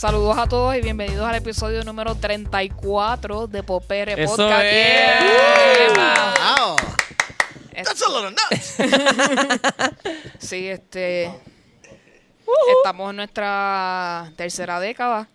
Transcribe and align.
Saludos 0.00 0.38
a 0.38 0.46
todos 0.46 0.74
y 0.74 0.80
bienvenidos 0.80 1.28
al 1.28 1.34
episodio 1.34 1.84
número 1.84 2.14
34 2.14 3.46
de 3.48 3.62
Popere 3.62 4.14
Eso 4.22 4.34
Podcast. 4.34 4.64
es. 4.64 5.92
Yeah. 5.94 6.34
Wow. 6.56 6.76
Es- 7.74 7.86
That's 7.86 8.02
a 8.02 8.08
lot 8.08 8.24
of 8.24 8.32
nuts. 8.32 8.76
Sí, 10.38 10.68
este. 10.68 11.30
Estamos 12.78 13.10
en 13.10 13.16
nuestra 13.16 14.32
tercera 14.36 14.80
década. 14.80 15.28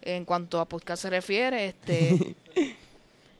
En 0.00 0.24
cuanto 0.24 0.60
a 0.60 0.64
podcast 0.64 1.02
se 1.02 1.10
refiere, 1.10 1.66
este. 1.66 2.36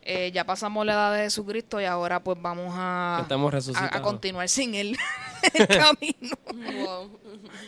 eh, 0.03 0.31
ya 0.33 0.45
pasamos 0.45 0.85
la 0.85 0.93
edad 0.95 1.13
de 1.15 1.23
Jesucristo 1.25 1.81
y 1.81 1.85
ahora 1.85 2.21
pues 2.23 2.37
vamos 2.41 2.73
a, 2.77 3.21
Estamos 3.23 3.53
a, 3.53 3.57
resucitados. 3.57 3.95
a 3.95 4.03
continuar 4.03 4.49
sin 4.49 4.75
él 4.75 4.97
el 5.55 5.67
camino. 5.69 6.37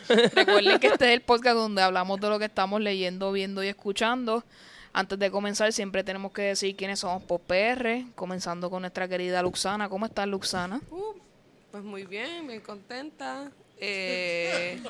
Recuerden 0.07 0.79
que 0.79 0.87
este 0.87 1.05
es 1.07 1.13
el 1.13 1.21
podcast 1.21 1.55
donde 1.55 1.81
hablamos 1.81 2.19
de 2.19 2.29
lo 2.29 2.39
que 2.39 2.45
estamos 2.45 2.81
leyendo, 2.81 3.31
viendo 3.31 3.63
y 3.63 3.67
escuchando. 3.67 4.43
Antes 4.93 5.19
de 5.19 5.29
comenzar, 5.29 5.73
siempre 5.73 6.03
tenemos 6.03 6.31
que 6.31 6.41
decir 6.43 6.75
quiénes 6.75 6.99
somos 6.99 7.21
por 7.23 7.41
PR, 7.41 8.05
comenzando 8.15 8.69
con 8.69 8.81
nuestra 8.81 9.07
querida 9.09 9.41
Luxana. 9.41 9.89
¿Cómo 9.89 10.05
estás, 10.05 10.27
Luxana? 10.27 10.79
Uh, 10.89 11.13
pues 11.71 11.83
muy 11.83 12.05
bien, 12.05 12.47
bien 12.47 12.61
contenta. 12.61 13.51
Eh, 13.77 14.81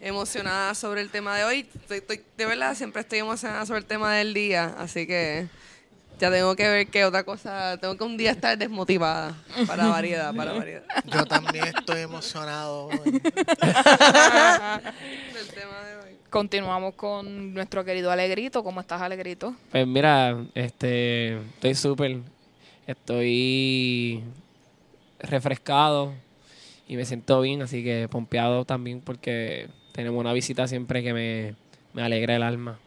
emocionada 0.00 0.74
sobre 0.74 1.02
el 1.02 1.10
tema 1.10 1.36
de 1.36 1.44
hoy. 1.44 1.68
Estoy- 1.74 1.98
estoy- 1.98 2.22
de 2.38 2.46
verdad, 2.46 2.74
siempre 2.74 3.02
estoy 3.02 3.18
emocionada 3.18 3.66
sobre 3.66 3.80
el 3.80 3.84
tema 3.86 4.14
del 4.14 4.32
día. 4.32 4.74
Así 4.78 5.06
que 5.06 5.46
ya 6.18 6.30
tengo 6.30 6.54
que 6.56 6.68
ver 6.68 6.86
qué 6.88 7.04
otra 7.04 7.24
cosa. 7.24 7.76
Tengo 7.78 7.96
que 7.96 8.04
un 8.04 8.16
día 8.16 8.30
estar 8.30 8.56
desmotivada. 8.56 9.36
Para 9.66 9.88
variedad, 9.88 10.34
para 10.34 10.52
variedad. 10.52 10.84
Yo 11.06 11.24
también 11.24 11.66
estoy 11.66 12.00
emocionado. 12.00 12.88
Del 13.04 13.20
tema 13.20 13.30
de 15.86 15.96
hoy. 15.96 16.16
Continuamos 16.30 16.94
con 16.94 17.54
nuestro 17.54 17.84
querido 17.84 18.10
Alegrito. 18.10 18.62
¿Cómo 18.64 18.80
estás, 18.80 19.02
Alegrito? 19.02 19.54
Pues 19.70 19.86
mira, 19.86 20.36
este, 20.54 21.36
estoy 21.36 21.74
súper, 21.74 22.18
estoy 22.86 24.22
refrescado 25.18 26.12
y 26.86 26.96
me 26.96 27.04
siento 27.04 27.40
bien, 27.40 27.62
así 27.62 27.82
que 27.82 28.08
pompeado 28.08 28.64
también 28.64 29.00
porque 29.00 29.68
tenemos 29.92 30.20
una 30.20 30.32
visita 30.32 30.66
siempre 30.68 31.02
que 31.02 31.12
me, 31.12 31.54
me 31.92 32.02
alegra 32.02 32.36
el 32.36 32.42
alma. 32.42 32.78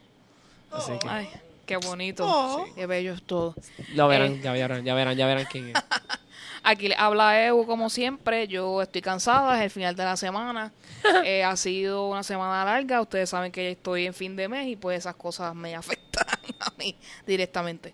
Así 0.72 0.92
que 1.00 1.08
Ay, 1.08 1.28
qué 1.68 1.78
bonito. 1.78 2.66
Sí, 2.66 2.72
Qué 2.76 2.86
bello 2.88 3.14
es 3.14 3.22
todo. 3.22 3.54
lo 3.94 4.08
verán, 4.08 4.34
eh. 4.34 4.40
ya 4.42 4.52
verán, 4.54 4.84
ya 4.84 4.96
verán, 4.96 5.16
ya 5.16 5.28
verán 5.28 5.46
quién 5.52 5.68
es. 5.70 5.74
Aquí 6.64 6.88
le 6.90 6.96
habla 6.98 7.46
Evo 7.46 7.66
como 7.68 7.90
siempre. 7.90 8.48
Yo 8.48 8.82
estoy 8.82 9.02
cansada, 9.02 9.56
es 9.58 9.64
el 9.64 9.70
final 9.70 9.96
de 9.96 10.04
la 10.04 10.18
semana. 10.18 10.72
Eh, 11.24 11.44
ha 11.44 11.56
sido 11.56 12.10
una 12.10 12.24
semana 12.24 12.66
larga. 12.66 13.00
Ustedes 13.02 13.30
saben 13.30 13.52
que 13.52 13.64
ya 13.64 13.70
estoy 13.70 14.08
en 14.08 14.14
fin 14.14 14.36
de 14.36 14.50
mes 14.50 14.68
y 14.68 14.76
pues 14.76 14.98
esas 15.00 15.16
cosas 15.16 15.54
me 15.56 15.76
afectan 15.76 16.26
a 16.60 16.72
mí 16.78 16.96
directamente. 17.26 17.94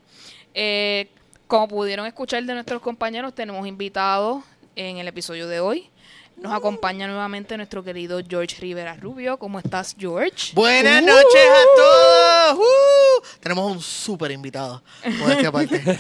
Eh, 0.54 1.10
como 1.46 1.68
pudieron 1.68 2.06
escuchar 2.08 2.44
de 2.44 2.54
nuestros 2.54 2.82
compañeros, 2.82 3.36
tenemos 3.36 3.68
invitados 3.68 4.44
en 4.76 4.98
el 4.98 5.08
episodio 5.08 5.48
de 5.48 5.60
hoy. 5.60 5.90
Nos 6.38 6.52
acompaña 6.54 7.06
nuevamente 7.06 7.56
nuestro 7.58 7.84
querido 7.84 8.20
George 8.28 8.56
Rivera 8.60 8.96
Rubio. 8.96 9.38
¿Cómo 9.38 9.60
estás, 9.60 9.96
George? 10.00 10.54
Buenas 10.56 11.04
Uh. 11.04 11.06
noches 11.06 11.50
a 11.52 11.64
todos. 11.78 12.43
Uh, 12.52 13.24
tenemos 13.40 13.72
un 13.72 13.82
súper 13.82 14.32
invitado. 14.32 14.82
aparte. 15.48 15.82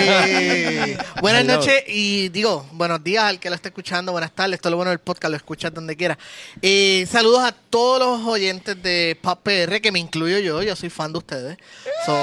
Eh, 0.00 0.96
buenas 1.20 1.44
noches 1.44 1.82
y 1.88 2.28
digo, 2.28 2.66
buenos 2.72 3.02
días 3.02 3.24
al 3.24 3.40
que 3.40 3.48
lo 3.48 3.56
esté 3.56 3.68
escuchando, 3.68 4.12
buenas 4.12 4.32
tardes, 4.32 4.60
todo 4.60 4.70
lo 4.72 4.76
bueno 4.76 4.90
del 4.90 4.98
podcast, 4.98 5.30
lo 5.30 5.36
escuchas 5.36 5.72
donde 5.72 5.96
quiera. 5.96 6.18
Eh, 6.62 7.06
saludos 7.10 7.40
a 7.40 7.52
todos 7.52 7.98
los 8.00 8.26
oyentes 8.26 8.80
de 8.82 9.18
Pop 9.20 9.40
PR, 9.42 9.80
que 9.80 9.90
me 9.92 9.98
incluyo 9.98 10.38
yo, 10.38 10.62
yo 10.62 10.76
soy 10.76 10.90
fan 10.90 11.12
de 11.12 11.18
ustedes. 11.18 11.58
So, 12.06 12.16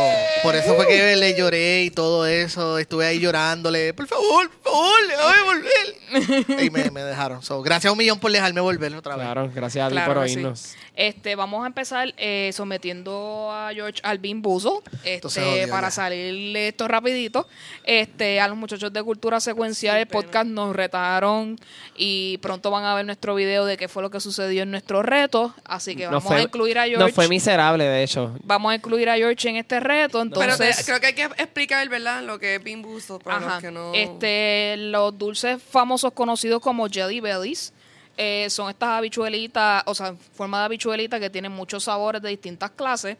por 0.43 0.55
eso 0.55 0.75
fue 0.75 0.87
que 0.87 1.15
le 1.15 1.37
lloré 1.37 1.83
y 1.83 1.91
todo 1.91 2.25
eso, 2.25 2.77
estuve 2.77 3.05
ahí 3.07 3.19
llorándole, 3.19 3.93
por 3.93 4.07
favor, 4.07 4.49
por 4.63 4.71
favor, 4.73 4.99
déjame 5.07 5.43
volver. 5.43 6.63
Y 6.65 6.69
me, 6.69 6.91
me 6.91 7.01
dejaron. 7.03 7.41
So, 7.41 7.61
gracias 7.61 7.89
a 7.89 7.91
un 7.91 7.97
millón 7.97 8.19
por 8.19 8.31
dejarme 8.31 8.61
volver 8.61 8.95
otra 8.95 9.15
vez. 9.15 9.25
Claro, 9.25 9.51
gracias 9.53 9.85
a 9.85 9.89
ti 9.89 9.93
Claro 9.93 10.13
por 10.13 10.23
que 10.23 10.29
sí. 10.29 10.35
oírnos. 10.37 10.75
Este, 10.95 11.35
vamos 11.35 11.63
a 11.63 11.67
empezar 11.67 12.13
eh, 12.17 12.51
sometiendo 12.53 13.51
a 13.55 13.73
George 13.73 13.99
Alvin 14.03 14.41
Buzo, 14.41 14.83
este, 15.03 15.67
para 15.69 15.89
salirle 15.91 16.67
esto 16.69 16.87
rapidito. 16.87 17.47
Este, 17.83 18.39
a 18.39 18.47
los 18.47 18.57
muchachos 18.57 18.91
de 18.91 19.01
Cultura 19.03 19.39
Secuencial, 19.39 19.97
el 19.97 20.07
podcast 20.07 20.47
nos 20.47 20.75
retaron 20.75 21.57
y 21.95 22.37
pronto 22.39 22.69
van 22.71 22.83
a 22.83 22.93
ver 22.95 23.05
nuestro 23.05 23.35
video 23.35 23.65
de 23.65 23.77
qué 23.77 23.87
fue 23.87 24.03
lo 24.03 24.09
que 24.09 24.19
sucedió 24.19 24.63
en 24.63 24.71
nuestro 24.71 25.01
reto. 25.01 25.53
Así 25.63 25.95
que 25.95 26.05
No 26.05 26.11
vamos 26.11 26.25
fue- 26.25 26.37
a 26.37 26.41
incluir 26.41 26.77
a 26.79 26.85
George. 26.85 27.03
No 27.07 27.09
fue 27.13 27.27
miserable, 27.27 27.83
de 27.85 28.03
hecho. 28.03 28.35
Vamos 28.43 28.71
a 28.71 28.75
incluir 28.75 29.09
a 29.09 29.15
George 29.15 29.49
en 29.49 29.55
este 29.57 29.79
reto. 29.79 30.19
Pero 30.29 30.41
Entonces, 30.53 30.77
te- 30.77 30.83
creo 30.85 30.99
que 30.99 31.07
hay 31.07 31.13
que 31.13 31.23
explicar, 31.23 31.87
¿verdad? 31.89 32.23
Lo 32.23 32.37
que 32.39 32.55
es 32.55 32.63
Bean 32.63 32.81
Busto 32.81 33.19
para 33.19 33.37
Ajá. 33.37 33.49
los 33.55 33.59
que 33.61 33.71
no. 33.71 33.91
Este, 33.93 34.75
los 34.77 35.17
dulces 35.17 35.61
famosos 35.61 36.11
conocidos 36.13 36.61
como 36.61 36.87
Jelly 36.89 37.19
Bellies 37.19 37.73
eh, 38.17 38.47
son 38.49 38.69
estas 38.69 38.89
habichuelitas, 38.89 39.83
o 39.85 39.93
sea, 39.93 40.07
en 40.07 40.17
forma 40.17 40.59
de 40.59 40.65
habichuelita 40.65 41.19
que 41.19 41.29
tienen 41.29 41.51
muchos 41.51 41.83
sabores 41.83 42.21
de 42.21 42.29
distintas 42.29 42.71
clases. 42.71 43.17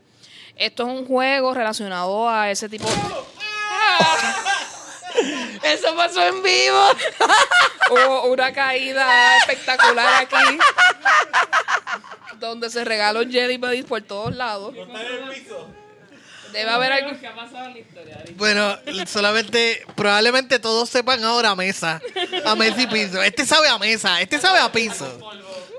Esto 0.55 0.83
es 0.83 0.89
un 0.89 1.05
juego 1.05 1.53
relacionado 1.53 2.29
a 2.29 2.49
ese 2.49 2.69
tipo. 2.69 2.87
Eso 5.63 5.95
pasó 5.95 6.21
en 6.25 6.43
vivo. 6.43 6.91
Hubo 7.91 8.23
una 8.25 8.53
caída 8.53 9.37
espectacular 9.37 10.23
aquí. 10.23 10.57
Donde 12.39 12.69
se 12.69 12.83
regalan 12.83 13.31
Jelly 13.31 13.57
Bellies 13.57 13.85
por 13.85 14.01
todos 14.01 14.35
lados. 14.35 14.73
Debe 16.51 16.69
haber 16.69 16.91
algo. 16.93 17.11
Bueno, 18.35 18.77
solamente, 19.07 19.85
probablemente 19.95 20.59
todos 20.59 20.89
sepan 20.89 21.23
ahora 21.23 21.49
a 21.51 21.55
mesa. 21.55 22.01
A 22.45 22.55
mesa 22.55 22.81
y 22.81 22.87
piso. 22.87 23.21
Este 23.21 23.45
sabe 23.45 23.67
a 23.67 23.77
mesa, 23.77 24.21
este 24.21 24.39
sabe 24.39 24.59
a 24.59 24.71
piso. 24.71 25.19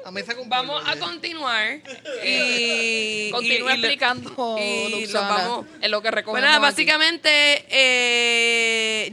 A 0.07 0.11
mesa 0.13 0.35
con 0.37 0.49
Vamos 0.49 0.83
polvo, 0.85 0.89
a 0.91 0.97
continuar 1.01 1.81
y 2.25 3.31
Continúa 3.33 3.43
y- 3.43 3.55
y 3.57 3.59
lo- 3.59 3.71
explicando, 3.71 4.57
y 4.61 5.07
vamos- 5.13 5.67
en 5.81 5.91
lo 5.91 6.01
que 6.01 6.11
recogemos 6.13 6.41
Bueno, 6.49 6.61
básicamente 6.61 7.67
eh, 7.69 9.13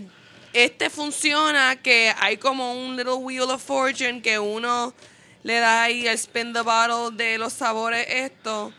este 0.53 0.89
funciona 0.91 1.77
que 1.81 2.13
hay 2.19 2.37
como 2.37 2.73
un 2.73 2.95
little 2.95 3.13
wheel 3.15 3.49
of 3.49 3.63
fortune 3.63 4.21
que 4.21 4.37
uno 4.37 4.93
le 5.41 5.59
da 5.59 5.83
ahí 5.83 6.07
el 6.07 6.13
spin 6.13 6.53
the 6.53 6.61
bottle 6.61 7.15
de 7.17 7.37
los 7.39 7.53
sabores 7.53 8.05
esto 8.07 8.71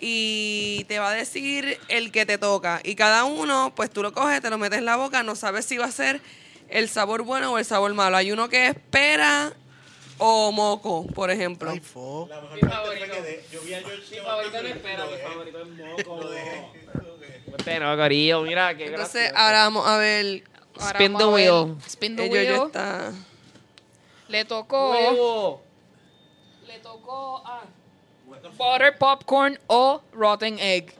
y 0.00 0.84
te 0.88 0.98
va 0.98 1.10
a 1.10 1.14
decir 1.14 1.78
el 1.86 2.10
que 2.10 2.26
te 2.26 2.38
toca. 2.38 2.80
Y 2.82 2.96
cada 2.96 3.22
uno 3.22 3.72
pues 3.76 3.88
tú 3.88 4.02
lo 4.02 4.12
coges, 4.12 4.40
te 4.42 4.50
lo 4.50 4.58
metes 4.58 4.80
en 4.80 4.84
la 4.84 4.96
boca, 4.96 5.22
no 5.22 5.36
sabes 5.36 5.64
si 5.64 5.78
va 5.78 5.84
a 5.86 5.92
ser 5.92 6.20
el 6.68 6.88
sabor 6.88 7.22
bueno 7.22 7.52
o 7.52 7.58
el 7.58 7.64
sabor 7.64 7.94
malo. 7.94 8.16
Hay 8.16 8.32
uno 8.32 8.48
que 8.48 8.66
es 8.66 8.74
pera 8.90 9.52
o 10.18 10.52
moco, 10.52 11.06
por 11.08 11.30
ejemplo. 11.30 11.70
Ay, 11.70 11.80
fo. 11.80 12.28
Pero, 17.64 17.96
Corillo, 17.96 18.42
mira, 18.42 18.74
qué 18.76 18.86
Entonces 18.86 19.14
gracioso. 19.30 19.38
ahora 19.38 19.58
vamos 19.64 19.86
a 19.86 19.96
ver 19.98 20.44
Ahora 20.78 20.90
Spin 20.98 21.16
the 21.18 21.24
wheel. 21.26 21.76
The 22.16 22.64
está. 22.66 23.12
Le 24.28 24.44
tocó. 24.44 24.90
Huevo. 24.92 25.62
Le 26.66 26.78
tocó 26.78 27.42
a 27.44 27.62
Butter 28.56 28.96
Popcorn 28.96 29.58
o 29.66 30.00
Rotten 30.12 30.58
Egg. 30.58 30.94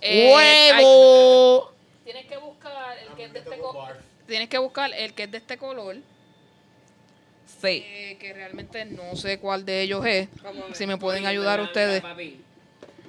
Eh, 0.00 0.32
¡Huevo! 0.32 1.68
hay- 1.68 2.04
tienes 2.04 2.26
que 2.26 2.36
buscar 2.38 2.98
el 2.98 3.08
que 3.14 3.24
es 3.24 3.32
de 3.32 3.38
este 3.40 3.58
color. 3.58 3.96
Tienes 4.26 4.48
que 4.48 4.58
buscar 4.58 4.92
el 4.94 5.14
que 5.14 5.22
es 5.24 5.30
de 5.30 5.38
este 5.38 5.58
color. 5.58 5.96
Eh, 7.70 8.16
que 8.20 8.32
realmente 8.32 8.84
no 8.84 9.14
sé 9.16 9.38
cuál 9.38 9.64
de 9.64 9.82
ellos 9.82 10.04
es. 10.06 10.28
Si 10.74 10.86
me 10.86 10.96
pueden 10.96 11.26
ayudar 11.26 11.60
ustedes. 11.60 12.02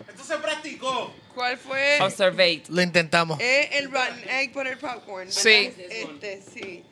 Esto 0.10 0.24
se 0.24 0.38
practicó. 0.38 1.14
¿Cuál 1.34 1.58
fue? 1.58 2.00
Observate. 2.02 2.64
Lo 2.70 2.82
intentamos. 2.82 3.40
Es 3.42 3.72
el 3.78 3.92
rotten 3.92 4.30
egg 4.30 4.54
butter 4.54 4.78
popcorn. 4.78 5.28
¿verdad? 5.28 5.32
Sí. 5.32 5.74
Este, 5.90 6.42
sí. 6.54 6.84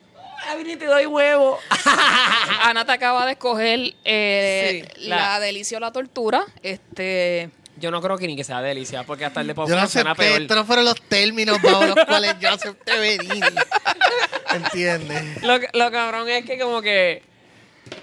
A 0.50 0.56
mí 0.56 0.64
ni 0.64 0.74
te 0.76 0.86
doy 0.86 1.06
huevo. 1.06 1.58
Ana 2.62 2.84
te 2.84 2.90
acaba 2.92 3.24
de 3.26 3.32
escoger 3.32 3.94
eh, 4.04 4.84
Sí, 4.96 5.08
la, 5.08 5.16
la- 5.16 5.40
delicia 5.40 5.76
o 5.76 5.80
la 5.80 5.92
tortura. 5.92 6.44
Este. 6.64 7.50
Yo 7.76 7.90
no 7.90 8.02
creo 8.02 8.18
que 8.18 8.26
ni 8.26 8.36
que 8.36 8.44
sea 8.44 8.60
delicia, 8.60 9.02
porque 9.04 9.24
hasta 9.24 9.40
el 9.40 9.46
de 9.46 9.54
Yo 9.54 9.60
no 9.62 9.66
popcorn 9.66 9.88
suena 9.88 10.10
acepté, 10.12 10.28
peor. 10.30 10.42
estos 10.42 10.56
no 10.56 10.64
fueron 10.64 10.84
los 10.84 11.00
términos 11.02 11.62
bajo 11.62 11.86
los 11.86 12.04
cuales 12.04 12.34
yo 12.40 12.50
acepté 12.50 12.98
venir. 12.98 13.44
¿Entiendes? 14.54 15.42
Lo, 15.42 15.58
lo 15.72 15.90
cabrón 15.90 16.28
es 16.28 16.44
que 16.44 16.58
como 16.58 16.82
que 16.82 17.22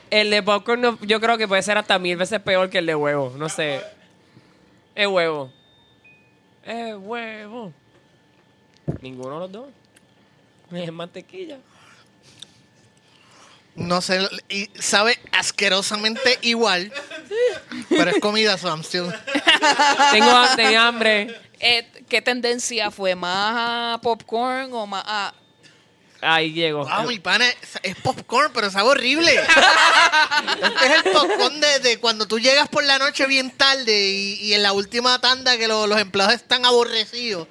el 0.10 0.30
de 0.30 0.44
popcorn 0.44 0.82
no- 0.82 1.00
yo 1.02 1.20
creo 1.20 1.38
que 1.38 1.48
puede 1.48 1.62
ser 1.62 1.78
hasta 1.78 2.00
mil 2.00 2.18
veces 2.18 2.40
peor 2.42 2.70
que 2.70 2.80
el 2.80 2.86
de 2.86 2.96
huevo. 2.96 3.34
No 3.38 3.50
sé. 3.50 3.82
Es 4.96 5.08
huevo. 5.08 5.52
Es 6.64 6.96
huevo. 6.98 7.74
Ninguno 9.02 9.36
de 9.36 9.40
los 9.42 9.52
dos. 9.52 9.68
Es 10.72 10.92
mantequilla. 10.92 11.58
No 13.76 14.02
sé, 14.02 14.20
y 14.50 14.70
sabe 14.78 15.18
asquerosamente 15.32 16.38
igual. 16.42 16.92
Pero 17.88 18.10
es 18.12 18.20
comida, 18.20 18.58
still, 18.58 19.06
Tengo 20.12 20.32
hambre. 20.78 21.34
Eh, 21.60 21.88
¿Qué 22.10 22.22
tendencia 22.22 22.92
fue? 22.92 23.16
¿Más 23.16 23.54
a 23.96 24.02
popcorn 24.02 24.74
o 24.74 24.86
más 24.86 25.04
a...? 25.06 25.34
Ahí 26.22 26.52
llego. 26.52 26.86
Wow, 26.86 27.08
mi 27.08 27.20
pana 27.20 27.48
es, 27.48 27.56
es 27.82 27.96
popcorn, 27.96 28.52
pero 28.54 28.70
sabe 28.70 28.90
horrible. 28.90 29.34
este 30.64 30.86
es 30.86 31.06
el 31.06 31.12
popcorn 31.14 31.60
de, 31.62 31.80
de 31.80 31.98
cuando 32.00 32.28
tú 32.28 32.40
llegas 32.40 32.68
por 32.68 32.84
la 32.84 32.98
noche 33.00 33.26
bien 33.26 33.52
tarde 33.52 34.10
y, 34.10 34.34
y 34.42 34.54
en 34.54 34.64
la 34.64 34.74
última 34.74 35.20
tanda 35.20 35.58
que 35.58 35.68
lo- 35.68 35.88
los 35.88 36.00
empleados 36.00 36.34
están 36.36 36.66
aborrecidos. 36.66 37.48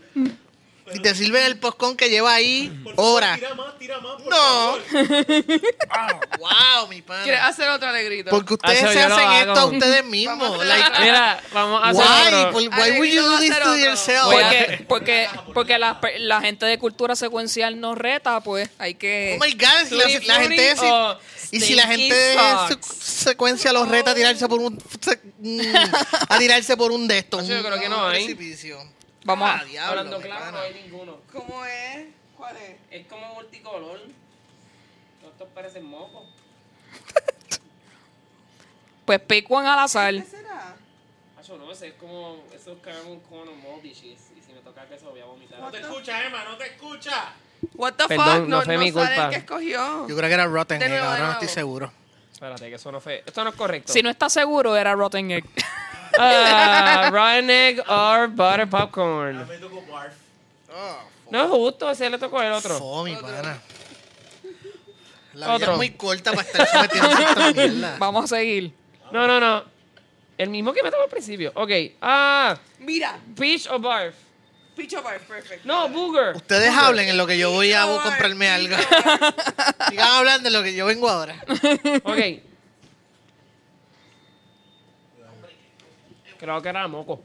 Y 0.94 1.00
te 1.00 1.14
sirven 1.14 1.44
el 1.44 1.58
popcorn 1.58 1.96
que 1.96 2.08
lleva 2.10 2.32
ahí 2.34 2.72
horas. 2.96 3.38
Tira 3.38 3.54
más, 3.54 3.78
tira 3.78 4.00
más, 4.00 4.14
por 4.22 4.30
No. 4.30 4.36
favor. 4.36 4.80
wow, 6.38 6.88
mi 6.88 7.02
pana. 7.02 7.22
¿Quieres 7.24 7.40
hacer 7.42 7.68
otro 7.68 7.88
alegrito? 7.88 8.30
Porque 8.30 8.54
ustedes 8.54 8.82
Hacho, 8.84 8.92
se 8.92 9.00
yo 9.02 9.08
lo 9.08 9.14
hacen 9.14 9.28
hago. 9.28 9.38
esto 9.52 9.60
a 9.60 9.66
ustedes 9.66 10.04
mismos. 10.04 10.38
Vamos 10.38 10.60
a 10.60 10.64
like, 10.64 10.90
Mira, 11.00 11.42
vamos 11.52 11.82
a 11.82 11.88
hacer 11.90 12.02
why? 12.04 12.34
otro. 12.38 12.52
Por- 12.52 12.62
why 12.80 12.90
would 12.98 13.10
you 13.10 13.22
do 13.22 13.38
this 13.38 13.58
to 13.58 13.76
yourself? 13.76 14.24
Voy 14.26 14.42
a- 14.42 14.48
Porque, 14.48 14.84
porque, 14.88 15.28
porque 15.54 15.78
la, 15.78 16.00
pe- 16.00 16.18
la 16.18 16.40
gente 16.40 16.66
de 16.66 16.78
cultura 16.78 17.16
secuencial 17.16 17.80
nos 17.80 17.96
reta, 17.98 18.40
pues 18.40 18.70
hay 18.78 18.94
que... 18.94 19.36
Oh 19.40 19.44
my 19.44 19.52
God, 19.52 19.88
si 19.88 19.94
la, 19.96 20.04
la 20.34 20.40
gente 20.42 20.74
o 20.80 21.18
y 21.50 21.60
si 21.60 21.74
la 21.74 21.86
gente 21.86 22.14
de 22.14 22.36
su- 22.68 22.78
secuencia 23.00 23.72
los 23.72 23.88
reta 23.88 24.10
a 24.10 24.14
tirarse 24.14 24.46
por 24.48 24.60
un 24.60 24.78
se- 25.00 25.20
mm, 25.38 25.60
a 26.28 26.38
tirarse 26.38 26.76
por 26.76 26.92
un 26.92 27.08
de 27.08 27.18
estos, 27.18 27.46
Yo 27.46 27.62
creo 27.62 27.80
que 27.80 27.88
no 27.88 28.04
un 28.04 28.10
hay. 28.12 28.24
precipicio. 28.24 28.78
Vamos 29.28 29.50
Ah, 29.50 29.58
a... 29.60 29.64
diablo, 29.64 29.90
Hablando 30.00 30.20
claro, 30.22 30.52
no 30.52 30.58
hay 30.58 30.72
ninguno. 30.82 31.20
¿Cómo 31.30 31.62
es? 31.66 32.06
¿Cuál 32.34 32.56
es? 32.56 32.76
Es 32.90 33.06
como 33.08 33.34
multicolor. 33.34 34.00
Todos 35.20 35.32
estos 35.34 35.48
parecen 35.54 35.84
mocos. 35.84 36.26
Pues 39.04 39.20
pick 39.20 39.50
one 39.50 39.68
al 39.68 39.78
azar. 39.80 40.14
¿Qué 40.14 40.22
será? 40.22 40.76
Hacho, 41.38 41.58
no 41.58 41.74
sé, 41.74 41.88
es 41.88 41.94
como 41.94 42.42
esos 42.54 42.78
caramel 42.78 43.20
corn 43.28 43.50
moldy 43.60 43.92
cheese. 43.92 44.30
Y 44.34 44.40
si 44.42 44.52
me 44.54 44.60
toca 44.60 44.86
queso 44.86 45.10
voy 45.10 45.20
a 45.20 45.26
vomitar. 45.26 45.60
No 45.60 45.70
te 45.70 45.80
escucha, 45.80 46.24
Emma, 46.26 46.44
no 46.44 46.56
te 46.56 46.64
escucha. 46.66 47.32
What 47.74 47.94
the 47.94 48.08
Perdón, 48.08 48.40
fuck? 48.40 48.48
no 48.48 48.62
fue 48.62 48.78
mi 48.78 48.92
culpa. 48.92 49.24
el 49.26 49.30
que 49.30 49.36
escogió. 49.36 50.08
Yo 50.08 50.16
creo 50.16 50.28
que 50.28 50.34
era 50.34 50.46
Rotten 50.46 50.80
Egg, 50.82 50.92
ahora 51.02 51.26
no 51.26 51.32
estoy 51.32 51.48
seguro. 51.48 51.92
Espérate, 52.32 52.68
que 52.70 52.76
eso 52.76 52.90
no 52.92 53.00
fue. 53.00 53.22
Esto 53.26 53.44
no 53.44 53.50
es 53.50 53.56
correcto. 53.56 53.92
Si 53.92 54.00
no 54.02 54.08
estás 54.08 54.32
seguro, 54.32 54.74
era 54.74 54.94
Rotten 54.94 55.30
Egg. 55.32 55.44
Ah, 56.18 57.10
rotten 57.12 57.50
egg 57.50 57.80
or 57.88 58.28
butter 58.28 58.66
popcorn. 58.68 59.46
Me 59.48 59.58
tocó 59.58 59.82
barf. 59.90 60.14
No 61.30 61.44
es 61.44 61.50
justo, 61.50 61.90
ese 61.90 62.08
le 62.10 62.18
tocó 62.18 62.40
el 62.42 62.52
otro. 62.52 62.78
Oh, 62.78 63.04
mi 63.04 63.14
pana. 63.16 63.60
La 65.34 65.46
vida 65.46 65.54
Otro. 65.56 65.72
es 65.72 65.76
muy 65.78 65.90
corta 65.90 66.32
para 66.32 66.42
estar 66.42 66.66
sometiéndose 66.66 67.24
a 67.24 67.28
esta 67.28 67.52
mierda. 67.54 67.96
Vamos 67.98 68.24
a 68.24 68.36
seguir. 68.36 68.72
No, 69.12 69.26
no, 69.26 69.38
no. 69.38 69.62
El 70.36 70.50
mismo 70.50 70.72
que 70.72 70.82
me 70.82 70.90
tocó 70.90 71.02
al 71.04 71.08
principio. 71.10 71.52
Ok. 71.54 71.70
Ah, 72.00 72.56
Mira, 72.80 73.18
peach 73.36 73.68
o 73.70 73.78
barf. 73.78 74.14
Picho 74.76 75.02
Bar, 75.02 75.18
perfecto. 75.18 75.66
No, 75.66 75.88
booger. 75.88 76.36
Ustedes 76.36 76.70
hablen 76.72 77.08
en 77.08 77.16
lo 77.16 77.26
que 77.26 77.36
yo 77.36 77.50
voy 77.50 77.72
a 77.72 77.84
comprarme 78.00 78.48
algo. 78.48 78.76
Sigan 79.90 80.06
hablando 80.08 80.46
en 80.48 80.52
lo 80.54 80.62
que 80.62 80.72
yo 80.72 80.86
vengo 80.86 81.08
ahora. 81.08 81.34
Ok. 82.04 82.18
Creo 86.38 86.62
que 86.62 86.68
era 86.68 86.86
moco. 86.88 87.20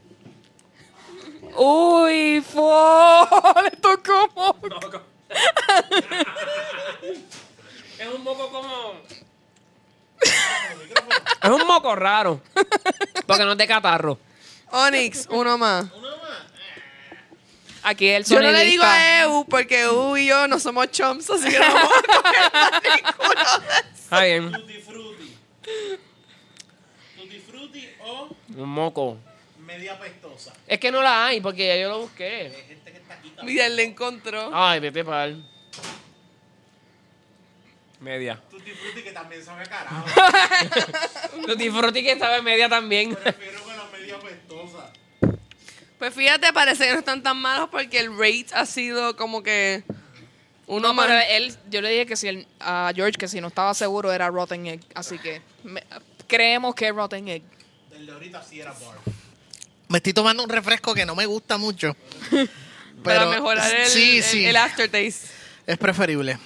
Uy, 1.56 2.40
fo, 2.42 3.28
le 3.62 3.70
tocó 3.72 4.28
moco. 4.34 5.02
Es 7.98 8.08
un 8.08 8.24
moco 8.24 8.48
como. 8.50 8.94
es 10.20 11.50
un 11.50 11.66
moco 11.66 11.94
raro. 11.94 12.40
Porque 13.26 13.44
no 13.44 13.52
es 13.52 13.58
de 13.58 13.66
catarro. 13.68 14.18
Onyx, 14.70 15.28
uno 15.30 15.56
más. 15.58 15.86
Aquí 17.84 18.08
el 18.08 18.24
Yo 18.24 18.40
no 18.40 18.50
le 18.50 18.64
digo 18.64 18.82
a 18.82 19.20
Eu 19.20 19.44
porque 19.44 19.82
Eu 19.82 20.16
y 20.16 20.26
yo 20.26 20.48
no 20.48 20.58
somos 20.58 20.90
chumps, 20.90 21.28
así 21.28 21.50
que 21.50 21.58
no 21.58 21.66
vamos 21.74 21.92
a 21.92 22.22
coger 22.22 22.82
de. 22.82 23.90
Está 23.94 24.20
bien. 24.22 24.50
Tutti 24.52 24.80
frutti. 24.80 25.36
Tutti 27.14 27.38
frutti 27.40 27.88
o 28.06 28.28
Un 28.56 28.68
moco. 28.68 29.18
media 29.58 29.98
pestosa. 29.98 30.52
Es 30.66 30.78
que 30.78 30.90
no 30.90 31.02
la 31.02 31.26
hay 31.26 31.40
porque 31.40 31.66
ya 31.66 31.76
yo 31.76 31.88
lo 31.88 31.98
busqué. 32.00 32.52
Hay 32.54 32.64
gente 32.68 32.92
que 32.92 32.98
está 32.98 33.14
aquí 33.14 33.30
también. 33.30 33.46
Mira, 33.54 33.66
él 33.66 33.76
le 33.76 33.82
encontró. 33.84 34.50
Ay, 34.54 34.80
vete 34.80 35.04
pal. 35.04 35.42
Media. 38.00 38.40
Tutti 38.50 38.70
frutti 38.72 39.02
que 39.02 39.12
también 39.12 39.42
sabe 39.44 39.64
carajo. 39.64 40.04
Tutti 41.46 41.70
frutti 41.70 42.02
que 42.02 42.12
estaba 42.12 42.36
en 42.36 42.44
media 42.44 42.68
también. 42.68 43.14
Prefiero 43.14 43.64
que 43.64 43.76
la 43.76 43.84
media 43.98 44.18
pestosa. 44.18 44.92
Pues 45.98 46.12
fíjate, 46.14 46.52
parece 46.52 46.84
que 46.86 46.92
no 46.92 46.98
están 46.98 47.22
tan 47.22 47.38
malos 47.38 47.68
porque 47.70 47.98
el 48.00 48.12
rate 48.12 48.46
ha 48.52 48.66
sido 48.66 49.16
como 49.16 49.42
que 49.42 49.84
uno 50.66 50.88
No, 50.88 50.94
más. 50.94 51.06
pero 51.06 51.18
él, 51.30 51.56
yo 51.70 51.80
le 51.80 51.88
dije 51.90 52.04
que 52.04 52.16
si 52.16 52.28
él- 52.28 52.46
a 52.60 52.92
George 52.94 53.12
que 53.16 53.28
si 53.28 53.40
no 53.40 53.48
estaba 53.48 53.72
seguro 53.72 54.12
era 54.12 54.28
Rotten 54.28 54.66
Egg. 54.66 54.80
Así 54.94 55.18
que 55.18 55.40
me- 55.62 55.84
creemos 56.26 56.74
que 56.74 56.88
es 56.88 56.94
Rotten 56.94 57.28
Egg. 57.28 57.42
El 58.04 58.08
de 58.08 58.12
ahorita 58.12 58.42
sí 58.42 58.60
era 58.60 58.70
barf. 58.72 58.98
Me 59.88 59.96
estoy 59.96 60.12
tomando 60.12 60.42
un 60.42 60.50
refresco 60.50 60.92
que 60.92 61.06
no 61.06 61.14
me 61.16 61.24
gusta 61.24 61.56
mucho. 61.56 61.96
para 63.02 63.20
pero- 63.20 63.30
mejorar 63.30 63.74
el, 63.74 63.86
sí, 63.86 64.18
el- 64.18 64.22
sí, 64.22 64.44
el 64.44 64.56
aftertaste. 64.56 65.26
es 65.66 65.78
preferible. 65.78 66.38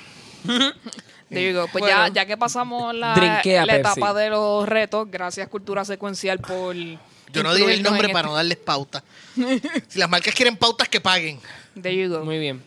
There 1.28 1.52
you 1.52 1.58
go. 1.58 1.66
Pues 1.66 1.82
Bueno. 1.82 2.06
ya, 2.06 2.12
ya 2.12 2.26
que 2.26 2.36
pasamos 2.36 2.94
la, 2.94 3.40
etapa 3.42 4.14
de 4.14 4.30
los 4.30 4.68
retos, 4.68 5.10
gracias 5.10 5.48
Cultura 5.48 5.84
Secuencial 5.84 6.38
por. 6.38 6.76
Yo 6.76 7.42
no 7.42 7.52
dije 7.52 7.74
el 7.74 7.82
nombre 7.82 8.06
en 8.06 8.12
para 8.12 8.28
no 8.28 8.34
darles 8.36 8.58
pauta. 8.58 9.02
si 9.88 9.98
las 9.98 10.08
marcas 10.08 10.32
quieren 10.36 10.56
pautas, 10.56 10.88
que 10.88 11.00
paguen. 11.00 11.40
este- 11.74 11.80
There 11.82 11.96
you 11.96 12.08
go. 12.08 12.24
Muy 12.24 12.38
bien. 12.38 12.62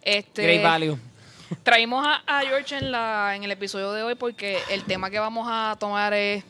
Este, 0.00 0.44
Great 0.44 0.62
value. 0.62 0.98
Traímos 1.62 2.06
a, 2.06 2.22
a 2.26 2.40
George 2.40 2.74
en, 2.74 2.90
la, 2.90 3.36
en 3.36 3.44
el 3.44 3.50
episodio 3.50 3.92
de 3.92 4.02
hoy 4.02 4.14
porque 4.14 4.60
el 4.70 4.84
tema 4.84 5.10
que 5.10 5.18
vamos 5.18 5.46
a 5.46 5.76
tomar 5.78 6.14
es, 6.14 6.42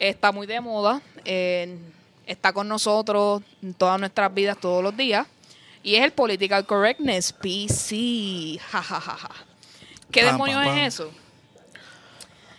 está 0.00 0.32
muy 0.32 0.46
de 0.48 0.60
moda, 0.60 1.00
eh, 1.24 1.78
está 2.26 2.52
con 2.52 2.66
nosotros 2.66 3.42
en 3.62 3.74
todas 3.74 4.00
nuestras 4.00 4.32
vidas, 4.34 4.58
todos 4.58 4.82
los 4.82 4.96
días, 4.96 5.26
y 5.82 5.94
es 5.94 6.02
el 6.04 6.12
Political 6.12 6.66
Correctness, 6.66 7.32
PC. 7.32 8.58
Ja, 8.70 8.82
ja, 8.82 9.00
ja, 9.00 9.16
ja. 9.16 9.30
¿Qué 10.10 10.22
Pam, 10.22 10.32
demonios 10.32 10.56
pam, 10.58 10.66
pam. 10.66 10.78
es 10.78 10.94
eso? 10.94 11.10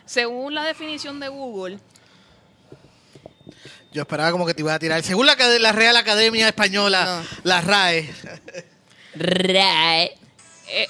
Según 0.06 0.54
la 0.56 0.63
definición 0.63 1.20
de 1.20 1.27
Google, 1.30 1.80
Yo 3.94 4.04
esperaba 4.04 4.32
como 4.32 4.46
que 4.46 4.54
te 4.54 4.62
iba 4.62 4.74
a 4.74 4.80
tirar. 4.80 5.04
Según 5.04 5.25
la, 5.25 5.36
Real 5.74 5.98
Academia 5.98 6.48
Española, 6.48 7.24
No. 7.24 7.39
la 7.44 7.60
RAE. 7.62 8.10
Right. 9.15 10.12
eh, 10.70 10.88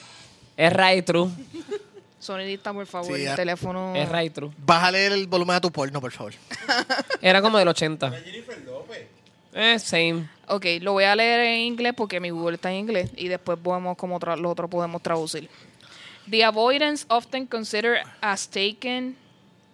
Es 0.55 0.73
right 0.73 1.03
true. 1.05 1.29
sonidista, 2.21 2.71
por 2.73 2.85
favor, 2.85 3.07
Sí, 3.07 3.21
el 3.21 3.23
ya. 3.25 3.35
teléfono. 3.35 3.95
Es 3.95 4.09
right 4.09 4.33
true. 4.33 4.51
Bájale 4.65 5.07
el 5.07 5.27
volumen 5.27 5.55
a 5.57 5.61
tu 5.61 5.71
porno, 5.71 5.99
por 5.99 6.11
favor. 6.11 6.33
Era 7.21 7.41
como 7.41 7.57
del 7.57 7.67
80. 7.67 8.11
Jennifer 8.23 8.61
López. 8.65 9.07
Eh, 9.53 9.79
same. 9.79 10.29
Ok, 10.47 10.65
lo 10.81 10.93
voy 10.93 11.03
a 11.03 11.15
leer 11.15 11.41
en 11.41 11.59
inglés 11.61 11.93
porque 11.95 12.19
mi 12.19 12.29
Google 12.29 12.55
está 12.55 12.71
en 12.71 12.77
inglés 12.77 13.11
y 13.17 13.27
después 13.27 13.57
podemos 13.61 13.97
como 13.97 14.19
tra- 14.19 14.37
lo 14.39 14.49
otro 14.49 14.69
podemos 14.69 15.01
traducir. 15.01 15.49
The 16.29 16.45
avoidance 16.45 17.05
often 17.09 17.47
considered 17.47 18.03
as 18.21 18.47
taken 18.47 19.17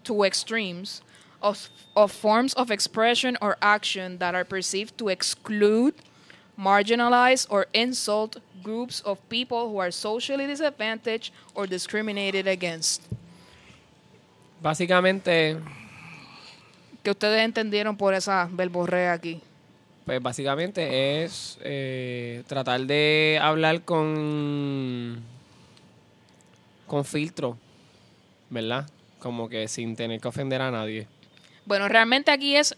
to 0.04 0.24
extremes 0.26 1.04
of, 1.42 1.68
of 1.94 2.12
forms 2.12 2.54
of 2.56 2.72
expression 2.72 3.38
or 3.42 3.58
action 3.62 4.18
that 4.20 4.34
are 4.34 4.46
perceived 4.46 4.96
to 4.98 5.10
exclude, 5.10 5.94
marginalize, 6.58 7.46
or 7.50 7.68
insult 7.74 8.38
groups 8.64 9.02
of 9.06 9.20
people 9.30 9.68
who 9.70 9.82
are 9.82 9.92
socially 9.92 10.46
disadvantaged 10.48 11.34
or 11.54 11.68
discriminated 11.68 12.48
against. 12.48 13.04
Básicamente, 14.62 15.58
¿Qué 17.04 17.12
ustedes 17.12 17.42
entendieron 17.46 17.96
por 17.96 18.14
esa 18.14 18.50
verborrea 18.52 19.14
aquí? 19.14 19.42
pues 20.06 20.22
básicamente 20.22 21.24
es 21.26 21.58
eh, 21.62 22.44
tratar 22.48 22.82
de 22.82 23.40
hablar 23.42 23.82
con 23.84 25.22
con 26.88 27.04
filtro, 27.04 27.58
¿verdad? 28.50 28.90
Como 29.20 29.50
que 29.50 29.68
sin 29.68 29.98
tener 29.98 30.22
que 30.22 30.28
ofender 30.30 30.62
a 30.62 30.72
nadie. 30.72 31.08
Bueno, 31.66 31.90
realmente 31.90 32.32
aquí 32.32 32.56
es 32.56 32.78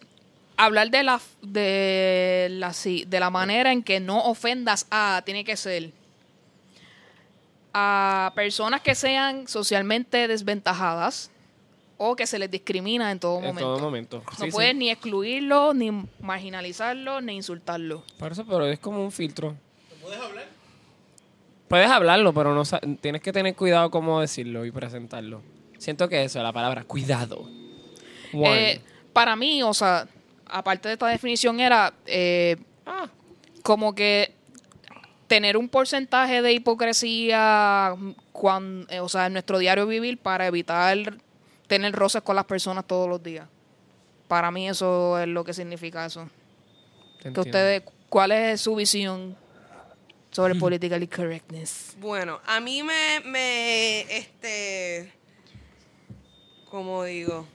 hablar 0.65 0.89
de 0.91 1.03
la 1.03 1.19
de 1.41 2.47
la 2.51 2.73
sí, 2.73 3.05
de 3.07 3.19
la 3.19 3.29
manera 3.29 3.71
en 3.71 3.81
que 3.83 3.99
no 3.99 4.25
ofendas 4.25 4.85
a 4.91 5.21
tiene 5.25 5.43
que 5.43 5.55
ser 5.57 5.91
a 7.73 8.31
personas 8.35 8.81
que 8.81 8.95
sean 8.95 9.47
socialmente 9.47 10.27
desventajadas 10.27 11.29
o 11.97 12.15
que 12.15 12.25
se 12.25 12.39
les 12.39 12.49
discrimina 12.49 13.11
en 13.11 13.19
todo 13.19 13.37
En 13.39 13.45
momento. 13.45 13.61
todo 13.75 13.79
momento. 13.79 14.23
No 14.39 14.45
Sí, 14.45 14.51
puedes 14.51 14.71
sí. 14.71 14.77
ni 14.77 14.89
excluirlo, 14.89 15.73
ni 15.73 15.91
marginalizarlo, 16.21 17.21
ni 17.21 17.33
insultarlo. 17.35 18.03
Por 18.17 18.31
eso, 18.31 18.45
pero 18.45 18.65
es 18.65 18.79
como 18.79 19.03
un 19.03 19.11
filtro. 19.11 19.55
¿Puedes 20.01 20.19
hablar? 20.19 20.45
Puedes 21.67 21.89
hablarlo, 21.91 22.33
pero 22.33 22.55
no 22.55 22.63
tienes 23.01 23.21
que 23.21 23.31
tener 23.31 23.53
cuidado 23.55 23.91
cómo 23.91 24.21
decirlo 24.21 24.65
y 24.65 24.71
presentarlo. 24.71 25.41
Siento 25.77 26.07
que 26.09 26.23
eso, 26.23 26.41
la 26.41 26.51
palabra 26.53 26.83
cuidado. 26.85 27.47
Eh, 28.33 28.81
para 29.13 29.35
mí, 29.35 29.61
o 29.61 29.73
sea, 29.73 30.07
aparte 30.49 30.87
de 30.89 30.93
esta 30.93 31.07
definición, 31.07 31.59
era 31.59 31.93
eh, 32.05 32.57
Ah, 32.85 33.07
como 33.63 33.93
que 33.93 34.33
tener 35.27 35.57
un 35.57 35.69
porcentaje 35.69 36.41
de 36.41 36.53
hipocresía 36.53 37.95
cuan- 38.31 38.87
eh, 38.89 38.99
o 38.99 39.07
sea, 39.09 39.27
en 39.27 39.33
nuestro 39.33 39.59
diario 39.59 39.85
vivir 39.85 40.17
para 40.17 40.47
evitar 40.47 40.97
tener 41.67 41.93
roces 41.93 42.23
con 42.23 42.35
las 42.35 42.45
personas 42.45 42.85
todos 42.87 43.07
los 43.07 43.21
días. 43.21 43.47
Para 44.27 44.49
mí 44.49 44.67
eso 44.67 45.19
es 45.19 45.27
lo 45.27 45.43
que 45.43 45.53
significa 45.53 46.05
eso. 46.05 46.27
Que 47.21 47.31
ustedes, 47.41 47.83
¿Cuál 48.09 48.31
es 48.31 48.61
su 48.61 48.73
visión 48.75 49.35
sobre 50.31 50.55
politically 50.55 51.07
correctness? 51.07 51.95
Bueno, 51.99 52.39
a 52.47 52.59
mí 52.59 52.81
me, 52.81 53.19
me, 53.25 54.01
este, 54.17 55.11
¿cómo 56.69 57.03
digo? 57.03 57.45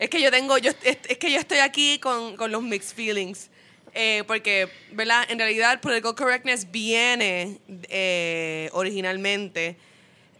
Es 0.00 0.10
que 0.10 0.20
yo 0.20 0.30
tengo, 0.30 0.58
yo, 0.58 0.70
es, 0.82 0.98
es 1.08 1.18
que 1.18 1.30
yo 1.30 1.38
estoy 1.38 1.58
aquí 1.58 1.98
con, 1.98 2.34
con 2.36 2.50
los 2.50 2.62
mixed 2.62 2.96
feelings. 2.96 3.50
Eh, 3.92 4.24
porque, 4.26 4.68
¿verdad? 4.92 5.26
En 5.28 5.38
realidad, 5.38 5.80
political 5.80 6.14
correctness 6.14 6.70
viene 6.70 7.58
eh, 7.68 8.70
originalmente 8.72 9.76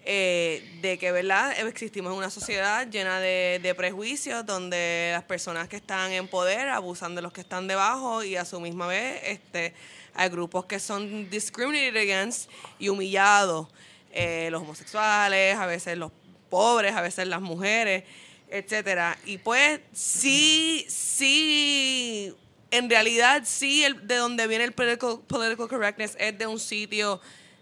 eh, 0.07 0.79
de 0.81 0.99
que, 0.99 1.12
¿verdad? 1.12 1.52
Existimos 1.69 2.11
en 2.11 2.19
una 2.19 2.31
sociedad 2.31 2.88
llena 2.88 3.21
de, 3.21 3.61
de 3.62 3.75
prejuicios 3.75 4.47
donde 4.47 5.11
las 5.12 5.25
personas 5.25 5.69
que 5.69 5.76
están 5.76 6.11
en 6.12 6.26
poder 6.26 6.71
abusan 6.71 7.14
de 7.14 7.21
los 7.21 7.33
que 7.33 7.43
están 7.43 7.69
debajo 7.69 8.25
y 8.25 8.37
a 8.37 8.47
su 8.47 8.61
misma 8.61 8.87
vez 8.87 9.21
este, 9.25 9.75
hay 10.14 10.31
grupos 10.31 10.64
que 10.64 10.81
son 10.81 11.29
discriminated 11.29 12.00
against 12.00 12.50
y 12.79 12.88
humillados. 12.88 13.69
Eh, 14.12 14.49
los 14.50 14.62
homosexuales, 14.62 15.57
a 15.57 15.67
veces 15.67 15.99
los 15.99 16.11
pobres, 16.49 16.95
a 16.95 17.02
veces 17.02 17.29
las 17.29 17.40
mujeres, 17.40 18.05
etcétera. 18.50 19.19
Y 19.25 19.38
pues 19.38 19.80
sí, 19.92 20.85
sí, 20.88 22.35
en 22.71 22.90
realidad 22.90 23.42
sí, 23.45 23.85
el, 23.85 24.07
de 24.07 24.16
donde 24.16 24.47
viene 24.47 24.64
el 24.64 24.73
political, 24.73 25.21
political 25.26 25.69
correctness 25.69 26.16
es 26.19 26.37
de 26.38 26.47
un 26.47 26.59
sitio 26.59 27.21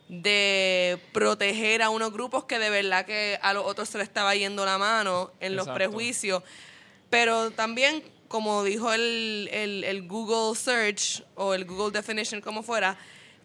de 0.08 0.98
proteger 1.12 1.82
a 1.82 1.90
unos 1.90 2.12
grupos 2.12 2.44
que 2.44 2.58
de 2.58 2.70
verdad 2.70 3.04
que 3.04 3.38
a 3.42 3.52
los 3.52 3.64
otros 3.66 3.88
se 3.90 3.98
les 3.98 4.08
estaba 4.08 4.34
yendo 4.34 4.64
la 4.64 4.78
mano 4.78 5.32
en 5.40 5.54
los 5.54 5.68
prejuicios. 5.68 6.42
Pero 7.10 7.50
también, 7.50 8.02
como 8.28 8.64
dijo 8.64 8.92
el, 8.92 9.48
el, 9.52 9.84
el 9.84 10.08
Google 10.08 10.56
Search 10.56 11.24
o 11.34 11.54
el 11.54 11.64
Google 11.64 11.90
Definition, 11.90 12.40
como 12.40 12.62
fuera, 12.62 12.96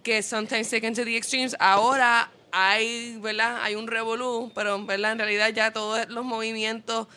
que 0.03 0.21
sometimes 0.21 0.69
taken 0.69 0.93
to 0.93 1.03
the 1.03 1.15
extremes, 1.15 1.55
ahora 1.59 2.29
hay, 2.51 3.17
¿verdad? 3.17 3.61
Hay 3.63 3.75
un 3.75 3.87
revolú, 3.87 4.51
pero 4.53 4.83
¿verdad? 4.85 5.13
en 5.13 5.19
realidad 5.19 5.49
ya 5.49 5.71
todos 5.71 6.07
los 6.09 6.23
movimientos 6.23 7.07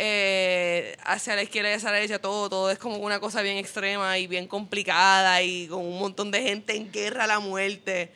eh, 0.00 0.96
hacia 1.02 1.34
la 1.34 1.42
izquierda 1.42 1.70
y 1.70 1.72
hacia 1.72 1.90
la 1.90 1.96
derecha, 1.96 2.20
todo, 2.20 2.48
todo 2.48 2.70
es 2.70 2.78
como 2.78 2.98
una 2.98 3.18
cosa 3.18 3.42
bien 3.42 3.56
extrema 3.56 4.16
y 4.16 4.28
bien 4.28 4.46
complicada 4.46 5.42
y 5.42 5.66
con 5.66 5.84
un 5.84 5.98
montón 5.98 6.30
de 6.30 6.40
gente 6.40 6.76
en 6.76 6.92
guerra 6.92 7.24
a 7.24 7.26
la 7.26 7.40
muerte. 7.40 8.12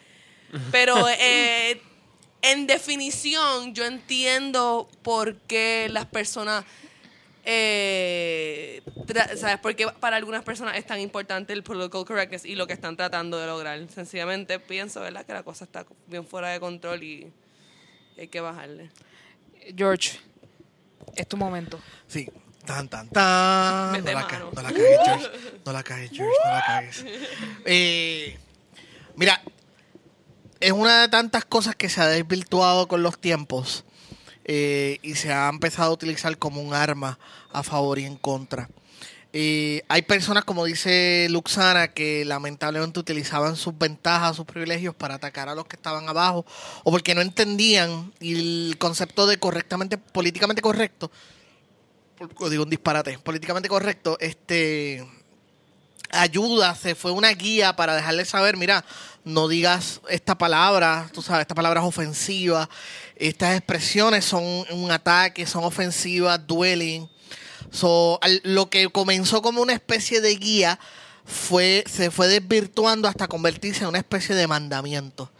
Pero 0.70 1.08
eh, 1.18 1.82
en 2.40 2.68
definición, 2.68 3.74
yo 3.74 3.84
entiendo 3.84 4.88
por 5.02 5.34
qué 5.38 5.88
las 5.90 6.06
personas, 6.06 6.64
eh, 7.44 8.80
¿sabes? 9.36 9.58
Porque 9.60 9.88
para 9.88 10.18
algunas 10.18 10.44
personas 10.44 10.76
es 10.76 10.86
tan 10.86 11.00
importante 11.00 11.52
el 11.52 11.64
political 11.64 12.04
correctness 12.04 12.44
y 12.44 12.54
lo 12.54 12.68
que 12.68 12.74
están 12.74 12.96
tratando 12.96 13.38
de 13.38 13.48
lograr. 13.48 13.84
Sencillamente 13.88 14.60
pienso, 14.60 15.00
¿verdad? 15.00 15.26
Que 15.26 15.32
la 15.32 15.42
cosa 15.42 15.64
está 15.64 15.84
bien 16.06 16.24
fuera 16.24 16.50
de 16.50 16.60
control 16.60 17.02
y 17.02 17.32
hay 18.16 18.28
que 18.28 18.40
bajarle. 18.40 18.88
George, 19.76 20.20
es 21.16 21.26
tu 21.28 21.36
momento. 21.36 21.78
Sí. 22.08 22.28
Tan, 22.64 22.88
tan, 22.88 23.08
tan. 23.08 23.92
Mete 23.92 24.12
No 24.12 24.20
la, 24.20 24.26
mano. 24.26 24.50
no 24.54 24.62
la 24.62 24.68
cagues, 24.72 24.98
George. 25.04 25.30
No 25.66 25.72
la 25.72 25.82
cagues, 25.82 26.10
George. 26.12 26.36
No 26.44 26.50
la 26.50 26.64
cagues. 26.64 27.04
Eh, 27.64 28.38
mira, 29.16 29.42
es 30.60 30.70
una 30.72 31.02
de 31.02 31.08
tantas 31.08 31.44
cosas 31.44 31.74
que 31.74 31.88
se 31.88 32.00
ha 32.00 32.06
desvirtuado 32.06 32.86
con 32.86 33.02
los 33.02 33.18
tiempos 33.20 33.84
eh, 34.44 34.98
y 35.02 35.14
se 35.16 35.32
ha 35.32 35.48
empezado 35.48 35.90
a 35.90 35.94
utilizar 35.94 36.38
como 36.38 36.60
un 36.62 36.72
arma 36.72 37.18
a 37.52 37.62
favor 37.64 37.98
y 37.98 38.04
en 38.04 38.16
contra. 38.16 38.68
Eh, 39.34 39.82
hay 39.88 40.02
personas, 40.02 40.44
como 40.44 40.66
dice 40.66 41.26
Luxana, 41.30 41.88
que 41.88 42.24
lamentablemente 42.26 43.00
utilizaban 43.00 43.56
sus 43.56 43.76
ventajas, 43.78 44.36
sus 44.36 44.44
privilegios 44.44 44.94
para 44.94 45.14
atacar 45.14 45.48
a 45.48 45.54
los 45.54 45.64
que 45.66 45.76
estaban 45.76 46.06
abajo 46.06 46.44
o 46.84 46.90
porque 46.90 47.14
no 47.14 47.22
entendían 47.22 48.12
y 48.20 48.34
el 48.68 48.76
concepto 48.78 49.26
de 49.26 49.38
correctamente, 49.38 49.96
políticamente 49.96 50.60
correcto, 50.60 51.10
por- 52.18 52.50
digo 52.50 52.64
un 52.64 52.70
disparate, 52.70 53.18
políticamente 53.20 53.70
correcto, 53.70 54.18
este 54.20 55.06
ayuda, 56.10 56.74
se 56.74 56.94
fue 56.94 57.10
una 57.10 57.30
guía 57.30 57.74
para 57.74 57.94
dejarle 57.94 58.26
saber, 58.26 58.58
mira, 58.58 58.84
no 59.24 59.48
digas 59.48 60.02
esta 60.10 60.36
palabra, 60.36 61.08
tú 61.14 61.22
sabes, 61.22 61.42
esta 61.42 61.54
palabra 61.54 61.80
es 61.80 61.86
ofensiva, 61.86 62.68
estas 63.16 63.56
expresiones 63.56 64.26
son 64.26 64.44
un 64.44 64.90
ataque, 64.90 65.46
son 65.46 65.64
ofensivas, 65.64 66.46
duelen. 66.46 67.08
So, 67.72 68.18
al- 68.22 68.40
lo 68.44 68.70
que 68.70 68.88
comenzó 68.90 69.42
como 69.42 69.62
una 69.62 69.72
especie 69.72 70.20
de 70.20 70.36
guía 70.36 70.78
fue, 71.24 71.82
se 71.90 72.10
fue 72.10 72.28
desvirtuando 72.28 73.08
hasta 73.08 73.26
convertirse 73.26 73.82
en 73.82 73.88
una 73.88 73.98
especie 73.98 74.34
de 74.34 74.46
mandamiento. 74.46 75.30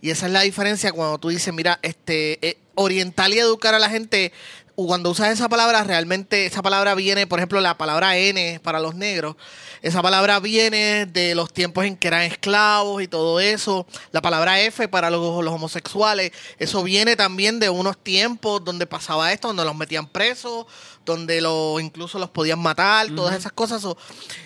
Y 0.00 0.10
esa 0.10 0.26
es 0.26 0.32
la 0.32 0.40
diferencia 0.40 0.92
cuando 0.92 1.18
tú 1.18 1.28
dices, 1.28 1.54
mira, 1.54 1.78
este, 1.82 2.38
eh, 2.46 2.58
orientar 2.74 3.30
y 3.30 3.38
educar 3.38 3.74
a 3.74 3.78
la 3.78 3.88
gente, 3.88 4.32
cuando 4.74 5.10
usas 5.10 5.28
esa 5.30 5.48
palabra, 5.48 5.84
realmente 5.84 6.46
esa 6.46 6.60
palabra 6.60 6.94
viene, 6.94 7.26
por 7.26 7.38
ejemplo, 7.38 7.60
la 7.60 7.78
palabra 7.78 8.16
N 8.16 8.60
para 8.62 8.80
los 8.80 8.94
negros, 8.96 9.36
esa 9.82 10.02
palabra 10.02 10.40
viene 10.40 11.06
de 11.06 11.34
los 11.34 11.52
tiempos 11.52 11.84
en 11.84 11.96
que 11.96 12.08
eran 12.08 12.22
esclavos 12.22 13.02
y 13.02 13.06
todo 13.06 13.38
eso. 13.38 13.86
La 14.12 14.20
palabra 14.20 14.60
F 14.60 14.88
para 14.88 15.10
los, 15.10 15.44
los 15.44 15.54
homosexuales, 15.54 16.32
eso 16.58 16.82
viene 16.82 17.16
también 17.16 17.60
de 17.60 17.68
unos 17.70 17.96
tiempos 17.96 18.64
donde 18.64 18.86
pasaba 18.86 19.32
esto, 19.32 19.48
donde 19.48 19.64
los 19.64 19.76
metían 19.76 20.08
presos, 20.08 20.66
donde 21.04 21.40
los, 21.40 21.80
incluso 21.80 22.18
los 22.18 22.30
podían 22.30 22.58
matar, 22.60 23.08
todas 23.14 23.36
esas 23.36 23.52
cosas. 23.52 23.82
So, 23.82 23.96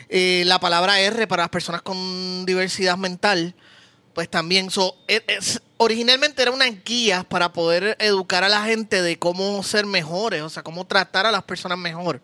eh, 0.09 0.43
la 0.47 0.59
palabra 0.59 1.01
R 1.01 1.27
para 1.27 1.45
las 1.45 1.51
personas 1.51 1.83
con 1.83 2.45
diversidad 2.47 2.97
mental, 2.97 3.55
pues 4.15 4.29
también, 4.29 4.71
so, 4.71 4.97
es- 5.07 5.63
originalmente 5.77 6.43
era 6.43 6.51
unas 6.51 6.71
guías 6.85 7.25
para 7.25 7.53
poder 7.53 7.97
educar 8.01 8.43
a 8.43 8.49
la 8.49 8.65
gente 8.65 9.01
de 9.03 9.19
cómo 9.19 9.63
ser 9.63 9.87
mejores, 9.87 10.43
o 10.43 10.49
sea, 10.51 10.63
cómo 10.65 10.85
tratar 10.87 11.27
a 11.27 11.31
las 11.31 11.45
personas 11.45 11.79
mejor. 11.79 12.21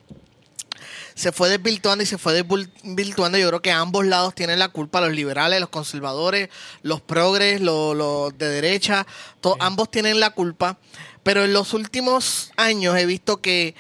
Se 1.15 1.31
fue 1.31 1.49
desvirtuando 1.49 2.03
y 2.03 2.07
se 2.07 2.19
fue 2.19 2.33
desvirtuando. 2.33 3.39
Yo 3.39 3.47
creo 3.47 3.63
que 3.63 3.71
ambos 3.71 4.05
lados 4.05 4.35
tienen 4.35 4.59
la 4.59 4.69
culpa, 4.71 5.01
los 5.01 5.13
liberales, 5.13 5.61
los 5.61 5.69
conservadores, 5.69 6.49
los 6.83 7.01
progres, 7.01 7.61
los, 7.61 7.97
los 7.97 8.37
de 8.37 8.49
derecha, 8.49 9.07
to- 9.41 9.57
ambos 9.61 9.89
tienen 9.93 10.19
la 10.19 10.31
culpa. 10.31 10.79
Pero 11.23 11.45
en 11.45 11.53
los 11.53 11.73
últimos 11.73 12.51
años 12.57 12.97
he 12.99 13.07
visto 13.07 13.41
que 13.41 13.77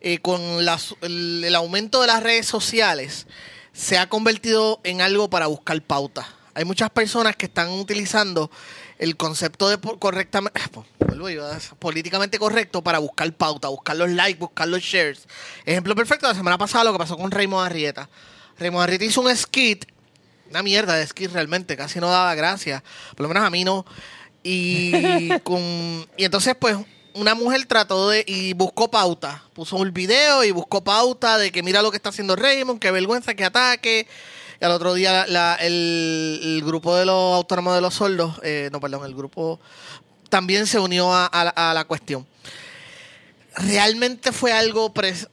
eh, 0.00 0.18
con 0.18 0.40
el, 0.40 1.54
aumento 1.54 2.00
de 2.00 2.06
las 2.06 2.22
redes 2.22 2.46
sociales 2.46 3.26
se 3.72 3.98
ha 3.98 4.08
convertido 4.08 4.80
en 4.84 5.00
algo 5.00 5.28
para 5.28 5.48
buscar 5.48 5.80
pauta. 5.82 6.28
Hay 6.54 6.64
muchas 6.64 6.90
personas 6.90 7.34
que 7.36 7.46
están 7.46 7.70
utilizando 7.70 8.50
el 8.98 9.16
concepto 9.16 9.68
de 9.68 9.78
correctamente, 9.98 10.60
vuelvo 11.00 11.30
yo, 11.30 11.50
es 11.52 11.70
políticamente 11.78 12.38
correcto 12.38 12.82
para 12.82 12.98
buscar 12.98 13.32
pauta, 13.32 13.68
buscar 13.68 13.96
los 13.96 14.10
likes, 14.10 14.38
buscar 14.38 14.68
los 14.68 14.82
shares. 14.82 15.26
Ejemplo 15.64 15.96
perfecto, 15.96 16.28
la 16.28 16.34
semana 16.34 16.58
pasada 16.58 16.84
lo 16.84 16.92
que 16.92 16.98
pasó 16.98 17.16
con 17.16 17.30
Raymond 17.30 17.66
Arrieta. 17.66 18.08
Raymond 18.58 18.84
Arrieta 18.84 19.04
hizo 19.04 19.20
un 19.20 19.36
skit, 19.36 19.84
una 20.50 20.62
mierda 20.62 20.94
de 20.94 21.06
skit 21.06 21.32
realmente, 21.32 21.76
casi 21.76 21.98
no 21.98 22.08
daba 22.08 22.34
gracia, 22.34 22.82
por 23.16 23.22
lo 23.22 23.28
menos 23.28 23.44
a 23.44 23.50
mí 23.50 23.64
no. 23.64 23.84
Y 24.44 24.92
entonces 26.16 26.54
pues 26.58 26.76
una 27.18 27.34
mujer 27.34 27.66
trató 27.66 28.08
de 28.08 28.24
y 28.26 28.52
buscó 28.52 28.90
pauta, 28.90 29.42
puso 29.54 29.76
un 29.76 29.92
video 29.92 30.44
y 30.44 30.50
buscó 30.50 30.82
pauta 30.82 31.38
de 31.38 31.50
que 31.52 31.62
mira 31.62 31.82
lo 31.82 31.90
que 31.90 31.96
está 31.96 32.10
haciendo 32.10 32.36
Raymond, 32.36 32.80
qué 32.80 32.90
vergüenza, 32.90 33.34
qué 33.34 33.44
ataque. 33.44 34.06
Y 34.60 34.64
al 34.64 34.72
otro 34.72 34.94
día 34.94 35.24
el, 35.60 36.62
grupo 36.64 36.96
de 36.96 37.04
los 37.06 37.34
autónomos 37.36 37.74
de 37.74 37.80
los 37.80 37.94
sordos, 37.94 38.40
eh, 38.42 38.68
no, 38.72 38.80
perdón, 38.80 39.04
el 39.04 39.14
grupo 39.14 39.60
también 40.28 40.66
se 40.66 40.78
unió 40.78 41.12
a, 41.12 41.26
a 41.26 41.74
la 41.74 41.84
cuestión. 41.84 42.26
Realmente 43.56 44.32
fue 44.32 44.52
algo 44.52 44.92
pres- 44.92 45.28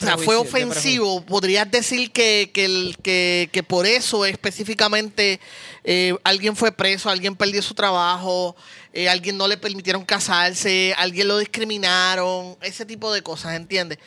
o 0.00 0.04
sea, 0.04 0.16
fue 0.24 0.34
ofensivo. 0.36 1.24
Podrías 1.24 1.70
decir 1.70 2.10
que, 2.10 2.50
que, 2.52 2.64
el- 2.64 2.96
que, 3.02 3.48
que 3.52 3.62
por 3.62 3.86
eso 3.86 4.24
específicamente 4.26 5.40
eh, 5.84 6.14
alguien 6.24 6.56
fue 6.56 6.72
preso, 6.72 7.10
alguien 7.10 7.36
perdió 7.36 7.62
su 7.62 7.74
trabajo, 7.74 8.56
eh, 8.92 9.08
alguien 9.08 9.36
no 9.36 9.46
le 9.48 9.56
permitieron 9.56 10.04
casarse, 10.04 10.94
alguien 10.98 11.28
lo 11.28 11.38
discriminaron, 11.38 12.56
ese 12.60 12.84
tipo 12.86 13.12
de 13.12 13.22
cosas, 13.22 13.54
¿entiendes? 13.54 13.98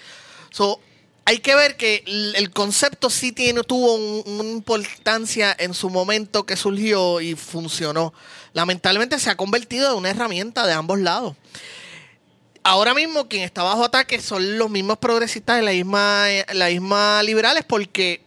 So, 0.52 0.80
hay 1.26 1.40
que 1.40 1.56
ver 1.56 1.76
que 1.76 2.04
el, 2.08 2.36
el 2.38 2.52
concepto 2.52 3.10
sí 3.10 3.32
tiene, 3.34 3.62
tuvo 3.64 3.96
un- 3.96 4.24
una 4.40 4.50
importancia 4.50 5.56
en 5.60 5.74
su 5.74 5.90
momento 5.90 6.46
que 6.46 6.56
surgió 6.56 7.20
y 7.22 7.36
funcionó. 7.36 8.14
Lamentablemente 8.54 9.20
se 9.20 9.30
ha 9.30 9.36
convertido 9.36 9.92
en 9.92 9.98
una 9.98 10.10
herramienta 10.10 10.66
de 10.66 10.74
ambos 10.74 11.00
lados. 11.00 11.36
Ahora 12.68 12.94
mismo 12.94 13.30
quien 13.30 13.44
está 13.44 13.64
bajo 13.64 13.86
ataque 13.86 14.22
son 14.22 14.58
los 14.58 14.70
mismos 14.70 14.98
progresistas 14.98 15.56
de 15.56 15.62
la 15.62 15.72
misma, 15.72 16.28
la 16.54 16.68
misma 16.68 17.24
liberales 17.24 17.64
porque 17.66 18.22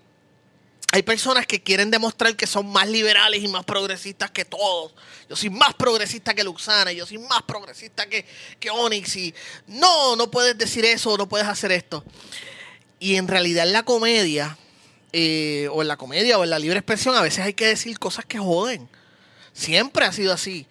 hay 0.93 1.03
personas 1.03 1.47
que 1.47 1.63
quieren 1.63 1.91
demostrar 1.91 2.35
que 2.35 2.47
son 2.47 2.67
más 2.67 2.89
liberales 2.89 3.45
y 3.45 3.49
más 3.49 3.65
progresistas 3.65 4.31
que 4.31 4.47
todos. 4.47 4.93
Yo 5.29 5.37
soy 5.37 5.51
más 5.51 5.75
progresista 5.75 6.35
que 6.35 6.43
Luxana, 6.43 6.91
yo 6.91 7.07
soy 7.07 7.19
más 7.19 7.43
progresista 7.43 8.07
que, 8.07 8.25
que 8.59 8.71
Onyx. 8.71 9.15
Y 9.17 9.35
no, 9.67 10.17
no 10.17 10.31
puedes 10.31 10.57
decir 10.57 10.85
eso, 10.87 11.17
no 11.17 11.29
puedes 11.29 11.47
hacer 11.47 11.71
esto. 11.71 12.03
Y 12.99 13.17
en 13.17 13.29
realidad 13.29 13.67
en 13.67 13.73
la 13.75 13.85
comedia, 13.85 14.59
eh, 15.13 15.69
o 15.71 15.83
en 15.83 15.89
la 15.89 15.97
comedia 15.97 16.39
o 16.39 16.45
en 16.45 16.51
la 16.51 16.59
libre 16.59 16.79
expresión, 16.79 17.15
a 17.15 17.23
veces 17.23 17.45
hay 17.45 17.55
que 17.55 17.67
decir 17.67 17.99
cosas 17.99 18.25
que 18.25 18.39
joden. 18.39 18.89
Siempre 19.53 20.07
ha 20.07 20.13
sido 20.13 20.33
así. 20.33 20.67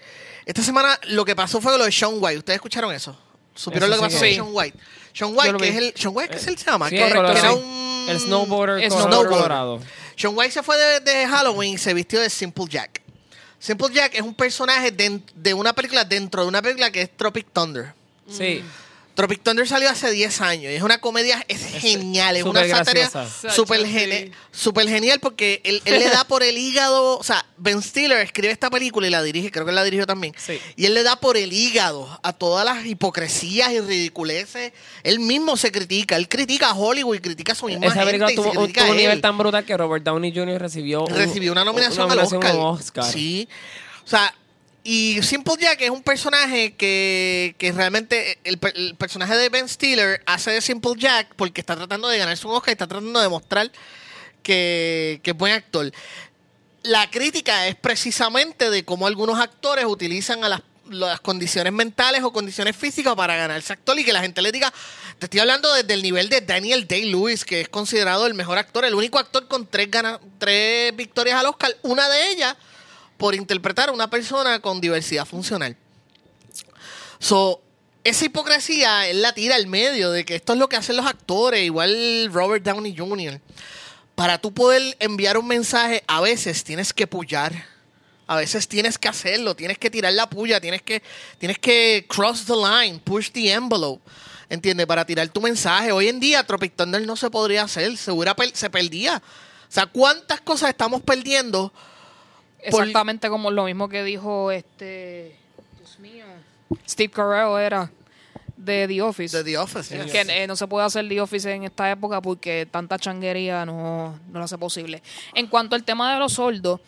Esta 0.46 0.64
semana 0.64 1.00
lo 1.04 1.24
que 1.24 1.36
pasó 1.36 1.62
fue 1.62 1.78
lo 1.78 1.86
de 1.86 1.92
Sean 1.92 2.16
White. 2.16 2.40
¿Ustedes 2.40 2.58
escucharon 2.58 2.94
eso? 2.94 3.29
¿Supieron 3.60 3.90
lo 3.90 3.98
que 3.98 4.02
pasó 4.04 4.20
con. 4.20 4.30
Sean 4.30 4.48
White? 4.52 4.78
Sean 5.14 5.32
White, 5.36 5.58
que 5.58 5.68
es 5.68 5.76
el. 5.76 5.94
Sean 5.96 6.16
White, 6.16 6.34
que 6.34 6.40
se 6.40 6.56
llama? 6.56 6.90
Que, 6.90 7.06
era 7.06 7.54
un. 7.54 8.06
El 8.08 8.20
snowboarder 8.20 8.90
colorado. 8.90 9.82
Sean 10.16 10.34
White 10.36 10.52
se 10.52 10.64
fue 10.64 10.78
de, 10.78 11.00
de 11.02 11.28
Halloween 11.28 11.74
y 11.74 11.78
se 11.78 11.94
vistió 11.94 12.22
de 12.22 12.30
Simple 12.30 12.66
Jack. 12.70 13.02
Simple 13.60 13.90
Jack 13.94 14.16
es 14.16 14.22
un 14.22 14.34
personaje 14.34 14.92
de, 14.92 15.20
de 15.36 15.54
una 15.54 15.74
película 15.74 16.06
dentro 16.06 16.44
de 16.44 16.48
una 16.48 16.62
película 16.62 16.90
que 16.90 17.02
es 17.02 17.18
Tropic 17.18 17.48
Thunder. 17.52 17.94
Sí. 18.30 18.64
Tropic 19.20 19.44
Thunder 19.44 19.68
salió 19.68 19.90
hace 19.90 20.10
10 20.12 20.40
años 20.40 20.72
y 20.72 20.76
es 20.76 20.82
una 20.82 21.00
comedia, 21.00 21.44
es 21.50 21.62
genial, 21.82 22.38
es 22.38 22.44
una 22.44 22.66
sátira 22.68 23.10
súper 23.54 23.86
súper 24.52 24.88
genial 24.88 25.20
porque 25.20 25.60
él, 25.66 25.82
él 25.84 26.00
le 26.00 26.10
da 26.10 26.24
por 26.24 26.42
el 26.42 26.58
hígado, 26.58 27.18
o 27.20 27.24
sea, 27.24 27.46
Ben 27.58 27.82
Stiller 27.82 28.18
escribe 28.20 28.52
esta 28.54 28.70
película 28.70 29.08
y 29.08 29.10
la 29.10 29.22
dirige, 29.22 29.52
creo 29.52 29.66
que 29.66 29.74
la 29.74 29.84
dirigió 29.84 30.06
también, 30.08 30.34
Sí. 30.38 30.58
y 30.78 30.86
él 30.86 30.94
le 30.94 31.04
da 31.04 31.18
por 31.18 31.36
el 31.36 31.52
hígado 31.52 32.20
a 32.24 32.32
todas 32.32 32.64
las 32.64 32.86
hipocresías 32.86 33.72
y 33.74 33.82
ridiculeces, 33.82 34.72
él 35.04 35.20
mismo 35.20 35.58
se 35.58 35.72
critica, 35.72 36.16
él 36.16 36.30
critica 36.30 36.70
a 36.70 36.74
Hollywood 36.74 37.16
y 37.16 37.20
critica 37.20 37.52
a 37.52 37.56
su 37.56 37.66
misma 37.66 37.88
Esa 37.88 38.06
película 38.06 38.32
tuvo, 38.34 38.52
un- 38.52 38.72
tuvo 38.72 38.94
nivel 38.96 39.20
tan 39.20 39.38
brutal 39.38 39.66
que 39.66 39.76
Robert 39.76 40.04
Downey 40.06 40.34
Jr. 40.34 40.62
recibió, 40.62 41.04
un- 41.04 41.14
recibió 41.14 41.52
una 41.52 41.66
nominación, 41.66 42.06
una 42.06 42.16
nominación 42.16 42.46
al 42.46 42.56
un. 42.56 42.62
Oscar. 42.68 43.04
Sí. 43.04 43.50
O 44.06 44.08
sea, 44.10 44.34
y 44.92 45.22
Simple 45.22 45.54
Jack 45.60 45.82
es 45.82 45.92
un 45.92 46.02
personaje 46.02 46.74
que, 46.74 47.54
que 47.60 47.72
realmente 47.72 48.40
el, 48.44 48.58
el 48.74 48.96
personaje 48.96 49.38
de 49.38 49.50
Ben 49.50 49.70
Stiller 49.70 50.24
hace 50.26 50.50
de 50.50 50.62
Simple 50.62 50.94
Jack 50.98 51.36
porque 51.36 51.62
está 51.62 51.76
tratando 51.76 52.08
de 52.08 52.18
ganarse 52.18 52.48
un 52.48 52.56
Oscar 52.56 52.72
y 52.72 52.74
está 52.74 52.88
tratando 52.88 53.20
de 53.20 53.26
demostrar 53.26 53.72
que, 54.42 55.20
que 55.22 55.30
es 55.30 55.38
buen 55.38 55.54
actor. 55.54 55.92
La 56.82 57.08
crítica 57.12 57.68
es 57.68 57.76
precisamente 57.76 58.72
de 58.72 58.84
cómo 58.84 59.06
algunos 59.06 59.38
actores 59.38 59.86
utilizan 59.86 60.44
a 60.44 60.50
las, 60.50 60.62
las 60.88 61.20
condiciones 61.20 61.72
mentales 61.72 62.24
o 62.24 62.34
condiciones 62.34 62.76
físicas 62.76 63.14
para 63.14 63.36
ganarse 63.36 63.74
actor 63.74 64.00
y 64.00 64.04
que 64.04 64.12
la 64.12 64.22
gente 64.22 64.42
le 64.42 64.52
diga, 64.52 64.74
te 65.20 65.28
estoy 65.28 65.40
hablando 65.40 65.72
desde 65.72 65.94
el 65.94 66.02
nivel 66.02 66.30
de 66.30 66.42
Daniel 66.42 66.88
Day-Lewis, 66.88 67.46
que 67.46 67.62
es 67.62 67.70
considerado 67.70 68.26
el 68.26 68.34
mejor 68.34 68.58
actor, 68.58 68.84
el 68.86 68.96
único 68.96 69.20
actor 69.20 69.48
con 69.48 69.68
tres, 69.68 69.90
tres 70.40 70.96
victorias 70.96 71.40
al 71.40 71.46
Oscar, 71.46 71.78
una 71.84 72.10
de 72.10 72.32
ellas 72.32 72.56
por 73.20 73.36
interpretar 73.36 73.90
a 73.90 73.92
una 73.92 74.10
persona 74.10 74.62
con 74.62 74.80
diversidad 74.80 75.26
funcional. 75.26 75.76
So, 77.20 77.62
esa 78.06 78.26
hipocresía 78.26 79.08
él 79.10 79.22
la 79.22 79.34
tira 79.34 79.56
al 79.58 79.68
medio 79.68 80.10
de 80.10 80.24
que 80.24 80.36
esto 80.36 80.54
es 80.54 80.60
lo 80.60 80.70
que 80.70 80.78
hacen 80.78 80.96
los 80.96 81.06
actores, 81.06 81.62
igual 81.62 82.30
Robert 82.32 82.64
Downey 82.64 82.96
Jr. 82.98 83.42
Para 84.16 84.38
tú 84.38 84.54
poder 84.54 84.96
enviar 85.00 85.38
un 85.38 85.48
mensaje, 85.48 86.02
a 86.08 86.22
veces 86.22 86.64
tienes 86.64 86.94
que 86.94 87.08
pullar. 87.08 87.68
A 88.26 88.38
veces 88.38 88.68
tienes 88.68 88.98
que 88.98 89.10
hacerlo, 89.10 89.56
tienes 89.56 89.78
que 89.78 89.90
tirar 89.90 90.14
la 90.14 90.30
puya, 90.30 90.62
tienes 90.62 90.82
que, 90.82 91.02
tienes 91.40 91.58
que 91.60 92.06
cross 92.08 92.46
the 92.46 92.54
line, 92.56 93.00
push 93.00 93.32
the 93.32 93.52
envelope. 93.52 94.02
¿Entiendes? 94.50 94.86
Para 94.88 95.04
tirar 95.04 95.28
tu 95.28 95.42
mensaje. 95.42 95.92
Hoy 95.92 96.08
en 96.08 96.20
día 96.22 96.44
Tropic 96.46 96.74
Thunder 96.76 97.06
no 97.06 97.18
se 97.18 97.30
podría 97.30 97.64
hacer, 97.64 97.98
se, 97.98 98.12
hubiera 98.12 98.34
per- 98.36 98.56
se 98.56 98.70
perdía. 98.70 99.18
O 99.18 99.72
sea, 99.72 99.88
¿cuántas 99.88 100.40
cosas 100.42 100.70
estamos 100.70 101.02
perdiendo? 101.02 101.74
Por- 102.72 102.84
Exactamente 102.84 103.30
como 103.30 103.52
lo 103.52 103.66
mismo 103.66 103.88
que 103.90 104.04
dijo 104.04 104.52
este. 104.52 105.36
Dios 105.78 106.00
mío. 106.00 106.26
Steve 106.88 107.10
Carell 107.12 107.60
era 107.66 107.92
de 108.58 108.86
The 108.88 109.02
Office. 109.02 109.38
De 109.38 109.44
The 109.44 109.58
Office. 109.58 109.98
yes. 110.04 110.12
que 110.12 110.22
eh, 110.44 110.48
no 110.48 110.56
se 110.56 110.68
puede 110.68 110.86
hacer 110.86 111.08
The 111.08 111.22
Office 111.22 111.52
en 111.54 111.64
esta 111.64 111.90
época 111.90 112.22
porque 112.22 112.68
tanta 112.70 113.00
changuería 113.00 113.66
no, 113.66 114.20
no 114.32 114.40
lo 114.40 114.44
hace 114.46 114.58
posible. 114.58 115.02
En 115.34 115.48
cuanto 115.48 115.76
al 115.76 115.84
tema 115.84 116.14
de 116.14 116.20
los 116.20 116.34
sordos, 116.34 116.82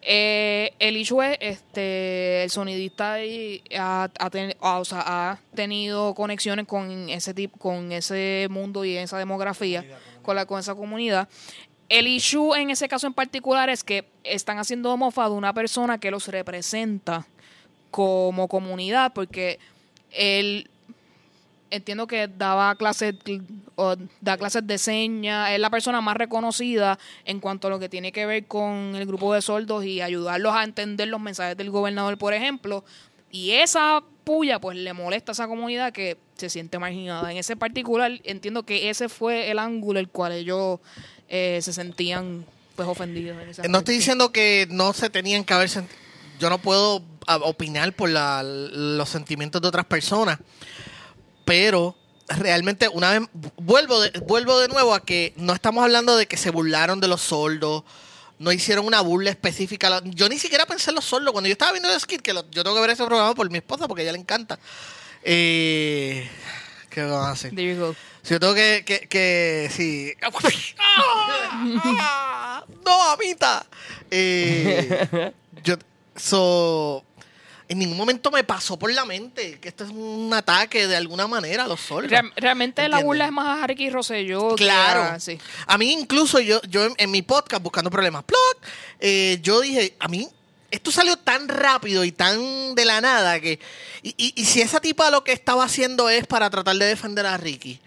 eh, 0.00 0.72
el 0.78 0.96
issue 0.96 1.20
es, 1.22 1.36
este, 1.40 2.44
el 2.44 2.50
sonidista 2.50 3.14
ahí 3.14 3.62
ha, 3.76 4.08
ha 4.18 4.30
ten- 4.30 4.56
ha- 4.60 4.78
o 4.78 4.84
sea, 4.84 5.02
ha 5.32 5.38
tenido 5.54 6.14
conexiones 6.14 6.66
con 6.66 7.08
ese 7.10 7.34
tipo, 7.34 7.58
con 7.58 7.92
ese 7.92 8.46
mundo 8.48 8.84
y 8.84 8.96
esa 8.96 9.18
demografía, 9.18 9.84
con 10.22 10.36
la 10.36 10.46
con 10.46 10.58
esa 10.60 10.74
comunidad. 10.74 11.28
El 11.88 12.06
issue 12.06 12.54
en 12.54 12.70
ese 12.70 12.88
caso 12.88 13.06
en 13.06 13.14
particular 13.14 13.70
es 13.70 13.82
que 13.82 14.04
están 14.24 14.58
haciendo 14.58 14.96
mofa 14.96 15.24
de 15.28 15.34
una 15.34 15.54
persona 15.54 15.98
que 15.98 16.10
los 16.10 16.28
representa 16.28 17.26
como 17.90 18.48
comunidad, 18.48 19.12
porque 19.14 19.58
él 20.10 20.68
entiendo 21.70 22.06
que 22.06 22.28
daba 22.28 22.74
clases 22.74 23.14
o 23.76 23.96
da 24.20 24.36
clases 24.36 24.66
de 24.66 24.78
señas, 24.78 25.50
es 25.50 25.60
la 25.60 25.70
persona 25.70 26.00
más 26.00 26.16
reconocida 26.16 26.98
en 27.24 27.40
cuanto 27.40 27.68
a 27.68 27.70
lo 27.70 27.78
que 27.78 27.88
tiene 27.88 28.12
que 28.12 28.26
ver 28.26 28.46
con 28.46 28.94
el 28.94 29.06
grupo 29.06 29.34
de 29.34 29.42
sordos 29.42 29.84
y 29.84 30.00
ayudarlos 30.00 30.54
a 30.54 30.64
entender 30.64 31.08
los 31.08 31.20
mensajes 31.20 31.56
del 31.56 31.70
gobernador, 31.70 32.18
por 32.18 32.34
ejemplo. 32.34 32.84
Y 33.30 33.52
esa 33.52 34.02
puya 34.24 34.60
pues 34.60 34.76
le 34.76 34.92
molesta 34.92 35.32
a 35.32 35.34
esa 35.34 35.48
comunidad 35.48 35.92
que 35.92 36.16
se 36.36 36.48
siente 36.50 36.78
marginada. 36.78 37.30
En 37.30 37.38
ese 37.38 37.56
particular 37.56 38.12
entiendo 38.24 38.62
que 38.62 38.90
ese 38.90 39.08
fue 39.08 39.50
el 39.50 39.58
ángulo 39.58 40.00
el 40.00 40.08
cual 40.08 40.32
ellos 40.32 40.80
eh, 41.28 41.60
se 41.62 41.72
sentían 41.72 42.44
pues 42.76 42.88
ofendidos. 42.88 43.40
en 43.42 43.48
ese 43.48 43.68
No 43.68 43.78
estoy 43.78 43.96
diciendo 43.96 44.30
que 44.32 44.66
no 44.70 44.92
se 44.92 45.10
tenían 45.10 45.44
que 45.44 45.54
haber 45.54 45.68
sent- 45.68 45.88
Yo 46.38 46.48
no 46.50 46.58
puedo 46.58 47.02
opinar 47.42 47.92
por 47.94 48.08
la- 48.10 48.42
los 48.44 49.08
sentimientos 49.08 49.60
de 49.60 49.68
otras 49.68 49.84
personas, 49.86 50.38
pero 51.44 51.96
realmente 52.28 52.88
una 52.88 53.18
vez 53.18 53.28
vuelvo 53.56 54.00
de, 54.00 54.10
vuelvo 54.20 54.58
de 54.60 54.68
nuevo 54.68 54.94
a 54.94 55.04
que 55.04 55.32
no 55.36 55.52
estamos 55.54 55.82
hablando 55.82 56.16
de 56.16 56.26
que 56.26 56.36
se 56.36 56.50
burlaron 56.50 57.00
de 57.00 57.08
los 57.08 57.20
sordos, 57.22 57.82
no 58.38 58.52
hicieron 58.52 58.86
una 58.86 59.00
burla 59.00 59.30
específica. 59.30 60.00
Yo 60.04 60.28
ni 60.28 60.38
siquiera 60.38 60.64
pensé 60.66 60.90
en 60.90 60.94
los 60.96 61.04
sordos 61.06 61.32
cuando 61.32 61.48
yo 61.48 61.52
estaba 61.52 61.72
viendo 61.72 61.92
el 61.92 61.98
skit, 62.00 62.22
que 62.22 62.32
lo- 62.32 62.48
yo 62.50 62.62
tengo 62.62 62.76
que 62.76 62.80
ver 62.82 62.90
ese 62.90 63.04
programa 63.04 63.34
por 63.34 63.50
mi 63.50 63.58
esposa 63.58 63.88
porque 63.88 64.02
a 64.02 64.04
ella 64.04 64.12
le 64.12 64.18
encanta. 64.20 64.58
Eh, 65.24 66.28
¿Qué 66.90 67.02
vamos 67.02 67.26
a 67.26 67.30
hacer? 67.32 67.54
There 67.54 67.74
you 67.74 67.80
go. 67.80 67.94
Si 68.28 68.34
yo 68.34 68.40
tengo 68.40 68.52
que, 68.54 68.84
que, 68.84 69.08
que 69.08 69.70
sí. 69.74 70.12
¡Ah! 70.78 72.62
¡No, 72.84 73.10
amita! 73.10 73.64
Eh, 74.10 75.32
yo, 75.64 75.76
so, 76.14 77.02
en 77.68 77.78
ningún 77.78 77.96
momento 77.96 78.30
me 78.30 78.44
pasó 78.44 78.78
por 78.78 78.92
la 78.92 79.06
mente 79.06 79.58
que 79.60 79.68
esto 79.68 79.84
es 79.84 79.90
un 79.90 80.30
ataque 80.34 80.86
de 80.86 80.96
alguna 80.96 81.26
manera 81.26 81.64
a 81.64 81.68
los 81.68 81.80
sordos. 81.80 82.10
Real- 82.10 82.30
realmente 82.36 82.82
la 82.82 82.86
¿Entiendes? 82.86 83.04
burla 83.06 83.24
es 83.26 83.32
más 83.32 83.46
a 83.60 83.64
Harry 83.64 83.88
Rosselló. 83.90 84.54
que 84.56 84.64
Claro. 84.64 85.02
a- 85.04 85.20
sí. 85.20 85.38
A 85.66 85.78
mí 85.78 85.90
incluso 85.92 86.38
yo, 86.40 86.60
yo 86.68 86.84
en, 86.84 86.94
en 86.98 87.10
mi 87.10 87.22
podcast, 87.22 87.62
Buscando 87.62 87.90
Problemas, 87.90 88.24
plug, 88.24 88.38
eh, 89.00 89.38
yo 89.42 89.60
dije, 89.60 89.94
a 89.98 90.08
mí 90.08 90.28
esto 90.70 90.90
salió 90.90 91.16
tan 91.16 91.48
rápido 91.48 92.04
y 92.04 92.12
tan 92.12 92.74
de 92.74 92.84
la 92.84 93.00
nada 93.00 93.40
que... 93.40 93.58
Y, 94.02 94.14
y- 94.18 94.34
y 94.36 94.44
si 94.44 94.60
esa 94.60 94.80
tipa 94.80 95.10
lo 95.10 95.24
que 95.24 95.32
estaba 95.32 95.64
haciendo 95.64 96.10
es 96.10 96.26
para 96.26 96.50
tratar 96.50 96.76
de 96.76 96.84
defender 96.84 97.24
a 97.24 97.38
Ricky, 97.38 97.80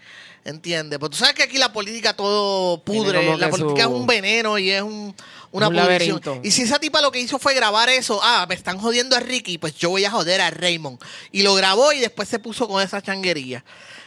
¿entiendes? 0.44 0.98
Porque 0.98 1.12
tú 1.14 1.18
sabes 1.18 1.34
que 1.34 1.42
aquí 1.44 1.58
la 1.58 1.72
política 1.72 2.14
todo 2.14 2.82
pudre, 2.82 3.36
la 3.36 3.48
política 3.50 3.84
su- 3.84 3.90
es 3.90 3.96
un 3.98 4.06
veneno 4.06 4.58
y 4.58 4.70
es 4.70 4.82
un, 4.82 5.14
una 5.50 5.68
Un 5.68 5.74
pudrición. 5.76 6.20
Y 6.42 6.50
si 6.50 6.62
esa 6.62 6.78
tipa 6.78 7.00
lo 7.00 7.12
que 7.12 7.20
hizo 7.20 7.38
fue 7.38 7.54
grabar 7.54 7.88
eso, 7.88 8.20
ah, 8.22 8.46
me 8.48 8.54
están 8.54 8.78
jodiendo 8.78 9.16
a 9.16 9.20
Ricky, 9.20 9.58
pues 9.58 9.74
yo 9.76 9.90
voy 9.90 10.04
a 10.04 10.10
joder 10.10 10.40
a 10.40 10.50
Raymond. 10.50 10.98
Y 11.30 11.42
lo 11.42 11.54
grabó 11.54 11.92
y 11.92 12.00
después 12.00 12.28
se 12.28 12.38
puso 12.38 12.66
con 12.68 12.82
esa 12.82 13.00
changuería. 13.02 13.64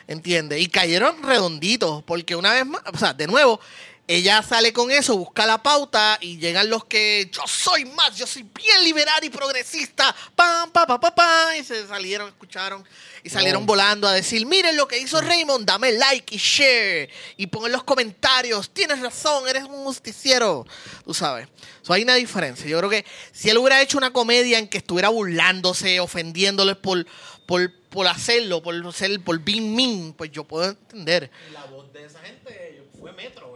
¿Entiendes? 0.08 0.62
Y 0.62 0.68
cayeron 0.68 1.24
redonditos, 1.24 2.04
porque 2.04 2.36
una 2.36 2.54
vez 2.54 2.66
más, 2.66 2.82
o 2.94 2.98
sea, 2.98 3.14
de 3.14 3.26
nuevo, 3.26 3.60
ella 4.08 4.44
sale 4.44 4.72
con 4.72 4.92
eso, 4.92 5.18
busca 5.18 5.46
la 5.46 5.62
pauta 5.64 6.18
y 6.22 6.38
llegan 6.38 6.70
los 6.70 6.86
que 6.86 7.30
yo 7.32 7.42
soy 7.48 7.86
más, 7.86 8.16
yo 8.16 8.28
soy 8.28 8.44
bien 8.44 8.84
liberal 8.84 9.24
y 9.24 9.30
progresista, 9.30 10.16
pam, 10.36 10.72
pa, 10.72 10.86
pa, 10.86 11.00
pa, 11.00 11.16
pa, 11.16 11.58
y 11.58 11.64
se 11.64 11.88
salieron, 11.88 12.28
escucharon 12.28 12.86
y 13.24 13.30
salieron 13.30 13.64
Oh. 13.64 13.66
volando 13.66 14.08
a 14.08 14.14
decir, 14.14 14.46
miren 14.46 14.78
lo 14.78 14.88
que 14.88 15.00
hizo 15.00 15.20
Raymond, 15.22 15.66
dame 15.66 15.92
like 15.94 16.36
y 16.36 16.38
share 16.38 17.10
y 17.38 17.48
pon 17.48 17.66
en 17.66 17.72
los 17.72 17.84
comentarios, 17.84 18.70
tienes 18.70 19.00
razón, 19.00 19.48
eres 19.48 19.64
un 19.64 19.84
justiciero, 19.86 20.68
tú 21.04 21.14
sabes. 21.14 21.48
So, 21.82 21.94
hay 21.94 22.04
una 22.04 22.16
diferencia. 22.16 22.66
Yo 22.68 22.78
creo 22.80 22.90
que 22.90 23.06
si 23.32 23.50
él 23.50 23.58
hubiera 23.58 23.82
hecho 23.82 23.98
una 23.98 24.12
comedia 24.12 24.58
en 24.60 24.68
que 24.68 24.80
estuviera 24.80 25.10
burlándose, 25.10 26.00
ofendiéndoles 26.00 26.78
por, 26.78 27.06
por, 27.46 27.72
por 27.90 28.08
hacerlo, 28.08 28.62
por 28.64 28.94
ser, 28.94 29.20
por 29.22 29.40
being 29.40 29.76
mean, 29.76 30.14
pues 30.14 30.32
yo 30.32 30.44
puedo 30.44 30.70
entender. 30.70 31.30
La 31.54 31.66
voz 31.66 31.92
de 31.94 32.06
esa 32.06 32.20
gente 32.22 32.84
fue 33.00 33.12
Metro, 33.14 33.55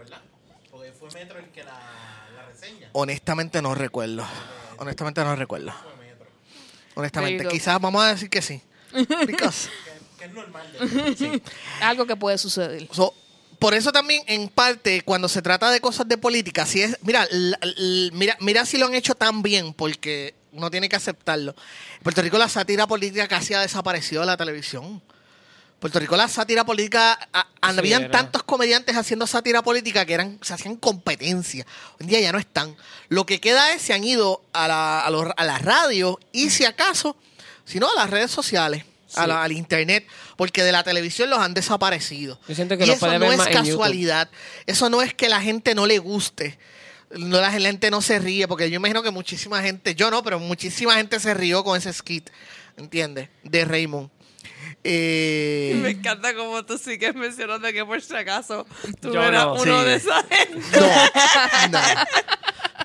fue 1.09 1.21
Metro 1.21 1.39
el 1.39 1.45
que 1.51 1.63
la, 1.63 1.73
la 2.35 2.45
reseña. 2.45 2.89
Honestamente 2.93 3.61
no 3.61 3.75
recuerdo. 3.75 4.25
Honestamente 4.77 5.23
no 5.23 5.35
recuerdo. 5.35 5.71
Fue 5.71 6.05
Metro. 6.05 6.27
Honestamente, 6.95 7.37
There 7.37 7.43
you 7.45 7.49
go. 7.49 7.53
quizás 7.57 7.79
vamos 7.81 8.03
a 8.03 8.07
decir 8.09 8.29
que 8.29 8.41
sí. 8.41 8.61
Because 9.27 9.69
Que 10.19 10.25
es 10.25 10.33
normal. 10.33 10.71
de- 10.73 11.41
Algo 11.81 12.05
que 12.05 12.15
puede 12.15 12.37
suceder. 12.37 12.87
So, 12.91 13.13
por 13.57 13.73
eso 13.73 13.91
también, 13.91 14.21
en 14.27 14.47
parte, 14.49 15.01
cuando 15.01 15.27
se 15.29 15.41
trata 15.41 15.69
de 15.71 15.79
cosas 15.81 16.07
de 16.07 16.17
política, 16.17 16.65
si 16.65 16.81
es, 16.81 16.97
mira, 17.01 17.23
l- 17.31 17.57
mira, 18.13 18.37
mira 18.39 18.65
si 18.65 18.77
lo 18.77 18.85
han 18.87 18.93
hecho 18.95 19.15
tan 19.15 19.41
bien, 19.41 19.73
porque 19.73 20.33
uno 20.51 20.69
tiene 20.71 20.89
que 20.89 20.95
aceptarlo. 20.95 21.55
En 21.97 22.03
Puerto 22.03 22.21
Rico 22.21 22.37
la 22.37 22.49
sátira 22.49 22.87
política 22.87 23.27
casi 23.27 23.53
ha 23.53 23.61
desaparecido 23.61 24.21
de 24.21 24.27
la 24.27 24.37
televisión. 24.37 25.01
Puerto 25.79 25.99
Rico 25.99 26.17
la 26.17 26.27
sátira 26.27 26.65
política, 26.65 27.17
a- 27.33 27.47
habían 27.61 28.03
era. 28.03 28.11
tantos 28.11 28.43
comediantes 28.43 28.97
haciendo 28.97 29.25
sátira 29.27 29.61
política 29.61 30.05
que 30.05 30.13
eran, 30.13 30.37
se 30.41 30.53
hacían 30.53 30.75
competencia. 30.75 31.65
Hoy 31.93 31.97
en 32.01 32.07
día 32.07 32.19
ya 32.19 32.31
no 32.33 32.37
están. 32.37 32.75
Lo 33.07 33.25
que 33.25 33.39
queda 33.39 33.73
es 33.73 33.81
se 33.81 33.93
han 33.93 34.03
ido 34.03 34.43
a 34.51 34.67
la, 34.67 35.01
a 35.05 35.09
los- 35.09 35.31
a 35.37 35.45
la 35.45 35.57
radio 35.59 36.19
y 36.33 36.49
si 36.49 36.65
acaso, 36.65 37.15
si 37.65 37.79
no 37.79 37.89
a 37.89 37.95
las 37.95 38.09
redes 38.09 38.29
sociales, 38.29 38.83
la- 39.27 39.43
al 39.43 39.51
internet, 39.53 40.05
porque 40.35 40.63
de 40.63 40.71
la 40.73 40.83
televisión 40.83 41.29
los 41.29 41.39
han 41.39 41.53
desaparecido. 41.53 42.39
Yo 42.47 42.55
siento 42.55 42.77
que 42.77 42.85
y 42.85 42.89
eso 42.91 43.05
no 43.19 43.25
ver 43.29 43.31
es 43.33 43.37
casualidad. 43.71 44.29
Eso 44.65 44.89
no 44.89 45.01
es 45.01 45.13
que 45.13 45.29
la 45.29 45.41
gente 45.41 45.73
no 45.75 45.87
le 45.87 45.97
guste. 45.99 46.59
No, 47.11 47.39
la 47.41 47.51
gente 47.51 47.89
no 47.89 48.01
se 48.03 48.19
ríe, 48.19 48.47
porque 48.47 48.69
yo 48.69 48.75
imagino 48.75 49.01
que 49.01 49.09
muchísima 49.11 49.61
gente, 49.63 49.95
yo 49.95 50.11
no, 50.11 50.21
pero 50.23 50.39
muchísima 50.39 50.93
gente 50.95 51.19
se 51.19 51.33
rió 51.33 51.63
con 51.63 51.75
ese 51.77 51.91
skit, 51.91 52.29
¿entiendes? 52.77 53.29
De 53.43 53.65
Raymond. 53.65 54.11
Eh, 54.83 55.77
Me 55.81 55.89
encanta 55.91 56.33
como 56.35 56.63
tú 56.65 56.77
sigues 56.77 57.13
mencionando 57.15 57.67
que 57.71 57.85
por 57.85 58.01
si 58.01 58.15
acaso 58.15 58.65
tú 59.01 59.13
Yo 59.13 59.21
eras 59.23 59.45
no. 59.45 59.53
uno 59.55 59.79
Sí. 59.79 59.85
de 59.85 59.95
esa 59.95 60.23
gente. 60.23 60.79
no, 60.79 61.69
no. 61.71 61.79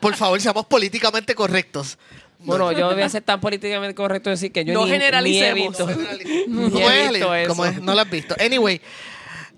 Por 0.01 0.17
favor, 0.17 0.41
seamos 0.41 0.67
políticamente 0.67 1.35
correctos. 1.35 1.99
Bueno, 2.41 2.73
yo 2.73 2.93
voy 2.93 3.03
a 3.03 3.09
ser 3.09 3.23
tan 3.23 3.41
políticamente 3.41 3.95
correcto 3.95 4.29
decir 4.29 4.53
que 4.53 4.65
yo 4.67 4.75
No 4.75 4.81
ni, 4.85 4.91
ni 4.91 4.91
he 4.97 4.99
generalicemos. 4.99 5.69
visto, 5.69 5.87
¿Cómo 6.45 6.69
ni 6.69 6.83
he 6.83 7.09
visto. 7.09 7.81
No 7.81 7.95
lo 7.95 8.01
has 8.03 8.11
visto. 8.11 8.35
Anyway, 8.39 8.83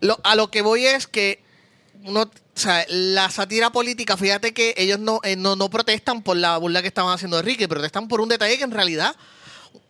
lo- 0.01 0.21
a 0.23 0.37
lo 0.37 0.51
que 0.51 0.63
voy 0.63 0.87
es 0.87 1.07
que 1.09 1.43
uno, 2.05 2.23
o 2.23 2.31
sea, 2.55 2.85
la 2.89 3.29
sátira 3.31 3.71
política, 3.71 4.17
fíjate 4.17 4.55
que 4.55 4.73
ellos 4.77 5.01
no, 5.01 5.19
eh, 5.25 5.35
no, 5.35 5.57
no 5.57 5.69
protestan 5.69 6.23
por 6.23 6.37
la 6.37 6.59
burla 6.59 6.81
que 6.81 6.89
estaban 6.89 7.13
haciendo 7.13 7.39
de 7.39 7.43
Ricky, 7.43 7.67
protestan 7.67 8.07
por 8.07 8.21
un 8.21 8.29
detalle 8.29 8.57
que 8.57 8.63
en 8.65 8.71
realidad, 8.71 9.17
o 9.75 9.81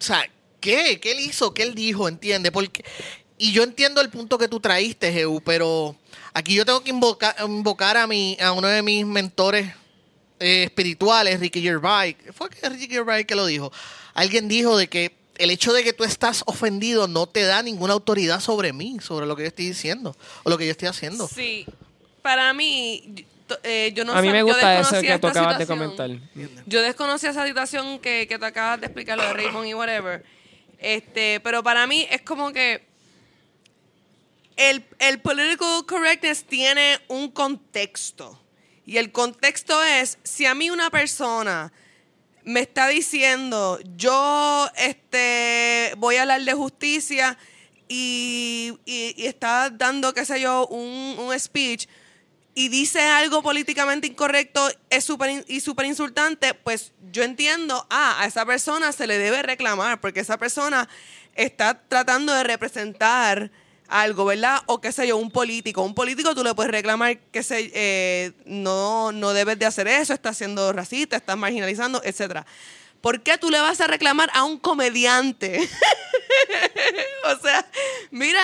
sea, 0.00 0.24
¿qué? 0.60 1.00
¿Qué 1.00 1.12
él 1.12 1.20
hizo? 1.20 1.52
¿Qué 1.54 1.62
él 1.62 1.74
dijo? 1.74 2.08
¿Entiende? 2.08 2.52
Porque, 2.52 2.84
y 3.38 3.52
yo 3.52 3.62
entiendo 3.62 4.00
el 4.00 4.10
punto 4.10 4.38
que 4.38 4.48
tú 4.48 4.60
traíste, 4.60 5.12
Jehu, 5.12 5.40
pero 5.42 5.96
aquí 6.34 6.54
yo 6.54 6.64
tengo 6.64 6.82
que 6.82 6.90
invocar, 6.90 7.34
invocar 7.44 7.96
a, 7.96 8.06
mi, 8.06 8.36
a 8.40 8.52
uno 8.52 8.68
de 8.68 8.82
mis 8.82 9.04
mentores 9.06 9.72
eh, 10.38 10.64
espirituales, 10.64 11.40
Ricky 11.40 11.60
Gervais. 11.62 12.16
Fue 12.34 12.48
que 12.50 12.68
Ricky 12.68 12.88
Gervais 12.88 13.26
que 13.26 13.34
lo 13.34 13.46
dijo. 13.46 13.72
Alguien 14.14 14.48
dijo 14.48 14.76
de 14.76 14.88
que 14.88 15.12
el 15.38 15.50
hecho 15.50 15.72
de 15.72 15.82
que 15.82 15.92
tú 15.94 16.04
estás 16.04 16.42
ofendido 16.46 17.08
no 17.08 17.26
te 17.26 17.42
da 17.44 17.62
ninguna 17.62 17.94
autoridad 17.94 18.40
sobre 18.40 18.72
mí, 18.74 18.98
sobre 19.00 19.26
lo 19.26 19.36
que 19.36 19.42
yo 19.44 19.48
estoy 19.48 19.66
diciendo 19.68 20.14
o 20.42 20.50
lo 20.50 20.58
que 20.58 20.66
yo 20.66 20.72
estoy 20.72 20.88
haciendo. 20.88 21.26
Sí, 21.28 21.64
para 22.20 22.52
mí, 22.52 23.24
yo- 23.48 23.56
eh, 23.62 23.92
yo 23.94 24.04
no 24.04 24.12
a 24.12 24.20
mí 24.20 24.28
me 24.30 24.42
gusta 24.42 24.60
eso 24.78 24.80
desconocía 24.90 25.14
que 25.14 25.18
tú 25.18 25.26
acabas 25.28 25.58
de 25.58 25.64
situación. 25.64 25.96
comentar. 25.96 26.64
Yo 26.66 26.82
desconocía 26.82 27.30
esa 27.30 27.46
situación 27.46 27.98
que, 28.00 28.26
que 28.28 28.38
te 28.38 28.44
acabas 28.44 28.80
de 28.80 28.86
explicar, 28.86 29.16
lo 29.16 29.24
de 29.24 29.32
Raymond 29.32 29.66
y 29.66 29.72
whatever. 29.74 30.24
Este, 30.80 31.40
pero 31.40 31.62
para 31.62 31.86
mí 31.86 32.06
es 32.10 32.22
como 32.22 32.52
que 32.52 32.86
el, 34.56 34.84
el 34.98 35.20
political 35.20 35.84
correctness 35.86 36.44
tiene 36.44 36.98
un 37.08 37.30
contexto. 37.30 38.40
Y 38.86 38.96
el 38.96 39.12
contexto 39.12 39.82
es, 39.84 40.18
si 40.24 40.46
a 40.46 40.54
mí 40.54 40.70
una 40.70 40.90
persona 40.90 41.72
me 42.44 42.60
está 42.60 42.88
diciendo, 42.88 43.78
yo 43.96 44.68
este, 44.76 45.92
voy 45.98 46.16
a 46.16 46.22
hablar 46.22 46.42
de 46.42 46.52
justicia 46.54 47.38
y, 47.88 48.72
y- 48.86 49.26
está 49.26 49.70
dando, 49.70 50.14
qué 50.14 50.24
sé 50.24 50.40
yo, 50.40 50.66
un, 50.68 51.16
un 51.18 51.38
speech 51.38 51.86
y 52.54 52.68
dice 52.68 53.00
algo 53.00 53.42
políticamente 53.42 54.06
incorrecto 54.06 54.68
es 54.90 55.04
super 55.04 55.44
y 55.46 55.60
súper 55.60 55.86
insultante, 55.86 56.54
pues 56.54 56.92
yo 57.12 57.22
entiendo, 57.22 57.86
ah, 57.90 58.16
a 58.20 58.26
esa 58.26 58.44
persona 58.44 58.92
se 58.92 59.06
le 59.06 59.18
debe 59.18 59.42
reclamar 59.42 60.00
porque 60.00 60.20
esa 60.20 60.38
persona 60.38 60.88
está 61.34 61.80
tratando 61.88 62.34
de 62.34 62.44
representar 62.44 63.50
algo, 63.88 64.24
¿verdad? 64.24 64.62
O 64.66 64.80
qué 64.80 64.92
sé 64.92 65.06
yo, 65.06 65.16
un 65.16 65.30
político. 65.30 65.82
Un 65.82 65.94
político 65.94 66.34
tú 66.34 66.44
le 66.44 66.54
puedes 66.54 66.70
reclamar 66.70 67.18
que 67.18 67.42
se, 67.42 67.70
eh, 67.74 68.32
no, 68.46 69.12
no 69.12 69.32
debes 69.32 69.58
de 69.58 69.66
hacer 69.66 69.88
eso, 69.88 70.12
estás 70.12 70.36
siendo 70.36 70.72
racista, 70.72 71.16
estás 71.16 71.36
marginalizando, 71.36 72.00
etcétera. 72.04 72.46
¿Por 73.00 73.22
qué 73.22 73.38
tú 73.38 73.50
le 73.50 73.60
vas 73.60 73.80
a 73.80 73.86
reclamar 73.86 74.30
a 74.34 74.44
un 74.44 74.58
comediante? 74.58 75.58
o 77.24 77.42
sea, 77.42 77.66
mira, 78.10 78.42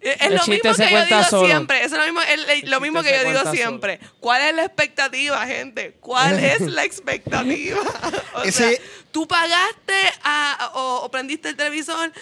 es 0.00 0.20
El 0.20 0.34
lo 0.36 0.46
mismo 0.46 0.74
que 0.74 0.90
yo 0.90 1.04
digo 1.04 1.24
solo. 1.24 1.46
siempre. 1.46 1.84
Es 1.84 1.90
lo 1.92 2.04
mismo, 2.04 2.20
el- 2.22 2.70
lo 2.70 2.80
mismo 2.80 3.02
que 3.02 3.10
yo 3.12 3.28
digo 3.28 3.50
siempre. 3.52 4.00
¿Cuál 4.20 4.42
es 4.42 4.54
la 4.54 4.64
expectativa, 4.64 5.46
gente? 5.46 5.96
¿Cuál 6.00 6.38
es 6.44 6.60
la 6.60 6.84
expectativa? 6.84 7.80
O 8.34 8.42
Ese- 8.42 8.76
sea, 8.76 8.80
tú 9.10 9.26
pagaste 9.28 9.94
a- 10.22 10.70
o, 10.74 11.02
o 11.04 11.10
prendiste 11.10 11.48
el 11.50 11.56
televisor, 11.56 12.12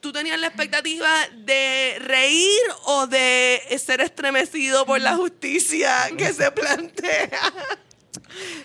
tú 0.00 0.12
tenías 0.12 0.40
la 0.40 0.46
expectativa 0.48 1.10
de 1.36 1.96
reír 2.00 2.60
o 2.84 3.06
de 3.06 3.60
ser 3.84 4.00
estremecido 4.00 4.86
por 4.86 5.00
la 5.00 5.14
justicia 5.16 6.08
que 6.16 6.32
se 6.32 6.50
plantea. 6.50 7.52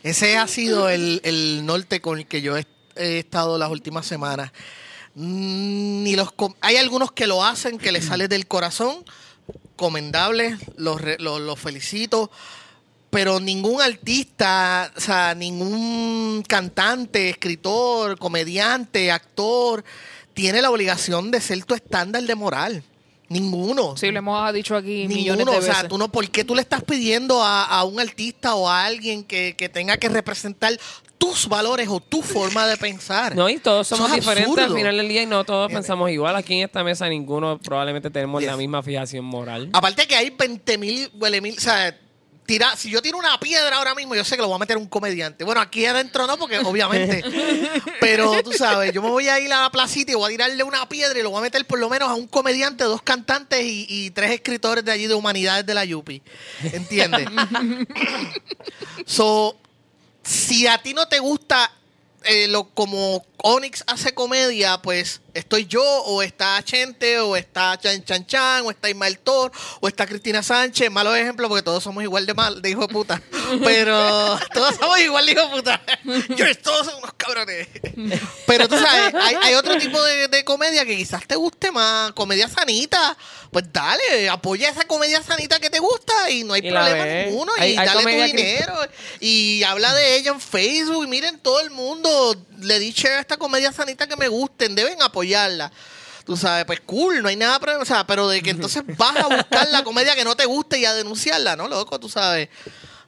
Ese 0.04 0.38
ha 0.38 0.48
sido 0.48 0.90
el, 0.90 1.22
el 1.24 1.66
norte 1.66 2.00
con 2.02 2.20
el 2.20 2.28
que 2.28 2.42
yo 2.42 2.58
he, 2.58 2.66
he 2.96 3.20
estado 3.20 3.58
las 3.58 3.70
últimas 3.70 4.06
semanas. 4.06 4.52
Mm, 5.16 6.04
Ni 6.04 6.16
los 6.16 6.30
hay 6.62 6.78
algunos 6.78 7.12
que 7.12 7.26
lo 7.28 7.44
hacen, 7.44 7.78
que 7.78 7.92
les 7.92 8.06
sale 8.10 8.28
del 8.28 8.48
corazón, 8.48 9.04
comendables, 9.76 10.58
los, 10.78 11.02
los, 11.20 11.42
los 11.42 11.60
felicito, 11.60 12.30
pero 13.10 13.40
ningún 13.40 13.82
artista, 13.82 14.92
o 14.96 15.00
sea, 15.00 15.34
ningún 15.36 16.44
cantante, 16.48 17.30
escritor, 17.30 18.18
comediante, 18.20 19.12
actor, 19.12 19.84
tiene 20.34 20.62
la 20.62 20.70
obligación 20.70 21.32
de 21.32 21.40
ser 21.40 21.64
tu 21.64 21.74
estándar 21.76 22.24
de 22.24 22.36
moral. 22.36 22.84
Ninguno. 23.28 23.98
Sí, 23.98 24.12
lo 24.12 24.20
hemos 24.20 24.54
dicho 24.54 24.76
aquí 24.76 25.08
millones 25.08 25.46
de 25.46 25.52
o 25.52 25.56
veces. 25.56 25.78
sea, 25.78 25.88
tú 25.88 25.98
no, 25.98 26.12
¿por 26.12 26.30
qué 26.30 26.44
tú 26.44 26.54
le 26.54 26.62
estás 26.62 26.84
pidiendo 26.84 27.42
a, 27.42 27.64
a 27.64 27.84
un 27.84 28.00
artista 28.00 28.54
o 28.54 28.70
a 28.70 28.86
alguien 28.86 29.24
que, 29.24 29.56
que 29.58 29.68
tenga 29.68 29.98
que 29.98 30.10
representar 30.10 30.78
tus 31.18 31.48
valores 31.48 31.88
o 31.90 32.00
tu 32.00 32.22
forma 32.22 32.68
de 32.68 32.78
pensar? 32.78 33.36
No, 33.36 33.50
y 33.50 33.58
todos 33.58 33.88
somos 33.88 34.10
es 34.10 34.16
diferentes 34.16 34.58
al 34.58 34.74
final 34.74 34.98
del 34.98 35.08
día 35.08 35.24
y 35.24 35.26
no 35.26 35.44
todos 35.44 35.72
pensamos 35.72 36.10
igual. 36.12 36.36
Aquí 36.36 36.56
en 36.56 36.66
esta 36.66 36.84
mesa 36.84 37.08
ninguno 37.08 37.60
probablemente 37.60 38.10
tenemos 38.10 38.44
la 38.44 38.58
misma 38.58 38.84
fijación 38.84 39.26
moral. 39.26 39.70
Aparte 39.74 40.08
que 40.08 40.16
hay 40.16 40.30
20 40.30 40.78
mil, 40.78 41.10
huele 41.16 41.42
mil, 41.42 41.56
o 41.58 41.62
sea, 41.62 41.98
tira, 42.46 42.76
si 42.76 42.90
yo 42.90 43.02
tiro 43.02 43.18
una 43.18 43.40
piedra 43.40 43.78
ahora 43.78 43.96
mismo, 43.96 44.16
yo 44.16 44.24
sé 44.24 44.36
que 44.36 44.42
lo 44.42 44.48
voy 44.48 44.56
a 44.56 44.60
meter 44.60 44.78
un 44.78 44.88
comediante. 44.88 45.44
Bueno, 45.44 45.62
aquí 45.62 45.86
adentro 45.86 46.28
no, 46.28 46.38
porque 46.38 46.60
obviamente. 46.60 47.24
pero 48.00 48.42
tú 48.44 48.54
sabes, 48.54 48.94
yo 48.94 49.02
me 49.02 49.10
voy 49.10 49.28
a 49.28 49.40
ir 49.40 49.52
a 49.52 49.62
la 49.64 49.72
placita 49.72 50.12
y 50.12 50.16
voy 50.16 50.34
a 50.34 50.38
tirarle 50.38 50.64
una 50.64 50.88
piedra 50.88 51.18
y 51.18 51.24
lo 51.24 51.32
voy 51.32 51.40
a 51.40 51.44
meter 51.44 51.66
por 51.66 51.80
lo 51.80 51.90
menos 51.90 52.10
a 52.10 52.14
un 52.14 52.28
comediante, 52.28 52.84
dos 52.84 53.02
cantantes 53.02 53.64
y, 53.64 53.86
y 53.90 54.12
tres 54.12 54.32
escritores 54.32 54.86
de 54.86 54.92
allí 54.92 55.08
de 55.08 55.14
humanidades 55.14 55.66
de 55.66 55.74
la 55.74 55.86
Yupi. 55.86 56.22
¿Entiendes? 56.64 57.28
so, 59.06 59.58
si 60.26 60.68
a 60.68 60.78
ti 60.80 60.94
no 60.94 61.08
te 61.08 61.20
gusta 61.20 61.72
eh, 62.24 62.48
lo 62.48 62.66
como 62.70 63.24
Onyx 63.38 63.84
hace 63.88 64.14
comedia, 64.14 64.82
pues 64.82 65.22
estoy 65.36 65.66
yo, 65.68 65.84
o 65.84 66.22
está 66.24 66.62
Chente, 66.64 67.20
o 67.20 67.36
está 67.36 67.78
Chan 67.80 68.04
Chan 68.04 68.26
Chan, 68.26 68.66
o 68.66 68.72
está 68.72 68.90
Ismael 68.90 69.20
Tor, 69.20 69.52
o 69.82 69.88
está 69.88 70.08
Cristina 70.08 70.42
Sánchez. 70.42 70.90
Malos 70.90 71.16
ejemplos 71.16 71.48
porque 71.50 71.62
todos 71.64 71.84
somos 71.84 72.04
igual 72.04 72.26
de 72.26 72.34
mal, 72.34 72.62
de 72.62 72.70
hijo 72.72 72.82
de 72.82 72.88
puta. 72.88 73.22
Pero 73.64 74.40
todos 74.54 74.76
somos 74.76 75.00
igual 75.00 75.26
de 75.26 75.32
hijo 75.34 75.42
de 75.42 75.50
puta. 75.50 75.82
Yo, 76.36 76.46
todos 76.64 76.86
son 76.88 76.96
unos 76.96 77.14
cabrones. 77.14 77.68
Pero 78.48 78.68
tú 78.68 78.78
sabes, 78.78 79.14
hay, 79.22 79.36
hay 79.42 79.54
otro 79.56 79.78
tipo 79.78 80.02
de, 80.02 80.28
de 80.28 80.44
comedia 80.44 80.86
que 80.86 80.96
quizás 80.98 81.26
te 81.28 81.36
guste 81.36 81.72
más, 81.72 82.12
comedia 82.14 82.48
sanita. 82.48 83.16
Pues 83.52 83.66
dale, 83.72 84.28
apoya 84.30 84.70
esa 84.70 84.86
comedia 84.86 85.22
sanita 85.24 85.60
que 85.60 85.70
te 85.70 85.80
gusta 85.80 86.30
y 86.30 86.44
no 86.44 86.54
hay 86.56 86.62
Y 86.66 86.70
problema 86.72 87.06
ninguno. 87.06 87.52
Hay- 87.58 87.74
y 87.74 87.78
hay 87.78 87.86
dale 87.86 88.02
tu 88.02 88.08
que- 88.10 88.26
dinero 88.26 88.76
y 89.22 89.64
habla 89.64 89.94
de 89.94 90.18
ella 90.18 90.32
en 90.32 90.42
Facebook. 90.42 91.04
Y 91.06 91.08
miren, 91.08 91.40
todo 91.40 91.60
el 91.62 91.70
mundo 91.72 92.36
le 92.60 92.80
di 92.80 92.92
share 92.92 93.16
a 93.18 93.20
esta 93.22 93.38
comedia 93.38 93.72
sanita 93.72 94.08
que 94.08 94.16
me 94.18 94.28
gusten, 94.28 94.76
deben 94.76 95.02
apoyarla. 95.26 95.72
Tú 96.26 96.36
sabes, 96.36 96.66
pues 96.66 96.80
cool, 96.82 97.22
no 97.22 97.30
hay 97.30 97.36
nada, 97.36 97.60
pero, 97.60 97.80
o 97.80 97.86
sea, 97.86 98.06
pero 98.08 98.28
de 98.28 98.42
que 98.42 98.50
entonces 98.52 98.84
vas 98.98 99.16
a 99.18 99.28
buscar 99.28 99.68
la 99.70 99.84
comedia 99.84 100.16
que 100.16 100.24
no 100.24 100.36
te 100.36 100.46
guste 100.46 100.80
y 100.80 100.86
a 100.86 100.94
denunciarla, 100.94 101.56
¿no, 101.56 101.68
loco? 101.68 102.00
Tú 102.00 102.10
sabes. 102.10 102.50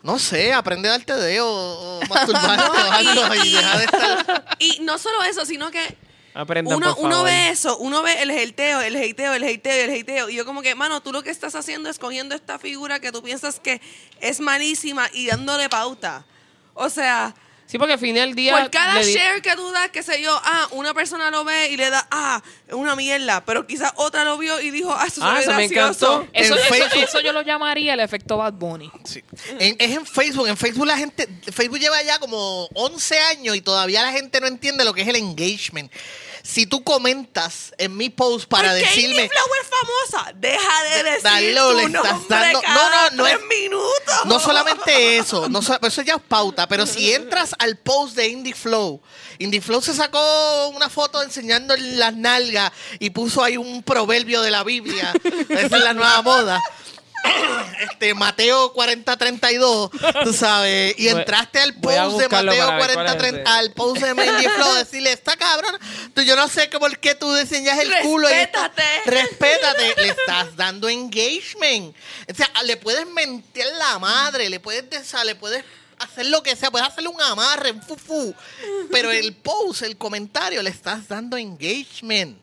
No 0.03 0.19
sé, 0.19 0.53
aprende 0.53 0.87
a 0.87 0.91
darte 0.91 1.13
dedo 1.13 1.47
o, 1.49 1.99
o 1.99 2.01
masturbarte 2.09 2.69
o 2.69 2.91
algo 2.91 3.35
y, 3.35 3.47
y- 3.47 3.51
deja 3.53 3.77
de 3.77 3.85
estar. 3.85 4.45
Y 4.59 4.79
no 4.81 4.97
solo 4.97 5.23
eso, 5.23 5.45
sino 5.45 5.71
que 5.71 5.97
Aprendan, 6.33 6.77
uno, 6.77 6.95
por 6.95 7.05
uno 7.05 7.23
ve 7.23 7.49
eso, 7.49 7.77
uno 7.79 8.03
ve 8.03 8.21
el 8.21 8.29
hateo, 8.29 8.81
el 8.81 8.95
hateo, 8.95 9.33
el 9.33 9.43
hateo, 9.43 9.85
el 9.85 9.99
hateo. 10.01 10.29
Y 10.29 10.35
yo 10.35 10.45
como 10.45 10.61
que, 10.61 10.75
mano, 10.75 11.01
tú 11.01 11.11
lo 11.11 11.23
que 11.23 11.31
estás 11.31 11.55
haciendo 11.55 11.89
es 11.89 11.97
cogiendo 11.97 12.35
esta 12.35 12.59
figura 12.59 12.99
que 12.99 13.11
tú 13.11 13.23
piensas 13.23 13.59
que 13.59 13.81
es 14.21 14.39
malísima 14.39 15.09
y 15.11 15.25
dándole 15.25 15.67
pauta. 15.67 16.25
O 16.75 16.89
sea, 16.91 17.33
Sí, 17.67 17.77
porque 17.77 17.93
al 17.93 17.99
final 17.99 18.27
del 18.29 18.35
día. 18.35 18.57
Por 18.57 18.71
cada 18.71 18.99
di- 18.99 19.13
share 19.13 19.41
que 19.41 19.53
tú 19.55 19.69
das, 19.71 19.89
qué 19.91 20.01
sé 20.01 20.21
yo, 20.21 20.39
ah, 20.43 20.67
una 20.71 20.93
persona 20.93 21.29
lo 21.29 21.43
ve 21.43 21.69
y 21.69 21.75
le 21.77 21.89
da, 21.89 22.07
ah, 22.09 22.41
es 22.65 22.73
una 22.73 22.95
mierda, 22.95 23.43
pero 23.43 23.67
quizás 23.67 23.91
otra 23.97 24.23
lo 24.23 24.37
vio 24.37 24.59
y 24.61 24.71
dijo, 24.71 24.93
ah, 24.97 25.05
eso 25.05 25.21
Ah, 25.21 25.41
se 25.43 25.53
me 25.53 25.65
encantó. 25.65 26.25
Eso, 26.31 26.55
En 26.55 26.63
eso- 26.73 26.95
eso 26.95 27.19
yo 27.19 27.33
lo 27.33 27.41
llamaría 27.41 27.93
el 27.93 27.99
efecto 27.99 28.37
Bad 28.37 28.53
Bunny. 28.53 28.89
Sí. 29.03 29.21
En- 29.59 29.75
es 29.79 29.91
en 29.97 30.05
Facebook. 30.05 30.47
En 30.47 30.55
Facebook 30.55 30.87
la 30.87 30.97
gente. 30.97 31.27
Facebook 31.51 31.77
lleva 31.79 32.01
ya 32.03 32.17
como 32.19 32.69
11 32.73 33.19
años 33.19 33.55
y 33.55 33.61
todavía 33.61 34.01
la 34.01 34.13
gente 34.13 34.39
no 34.39 34.47
entiende 34.47 34.85
lo 34.85 34.93
que 34.93 35.01
es 35.01 35.07
el 35.09 35.17
engagement. 35.17 35.91
Si 36.49 36.65
tú 36.65 36.81
comentas 36.83 37.73
en 37.77 37.97
mi 37.97 38.09
post 38.09 38.47
para 38.47 38.69
Porque 38.69 38.85
decirme. 38.85 39.19
Amy 39.23 39.29
Flower 39.29 39.61
es 39.61 39.67
famosa, 39.69 40.31
deja 40.35 40.83
de 40.83 41.03
decir 41.03 41.23
Dalo, 41.23 41.73
le 41.73 41.81
tu 41.83 41.87
estás 41.89 42.03
nombre 42.13 42.27
dando- 42.29 42.61
cada 42.61 42.75
no, 42.75 43.09
no, 43.09 43.15
no 43.17 43.23
tres 43.25 43.37
es- 43.37 43.59
minutos. 43.59 44.15
No 44.25 44.39
solamente 44.39 45.17
eso, 45.17 45.49
no 45.49 45.61
so- 45.61 45.77
eso 45.81 46.01
ya 46.03 46.15
es 46.15 46.21
pauta, 46.25 46.65
pero 46.67 46.85
si 46.87 47.13
entras 47.13 47.53
al 47.59 47.75
post 47.77 48.15
de 48.15 48.29
Indie 48.29 48.53
Flow, 48.55 49.01
Indie 49.39 49.59
Flow 49.61 49.81
se 49.81 49.93
sacó 49.93 50.69
una 50.69 50.89
foto 50.89 51.21
enseñando 51.21 51.75
las 51.77 52.15
nalgas 52.15 52.71
y 52.99 53.09
puso 53.09 53.43
ahí 53.43 53.57
un 53.57 53.83
proverbio 53.83 54.41
de 54.41 54.49
la 54.51 54.63
Biblia. 54.63 55.11
Esa 55.49 55.75
es 55.77 55.83
la 55.83 55.93
nueva 55.93 56.21
moda. 56.21 56.61
Este 57.91 58.13
Mateo 58.13 58.71
4032, 58.73 59.89
tú 60.23 60.33
sabes, 60.33 60.95
y 60.97 61.07
entraste 61.09 61.59
al 61.59 61.73
post 61.75 62.19
de 62.19 62.29
Mateo 62.29 62.29
para 62.29 62.51
ver 62.51 62.59
cuál 62.65 62.89
es 62.89 62.95
4030, 62.95 63.41
ese. 63.41 63.49
al 63.59 63.73
post 63.73 64.01
de 64.01 64.09
Indie 64.25 64.49
Flow, 64.49 64.73
decirle, 64.75 65.11
está 65.11 65.35
cabrón, 65.35 65.77
yo 66.27 66.35
no 66.35 66.47
sé 66.47 66.69
que 66.69 66.77
por 66.77 66.97
qué 66.99 67.15
tú 67.15 67.33
diseñas 67.33 67.79
el 67.79 67.91
culo. 68.03 68.29
y 68.29 68.33
esto- 68.33 68.59
Respétate. 68.59 68.83
Respétate, 69.09 69.93
le 70.01 70.09
estás 70.09 70.55
dando 70.55 70.87
engagement. 70.89 71.95
O 72.31 72.35
sea, 72.35 72.51
le 72.65 72.77
puedes 72.77 73.07
mentir 73.07 73.65
la 73.79 73.97
madre, 73.97 74.49
le 74.49 74.59
puedes 74.59 74.89
desa- 74.89 75.23
le 75.23 75.35
puedes 75.35 75.63
hacer 75.99 76.27
lo 76.27 76.43
que 76.43 76.55
sea, 76.55 76.69
puedes 76.69 76.87
hacerle 76.87 77.09
un 77.09 77.21
amarre, 77.21 77.71
un 77.71 77.81
fufu. 77.81 78.35
Pero 78.91 79.09
el 79.09 79.33
post, 79.35 79.81
el 79.83 79.97
comentario, 79.97 80.61
le 80.61 80.69
estás 80.69 81.07
dando 81.07 81.37
engagement. 81.37 82.37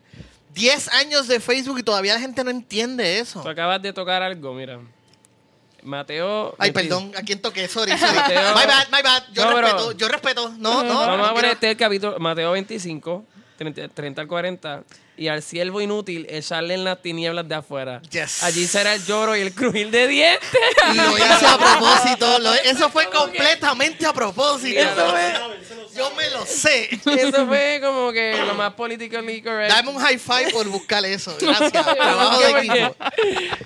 10 0.54 0.88
años 0.88 1.26
de 1.28 1.40
Facebook 1.40 1.78
y 1.80 1.82
todavía 1.82 2.14
la 2.14 2.20
gente 2.20 2.42
no 2.44 2.50
entiende 2.50 3.18
eso. 3.18 3.42
Tú 3.42 3.48
acabas 3.48 3.82
de 3.82 3.92
tocar 3.92 4.22
algo, 4.22 4.54
mira. 4.54 4.78
Mateo. 5.82 6.54
Ay, 6.58 6.70
20 6.70 6.80
perdón, 6.82 7.12
¿a 7.16 7.22
quién 7.22 7.42
toqué? 7.42 7.68
Sorry, 7.68 7.96
sorry. 7.98 8.14
Mateo- 8.16 8.54
My 8.54 8.64
bad, 8.66 8.86
my 8.90 9.02
bad. 9.02 9.22
Yo 9.32 9.44
No, 9.44 9.60
respeto, 9.60 9.92
yo 9.92 10.08
respeto. 10.08 10.48
No, 10.56 10.82
no. 10.82 10.98
Vamos 11.00 11.28
a 11.28 11.34
poner 11.34 11.50
este 11.52 11.70
el 11.72 11.76
capítulo, 11.76 12.18
Mateo 12.18 12.52
25, 12.52 13.24
30, 13.56 13.88
30 13.88 14.20
al 14.22 14.28
40. 14.28 14.84
Y 15.16 15.28
al 15.28 15.42
siervo 15.44 15.80
inútil, 15.80 16.26
echarle 16.28 16.74
en 16.74 16.82
las 16.82 17.00
tinieblas 17.00 17.48
de 17.48 17.54
afuera. 17.54 18.02
Yes. 18.10 18.42
Allí 18.42 18.66
será 18.66 18.94
el 18.94 19.04
lloro 19.06 19.36
y 19.36 19.42
el 19.42 19.54
crujir 19.54 19.88
de 19.90 20.08
dientes. 20.08 20.50
Lo 20.94 21.16
hice 21.16 21.46
a 21.46 21.56
propósito. 21.56 22.38
lo- 22.40 22.52
eso 22.54 22.90
fue 22.90 23.08
completamente 23.10 24.04
a 24.06 24.12
propósito. 24.12 24.80
Eso 24.80 25.10
fue- 25.10 25.34
Yo 25.96 26.10
me 26.16 26.28
lo 26.30 26.44
sé. 26.44 26.88
Eso 27.06 27.46
fue 27.46 27.78
como 27.80 28.10
que 28.12 28.36
lo 28.44 28.54
más 28.54 28.74
politically 28.74 29.40
correct. 29.40 29.70
Dame 29.72 29.90
un 29.90 29.98
high 30.02 30.18
five 30.18 30.50
por 30.52 30.66
buscar 30.68 31.04
eso. 31.04 31.36
Gracias. 31.40 31.70
Trabajo 31.72 32.40
de 32.40 32.50
equipo. 32.58 32.96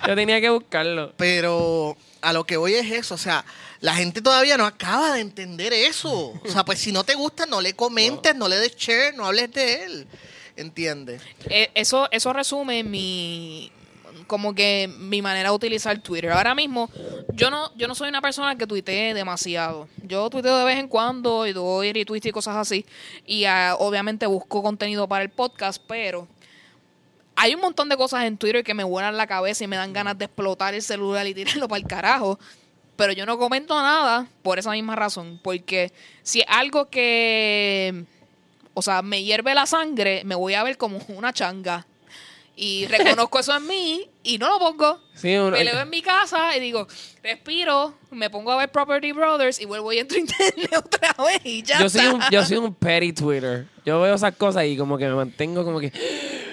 Yo 0.07 0.15
tenía 0.15 0.39
que 0.39 0.49
buscarlo. 0.51 1.13
Pero 1.17 1.97
a 2.21 2.31
lo 2.31 2.43
que 2.43 2.57
voy 2.57 2.75
es 2.75 2.91
eso. 2.91 3.15
O 3.15 3.17
sea, 3.17 3.43
la 3.81 3.95
gente 3.95 4.21
todavía 4.21 4.57
no 4.57 4.65
acaba 4.65 5.13
de 5.13 5.21
entender 5.21 5.73
eso. 5.73 6.33
O 6.43 6.49
sea, 6.49 6.65
pues 6.65 6.79
si 6.79 6.91
no 6.91 7.03
te 7.03 7.15
gusta, 7.15 7.45
no 7.45 7.61
le 7.61 7.73
comentes, 7.73 8.35
no 8.35 8.47
le 8.47 8.57
des 8.57 8.75
share, 8.75 9.15
no 9.15 9.25
hables 9.25 9.51
de 9.51 9.83
él. 9.83 10.07
¿Entiendes? 10.55 11.21
Eh, 11.49 11.71
eso, 11.73 12.09
eso 12.11 12.33
resume 12.33 12.83
mi 12.83 13.71
como 14.27 14.53
que 14.53 14.89
mi 14.99 15.21
manera 15.21 15.49
de 15.49 15.55
utilizar 15.55 15.99
Twitter. 15.99 16.31
Ahora 16.31 16.53
mismo, 16.53 16.89
yo 17.33 17.49
no, 17.49 17.75
yo 17.75 17.87
no 17.87 17.95
soy 17.95 18.09
una 18.09 18.21
persona 18.21 18.55
que 18.55 18.67
tuitee 18.67 19.13
demasiado. 19.13 19.89
Yo 20.03 20.29
tuiteo 20.29 20.57
de 20.57 20.65
vez 20.65 20.77
en 20.77 20.87
cuando 20.87 21.47
y 21.47 21.53
doy 21.53 21.91
retweets 21.91 22.27
y 22.27 22.31
cosas 22.31 22.55
así. 22.55 22.85
Y 23.25 23.45
ah, 23.45 23.75
obviamente 23.79 24.27
busco 24.27 24.61
contenido 24.61 25.07
para 25.07 25.23
el 25.23 25.29
podcast, 25.29 25.81
pero 25.87 26.27
hay 27.35 27.55
un 27.55 27.61
montón 27.61 27.89
de 27.89 27.97
cosas 27.97 28.25
en 28.25 28.37
Twitter 28.37 28.63
que 28.63 28.73
me 28.73 28.83
vuelan 28.83 29.17
la 29.17 29.25
cabeza 29.25 29.63
y 29.63 29.67
me 29.67 29.77
dan 29.77 29.93
ganas 29.93 30.17
de 30.17 30.25
explotar 30.25 30.73
el 30.73 30.81
celular 30.81 31.25
y 31.25 31.33
tirarlo 31.33 31.67
para 31.67 31.79
el 31.79 31.87
carajo. 31.87 32.39
Pero 32.99 33.13
yo 33.13 33.25
no 33.25 33.37
comento 33.37 33.73
nada 33.81 34.27
por 34.43 34.59
esa 34.59 34.71
misma 34.71 34.95
razón. 34.95 35.39
Porque 35.41 35.91
si 36.21 36.41
es 36.41 36.45
algo 36.49 36.89
que, 36.89 38.03
o 38.73 38.81
sea, 38.81 39.01
me 39.01 39.23
hierve 39.23 39.55
la 39.55 39.65
sangre, 39.65 40.21
me 40.25 40.35
voy 40.35 40.53
a 40.53 40.63
ver 40.63 40.77
como 40.77 40.99
una 41.07 41.31
changa. 41.33 41.87
Y 42.57 42.85
reconozco 42.89 43.39
eso 43.39 43.55
en 43.55 43.65
mí 43.67 44.05
y 44.21 44.37
no 44.37 44.49
lo 44.49 44.59
pongo. 44.59 44.99
Sí, 45.15 45.33
uno- 45.37 45.51
Me 45.51 45.63
leo 45.63 45.79
en 45.79 45.89
mi 45.89 46.01
casa 46.01 46.55
y 46.57 46.59
digo, 46.59 46.87
respiro, 47.23 47.93
me 48.11 48.29
pongo 48.29 48.51
a 48.51 48.57
ver 48.57 48.69
Property 48.69 49.13
Brothers 49.13 49.61
y 49.61 49.65
vuelvo 49.65 49.93
y 49.93 49.99
entro 49.99 50.17
a 50.17 50.19
internet 50.19 50.69
otra 50.77 51.15
vez 51.23 51.39
y 51.45 51.63
ya 51.63 51.79
yo 51.79 51.89
soy 51.89 52.01
está. 52.01 52.13
un 52.15 52.21
yo 52.29 52.45
soy 52.45 52.57
un 52.57 52.73
petty 52.75 53.13
Twitter. 53.13 53.65
Yo 53.85 54.01
veo 54.01 54.13
esas 54.13 54.35
cosas 54.35 54.65
y 54.65 54.75
como 54.75 54.97
que 54.97 55.05
me 55.07 55.15
mantengo 55.15 55.63
como 55.63 55.79
que 55.79 55.93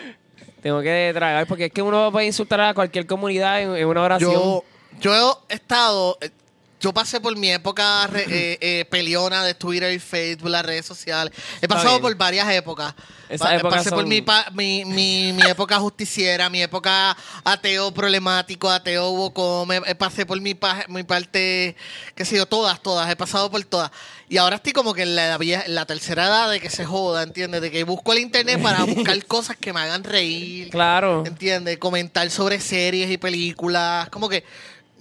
tengo 0.63 0.81
que 0.81 1.11
tragar 1.13 1.47
porque 1.49 1.67
es 1.67 1.73
que 1.73 1.83
uno 1.83 2.11
puede 2.13 2.27
insultar 2.27 2.61
a 2.61 2.73
cualquier 2.73 3.05
comunidad 3.07 3.61
en, 3.63 3.77
en 3.77 3.87
una 3.89 4.03
oración. 4.03 4.33
Yo, 4.33 4.65
yo 5.01 5.43
he 5.49 5.55
estado, 5.55 6.19
eh, 6.21 6.31
yo 6.79 6.93
pasé 6.93 7.21
por 7.21 7.35
mi 7.37 7.51
época 7.51 8.07
re- 8.07 8.27
eh, 8.29 8.59
eh, 8.61 8.85
peleona 8.91 9.43
de 9.45 9.55
Twitter 9.55 9.93
y 9.93 9.99
Facebook, 9.99 10.51
las 10.51 10.65
redes 10.65 10.85
sociales. 10.85 11.33
He 11.63 11.67
pasado 11.67 11.91
bien. 11.93 12.03
por 12.03 12.15
varias 12.17 12.49
épocas. 12.51 12.95
Esas 13.29 13.49
Pa- 13.49 13.57
épocas 13.57 13.79
pasé 13.79 13.91
por 13.91 14.01
son- 14.01 14.09
mi, 14.09 14.21
pa- 14.21 14.47
mi, 14.53 14.85
mi, 14.85 15.33
mi 15.33 15.43
época 15.49 15.79
justiciera, 15.81 16.49
mi 16.51 16.63
época 16.63 17.17
ateo 17.45 17.93
problemático, 17.93 18.71
ateo 18.71 19.11
bocome. 19.13 19.81
eh, 19.87 19.95
Pasé 19.95 20.27
por 20.27 20.39
mi, 20.41 20.55
pa- 20.55 20.85
mi 20.89 21.03
parte, 21.03 21.75
qué 22.15 22.25
sé 22.27 22.37
yo, 22.37 22.47
todas, 22.47 22.81
todas. 22.83 23.11
He 23.11 23.17
pasado 23.17 23.51
por 23.51 23.65
todas. 23.65 23.91
Y 24.29 24.37
ahora 24.37 24.57
estoy 24.57 24.73
como 24.75 24.93
que 24.93 25.03
en 25.03 25.17
la, 25.17 25.35
en 25.37 25.75
la 25.75 25.87
tercera 25.87 26.27
edad 26.27 26.51
de 26.51 26.61
que 26.61 26.69
se 26.71 26.85
joda, 26.85 27.23
¿entiendes? 27.23 27.63
De 27.63 27.71
que 27.71 27.83
busco 27.85 28.13
el 28.13 28.19
internet 28.21 28.61
para 28.63 28.85
buscar 28.85 29.25
cosas 29.25 29.57
que 29.57 29.73
me 29.73 29.81
hagan 29.81 30.05
reír. 30.05 30.69
Claro. 30.71 31.25
¿Entiendes? 31.27 31.79
Comentar 31.79 32.31
sobre 32.31 32.61
series 32.61 33.11
y 33.11 33.17
películas. 33.19 34.09
Como 34.11 34.29
que, 34.29 34.45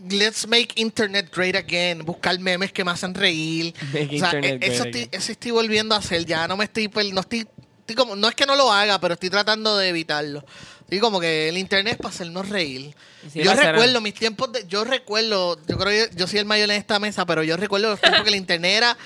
let's 0.09 0.47
make 0.47 0.73
internet 0.75 1.29
great 1.33 1.55
again. 1.55 2.03
Buscar 2.05 2.37
memes 2.39 2.71
que 2.71 2.83
me 2.83 2.91
hacen 2.91 3.13
reír. 3.13 3.73
Make 3.93 4.15
o 4.15 4.19
sea, 4.19 4.27
internet 4.35 4.63
e- 4.63 4.67
eso, 4.67 4.83
great 4.83 4.95
estoy, 4.95 5.01
again. 5.03 5.09
eso 5.21 5.31
estoy 5.31 5.51
volviendo 5.51 5.95
a 5.95 5.99
hacer. 5.99 6.25
Ya 6.25 6.47
no 6.47 6.57
me 6.57 6.65
estoy, 6.65 6.87
per- 6.87 7.13
no 7.13 7.21
estoy, 7.21 7.47
estoy 7.79 7.95
como, 7.95 8.15
no 8.15 8.27
es 8.27 8.35
que 8.35 8.45
no 8.45 8.55
lo 8.55 8.71
haga, 8.71 8.99
pero 8.99 9.13
estoy 9.13 9.29
tratando 9.29 9.77
de 9.77 9.89
evitarlo. 9.89 10.45
Y 10.89 10.99
como 10.99 11.19
que 11.19 11.49
el 11.49 11.57
internet 11.57 11.93
es 11.93 11.97
para 11.97 12.13
hacernos 12.13 12.49
reír. 12.49 12.93
Sí, 13.31 13.41
yo 13.41 13.55
recuerdo 13.55 14.01
mis 14.01 14.13
tiempos 14.13 14.51
de, 14.51 14.67
yo 14.67 14.83
recuerdo, 14.83 15.59
yo 15.67 15.77
creo 15.79 16.09
que 16.09 16.15
yo 16.15 16.27
soy 16.27 16.37
el 16.39 16.45
mayor 16.45 16.69
en 16.69 16.75
esta 16.77 16.99
mesa, 16.99 17.25
pero 17.25 17.41
yo 17.43 17.57
recuerdo 17.57 17.89
los 17.89 17.99
tiempos 17.99 18.21
que 18.21 18.29
el 18.29 18.35
internet 18.35 18.71
era 18.77 18.97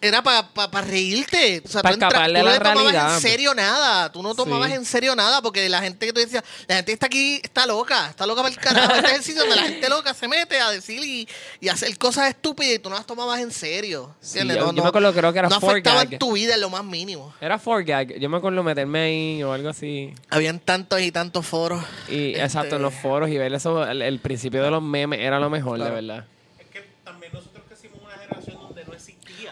era 0.00 0.22
para 0.22 0.80
reírte. 0.82 1.62
O 1.64 1.68
sea, 1.68 1.82
Pa' 1.82 1.90
tú, 1.90 1.94
entra- 1.94 2.08
tú 2.26 2.32
no 2.32 2.42
la 2.42 2.58
tomabas 2.58 2.74
realidad. 2.92 3.14
en 3.14 3.20
serio 3.20 3.54
nada. 3.54 4.12
Tú 4.12 4.22
no 4.22 4.34
tomabas 4.34 4.68
Sí. 4.68 4.74
en 4.74 4.84
serio 4.84 5.14
nada 5.16 5.40
porque 5.42 5.68
la 5.68 5.80
gente 5.80 6.06
que 6.06 6.12
tú 6.12 6.20
decías, 6.20 6.42
la 6.66 6.76
gente 6.76 6.86
que 6.90 6.94
está 6.94 7.06
aquí 7.06 7.40
está 7.42 7.66
loca, 7.66 8.08
está 8.10 8.26
loca 8.26 8.42
para 8.42 8.54
el 8.54 8.60
carajo. 8.60 8.94
Este 8.94 9.10
es 9.10 9.14
el 9.16 9.22
sitio 9.22 9.40
donde 9.42 9.56
la 9.56 9.62
gente 9.62 9.88
loca 9.88 10.14
se 10.14 10.28
mete 10.28 10.60
a 10.60 10.70
decir 10.70 11.02
y, 11.04 11.28
y 11.60 11.68
hacer 11.68 11.96
cosas 11.98 12.28
estúpidas 12.28 12.74
y 12.74 12.78
tú 12.78 12.90
no 12.90 12.96
las 12.96 13.06
tomabas 13.06 13.40
en 13.40 13.50
serio. 13.50 14.14
Yo- 14.34 14.44
no, 14.44 14.54
yo 14.72 14.82
me 14.82 14.88
acuerdo, 14.88 15.12
creo 15.12 15.32
que 15.32 15.38
era 15.38 15.48
no 15.48 15.60
4gag. 15.60 15.70
afectaban 15.70 16.18
tu 16.18 16.32
vida 16.32 16.54
en 16.54 16.60
lo 16.60 16.70
más 16.70 16.84
mínimo. 16.84 17.32
Era 17.40 17.58
4gag. 17.58 18.18
Yo 18.18 18.28
me 18.28 18.36
acuerdo 18.38 18.62
meterme 18.62 18.98
ahí 19.00 19.42
o 19.42 19.52
algo 19.52 19.68
así. 19.68 20.12
Habían 20.30 20.58
tantos 20.60 21.00
y 21.00 21.10
tantos 21.12 21.46
foros. 21.46 21.82
Y 22.08 22.30
Este- 22.32 22.42
exacto, 22.44 22.76
en 22.76 22.82
los 22.82 22.94
foros 22.94 23.30
y 23.30 23.38
ver 23.38 23.52
eso, 23.54 23.84
el, 23.86 24.02
el 24.02 24.18
principio 24.18 24.62
de 24.62 24.70
los 24.70 24.82
memes 24.82 25.20
era 25.20 25.38
lo 25.40 25.50
mejor, 25.50 25.76
Claro. 25.76 25.94
de 25.94 26.00
verdad. 26.02 26.26
Es 26.58 26.66
que 26.68 26.80
también 27.04 27.32
nosotros 27.32 27.64
crecimos 27.68 27.98
en 28.00 28.04
una 28.06 28.14
generación 28.16 28.56
donde 28.60 28.84
no 28.84 28.94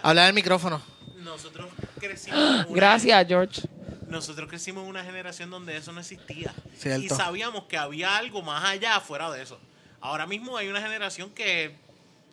Hablar 0.03 0.27
al 0.27 0.35
micrófono. 0.35 0.83
Nosotros 1.19 1.67
crecimos 2.01 2.39
una- 2.67 2.67
Gracias, 2.69 3.27
George. 3.29 3.63
Nosotros 4.09 4.49
crecimos 4.49 4.83
en 4.85 4.91
una 4.91 5.05
generación 5.05 5.51
donde 5.51 5.77
eso 5.77 5.93
no 5.93 6.01
existía. 6.01 6.55
Cierto. 6.77 7.03
Y 7.05 7.09
sabíamos 7.09 7.65
que 7.65 7.79
había 7.79 8.17
algo 8.17 8.43
más 8.43 8.63
allá 8.65 9.01
fuera 9.01 9.31
de 9.31 9.43
eso. 9.43 9.59
Ahora 10.01 10.27
mismo 10.27 10.57
hay 10.57 10.69
una 10.69 10.83
generación 10.83 11.31
que 11.31 11.75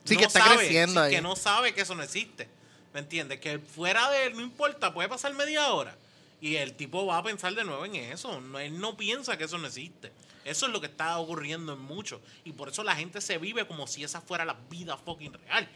Sí, 0.03 0.17
que 0.17 0.25
está 0.25 0.43
creciendo 0.55 0.93
sí, 1.01 1.07
ahí. 1.07 1.15
que 1.15 1.21
no 1.21 1.35
sabe 1.35 1.73
que 1.73 1.81
eso 1.81 1.95
no 1.95 2.03
existe. 2.03 2.49
¿Me 2.93 2.99
entiendes? 3.01 3.39
Que 3.39 3.59
fuera 3.59 4.09
de 4.09 4.25
él 4.27 4.33
no 4.35 4.41
importa, 4.41 4.93
puede 4.93 5.07
pasar 5.07 5.33
media 5.35 5.71
hora. 5.71 5.95
Y 6.41 6.55
el 6.55 6.73
tipo 6.73 7.05
va 7.05 7.17
a 7.17 7.23
pensar 7.23 7.53
de 7.53 7.63
nuevo 7.63 7.85
en 7.85 7.95
eso. 7.95 8.41
No, 8.41 8.59
él 8.59 8.79
no 8.79 8.97
piensa 8.97 9.37
que 9.37 9.43
eso 9.43 9.57
no 9.57 9.67
existe. 9.67 10.11
Eso 10.45 10.65
es 10.65 10.71
lo 10.71 10.81
que 10.81 10.87
está 10.87 11.17
ocurriendo 11.19 11.73
en 11.73 11.79
muchos. 11.79 12.19
Y 12.43 12.53
por 12.53 12.69
eso 12.69 12.83
la 12.83 12.95
gente 12.95 13.21
se 13.21 13.37
vive 13.37 13.67
como 13.67 13.85
si 13.87 14.03
esa 14.03 14.19
fuera 14.21 14.43
la 14.45 14.55
vida 14.69 14.97
fucking 14.97 15.33
real. 15.33 15.69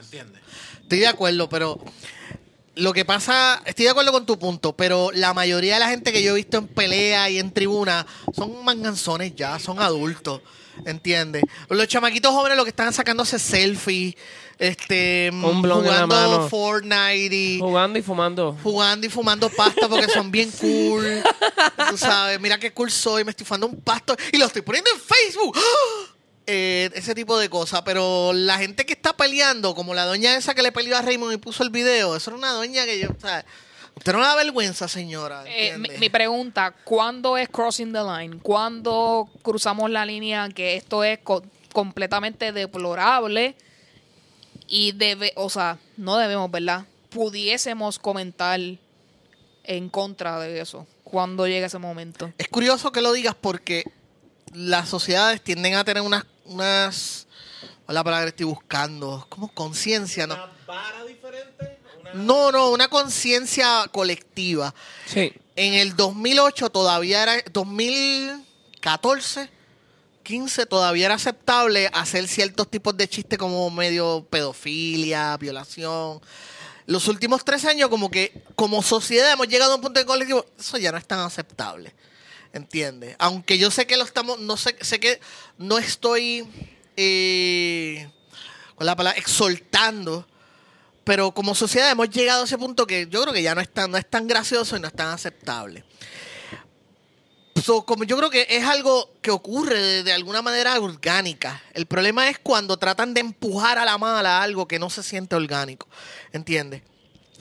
¿Me 0.00 0.04
entiendes? 0.06 0.40
Estoy 0.82 1.00
de 1.00 1.08
acuerdo, 1.08 1.48
pero 1.50 1.78
lo 2.76 2.92
que 2.94 3.04
pasa, 3.04 3.60
estoy 3.66 3.84
de 3.84 3.90
acuerdo 3.90 4.12
con 4.12 4.24
tu 4.24 4.38
punto, 4.38 4.74
pero 4.74 5.10
la 5.12 5.34
mayoría 5.34 5.74
de 5.74 5.80
la 5.80 5.88
gente 5.90 6.10
que 6.10 6.22
yo 6.22 6.32
he 6.32 6.36
visto 6.36 6.56
en 6.56 6.68
pelea 6.68 7.28
y 7.28 7.38
en 7.38 7.52
tribuna 7.52 8.06
son 8.34 8.64
manganzones 8.64 9.34
ya, 9.36 9.58
son 9.58 9.78
adultos, 9.78 10.40
¿entiendes? 10.86 11.42
Los 11.68 11.86
chamaquitos 11.86 12.32
jóvenes 12.32 12.56
lo 12.56 12.64
que 12.64 12.70
están 12.70 12.92
sacándose 12.94 13.38
selfies, 13.38 14.14
este, 14.58 15.30
Un 15.32 15.60
blon 15.60 15.84
en 15.84 15.90
la 15.92 16.02
jugando 16.04 16.14
mano. 16.38 16.48
Fortnite 16.48 17.34
y 17.34 17.58
Jugando 17.60 17.98
y 17.98 18.02
fumando. 18.02 18.56
jugando 18.62 19.06
y 19.06 19.10
fumando 19.10 19.50
pasta 19.50 19.86
porque 19.86 20.08
son 20.08 20.30
bien 20.30 20.50
cool. 20.52 21.22
Tú 21.90 21.98
sabes, 21.98 22.40
mira 22.40 22.58
qué 22.58 22.72
cool 22.72 22.90
soy, 22.90 23.22
me 23.24 23.32
estoy 23.32 23.44
fumando 23.44 23.66
un 23.66 23.80
pasto 23.82 24.16
y 24.32 24.38
lo 24.38 24.46
estoy 24.46 24.62
poniendo 24.62 24.90
en 24.90 24.98
Facebook. 24.98 25.58
¡Ah! 25.58 26.09
Eh, 26.52 26.90
ese 26.94 27.14
tipo 27.14 27.38
de 27.38 27.48
cosas. 27.48 27.82
Pero 27.82 28.32
la 28.32 28.58
gente 28.58 28.84
que 28.84 28.92
está 28.92 29.16
peleando, 29.16 29.74
como 29.74 29.94
la 29.94 30.04
doña 30.04 30.36
esa 30.36 30.54
que 30.54 30.62
le 30.62 30.72
peleó 30.72 30.96
a 30.96 31.02
Raymond 31.02 31.32
y 31.34 31.36
puso 31.38 31.62
el 31.62 31.70
video, 31.70 32.16
eso 32.16 32.30
era 32.30 32.38
una 32.38 32.52
doña 32.52 32.84
que 32.84 32.98
yo, 32.98 33.08
o 33.16 33.20
sea, 33.20 33.44
usted 33.96 34.12
no 34.12 34.20
da 34.20 34.34
vergüenza, 34.34 34.88
señora. 34.88 35.44
Eh, 35.46 35.76
mi, 35.78 36.08
pregunta, 36.10 36.74
¿cuándo 36.84 37.36
es 37.36 37.48
crossing 37.48 37.92
the 37.92 38.02
line? 38.02 38.38
¿Cuándo 38.42 39.28
cruzamos 39.42 39.90
la 39.90 40.04
línea 40.04 40.48
que 40.48 40.76
esto 40.76 41.04
es 41.04 41.18
co- 41.20 41.42
completamente 41.72 42.52
deplorable? 42.52 43.54
Y 44.66 44.92
debe, 44.92 45.32
o 45.36 45.50
sea, 45.50 45.78
no 45.96 46.16
debemos, 46.16 46.50
¿verdad? 46.50 46.84
Pudiésemos 47.10 47.98
comentar 47.98 48.60
en 49.64 49.88
contra 49.88 50.38
de 50.40 50.60
eso. 50.60 50.86
cuando 51.02 51.46
llegue 51.48 51.64
ese 51.66 51.78
momento? 51.78 52.32
Es 52.38 52.46
curioso 52.48 52.92
que 52.92 53.00
lo 53.00 53.12
digas 53.12 53.34
porque 53.40 53.82
las 54.52 54.88
sociedades 54.88 55.42
tienden 55.42 55.74
a 55.74 55.84
tener 55.84 56.02
unas, 56.02 56.24
unas, 56.44 57.26
¿cuál 57.84 57.88
es 57.88 57.94
la 57.94 58.04
palabra 58.04 58.24
que 58.26 58.30
estoy 58.30 58.46
buscando? 58.46 59.26
Como 59.28 59.48
conciencia, 59.52 60.26
¿no? 60.26 60.34
¿Una 60.34 60.50
vara 60.66 61.04
diferente? 61.04 61.78
Una- 62.00 62.14
No, 62.14 62.50
no, 62.52 62.70
una 62.70 62.88
conciencia 62.88 63.86
colectiva. 63.92 64.74
Sí. 65.06 65.32
En 65.56 65.74
el 65.74 65.94
2008 65.96 66.70
todavía 66.70 67.22
era, 67.22 67.34
2014, 67.52 69.50
15 70.22 70.66
todavía 70.66 71.06
era 71.06 71.14
aceptable 71.16 71.90
hacer 71.92 72.26
ciertos 72.28 72.68
tipos 72.70 72.96
de 72.96 73.08
chistes 73.08 73.38
como 73.38 73.68
medio 73.70 74.26
pedofilia, 74.30 75.36
violación. 75.36 76.20
Los 76.86 77.08
últimos 77.08 77.44
tres 77.44 77.64
años 77.64 77.88
como 77.88 78.10
que 78.10 78.42
como 78.56 78.82
sociedad 78.82 79.30
hemos 79.32 79.48
llegado 79.48 79.72
a 79.72 79.76
un 79.76 79.80
punto 79.80 80.00
de 80.00 80.06
colectivo, 80.06 80.44
eso 80.58 80.78
ya 80.78 80.90
no 80.92 80.98
es 80.98 81.06
tan 81.06 81.20
aceptable. 81.20 81.94
¿Entiendes? 82.52 83.14
Aunque 83.18 83.58
yo 83.58 83.70
sé 83.70 83.86
que 83.86 83.96
lo 83.96 84.04
estamos, 84.04 84.38
no 84.40 84.56
sé, 84.56 84.76
sé 84.80 84.98
que 84.98 85.20
no 85.58 85.78
estoy 85.78 86.48
eh, 86.96 88.10
con 88.74 88.86
la 88.86 88.96
palabra 88.96 89.18
exaltando, 89.18 90.26
pero 91.04 91.32
como 91.32 91.54
sociedad 91.54 91.90
hemos 91.90 92.10
llegado 92.10 92.42
a 92.42 92.44
ese 92.44 92.58
punto 92.58 92.86
que 92.86 93.06
yo 93.08 93.22
creo 93.22 93.32
que 93.32 93.42
ya 93.42 93.54
no 93.54 93.60
es 93.60 93.72
tan, 93.72 93.90
no 93.90 93.98
es 93.98 94.08
tan 94.08 94.26
gracioso 94.26 94.76
y 94.76 94.80
no 94.80 94.88
es 94.88 94.94
tan 94.94 95.08
aceptable. 95.08 95.84
So, 97.62 97.84
como 97.84 98.04
yo 98.04 98.16
creo 98.16 98.30
que 98.30 98.46
es 98.48 98.64
algo 98.64 99.12
que 99.20 99.30
ocurre 99.30 99.80
de, 99.80 100.02
de 100.02 100.12
alguna 100.12 100.42
manera 100.42 100.80
orgánica. 100.80 101.62
El 101.74 101.86
problema 101.86 102.28
es 102.28 102.38
cuando 102.38 102.78
tratan 102.78 103.12
de 103.12 103.20
empujar 103.20 103.78
a 103.78 103.84
la 103.84 103.98
mala 103.98 104.42
algo 104.42 104.66
que 104.66 104.78
no 104.78 104.88
se 104.90 105.02
siente 105.02 105.36
orgánico. 105.36 105.86
¿Entiendes? 106.32 106.82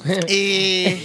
y 0.30 0.98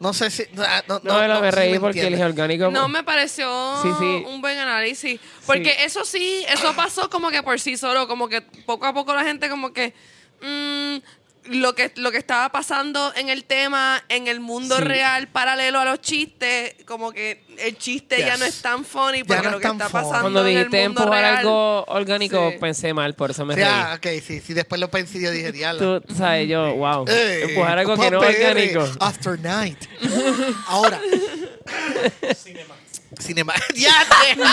no 0.00 0.12
sé 0.12 0.30
si. 0.30 0.44
No, 0.52 0.64
no, 0.88 1.00
No, 1.04 1.20
me, 1.20 1.28
lo- 1.28 1.40
me 1.40 1.50
sé 1.50 1.56
si 1.56 1.62
reí 1.68 1.78
porque 1.78 2.06
el 2.06 2.20
orgánico. 2.22 2.70
No 2.70 2.88
me 2.88 3.02
pareció 3.02 3.48
Sí, 3.82 3.88
sí. 3.98 4.24
un 4.28 4.40
buen 4.40 4.58
análisis. 4.58 5.20
Porque 5.46 5.70
Sí. 5.74 5.82
eso 5.84 6.04
sí, 6.04 6.44
eso 6.48 6.74
pasó 6.74 7.08
como 7.10 7.30
que 7.30 7.42
por 7.42 7.58
sí 7.60 7.76
solo, 7.76 8.06
como 8.08 8.28
que 8.28 8.40
poco 8.42 8.86
a 8.86 8.92
poco 8.94 9.14
la 9.14 9.24
gente 9.24 9.48
como 9.48 9.72
que 9.72 9.94
mm, 10.42 10.96
lo 11.46 11.74
que 11.74 11.92
lo 11.96 12.10
que 12.10 12.18
estaba 12.18 12.50
pasando 12.50 13.12
en 13.16 13.28
el 13.28 13.44
tema, 13.44 14.02
en 14.08 14.28
el 14.28 14.40
mundo 14.40 14.76
Sí. 14.76 14.82
real, 14.84 15.28
paralelo 15.28 15.78
a 15.80 15.84
los 15.84 16.00
chistes, 16.00 16.74
como 16.86 17.12
que 17.12 17.44
el 17.58 17.76
chiste 17.78 18.18
ya 18.20 18.30
Yes. 18.32 18.38
no 18.40 18.44
es 18.46 18.62
tan 18.62 18.84
funny 18.84 19.18
Ya 19.18 19.24
porque 19.26 19.42
no 19.44 19.50
lo 19.50 19.56
es 19.58 19.62
que 19.62 19.68
está 19.72 19.88
pasando 19.88 20.20
Cuando 20.22 20.40
en 20.40 20.46
el 20.48 20.54
dijiste 20.56 20.82
mundo 20.88 21.02
empujar 21.02 21.20
real. 21.22 21.36
algo 21.38 21.84
orgánico, 21.88 22.50
Sí. 22.52 22.56
pensé 22.60 22.94
mal, 22.94 23.14
por 23.14 23.30
eso 23.30 23.44
me 23.44 23.54
Sí, 23.54 23.60
reí. 23.60 23.68
ah, 23.70 23.94
ok, 23.96 24.06
sí, 24.26 24.40
sí. 24.40 24.54
Después 24.54 24.80
lo 24.80 24.90
pensé 24.90 25.18
y 25.18 25.22
yo 25.22 25.30
dije, 25.30 25.52
diablo. 25.52 26.00
Tú 26.00 26.14
sabes, 26.14 26.48
yo, 26.48 26.74
wow. 26.76 27.04
Ey, 27.08 27.42
empujar 27.42 27.78
algo 27.78 27.96
que 27.96 28.10
no 28.10 28.22
es 28.24 28.36
orgánico. 28.36 28.86
After 29.00 29.38
night. 29.40 29.78
Ahora. 30.68 31.00
Cinema. 32.42 32.74
Cinema. 33.24 33.54
¡Ya! 33.74 33.94
te- 34.08 34.40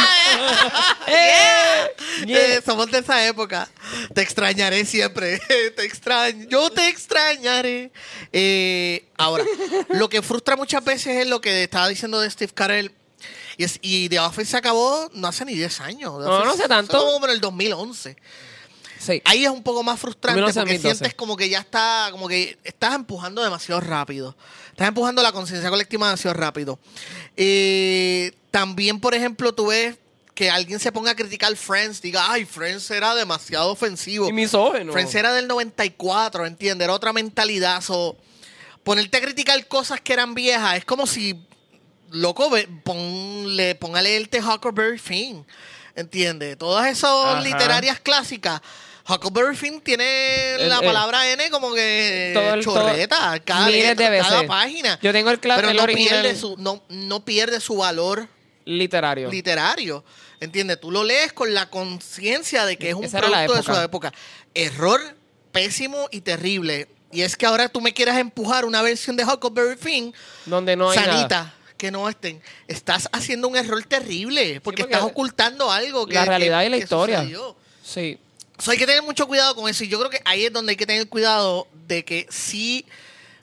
Eh, 2.27 2.61
somos 2.65 2.89
de 2.91 2.99
esa 2.99 3.25
época. 3.27 3.67
Te 4.13 4.21
extrañaré 4.21 4.85
siempre. 4.85 5.39
te 5.75 5.83
extraño. 5.85 6.47
Yo 6.49 6.69
te 6.69 6.87
extrañaré. 6.87 7.91
Eh, 8.31 9.05
ahora, 9.17 9.43
lo 9.89 10.09
que 10.09 10.21
frustra 10.21 10.55
muchas 10.55 10.83
veces 10.83 11.17
es 11.17 11.27
lo 11.27 11.41
que 11.41 11.63
estaba 11.63 11.87
diciendo 11.87 12.19
de 12.19 12.29
Steve 12.29 12.51
Carell. 12.53 12.93
Y, 13.57 13.63
es, 13.63 13.79
y 13.81 14.07
The 14.09 14.19
Office 14.19 14.51
se 14.51 14.57
acabó 14.57 15.09
no 15.13 15.27
hace 15.27 15.45
ni 15.45 15.53
10 15.55 15.81
años. 15.81 16.13
The 16.19 16.25
No, 16.25 16.31
Office 16.35 16.45
no 16.45 16.51
hace 16.53 16.67
tanto. 16.67 16.97
como 17.13 17.25
en 17.25 17.31
el 17.33 17.41
2011. 17.41 18.15
Sí. 18.99 19.21
Ahí 19.25 19.43
es 19.45 19.49
un 19.49 19.63
poco 19.63 19.81
más 19.83 19.99
frustrante 19.99 20.39
2011, 20.41 20.59
porque 20.61 20.73
2012. 20.75 20.95
sientes 20.99 21.15
como 21.15 21.35
que 21.35 21.49
ya 21.49 21.59
está, 21.59 22.09
como 22.11 22.27
que 22.27 22.57
estás 22.63 22.93
empujando 22.93 23.41
demasiado 23.43 23.81
rápido. 23.81 24.35
Estás 24.81 24.89
empujando 24.89 25.21
la 25.21 25.31
conciencia 25.31 25.69
colectiva 25.69 26.07
demasiado 26.07 26.35
rápido. 26.35 26.79
Eh, 27.37 28.31
también, 28.49 28.99
por 28.99 29.13
ejemplo, 29.13 29.53
tú 29.53 29.67
ves 29.67 29.95
que 30.33 30.49
alguien 30.49 30.79
se 30.79 30.91
ponga 30.91 31.11
a 31.11 31.15
criticar 31.15 31.55
Friends, 31.55 32.01
diga, 32.01 32.31
ay, 32.31 32.45
Friends 32.45 32.89
era 32.89 33.13
demasiado 33.13 33.69
ofensivo. 33.69 34.27
Y 34.27 34.33
misógeno. 34.33 34.91
Friends 34.91 35.13
era 35.13 35.33
del 35.33 35.47
94, 35.47 36.47
¿entiendes? 36.47 36.85
Era 36.85 36.93
otra 36.95 37.13
mentalidad. 37.13 37.79
So, 37.81 38.17
ponerte 38.83 39.17
a 39.17 39.21
criticar 39.21 39.67
cosas 39.67 40.01
que 40.01 40.13
eran 40.13 40.33
viejas 40.33 40.77
es 40.77 40.85
como 40.85 41.05
si, 41.05 41.39
loco, 42.09 42.49
ve- 42.49 42.67
ponle, 42.83 43.75
póngale 43.75 44.17
el 44.17 44.31
de 44.31 44.39
Huckleberry 44.39 44.97
Finn, 44.97 45.45
¿entiendes? 45.95 46.57
Todas 46.57 46.87
esas 46.89 47.11
Ajá. 47.23 47.41
literarias 47.41 47.99
clásicas. 47.99 48.61
Huckleberry 49.11 49.55
Finn 49.55 49.81
tiene 49.81 50.55
El- 50.55 50.69
la 50.69 50.79
el- 50.79 50.85
palabra 50.85 51.29
N 51.31 51.49
como 51.49 51.73
que 51.73 52.31
Todo 52.33 52.53
el- 52.53 52.63
chorreta, 52.63 53.17
todo- 53.33 53.41
cada, 53.45 53.67
de 53.69 54.19
cada 54.19 54.45
página. 54.47 54.99
Yo 55.01 55.11
tengo 55.11 55.29
el 55.31 55.39
cla- 55.41 55.55
Pero 55.57 55.73
no 55.73 55.83
original. 55.83 56.21
pierde, 56.21 56.35
su, 56.39 56.55
no, 56.57 56.83
no 56.89 57.23
pierde 57.25 57.59
su 57.59 57.77
valor 57.77 58.27
Literario. 58.65 59.29
literario. 59.29 60.03
¿Entiendes? 60.39 60.79
Tú 60.79 60.89
lo 60.91 61.03
lees 61.03 61.33
con 61.33 61.53
la 61.53 61.69
conciencia 61.69 62.65
de 62.65 62.77
que 62.77 62.89
es 62.89 62.95
un 62.95 63.03
Esa 63.03 63.19
producto 63.19 63.53
de 63.53 63.63
su 63.63 63.73
época. 63.79 64.11
Error 64.55 64.99
pésimo 65.51 66.07
y 66.11 66.21
terrible. 66.21 66.87
Y 67.11 67.21
es 67.21 67.35
que 67.35 67.45
ahora 67.45 67.67
tú 67.69 67.81
me 67.81 67.93
quieras 67.93 68.17
empujar 68.17 68.65
una 68.65 68.81
versión 68.81 69.15
de 69.17 69.25
Huckleberry 69.25 69.75
Finn 69.77 70.13
donde 70.45 70.75
no 70.75 70.89
hay 70.89 70.97
sanita. 70.97 71.37
nada. 71.37 71.55
Que 71.77 71.91
no 71.91 72.07
estén. 72.07 72.41
Estás 72.67 73.09
haciendo 73.11 73.47
un 73.47 73.57
error 73.57 73.83
terrible 73.83 74.61
porque, 74.61 74.83
porque 74.83 74.93
estás 74.93 75.01
ocultando 75.01 75.71
algo 75.71 76.05
que 76.07 76.13
la 76.15 76.25
realidad 76.25 76.59
que- 76.61 76.65
y 76.67 76.69
la 76.69 76.77
historia. 76.77 77.17
sucedió. 77.19 77.55
Sí. 77.83 78.17
So, 78.61 78.69
hay 78.69 78.77
que 78.77 78.85
tener 78.85 79.01
mucho 79.01 79.27
cuidado 79.27 79.55
con 79.55 79.67
eso. 79.67 79.83
Y 79.83 79.87
yo 79.87 79.97
creo 79.97 80.11
que 80.11 80.21
ahí 80.23 80.45
es 80.45 80.53
donde 80.53 80.71
hay 80.71 80.77
que 80.77 80.85
tener 80.85 81.09
cuidado 81.09 81.67
de 81.87 82.05
que 82.05 82.27
sí, 82.29 82.85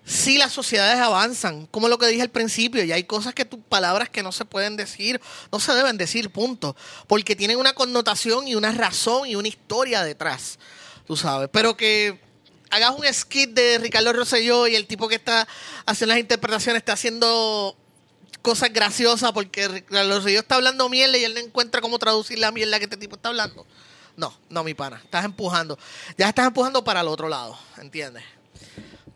sí 0.04 0.38
las 0.38 0.52
sociedades 0.52 1.00
avanzan. 1.00 1.66
Como 1.66 1.88
lo 1.88 1.98
que 1.98 2.06
dije 2.06 2.22
al 2.22 2.30
principio, 2.30 2.84
y 2.84 2.92
hay 2.92 3.02
cosas 3.02 3.34
que 3.34 3.44
tus 3.44 3.58
palabras 3.58 4.08
que 4.08 4.22
no 4.22 4.30
se 4.30 4.44
pueden 4.44 4.76
decir, 4.76 5.20
no 5.50 5.58
se 5.58 5.74
deben 5.74 5.98
decir, 5.98 6.30
punto. 6.30 6.76
Porque 7.08 7.34
tienen 7.34 7.58
una 7.58 7.72
connotación 7.72 8.46
y 8.46 8.54
una 8.54 8.70
razón 8.70 9.26
y 9.26 9.34
una 9.34 9.48
historia 9.48 10.04
detrás. 10.04 10.60
Tú 11.04 11.16
sabes. 11.16 11.48
Pero 11.52 11.76
que 11.76 12.20
hagas 12.70 12.94
un 12.96 13.12
skit 13.12 13.50
de 13.50 13.78
Ricardo 13.78 14.12
Rosselló 14.12 14.68
y 14.68 14.76
el 14.76 14.86
tipo 14.86 15.08
que 15.08 15.16
está 15.16 15.48
haciendo 15.84 16.14
las 16.14 16.20
interpretaciones 16.20 16.82
está 16.82 16.92
haciendo 16.92 17.76
cosas 18.40 18.72
graciosas 18.72 19.32
porque 19.32 19.66
Ricardo 19.66 20.18
Rosselló 20.18 20.38
está 20.38 20.54
hablando 20.54 20.88
mierda 20.88 21.18
y 21.18 21.24
él 21.24 21.34
no 21.34 21.40
encuentra 21.40 21.80
cómo 21.80 21.98
traducir 21.98 22.38
la 22.38 22.52
mierda 22.52 22.78
que 22.78 22.84
este 22.84 22.96
tipo 22.96 23.16
está 23.16 23.30
hablando. 23.30 23.66
No, 24.18 24.34
no, 24.50 24.64
mi 24.64 24.74
pana. 24.74 25.00
Estás 25.04 25.24
empujando. 25.24 25.78
Ya 26.16 26.28
estás 26.28 26.48
empujando 26.48 26.82
para 26.82 27.02
el 27.02 27.06
otro 27.06 27.28
lado, 27.28 27.56
¿entiendes? 27.76 28.24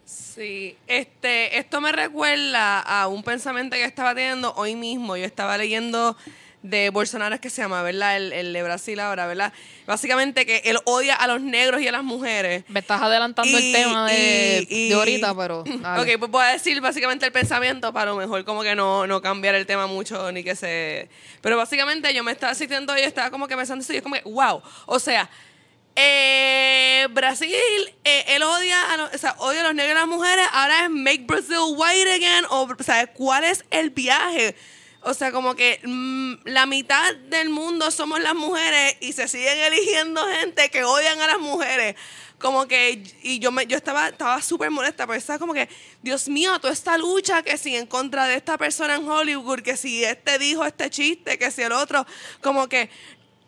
Sí, 0.05 0.77
este, 0.87 1.59
esto 1.59 1.81
me 1.81 1.91
recuerda 1.91 2.79
a 2.79 3.09
un 3.09 3.25
pensamiento 3.25 3.75
que 3.75 3.83
estaba 3.83 4.15
teniendo 4.15 4.55
hoy 4.55 4.77
mismo. 4.77 5.17
Yo 5.17 5.25
estaba 5.25 5.59
leyendo 5.59 6.17
de 6.62 6.90
Bolsonaro, 6.90 7.35
es 7.35 7.40
que 7.40 7.51
se 7.51 7.61
llama, 7.62 7.83
¿verdad? 7.83 8.16
El, 8.16 8.33
el 8.33 8.53
de 8.53 8.62
Brasil 8.62 8.98
ahora, 9.01 9.27
¿verdad? 9.27 9.53
Básicamente 9.87 10.46
que 10.46 10.62
él 10.66 10.79
odia 10.85 11.14
a 11.16 11.27
los 11.27 11.40
negros 11.40 11.81
y 11.81 11.88
a 11.88 11.92
las 11.92 12.05
mujeres. 12.05 12.64
Me 12.68 12.81
estás 12.81 13.03
adelantando 13.03 13.51
Y- 13.51 13.55
el 13.66 13.72
tema 13.72 14.09
de, 14.09 14.66
y- 14.70 14.88
de 14.88 14.94
ahorita, 14.94 15.37
pero... 15.37 15.64
dale. 15.66 16.01
Ok, 16.14 16.18
pues 16.20 16.31
voy 16.31 16.44
a 16.44 16.48
decir 16.48 16.81
básicamente 16.81 17.27
el 17.27 17.33
pensamiento 17.33 17.92
para 17.92 18.12
lo 18.12 18.16
mejor 18.16 18.44
como 18.44 18.62
que 18.62 18.75
no, 18.77 19.07
no 19.09 19.20
cambiar 19.20 19.55
el 19.57 19.66
tema 19.66 19.87
mucho 19.88 20.31
ni 20.31 20.44
que 20.44 20.54
se... 20.54 21.08
Pero 21.40 21.56
básicamente 21.56 22.15
yo 22.15 22.23
me 22.23 22.31
estaba 22.33 22.54
sintiendo 22.54 22.96
y 22.96 23.00
estaba 23.00 23.31
como 23.31 23.48
que 23.48 23.56
pensando 23.56 23.83
eso 23.83 23.92
y 23.92 23.96
es 23.96 24.02
como 24.02 24.15
que, 24.15 24.23
wow, 24.23 24.63
o 24.87 24.98
sea, 25.00 25.29
eh, 25.96 27.06
Brasil, 27.10 27.54
eh, 28.04 28.25
él 28.29 28.42
odia 28.42 28.92
a, 28.92 28.96
los, 28.96 29.15
o 29.15 29.19
sea, 29.19 29.35
odia 29.38 29.60
a 29.60 29.65
los 29.65 29.75
negros 29.75 29.94
y 29.94 29.96
a 29.96 30.00
las 30.00 30.08
mujeres, 30.08 30.46
ahora 30.52 30.85
es 30.85 30.90
Make 30.90 31.25
Brazil 31.27 31.58
White 31.77 32.13
Again, 32.13 32.44
o, 32.50 32.63
o 32.79 32.83
sea, 32.83 33.06
¿cuál 33.08 33.44
es 33.44 33.65
el 33.71 33.90
viaje? 33.90 34.54
O 35.05 35.15
sea, 35.15 35.33
como 35.33 35.57
que 35.57 35.81
mm, 35.83 36.35
la 36.44 36.67
mitad 36.67 37.15
del 37.29 37.48
mundo 37.48 37.90
somos 37.90 38.21
las 38.21 38.35
mujeres 38.35 38.96
y 39.00 39.13
se 39.13 39.27
siguen 39.27 39.59
eligiendo 39.59 40.25
gente 40.29 40.71
que 40.71 40.85
odian 40.85 41.21
a 41.21 41.27
las 41.27 41.40
mujeres. 41.40 41.96
Como 42.38 42.67
que, 42.67 43.03
y 43.23 43.38
yo 43.38 43.50
me, 43.53 43.67
yo 43.67 43.77
estaba, 43.77 44.09
estaba 44.09 44.40
súper 44.42 44.71
molesta, 44.71 45.07
porque 45.07 45.19
estaba 45.19 45.38
como 45.38 45.55
que, 45.55 45.69
Dios 46.03 46.29
mío, 46.29 46.59
toda 46.61 46.73
esta 46.73 46.98
lucha 46.98 47.42
que 47.42 47.57
si 47.57 47.77
en 47.77 47.87
contra 47.87 48.27
de 48.27 48.37
esta 48.37 48.59
persona 48.59 48.96
en 48.96 49.09
Hollywood, 49.09 49.61
que 49.61 49.77
si 49.77 50.05
este 50.05 50.38
dijo 50.38 50.65
este 50.65 50.90
chiste, 50.90 51.38
que 51.38 51.50
si 51.50 51.63
el 51.63 51.73
otro, 51.73 52.07
como 52.40 52.69
que, 52.69 52.90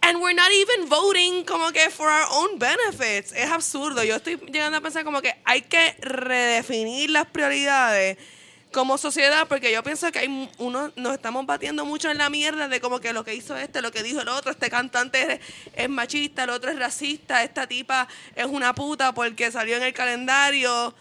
and 0.00 0.20
we're 0.20 0.34
not 0.34 0.50
even 0.50 0.88
voting 0.88 1.44
como 1.44 1.72
que 1.72 1.88
for 1.90 2.08
our 2.08 2.26
own 2.32 2.58
benefits. 2.58 3.32
Es 3.32 3.50
absurdo. 3.50 4.02
Yo 4.04 4.16
estoy 4.16 4.36
llegando 4.36 4.78
a 4.78 4.80
pensar 4.80 5.04
como 5.04 5.22
que 5.22 5.34
hay 5.44 5.62
que 5.62 5.96
redefinir 6.00 7.10
las 7.10 7.26
prioridades 7.26 8.18
como 8.74 8.98
sociedad, 8.98 9.46
porque 9.48 9.72
yo 9.72 9.82
pienso 9.84 10.10
que 10.12 10.18
hay 10.18 10.28
mu- 10.28 10.48
uno, 10.58 10.90
nos 10.96 11.14
estamos 11.14 11.46
batiendo 11.46 11.84
mucho 11.86 12.10
en 12.10 12.18
la 12.18 12.28
mierda 12.28 12.66
de 12.68 12.80
como 12.80 12.98
que 13.00 13.12
lo 13.12 13.24
que 13.24 13.34
hizo 13.34 13.56
este, 13.56 13.80
lo 13.80 13.92
que 13.92 14.02
dijo 14.02 14.20
el 14.20 14.28
otro, 14.28 14.50
este 14.50 14.68
cantante 14.68 15.34
es, 15.34 15.40
es 15.74 15.88
machista, 15.88 16.42
el 16.44 16.50
otro 16.50 16.70
es 16.72 16.78
racista, 16.78 17.42
esta 17.44 17.66
tipa 17.68 18.08
es 18.34 18.44
una 18.46 18.74
puta 18.74 19.14
porque 19.14 19.50
salió 19.52 19.76
en 19.76 19.84
el 19.84 19.94
calendario 19.94 20.92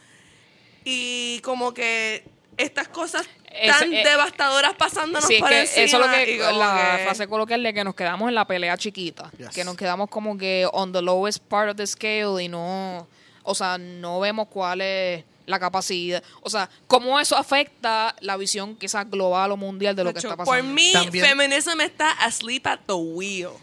y 0.86 1.40
como 1.42 1.74
que 1.74 2.24
estas 2.58 2.88
cosas 2.88 3.26
Es- 3.52 3.78
tan 3.80 3.92
eh, 3.94 4.04
devastadoras 4.04 4.74
pasándonos 4.76 5.26
Sí, 5.28 5.36
es 5.36 5.40
por 5.42 5.50
que 5.50 5.62
encima. 5.62 5.86
eso 5.86 5.98
es 5.98 6.06
lo 6.08 6.12
que 6.14 6.38
la 6.54 6.96
que- 6.98 7.04
frase 7.06 7.28
coloquial 7.28 7.64
de 7.64 7.74
que 7.74 7.84
nos 7.84 7.96
quedamos 7.96 8.30
en 8.30 8.36
la 8.36 8.46
pelea 8.46 8.78
chiquita, 8.78 9.32
Yes. 9.38 9.50
que 9.50 9.64
nos 9.64 9.76
quedamos 9.76 10.10
como 10.10 10.38
que 10.38 10.68
on 10.74 10.92
the 10.92 11.02
lowest 11.02 11.40
part 11.44 11.70
of 11.72 11.76
the 11.76 11.88
scale 11.88 12.44
y 12.44 12.48
no, 12.48 13.08
o 13.44 13.56
sea, 13.56 13.78
no 13.78 14.20
vemos 14.20 14.48
cuál 14.50 14.82
es 14.82 15.24
la 15.46 15.60
capacidad, 15.60 16.24
o 16.42 16.50
sea, 16.50 16.70
cómo 16.88 17.20
eso 17.20 17.36
afecta 17.38 18.16
la 18.22 18.38
visión 18.38 18.76
quizás 18.76 19.10
global 19.10 19.52
o 19.52 19.58
mundial 19.58 19.96
de 19.96 20.04
lo 20.04 20.14
que 20.14 20.20
está 20.20 20.38
pasando. 20.38 20.46
Por 20.52 20.64
mí, 20.64 20.92
También- 20.94 21.26
feminismo 21.26 21.74
está 21.82 22.12
asleep 22.12 22.66
at 22.68 22.80
the 22.88 22.94
wheel. 22.94 23.50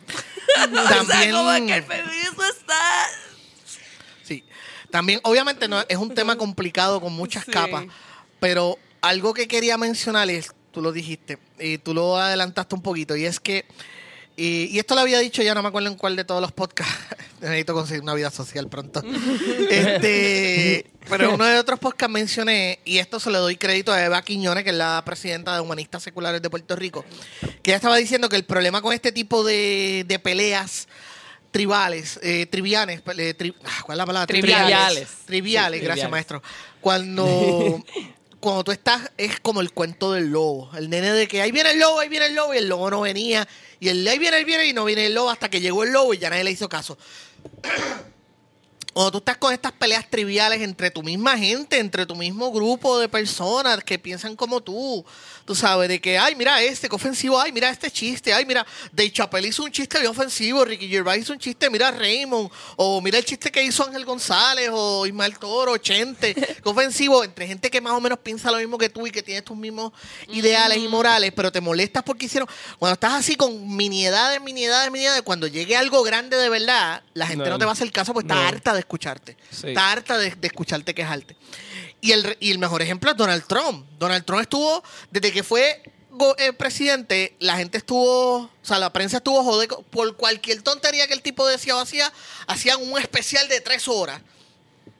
O 0.51 0.55
sea, 0.57 0.69
También- 1.07 1.31
como 1.33 1.67
que 1.67 1.75
el 1.75 1.83
feminismo 1.85 2.43
está... 2.45 2.75
Sí. 4.25 4.45
También, 4.91 5.21
obviamente, 5.23 5.69
no, 5.69 5.81
es 5.89 5.97
un 5.97 6.13
tema 6.15 6.37
complicado 6.37 7.01
con 7.01 7.13
muchas 7.13 7.45
Sí. 7.45 7.51
capas, 7.53 7.85
pero 8.41 8.77
algo 9.01 9.33
que 9.33 9.47
quería 9.49 9.79
mencionar 9.79 10.29
es, 10.31 10.53
tú 10.73 10.83
lo 10.83 10.93
dijiste, 10.93 11.39
y 11.59 11.79
tú 11.79 11.95
lo 11.95 12.17
adelantaste 12.19 12.75
un 12.75 12.83
poquito, 12.83 13.17
y 13.17 13.25
es 13.25 13.39
que, 13.41 13.65
y, 14.37 14.65
y 14.67 14.79
esto 14.79 14.95
lo 14.95 15.01
había 15.03 15.19
dicho 15.19 15.43
ya, 15.43 15.55
no 15.55 15.63
me 15.63 15.69
acuerdo 15.69 15.89
en 15.89 15.97
cuál 15.97 16.17
de 16.17 16.25
todos 16.25 16.41
los 16.41 16.53
podcasts, 16.53 16.95
necesito 17.41 17.75
conseguir 17.75 18.03
una 18.03 18.15
vida 18.15 18.31
social 18.31 18.69
pronto, 18.69 19.03
este, 19.71 20.87
pero 21.09 21.29
en 21.29 21.35
uno 21.35 21.45
de 21.45 21.59
otros 21.59 21.79
podcasts 21.79 22.13
mencioné, 22.13 22.79
y 22.85 22.99
esto 22.99 23.21
se 23.21 23.31
le 23.31 23.39
doy 23.39 23.57
crédito 23.57 23.93
a 23.93 24.03
Eva 24.05 24.23
Quiñones, 24.23 24.65
que 24.65 24.71
es 24.71 24.77
la 24.77 25.03
presidenta 25.05 25.55
de 25.55 25.61
Humanistas 25.61 26.03
Seculares 26.03 26.41
de 26.43 26.51
Puerto 26.51 26.77
Rico, 26.77 27.05
que 27.63 27.71
ella 27.71 27.77
estaba 27.77 27.97
diciendo 27.97 28.29
que 28.29 28.37
el 28.37 28.45
problema 28.45 28.81
con 28.83 28.93
este 28.93 29.13
tipo 29.13 29.43
de, 29.45 30.05
de 30.07 30.19
peleas 30.19 30.89
tribales, 31.51 32.21
eh, 32.23 32.47
trivianes, 32.47 33.01
eh, 33.17 33.35
tri- 33.37 33.55
ah, 33.65 33.83
¿cuál 33.85 33.97
es 33.97 33.99
la 33.99 34.07
palabra? 34.07 34.27
Triviales. 34.27 35.09
Triviales, 35.27 35.81
Sí, 35.81 35.85
gracias 35.85 36.07
triviales. 36.07 36.11
maestro. 36.11 36.43
Cuando, 36.81 37.85
cuando 38.41 38.65
tú 38.65 38.73
estás, 38.73 39.11
es 39.19 39.39
como 39.39 39.61
el 39.61 39.73
cuento 39.73 40.13
del 40.13 40.31
lobo. 40.31 40.71
El 40.75 40.89
nene 40.89 41.13
de 41.13 41.29
que 41.29 41.43
ahí 41.43 41.53
viene 41.53 41.73
el 41.73 41.79
lobo, 41.79 42.01
ahí 42.01 42.09
viene 42.09 42.27
el 42.27 42.35
lobo, 42.35 42.55
y 42.55 42.59
el 42.59 42.69
lobo 42.69 42.91
no 42.91 43.03
venía. 43.03 43.47
Y 43.79 43.89
el 43.89 44.07
ahí 44.09 44.19
viene, 44.19 44.39
ahí 44.39 44.45
viene, 44.45 44.67
y 44.67 44.73
no 44.73 44.85
viene 44.87 45.07
el 45.07 45.15
lobo 45.15 45.31
hasta 45.31 45.51
que 45.51 45.61
llegó 45.61 45.85
el 45.85 45.93
lobo 45.93 46.15
y 46.15 46.19
ya 46.19 46.31
nadie 46.31 46.45
le 46.45 46.51
hizo 46.51 46.69
caso. 46.69 46.97
Cuando 48.93 49.13
tú 49.13 49.19
estás 49.19 49.37
con 49.37 49.53
estas 49.53 49.73
peleas 49.73 50.09
triviales 50.11 50.61
entre 50.63 50.91
tu 50.91 51.03
misma 51.03 51.39
gente, 51.39 51.79
entre 51.79 52.07
tu 52.07 52.17
mismo 52.17 52.51
grupo 52.51 52.99
de 52.99 53.09
personas 53.09 53.85
que 53.85 53.99
piensan 53.99 54.35
como 54.35 54.63
tú, 54.63 55.05
tú 55.51 55.57
sabes, 55.57 55.89
de 55.89 56.01
que, 56.01 56.17
ay, 56.17 56.37
mira 56.37 56.63
este, 56.63 56.89
qué 56.89 56.95
ofensivo, 56.95 57.37
ay, 57.41 57.51
mira 57.51 57.69
este 57.71 57.91
chiste, 57.91 58.33
ay, 58.33 58.47
mira, 58.47 58.65
Dave 58.93 59.11
Chappelle 59.11 59.49
hizo 59.49 59.65
un 59.65 59.73
chiste 59.73 59.99
bien 59.99 60.13
ofensivo, 60.13 60.65
Ricky 60.65 60.87
Gervais 60.89 61.23
hizo 61.23 61.33
un 61.33 61.41
chiste, 61.41 61.69
mira 61.69 61.91
Raymond, 61.91 62.49
o 62.77 63.01
mira 63.01 63.19
el 63.19 63.25
chiste 63.25 63.51
que 63.51 63.61
hizo 63.61 63.85
Ángel 63.85 64.05
González, 64.05 64.71
o 64.73 65.05
Ismael 65.07 65.37
Toro, 65.41 65.77
Chente, 65.79 66.37
qué 66.37 66.63
ofensivo, 66.63 67.25
entre 67.25 67.49
gente 67.49 67.69
que 67.69 67.81
más 67.81 67.95
o 67.95 68.01
menos 68.01 68.21
piensa 68.21 68.49
lo 68.53 68.59
mismo 68.59 68.79
que 68.79 68.91
tú 68.91 69.09
y 69.09 69.11
que 69.11 69.25
tiene 69.25 69.43
tus 69.43 69.57
mismos 69.57 69.93
ideales 70.29 70.79
y 70.79 70.87
morales, 70.87 71.33
pero 71.35 71.51
te 71.51 71.61
molestas 71.61 72.05
porque 72.05 72.27
hicieron, 72.27 72.49
cuando 72.79 72.93
estás 72.95 73.15
así 73.15 73.35
con 73.35 73.75
miniedades, 73.77 74.41
miniedades, 74.41 74.89
miniedades, 74.93 75.23
cuando 75.23 75.49
llegue 75.49 75.75
algo 75.77 76.05
grande 76.05 76.37
de 76.37 76.49
verdad, 76.49 77.03
la 77.15 77.27
gente 77.27 77.47
no, 77.47 77.51
No. 77.51 77.59
te 77.59 77.65
va 77.65 77.73
a 77.73 77.75
hacer 77.75 77.91
caso 77.91 78.15
porque 78.15 78.29
está 78.33 78.47
harta 78.47 78.73
de 78.73 78.79
escucharte. 78.79 79.37
Sí. 79.51 79.67
Está 79.71 79.91
harta 79.91 80.17
de, 80.17 80.31
de 80.31 80.47
escucharte 80.47 80.95
quejarte. 80.95 81.35
Y 82.01 82.13
el, 82.13 82.25
re- 82.25 82.37
y 82.41 82.51
el 82.51 82.59
mejor 82.59 82.81
ejemplo 82.83 83.11
es 83.11 83.17
Donald 83.17 83.45
Trump. 83.47 83.87
Donald 83.99 84.25
Trump 84.25 84.41
estuvo, 84.43 84.83
desde 85.11 85.33
que 85.33 85.43
fue 85.43 85.83
go- 86.11 86.35
eh, 86.39 86.53
presidente, 86.53 87.37
la 87.41 87.57
gente 87.57 87.79
estuvo, 87.79 88.37
o 88.39 88.51
sea, 88.63 88.79
la 88.79 88.93
prensa 88.93 89.19
estuvo 89.19 89.43
jode 89.45 89.69
por 89.91 90.17
cualquier 90.17 90.63
tontería 90.63 91.07
que 91.07 91.13
el 91.15 91.23
tipo 91.23 91.47
decía 91.47 91.77
o 91.77 91.81
hacía, 91.81 92.11
hacían 92.47 92.81
un 92.81 92.99
especial 92.99 93.47
de 93.49 93.61
tres 93.61 93.87
horas. 93.89 94.23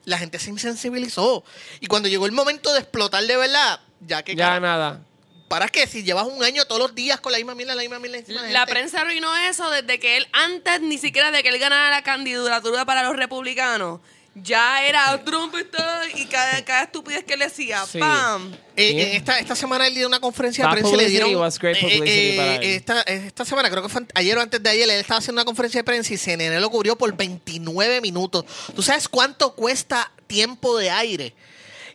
La 0.05 0.17
gente 0.17 0.39
se 0.39 0.49
insensibilizó. 0.49 1.43
Y 1.79 1.87
cuando 1.87 2.07
llegó 2.09 2.25
el 2.25 2.31
momento 2.31 2.73
de 2.73 2.79
explotar 2.79 3.23
de 3.25 3.37
verdad, 3.37 3.79
ya 3.99 4.23
que... 4.23 4.35
Ya 4.35 4.45
cara- 4.47 4.59
nada. 4.59 5.01
¿Para 5.47 5.67
qué? 5.67 5.85
Si 5.85 6.03
llevas 6.03 6.27
un 6.27 6.41
año 6.45 6.63
todos 6.65 6.79
los 6.81 6.95
días 6.95 7.19
con 7.19 7.33
la 7.33 7.37
misma 7.37 7.55
mierda, 7.55 7.75
la 7.75 7.81
misma 7.81 7.99
de 7.99 8.23
La 8.31 8.59
gente. 8.61 8.65
prensa 8.71 9.01
arruinó 9.01 9.35
eso 9.35 9.69
desde 9.69 9.99
que 9.99 10.15
él, 10.15 10.27
antes 10.31 10.79
ni 10.81 10.97
siquiera 10.97 11.29
de 11.29 11.43
que 11.43 11.49
él 11.49 11.59
ganara 11.59 11.89
la 11.89 12.03
candidatura 12.03 12.85
para 12.85 13.03
los 13.03 13.17
republicanos, 13.17 13.99
ya 14.35 14.85
era 14.85 15.21
Trump 15.23 15.53
está", 15.55 16.01
y 16.15 16.25
cada, 16.25 16.63
cada 16.63 16.83
estupidez 16.83 17.23
que 17.25 17.35
le 17.37 17.45
decía, 17.45 17.85
Sí. 17.85 17.99
¡pam! 17.99 18.51
Eh, 18.77 18.91
en 18.91 19.15
esta, 19.17 19.39
esta 19.39 19.55
semana 19.55 19.85
él 19.87 19.93
dio 19.93 20.07
una 20.07 20.19
conferencia 20.19 20.63
de 20.63 20.67
Bad 20.67 20.73
prensa 20.75 20.89
y 20.89 20.91
le 20.91 21.03
publicity 21.03 21.23
dieron. 21.25 21.41
was 21.41 21.59
great 21.59 21.75
eh, 21.77 21.81
publicity 21.81 22.09
eh, 22.09 22.33
para 22.37 22.55
él. 22.55 22.63
esta, 22.63 23.01
esta 23.01 23.45
semana, 23.45 23.69
creo 23.69 23.83
que 23.83 23.89
fue 23.89 24.01
ayer 24.15 24.37
o 24.37 24.41
antes 24.41 24.63
de 24.63 24.69
ayer, 24.69 24.83
él 24.89 24.91
estaba 24.99 25.17
haciendo 25.19 25.41
una 25.41 25.45
conferencia 25.45 25.79
de 25.79 25.83
prensa 25.83 26.13
y 26.13 26.17
CNN 26.17 26.59
lo 26.59 26.69
cubrió 26.69 26.97
por 26.97 27.13
29 27.15 27.99
minutos. 28.01 28.45
¿Tú 28.75 28.81
sabes 28.81 29.07
cuánto 29.09 29.53
cuesta 29.55 30.11
tiempo 30.27 30.77
de 30.77 30.89
aire? 30.91 31.35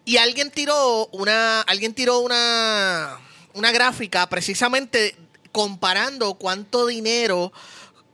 Y 0.05 0.19
alguien 0.19 0.51
tiró 0.51 1.07
una, 1.09 1.63
alguien 1.63 1.93
tiró 1.95 2.21
una, 2.21 3.19
una 3.55 3.73
gráfica 3.73 4.29
precisamente 4.29 5.17
comparando 5.53 6.35
cuánto 6.35 6.87
dinero 6.87 7.51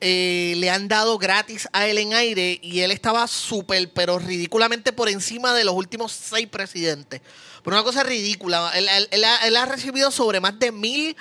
eh, 0.05 0.55
le 0.59 0.68
han 0.68 0.88
dado 0.88 1.16
gratis 1.16 1.68
a 1.72 1.86
él 1.86 1.96
en 1.98 2.12
aire 2.12 2.59
y 2.61 2.80
él 2.80 2.90
estaba 2.90 3.26
súper, 3.28 3.92
pero 3.92 4.18
ridículamente 4.18 4.92
por 4.92 5.09
encima 5.09 5.55
de 5.55 5.62
los 5.64 5.74
últimos 5.74 6.11
seis 6.12 6.48
presidentes. 6.48 7.20
Pero 7.62 7.76
una 7.76 7.84
cosa 7.84 8.03
ridícula. 8.03 8.72
Él, 8.74 8.88
él- 8.88 9.09
él 9.12 9.24
ha, 9.24 9.46
él 9.46 9.57
ha 9.57 9.64
recibido 9.66 10.11
sobre 10.11 10.40
más 10.40 10.59
de 10.59 10.72
mil 10.72 11.16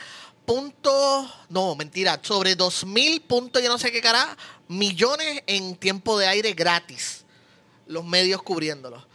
puntos, 0.46 1.30
no, 1.50 1.76
mentira, 1.76 2.20
sobre 2.24 2.56
dos 2.56 2.86
mil 2.86 3.22
puntos, 3.22 3.62
yo 3.64 3.70
no 3.70 3.78
sé 3.78 3.92
qué 3.92 4.02
cara, 4.02 4.36
millones 4.68 5.44
en 5.48 5.76
tiempo 5.76 6.18
de 6.18 6.28
aire 6.28 6.54
gratis. 6.54 7.24
Los 7.88 8.04
medios 8.04 8.42
cubriéndolo. 8.42 9.06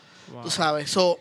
Tú 0.42 0.50
sabes, 0.50 0.90
so, 0.90 1.18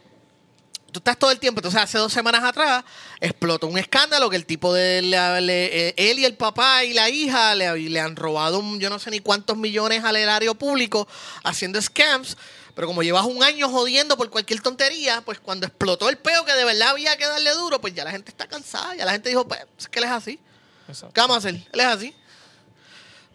tú 0.96 1.00
estás 1.00 1.20
todo 1.20 1.32
el 1.32 1.40
tiempo. 1.40 1.60
Entonces, 1.60 1.82
hace 1.82 1.98
dos 1.98 2.14
semanas 2.14 2.44
atrás 2.44 2.84
explotó 3.20 3.68
un 3.68 3.78
escándalo 3.78 4.30
que 4.30 4.38
el 4.38 4.46
tipo 4.46 4.74
de 4.74 5.02
le- 5.02 5.90
eh, 5.90 5.94
él 5.98 6.20
y 6.20 6.26
el 6.26 6.36
papá 6.38 6.84
y 6.86 6.94
la 6.94 7.10
hija 7.10 7.54
le, 7.54 7.78
le 7.78 8.00
han 8.00 8.16
robado 8.16 8.60
un- 8.60 8.80
yo 8.80 8.90
no 8.90 8.98
sé 8.98 9.12
ni 9.12 9.20
cuántos 9.20 9.58
millones 9.58 10.04
al 10.06 10.16
erario 10.16 10.56
público 10.56 11.08
haciendo 11.44 11.82
scams. 11.82 12.38
Pero 12.76 12.88
como 12.88 13.04
llevas 13.04 13.26
un 13.26 13.44
año 13.44 13.70
jodiendo 13.70 14.18
por 14.18 14.30
cualquier 14.30 14.62
tontería, 14.62 15.22
pues 15.22 15.40
cuando 15.40 15.66
explotó 15.68 16.10
el 16.10 16.18
peo 16.18 16.44
que 16.46 16.54
de 16.54 16.64
verdad 16.66 16.90
había 16.90 17.16
que 17.18 17.26
darle 17.26 17.52
duro, 17.52 17.80
pues 17.82 17.94
ya 17.94 18.04
la 18.04 18.12
gente 18.12 18.32
está 18.32 18.48
cansada. 18.48 18.96
Ya 18.96 19.06
la 19.06 19.12
gente 19.14 19.30
dijo, 19.30 19.48
pues 19.48 19.62
es 19.78 19.88
que 19.88 20.00
él 20.00 20.06
es 20.06 20.12
así. 20.12 20.40
Exacto. 20.88 21.14
¿Qué 21.14 21.22
vamos 21.22 21.36
a 21.36 21.40
hacer? 21.40 21.56
Él 21.56 21.80
es 21.80 21.86
así. 21.86 22.16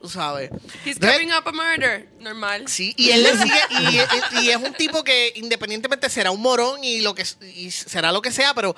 Tú 0.00 0.08
sabes. 0.08 0.50
He's 0.84 0.96
Entonces, 0.96 0.98
covering 1.00 1.30
up 1.32 1.46
a 1.46 1.52
murder. 1.52 2.08
Normal. 2.20 2.66
Sí, 2.68 2.94
y 2.96 3.10
él 3.10 3.22
le 3.22 3.36
sigue, 3.36 3.60
y, 3.70 3.96
y- 4.40 4.44
y 4.46 4.50
es 4.50 4.56
un 4.56 4.72
tipo 4.74 5.04
que 5.04 5.32
independientemente 5.36 6.08
será 6.08 6.30
un 6.30 6.40
morón 6.40 6.82
y 6.82 7.00
lo 7.02 7.14
que 7.14 7.24
y 7.54 7.70
será 7.70 8.10
lo 8.10 8.22
que 8.22 8.32
sea, 8.32 8.54
pero 8.54 8.74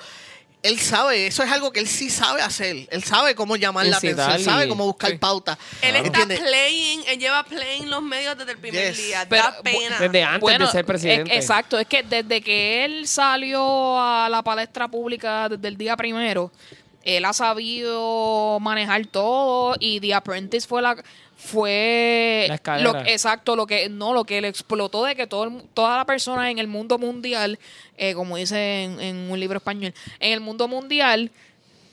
él 0.63 0.79
sabe, 0.79 1.27
eso 1.27 1.43
es 1.43 1.51
algo 1.51 1.71
que 1.73 1.79
él 1.81 1.87
sí 1.87 2.09
sabe 2.09 2.41
hacer. 2.41 2.87
Él 2.89 3.03
sabe 3.03 3.35
cómo 3.35 3.55
llamar 3.57 3.85
la 3.85 3.97
atención, 3.97 4.39
sabe 4.43 4.65
y- 4.65 4.69
cómo 4.69 4.85
buscar 4.85 5.11
sí. 5.11 5.17
pauta. 5.17 5.57
Él 5.81 5.95
está 5.97 6.07
¿Entiendes? 6.21 6.39
playing, 6.39 7.03
él 7.07 7.19
lleva 7.19 7.43
playing 7.43 7.89
los 7.89 8.01
medios 8.01 8.37
desde 8.37 8.51
el 8.53 8.57
primer 8.57 8.93
Yes. 8.93 8.97
día. 9.05 9.25
Pero, 9.29 9.43
da 9.43 9.61
pena. 9.61 9.99
Desde 9.99 10.23
antes 10.23 10.59
de 10.59 10.67
ser 10.67 10.85
presidente. 10.85 11.31
es- 11.37 11.43
exacto, 11.43 11.77
es 11.79 11.87
que 11.87 12.03
desde 12.03 12.41
que 12.41 12.85
él 12.85 13.07
salió 13.07 13.97
a 13.99 14.27
la 14.29 14.41
palestra 14.41 14.87
pública 14.89 15.47
desde 15.49 15.67
el 15.69 15.77
día 15.77 15.95
primero, 15.97 16.51
él 17.03 17.25
ha 17.25 17.33
sabido 17.33 18.59
manejar 18.61 19.05
todo 19.07 19.75
y 19.79 19.99
The 19.99 20.13
Apprentice 20.13 20.67
fue 20.67 20.81
la 20.81 20.95
fue 21.35 22.47
La 22.65 22.77
lo, 22.79 22.97
exacto 22.99 23.55
lo 23.55 23.65
que 23.67 23.89
no 23.89 24.13
lo 24.13 24.23
que 24.23 24.41
le 24.41 24.47
explotó 24.47 25.03
de 25.03 25.15
que 25.15 25.27
todo 25.27 25.43
el- 25.45 25.63
toda 25.73 25.97
la 25.97 26.05
persona 26.05 26.49
en 26.51 26.59
el 26.59 26.67
mundo 26.67 26.97
mundial 26.97 27.59
eh, 27.97 28.13
como 28.13 28.37
dice 28.37 28.83
en, 28.83 28.99
en 29.01 29.15
un 29.31 29.39
libro 29.39 29.57
español 29.57 29.93
en 30.19 30.31
el 30.33 30.39
mundo 30.39 30.67
mundial 30.67 31.31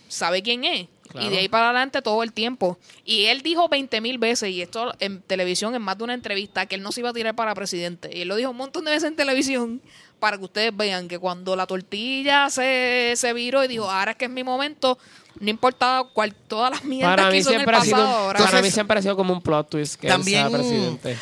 sabe 0.09 0.43
quién 0.43 0.65
es. 0.65 0.89
Claro. 1.09 1.27
Y 1.27 1.31
de 1.31 1.39
ahí 1.39 1.49
para 1.49 1.67
adelante 1.71 2.03
todo 2.03 2.23
el 2.23 2.33
tiempo. 2.33 2.79
Y 3.05 3.25
él 3.27 3.43
dijo 3.43 3.69
20 3.69 4.01
mil 4.01 4.19
veces, 4.19 4.51
y 4.51 4.63
esto 4.63 4.93
en 5.01 5.23
televisión, 5.23 5.75
en 5.75 5.83
más 5.83 5.99
de 5.99 6.05
una 6.05 6.15
entrevista, 6.15 6.67
que 6.67 6.77
él 6.77 6.83
no 6.83 6.93
se 6.93 7.01
iba 7.01 7.11
a 7.11 7.13
tirar 7.13 7.35
para 7.35 7.53
presidente. 7.55 8.11
Y 8.17 8.21
él 8.23 8.29
lo 8.29 8.37
dijo 8.37 8.51
un 8.51 8.57
montón 8.57 8.85
de 8.85 8.93
veces 8.93 9.09
en 9.09 9.17
televisión 9.17 9.81
para 10.21 10.39
que 10.39 10.45
ustedes 10.45 10.77
vean 10.77 11.09
que 11.09 11.19
cuando 11.19 11.57
la 11.57 11.67
tortilla 11.67 12.49
se, 12.51 13.15
se 13.17 13.33
viró 13.33 13.65
y 13.65 13.69
dijo, 13.69 13.91
ahora 13.91 14.13
es 14.13 14.17
que 14.17 14.27
es 14.27 14.31
mi 14.31 14.45
momento, 14.45 14.99
no 15.41 15.51
importaba 15.51 16.07
cuál, 16.13 16.35
todas 16.35 16.71
las 16.71 16.85
mierdas 16.85 17.17
Para 17.17 17.29
que 17.31 17.33
mí, 17.35 17.39
hizo 17.41 17.51
en 17.53 17.61
el 17.63 17.69
ha 17.69 17.73
pasado. 17.73 17.85
sido, 17.87 17.97
ahora- 18.07 18.39
para 18.39 18.51
mí 18.51 18.57
Entonces- 18.59 18.75
siempre 18.75 18.99
ha 18.99 19.03
sido 19.03 19.17
como 19.17 19.33
un 19.33 19.41
plot 19.43 19.71
twist 19.71 19.99
que 20.01 20.09
También- 20.09 20.45
él 20.47 20.51
sea 20.51 20.59
presidente. 20.61 21.19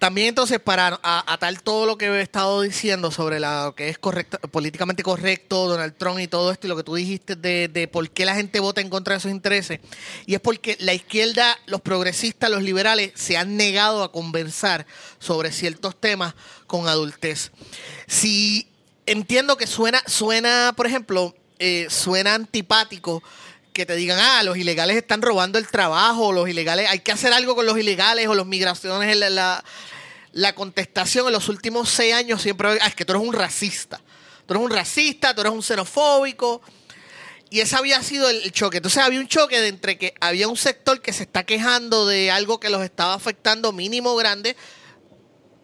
También 0.00 0.28
entonces 0.28 0.58
para 0.58 0.98
atar 1.02 1.60
todo 1.60 1.84
lo 1.84 1.98
que 1.98 2.06
he 2.06 2.22
estado 2.22 2.62
diciendo 2.62 3.10
sobre 3.10 3.38
la- 3.38 3.66
lo 3.66 3.74
que 3.74 3.90
es 3.90 3.98
correcto, 3.98 4.38
políticamente 4.48 5.02
correcto, 5.02 5.68
Donald 5.68 5.94
Trump 5.98 6.18
y 6.20 6.26
todo 6.26 6.50
esto 6.50 6.66
y 6.66 6.70
lo 6.70 6.76
que 6.76 6.84
tú 6.84 6.94
dijiste 6.94 7.36
de, 7.36 7.68
de 7.68 7.86
por 7.86 8.08
qué 8.08 8.24
la 8.24 8.34
gente 8.34 8.60
vota 8.60 8.80
en 8.80 8.88
contra 8.88 9.12
de 9.12 9.20
sus 9.20 9.30
intereses, 9.30 9.78
y 10.24 10.32
es 10.34 10.40
porque 10.40 10.78
la 10.80 10.94
izquierda, 10.94 11.58
los 11.66 11.82
progresistas, 11.82 12.48
los 12.50 12.62
liberales 12.62 13.12
se 13.14 13.36
han 13.36 13.58
negado 13.58 14.02
a 14.02 14.10
conversar 14.10 14.86
sobre 15.18 15.52
ciertos 15.52 16.00
temas 16.00 16.34
con 16.66 16.88
adultez. 16.88 17.52
Si 18.06 18.66
entiendo 19.04 19.58
que 19.58 19.66
suena, 19.66 20.02
suena, 20.06 20.72
por 20.74 20.86
ejemplo, 20.86 21.34
eh, 21.58 21.88
suena 21.90 22.34
antipático 22.34 23.22
que 23.80 23.86
te 23.86 23.96
digan, 23.96 24.18
ah, 24.20 24.42
los 24.42 24.58
ilegales 24.58 24.94
están 24.98 25.22
robando 25.22 25.58
el 25.58 25.66
trabajo, 25.66 26.32
los 26.32 26.46
ilegales, 26.46 26.86
hay 26.90 26.98
que 26.98 27.12
hacer 27.12 27.32
algo 27.32 27.54
con 27.54 27.64
los 27.64 27.78
ilegales 27.78 28.28
o 28.28 28.34
las 28.34 28.44
migraciones. 28.44 29.16
La, 29.16 29.30
la, 29.30 29.64
la 30.32 30.54
contestación 30.54 31.26
en 31.26 31.32
los 31.32 31.48
últimos 31.48 31.88
seis 31.88 32.12
años 32.12 32.42
siempre 32.42 32.68
ah, 32.68 32.86
es 32.86 32.94
que 32.94 33.06
tú 33.06 33.14
eres 33.14 33.26
un 33.26 33.32
racista. 33.32 33.98
Tú 34.44 34.52
eres 34.52 34.62
un 34.62 34.70
racista, 34.70 35.34
tú 35.34 35.40
eres 35.40 35.52
un 35.54 35.62
xenofóbico. 35.62 36.60
Y 37.48 37.60
ese 37.60 37.74
había 37.74 38.02
sido 38.02 38.28
el 38.28 38.52
choque. 38.52 38.76
Entonces 38.76 39.02
había 39.02 39.18
un 39.18 39.28
choque 39.28 39.58
de 39.58 39.68
entre 39.68 39.96
que 39.96 40.12
había 40.20 40.46
un 40.46 40.58
sector 40.58 41.00
que 41.00 41.14
se 41.14 41.22
está 41.22 41.44
quejando 41.44 42.06
de 42.06 42.30
algo 42.30 42.60
que 42.60 42.68
los 42.68 42.82
estaba 42.82 43.14
afectando 43.14 43.72
mínimo 43.72 44.14
grande, 44.14 44.56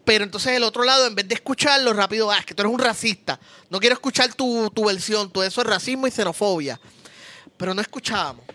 pero 0.05 0.23
entonces 0.23 0.53
el 0.53 0.63
otro 0.63 0.83
lado, 0.83 1.05
en 1.05 1.13
vez 1.13 1.27
de 1.27 1.35
escucharlo 1.35 1.93
rápido, 1.93 2.31
ah, 2.31 2.39
es 2.39 2.45
que 2.47 2.55
tú 2.55 2.63
eres 2.63 2.73
un 2.73 2.79
racista. 2.79 3.39
No 3.69 3.79
quiero 3.79 3.93
escuchar 3.93 4.33
tu, 4.33 4.71
tu 4.71 4.85
versión, 4.85 5.31
todo 5.31 5.43
eso 5.43 5.61
es 5.61 5.67
racismo 5.67 6.07
y 6.07 6.11
xenofobia. 6.11 6.79
Pero 7.57 7.73
no 7.73 7.81
escuchábamos. 7.81 8.45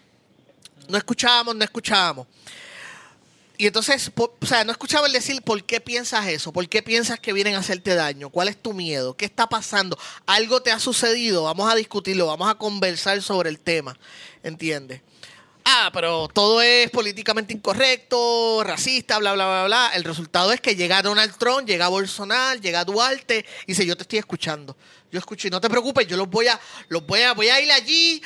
No 0.89 0.97
escuchábamos, 0.97 1.55
no 1.55 1.65
escuchábamos. 1.65 2.27
Y 3.59 3.67
entonces, 3.67 4.11
o 4.17 4.47
sea, 4.47 4.65
no 4.65 4.73
escuchaba 4.73 5.07
el 5.07 5.13
decir 5.13 5.41
por 5.43 5.63
qué 5.63 5.81
piensas 5.81 6.27
eso, 6.27 6.53
por 6.53 6.69
qué 6.69 6.83
piensas 6.83 7.21
que 7.21 7.33
vienen 7.33 7.55
a 7.55 7.59
hacerte 7.59 7.95
daño, 7.95 8.31
cuál 8.31 8.49
es 8.49 8.61
tu 8.61 8.73
miedo, 8.73 9.17
qué 9.17 9.25
está 9.25 9.49
pasando, 9.49 9.97
algo 10.27 10.63
te 10.63 10.73
ha 10.73 10.81
sucedido, 10.81 11.45
vamos 11.45 11.71
a 11.71 11.77
discutirlo, 11.77 12.27
vamos 12.27 12.51
a 12.51 12.57
conversar 12.57 13.23
sobre 13.23 13.51
el 13.51 13.61
tema, 13.61 13.97
¿entiendes? 14.43 15.03
Ah, 15.75 15.89
pero 15.91 16.29
todo 16.29 16.61
es 16.61 16.91
políticamente 16.91 17.55
incorrecto, 17.55 18.63
racista, 18.63 19.19
bla, 19.19 19.33
bla, 19.33 19.47
bla, 19.47 19.65
bla. 19.65 19.91
El 19.95 20.05
resultado 20.05 20.53
es 20.53 20.61
que 20.61 20.77
llega 20.77 21.01
Donald 21.01 21.35
Trump, 21.39 21.67
llega 21.67 21.89
Bolsonaro, 21.89 22.61
llega 22.61 22.85
Duarte 22.85 23.47
y 23.63 23.69
dice, 23.69 23.87
yo 23.87 23.97
te 23.97 24.03
estoy 24.03 24.19
escuchando. 24.19 24.77
Yo 25.11 25.19
escucho 25.19 25.49
y 25.49 25.51
no 25.51 25.63
te 25.63 25.71
preocupes, 25.71 26.07
yo 26.07 26.19
los 26.19 26.29
voy 26.29 26.49
a, 26.49 26.61
los 26.89 27.07
voy 27.07 27.23
a, 27.23 27.33
voy 27.33 27.49
a 27.49 27.59
ir 27.59 27.73
allí, 27.73 28.23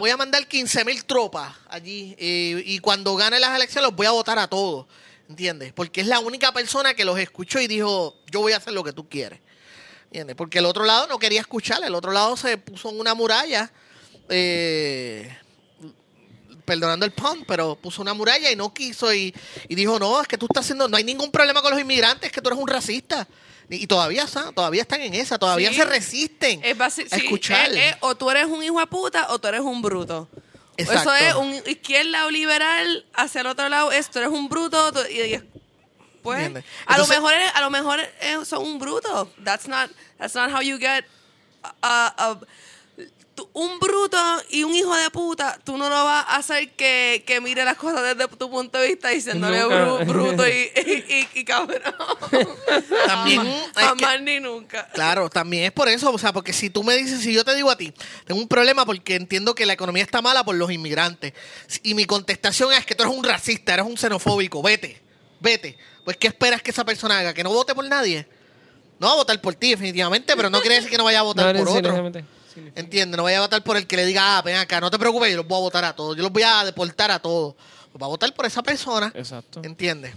voy 0.00 0.10
a 0.10 0.16
mandar 0.16 0.48
15 0.48 0.84
mil 0.84 1.04
tropas 1.04 1.54
allí 1.68 2.16
eh, 2.18 2.60
y 2.66 2.80
cuando 2.80 3.14
gane 3.14 3.38
las 3.38 3.54
elecciones 3.54 3.90
los 3.90 3.96
voy 3.96 4.06
a 4.06 4.10
votar 4.10 4.40
a 4.40 4.48
todos, 4.48 4.86
¿entiendes? 5.28 5.72
Porque 5.72 6.00
es 6.00 6.08
la 6.08 6.18
única 6.18 6.50
persona 6.50 6.94
que 6.94 7.04
los 7.04 7.16
escuchó 7.20 7.60
y 7.60 7.68
dijo, 7.68 8.16
yo 8.32 8.40
voy 8.40 8.52
a 8.52 8.56
hacer 8.56 8.72
lo 8.72 8.82
que 8.82 8.92
tú 8.92 9.08
quieres, 9.08 9.38
¿entiendes? 10.06 10.34
Porque 10.34 10.58
el 10.58 10.66
otro 10.66 10.84
lado 10.84 11.06
no 11.06 11.20
quería 11.20 11.40
escuchar, 11.40 11.84
el 11.84 11.94
otro 11.94 12.10
lado 12.10 12.36
se 12.36 12.58
puso 12.58 12.90
en 12.90 12.98
una 12.98 13.14
muralla, 13.14 13.70
eh, 14.28 15.36
perdonando 16.64 17.04
el 17.06 17.12
pun, 17.12 17.44
pero 17.46 17.76
puso 17.76 18.02
una 18.02 18.14
muralla 18.14 18.50
y 18.50 18.56
no 18.56 18.72
quiso 18.72 19.12
y, 19.12 19.34
y 19.68 19.74
dijo, 19.74 19.98
no, 19.98 20.20
es 20.20 20.28
que 20.28 20.38
tú 20.38 20.46
estás 20.46 20.64
haciendo, 20.64 20.88
no 20.88 20.96
hay 20.96 21.04
ningún 21.04 21.30
problema 21.30 21.60
con 21.62 21.70
los 21.72 21.80
inmigrantes, 21.80 22.26
es 22.28 22.32
que 22.32 22.40
tú 22.40 22.48
eres 22.48 22.58
un 22.60 22.68
racista. 22.68 23.26
Y, 23.70 23.76
y 23.84 23.86
todavía 23.86 24.24
están, 24.24 24.54
todavía 24.54 24.82
están 24.82 25.00
en 25.00 25.14
esa, 25.14 25.38
todavía 25.38 25.70
Sí. 25.70 25.76
se 25.76 25.84
resisten 25.84 26.60
Es 26.62 26.78
a 26.80 26.90
sí, 26.90 27.04
escuchar. 27.10 27.70
es- 27.72 27.92
es 27.92 27.96
o 28.00 28.14
tú 28.14 28.30
eres 28.30 28.46
un 28.46 28.62
hijo 28.62 28.78
de 28.80 28.86
puta 28.86 29.26
o 29.30 29.38
tú 29.38 29.48
eres 29.48 29.60
un 29.60 29.80
bruto. 29.82 30.28
Exacto. 30.76 31.14
Eso 31.14 31.14
es 31.14 31.34
un 31.34 31.54
izquierda 31.70 32.26
o 32.26 32.30
liberal 32.30 33.06
hacia 33.14 33.42
el 33.42 33.46
otro 33.46 33.68
lado. 33.68 33.92
Es, 33.92 34.10
tú 34.10 34.18
eres 34.18 34.30
un 34.30 34.48
bruto 34.48 34.92
tú- 34.92 35.00
y, 35.08 35.40
pues 36.22 36.50
a 36.86 36.98
lo 36.98 37.06
mejor 37.06 37.32
a 37.54 37.60
lo 37.60 37.70
mejor 37.70 38.00
son 38.44 38.62
un 38.64 38.78
bruto. 38.78 39.30
That's 39.44 39.68
not 39.68 39.90
that's 40.18 40.34
not 40.34 40.50
how 40.50 40.60
you 40.62 40.78
get 40.78 41.04
a- 41.82 42.14
a- 42.16 42.40
tú- 43.34 43.48
un 43.52 43.78
bruto 43.80 44.16
y 44.50 44.62
un 44.64 44.74
hijo 44.74 44.94
de 44.96 45.10
puta, 45.10 45.58
tú 45.64 45.76
no 45.76 45.88
lo 45.88 46.04
vas 46.04 46.24
a 46.28 46.36
hacer 46.36 46.70
que, 46.72 47.22
que 47.26 47.40
mire 47.40 47.64
las 47.64 47.76
cosas 47.76 48.02
desde 48.16 48.28
tu 48.36 48.50
punto 48.50 48.78
de 48.78 48.88
vista 48.88 49.08
diciéndole 49.08 49.64
bru- 49.64 50.06
bruto 50.06 50.46
y, 50.48 50.52
y, 50.86 51.28
y- 51.34 51.40
y 51.40 51.44
cabrón. 51.44 51.80
También 53.06 53.40
Jamás- 53.42 53.66
es 53.66 53.72
que- 53.74 53.80
jamás 53.82 54.20
ni 54.22 54.40
nunca. 54.40 54.88
Claro, 54.92 55.28
también 55.30 55.64
es 55.64 55.72
por 55.72 55.88
eso, 55.88 56.10
o 56.12 56.18
sea, 56.18 56.32
porque 56.32 56.52
si 56.52 56.70
tú 56.70 56.82
me 56.84 56.96
dices, 56.96 57.20
si 57.20 57.32
yo 57.32 57.44
te 57.44 57.54
digo 57.54 57.70
a 57.70 57.76
ti, 57.76 57.92
tengo 58.26 58.40
un 58.40 58.48
problema 58.48 58.84
porque 58.86 59.14
entiendo 59.16 59.54
que 59.54 59.66
la 59.66 59.72
economía 59.72 60.02
está 60.02 60.22
mala 60.22 60.44
por 60.44 60.54
los 60.54 60.70
inmigrantes, 60.70 61.32
y 61.82 61.94
mi 61.94 62.04
contestación 62.04 62.72
es 62.72 62.84
que 62.86 62.94
tú 62.94 63.02
eres 63.04 63.14
un 63.16 63.24
racista, 63.24 63.74
eres 63.74 63.86
un 63.86 63.96
xenofóbico, 63.96 64.62
vete, 64.62 65.00
vete. 65.40 65.76
Pues, 66.04 66.16
¿qué 66.18 66.26
esperas 66.26 66.60
que 66.62 66.70
esa 66.70 66.84
persona 66.84 67.18
haga? 67.18 67.32
¿Que 67.34 67.42
no 67.42 67.50
vote 67.50 67.74
por 67.74 67.84
nadie? 67.88 68.26
No 68.98 69.06
va 69.08 69.12
a 69.14 69.16
votar 69.16 69.40
por 69.40 69.54
ti, 69.54 69.70
definitivamente, 69.70 70.36
pero 70.36 70.50
no 70.50 70.60
quiere 70.60 70.76
decir 70.76 70.90
que 70.90 70.98
no 70.98 71.04
vaya 71.04 71.20
a 71.20 71.22
votar 71.22 71.54
No, 71.56 71.64
por 71.64 71.76
otro. 71.78 72.12
Necesariamente. 72.60 72.80
¿Entiendes? 72.80 73.16
No 73.16 73.24
vaya 73.24 73.38
a 73.38 73.42
votar 73.42 73.62
por 73.64 73.76
el 73.76 73.86
que 73.86 73.96
le 73.96 74.06
diga, 74.06 74.38
ah, 74.38 74.42
ven 74.42 74.56
acá, 74.56 74.80
no 74.80 74.90
te 74.90 74.98
preocupes, 74.98 75.30
yo 75.30 75.36
los 75.38 75.46
voy 75.46 75.58
a 75.58 75.60
votar 75.60 75.84
a 75.84 75.94
todos, 75.94 76.16
yo 76.16 76.22
los 76.22 76.32
voy 76.32 76.42
a 76.42 76.64
deportar 76.64 77.10
a 77.10 77.18
todos. 77.18 77.54
Pues 77.92 78.02
va 78.02 78.06
a 78.06 78.08
votar 78.08 78.32
por 78.34 78.46
esa 78.46 78.62
persona. 78.62 79.12
Exacto. 79.14 79.60
¿Entiendes? 79.62 80.14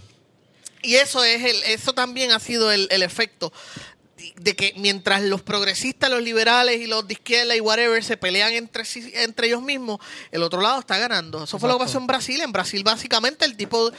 Y 0.82 0.96
eso 0.96 1.24
es 1.24 1.44
el, 1.44 1.62
eso 1.64 1.92
también 1.92 2.30
ha 2.32 2.38
sido 2.38 2.70
el, 2.70 2.88
el 2.90 3.02
efecto 3.02 3.52
de 4.36 4.56
que 4.56 4.74
mientras 4.76 5.22
los 5.22 5.42
progresistas, 5.42 6.10
los 6.10 6.22
liberales 6.22 6.80
y 6.80 6.86
los 6.86 7.06
de 7.06 7.14
izquierda 7.14 7.56
y 7.56 7.60
whatever 7.60 8.02
se 8.02 8.16
pelean 8.16 8.52
entre 8.52 8.84
sí, 8.84 9.10
entre 9.14 9.48
ellos 9.48 9.62
mismos, 9.62 9.98
el 10.30 10.42
otro 10.42 10.60
lado 10.60 10.80
está 10.80 10.98
ganando. 10.98 11.44
Eso 11.44 11.58
fue 11.58 11.68
lo 11.68 11.78
que 11.78 11.84
pasó 11.84 11.98
en 11.98 12.06
Brasil. 12.06 12.40
En 12.40 12.52
Brasil 12.52 12.82
básicamente 12.82 13.44
el 13.44 13.56
tipo, 13.56 13.90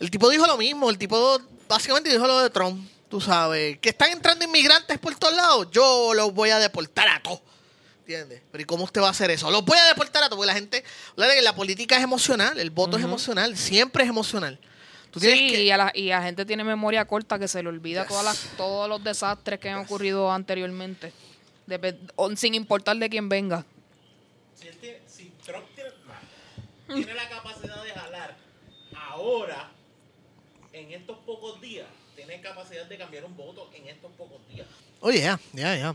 el 0.00 0.10
tipo 0.10 0.28
dijo 0.28 0.46
lo 0.46 0.56
mismo, 0.56 0.90
el 0.90 0.98
tipo 0.98 1.40
básicamente 1.68 2.10
dijo 2.10 2.26
lo 2.26 2.40
de 2.40 2.50
Trump, 2.50 2.86
tú 3.08 3.20
sabes, 3.20 3.78
que 3.78 3.90
están 3.90 4.10
entrando 4.10 4.44
inmigrantes 4.44 4.98
por 4.98 5.14
todos 5.14 5.34
lados, 5.34 5.68
yo 5.70 6.12
los 6.14 6.32
voy 6.34 6.50
a 6.50 6.58
deportar 6.58 7.08
a 7.08 7.22
todos. 7.22 7.40
¿Entiendes? 8.02 8.42
Pero 8.50 8.62
¿y 8.62 8.64
cómo 8.64 8.82
usted 8.82 9.00
va 9.00 9.06
a 9.06 9.10
hacer 9.10 9.30
eso? 9.30 9.48
Los 9.50 9.64
voy 9.64 9.78
a 9.78 9.84
deportar 9.84 10.24
a 10.24 10.26
todos. 10.26 10.38
Porque 10.38 10.48
la 10.48 10.54
gente, 10.54 10.82
la, 11.14 11.28
la 11.40 11.54
política 11.54 11.96
es 11.96 12.02
emocional, 12.02 12.58
el 12.58 12.70
voto 12.70 12.96
es 12.96 13.04
emocional, 13.04 13.56
siempre 13.56 14.02
es 14.02 14.08
emocional. 14.10 14.58
Tú 15.12 15.20
Sí, 15.20 15.26
que- 15.28 15.62
y, 15.62 15.70
a 15.70 15.76
la, 15.76 15.92
y 15.94 16.08
la 16.08 16.20
gente 16.22 16.44
tiene 16.44 16.64
memoria 16.64 17.04
corta 17.04 17.38
que 17.38 17.46
se 17.46 17.62
le 17.62 17.68
olvida 17.68 18.04
todas 18.06 18.24
las, 18.24 18.56
todos 18.56 18.88
los 18.88 19.04
desastres 19.04 19.60
que 19.60 19.68
han 19.70 19.78
ocurrido 19.78 20.32
anteriormente. 20.32 21.12
Sin 22.36 22.54
importar 22.56 22.96
de 22.96 23.08
quién 23.08 23.28
venga. 23.28 23.64
Si, 24.60 24.66
él 24.66 24.76
tiene- 24.78 25.00
si 25.06 25.32
Trump 25.46 25.64
tiene, 25.76 25.90
tiene 26.88 27.14
la 27.14 27.28
capacidad 27.28 27.84
de 27.84 27.90
jalar 27.90 28.36
ahora, 28.96 29.70
en 30.72 30.90
estos 30.92 31.18
pocos 31.18 31.60
días, 31.60 31.86
tiene 32.16 32.40
capacidad 32.40 32.84
de 32.86 32.98
cambiar 32.98 33.24
un 33.26 33.36
voto 33.36 33.70
en 33.74 33.86
estos 33.88 34.10
pocos 34.12 34.40
días. 34.48 34.66
Oye, 35.00 35.20
ya, 35.20 35.38
ya, 35.52 35.76
ya. 35.76 35.94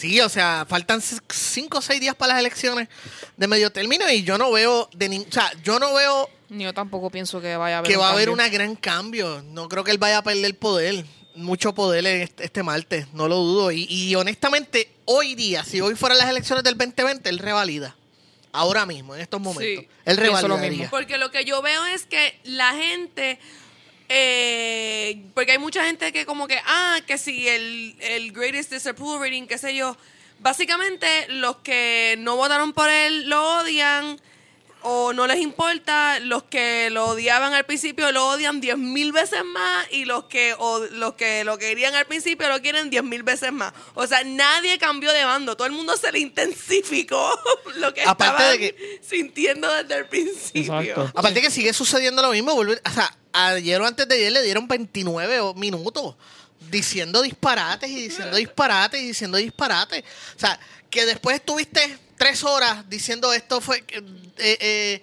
Sí, 0.00 0.18
o 0.20 0.28
sea, 0.30 0.64
faltan 0.66 1.02
cinco 1.28 1.78
o 1.78 1.82
seis 1.82 2.00
días 2.00 2.14
para 2.14 2.32
las 2.32 2.40
elecciones 2.40 2.88
de 3.36 3.46
medio 3.46 3.70
término 3.70 4.10
y 4.10 4.22
yo 4.22 4.38
no 4.38 4.50
veo 4.50 4.88
de 4.94 5.08
ni- 5.10 5.18
o 5.18 5.30
sea, 5.32 5.52
yo 5.62 5.78
no 5.78 5.92
veo 5.92 6.28
Ni 6.48 6.64
Yo 6.64 6.72
tampoco 6.72 7.10
pienso 7.10 7.40
que 7.40 7.54
vaya 7.56 7.76
a 7.76 7.78
haber 7.80 7.90
que 7.90 7.96
va 7.98 8.08
a 8.08 8.12
haber 8.12 8.30
un 8.30 8.38
gran 8.38 8.74
cambio. 8.76 9.42
No 9.42 9.68
creo 9.68 9.84
que 9.84 9.90
él 9.90 9.98
vaya 9.98 10.18
a 10.18 10.22
perder 10.22 10.58
poder, 10.58 11.04
mucho 11.34 11.74
poder 11.74 12.06
en 12.06 12.22
este, 12.22 12.44
este 12.44 12.62
martes, 12.62 13.12
no 13.12 13.28
lo 13.28 13.36
dudo. 13.36 13.70
Y, 13.72 13.84
y 13.88 14.14
honestamente, 14.14 14.90
hoy 15.04 15.34
día, 15.34 15.62
si 15.64 15.80
hoy 15.80 15.94
fueran 15.94 16.18
las 16.18 16.28
elecciones 16.30 16.64
del 16.64 16.76
2020, 16.78 17.28
él 17.28 17.38
revalida. 17.38 17.94
Ahora 18.52 18.84
mismo, 18.86 19.14
en 19.14 19.20
estos 19.20 19.40
momentos. 19.40 19.84
Sí. 19.84 19.88
Él 20.04 20.16
lo 20.48 20.58
mismo. 20.58 20.88
Porque 20.90 21.18
lo 21.18 21.30
que 21.30 21.44
yo 21.44 21.62
veo 21.62 21.86
es 21.86 22.04
que 22.06 22.40
la 22.44 22.72
gente, 22.74 23.38
eh, 24.12 25.22
porque 25.34 25.52
hay 25.52 25.58
mucha 25.58 25.84
gente 25.84 26.12
que 26.12 26.26
como 26.26 26.48
que, 26.48 26.58
ah, 26.66 26.98
que 27.06 27.16
si 27.16 27.46
el, 27.46 27.94
el 28.00 28.32
greatest 28.32 28.72
disapproval 28.72 29.20
rating, 29.20 29.46
qué 29.46 29.56
sé 29.56 29.72
yo, 29.76 29.96
básicamente 30.40 31.06
los 31.28 31.58
que 31.58 32.16
no 32.18 32.34
votaron 32.34 32.72
por 32.72 32.90
él 32.90 33.28
lo 33.28 33.60
odian 33.60 34.20
o 34.82 35.12
no 35.12 35.26
les 35.26 35.38
importa, 35.40 36.18
los 36.20 36.42
que 36.44 36.88
lo 36.90 37.06
odiaban 37.08 37.52
al 37.52 37.64
principio 37.66 38.10
lo 38.12 38.28
odian 38.28 38.60
diez 38.60 38.78
mil 38.78 39.12
veces 39.12 39.44
más 39.44 39.86
y 39.90 40.04
los 40.04 40.24
que 40.24 40.54
o, 40.58 40.78
los 40.92 41.14
que 41.14 41.44
lo 41.44 41.58
querían 41.58 41.94
al 41.94 42.06
principio 42.06 42.48
lo 42.48 42.60
quieren 42.62 42.90
diez 42.90 43.02
mil 43.04 43.22
veces 43.22 43.52
más. 43.52 43.72
O 43.94 44.06
sea, 44.06 44.24
nadie 44.24 44.78
cambió 44.78 45.12
de 45.12 45.24
bando, 45.24 45.56
todo 45.56 45.66
el 45.66 45.72
mundo 45.72 45.96
se 45.96 46.10
le 46.12 46.18
intensifico 46.20 47.30
lo 47.76 47.92
que 47.94 48.02
Aparte 48.02 48.42
de 48.42 48.52
estaban 48.54 48.58
que- 48.58 49.00
sintiendo 49.06 49.72
desde 49.72 49.94
el 49.96 50.06
principio. 50.06 50.80
Exacto. 50.80 51.10
Aparte 51.14 51.40
que 51.42 51.50
sigue 51.50 51.72
sucediendo 51.72 52.22
lo 52.22 52.30
mismo. 52.30 52.54
vuelve- 52.54 52.80
o 52.84 52.90
sea, 52.90 53.14
ayer 53.32 53.80
o 53.80 53.86
antes 53.86 54.08
de 54.08 54.14
ayer 54.14 54.32
le 54.32 54.42
dieron 54.42 54.66
29 54.68 55.40
o- 55.40 55.54
minutos 55.54 56.14
diciendo 56.70 57.22
disparates 57.22 57.90
y 57.90 58.02
diciendo 58.02 58.36
disparates 58.36 59.00
y 59.00 59.06
diciendo 59.08 59.38
disparates. 59.38 60.04
O 60.36 60.38
sea, 60.38 60.58
que 60.88 61.06
después 61.06 61.36
estuviste 61.36 61.98
tres 62.20 62.44
horas 62.44 62.88
diciendo 62.90 63.32
esto 63.32 63.60
fue... 63.62 63.78
eh, 63.88 64.04
eh, 64.60 65.02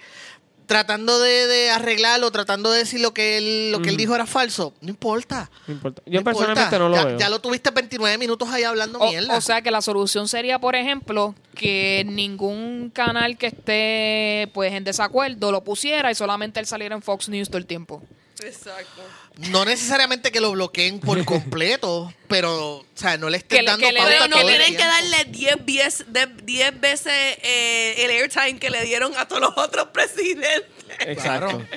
tratando 0.67 1.17
de, 1.21 1.47
de 1.47 1.69
arreglarlo, 1.69 2.29
tratando 2.29 2.69
de 2.71 2.79
decir 2.79 2.99
lo 2.99 3.13
que 3.13 3.37
él, 3.37 3.71
lo 3.71 3.81
que 3.81 3.87
él 3.89 3.95
dijo 3.95 4.13
era 4.13 4.25
falso. 4.25 4.73
No 4.81 4.89
importa. 4.89 5.49
No 5.65 5.73
importa. 5.75 6.01
No 6.05 6.11
Yo 6.11 6.17
importa. 6.19 6.39
personalmente 6.39 6.77
no 6.79 6.89
lo 6.89 6.95
ya, 6.95 7.05
veo. 7.05 7.17
ya 7.17 7.29
lo 7.29 7.39
tuviste 7.39 7.71
29 7.71 8.17
minutos 8.17 8.49
ahí 8.49 8.63
hablando 8.63 8.99
O, 8.99 9.09
mierda. 9.09 9.37
o 9.37 9.39
sea 9.41 9.61
que 9.61 9.71
la 9.71 9.81
solución 9.81 10.27
sería, 10.27 10.59
por 10.59 10.75
ejemplo, 10.75 11.35
que 11.55 12.03
ningún 12.05 12.91
canal 12.93 13.37
que 13.37 13.47
esté 13.47 14.51
pues 14.53 14.73
en 14.73 14.83
desacuerdo 14.83 15.53
lo 15.53 15.63
pusiera 15.63 16.11
y 16.11 16.15
solamente 16.15 16.59
él 16.59 16.65
saliera 16.65 16.95
en 16.95 17.01
Fox 17.01 17.29
News 17.29 17.47
todo 17.47 17.59
el 17.59 17.65
tiempo. 17.65 18.03
Exacto. 18.43 19.01
no 19.49 19.65
necesariamente 19.65 20.31
que 20.31 20.39
lo 20.41 20.51
bloqueen 20.51 20.99
por 20.99 21.23
completo, 21.25 22.13
pero, 22.27 22.77
o 22.77 22.85
sea, 22.95 23.17
no 23.17 23.29
le 23.29 23.37
estés 23.37 23.57
Que 23.59 23.63
le- 23.63 23.71
dando 23.71 23.85
que 23.87 23.93
le 23.93 23.99
pauta 23.99 24.11
den- 24.11 24.19
Pero 24.23 24.29
no 24.35 24.41
todo 24.41 24.49
el 24.49 24.55
tienen 24.57 24.77
que 24.77 24.85
darle 24.85 25.25
10 25.25 25.65
veces, 25.65 26.05
de- 26.11 26.27
10 26.43 26.79
veces 26.81 27.13
eh, 27.41 27.95
el 28.05 28.11
airtime 28.11 28.59
que 28.59 28.69
le 28.69 28.83
dieron 28.83 29.15
a 29.17 29.27
todos 29.27 29.41
los 29.41 29.57
otros 29.57 29.87
presidentes. 29.93 30.65
Exacto. 30.99 31.21
Claro. 31.21 31.67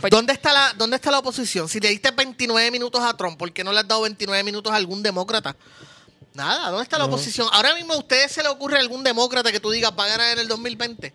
Pues- 0.00 0.10
¿Dónde 0.10 0.32
está, 0.34 0.52
la, 0.52 0.72
¿Dónde 0.76 0.96
está 0.96 1.10
la 1.10 1.18
oposición? 1.20 1.68
Si 1.68 1.80
le 1.80 1.88
diste 1.88 2.10
29 2.10 2.70
minutos 2.70 3.02
a 3.02 3.16
Trump, 3.16 3.38
¿por 3.38 3.52
qué 3.52 3.64
no 3.64 3.72
le 3.72 3.80
has 3.80 3.88
dado 3.88 4.02
29 4.02 4.42
minutos 4.44 4.72
a 4.72 4.76
algún 4.76 5.02
demócrata? 5.02 5.56
Nada, 6.34 6.68
¿dónde 6.70 6.82
está 6.82 6.98
la 6.98 7.04
oposición? 7.04 7.48
Ahora 7.52 7.74
mismo 7.76 7.94
a 7.94 7.98
ustedes 7.98 8.32
se 8.32 8.42
le 8.42 8.48
ocurre 8.48 8.78
algún 8.78 9.04
demócrata 9.04 9.52
que 9.52 9.60
tú 9.60 9.70
digas 9.70 9.92
va 9.98 10.04
a 10.04 10.08
ganar 10.08 10.32
en 10.32 10.40
el 10.40 10.48
2020. 10.48 11.12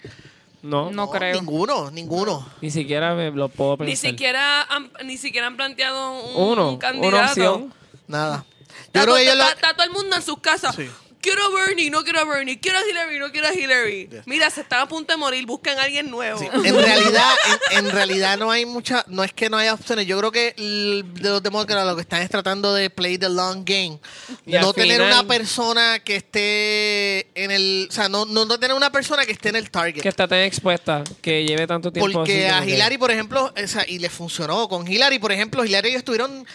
No, 0.62 0.92
No 0.92 1.10
creo. 1.10 1.36
Ninguno, 1.36 1.90
ninguno. 1.92 2.46
ni 2.62 2.70
siquiera 2.72 3.16
me 3.16 3.32
lo 3.32 3.48
puedo 3.50 3.78
pensar. 3.78 3.90
Ni 3.90 3.96
siquiera, 3.96 4.62
han, 4.64 4.92
ni 5.06 5.18
siquiera 5.18 5.48
han 5.48 5.56
planteado 5.56 6.20
un, 6.22 6.52
Uno, 6.52 6.70
un 6.72 6.78
candidato. 6.78 7.08
una 7.18 7.26
opción. 7.28 7.74
Nada. 8.08 8.46
Yo 8.50 8.76
Está, 8.86 9.02
creo 9.04 9.06
to- 9.06 9.16
que 9.16 9.24
ellos 9.24 9.36
lo- 9.38 9.44
está- 9.44 9.56
está 9.56 9.74
todo 9.74 9.84
el 9.86 9.92
mundo 9.94 10.16
en 10.16 10.22
sus 10.22 10.40
casas. 10.40 10.76
Sí. 10.76 10.90
Quiero 11.22 11.44
a 11.44 11.50
Bernie, 11.66 11.90
no 11.90 12.02
quiero 12.04 12.22
a 12.22 12.24
Bernie. 12.24 12.60
Quiero 12.62 12.78
a 12.80 12.82
Hillary, 12.90 13.20
no 13.20 13.30
quiero 13.32 13.48
a 13.50 13.54
Hillary. 13.54 14.10
Mira, 14.26 14.50
se 14.50 14.62
están 14.62 14.80
a 14.82 14.88
punto 14.88 15.12
de 15.12 15.18
morir. 15.18 15.46
Busquen 15.46 15.78
a 15.78 15.84
alguien 15.84 16.10
nuevo. 16.10 16.40
Sí, 16.40 16.48
En 16.54 16.62
realidad, 16.76 17.34
en, 17.72 17.78
en 17.86 17.92
realidad 17.92 18.38
no 18.38 18.50
hay 18.52 18.66
mucha, 18.66 19.04
no 19.08 19.24
es 19.24 19.34
que 19.34 19.50
no 19.50 19.58
haya 19.58 19.74
opciones. 19.74 20.08
Yo 20.08 20.18
creo 20.18 20.32
que 20.32 20.54
de 20.58 21.30
los 21.30 21.44
demócratas 21.44 21.86
lo 21.86 21.96
que 21.96 22.02
están 22.04 22.22
es 22.22 22.30
tratando 22.30 22.74
de 22.74 22.90
play 22.90 23.18
the 23.18 23.28
long 23.28 23.66
game. 23.66 24.00
Y 24.46 24.54
no 24.54 24.72
tener 24.74 24.94
final- 25.02 25.08
una 25.14 25.28
persona 25.28 26.00
que 26.00 26.16
esté 26.16 27.28
en 27.36 27.52
el, 27.52 27.88
o 27.90 27.94
sea, 27.94 28.08
no, 28.08 28.26
no, 28.26 28.46
no 28.46 28.58
tener 28.58 28.76
una 28.78 28.92
persona 28.92 29.26
que 29.26 29.34
esté 29.34 29.50
en 29.50 29.58
el 29.58 29.70
target. 29.72 30.02
Que 30.02 30.08
está 30.10 30.26
tan 30.28 30.40
expuesta, 30.40 31.04
que 31.22 31.44
lleve 31.44 31.68
tanto 31.68 31.92
tiempo 31.92 32.12
Porque 32.14 32.48
así 32.48 32.64
a 32.64 32.66
que- 32.66 32.76
Hillary, 32.76 32.98
por 32.98 33.12
ejemplo, 33.12 33.54
o 33.62 33.68
sea, 33.68 33.84
y 33.88 34.00
le 34.00 34.10
funcionó. 34.10 34.70
Con 34.70 34.88
Hillary, 34.90 35.20
por 35.20 35.34
ejemplo, 35.34 35.66
Hillary 35.66 35.90
y 35.90 35.92
ellos 35.92 36.00
estuvieron 36.00 36.46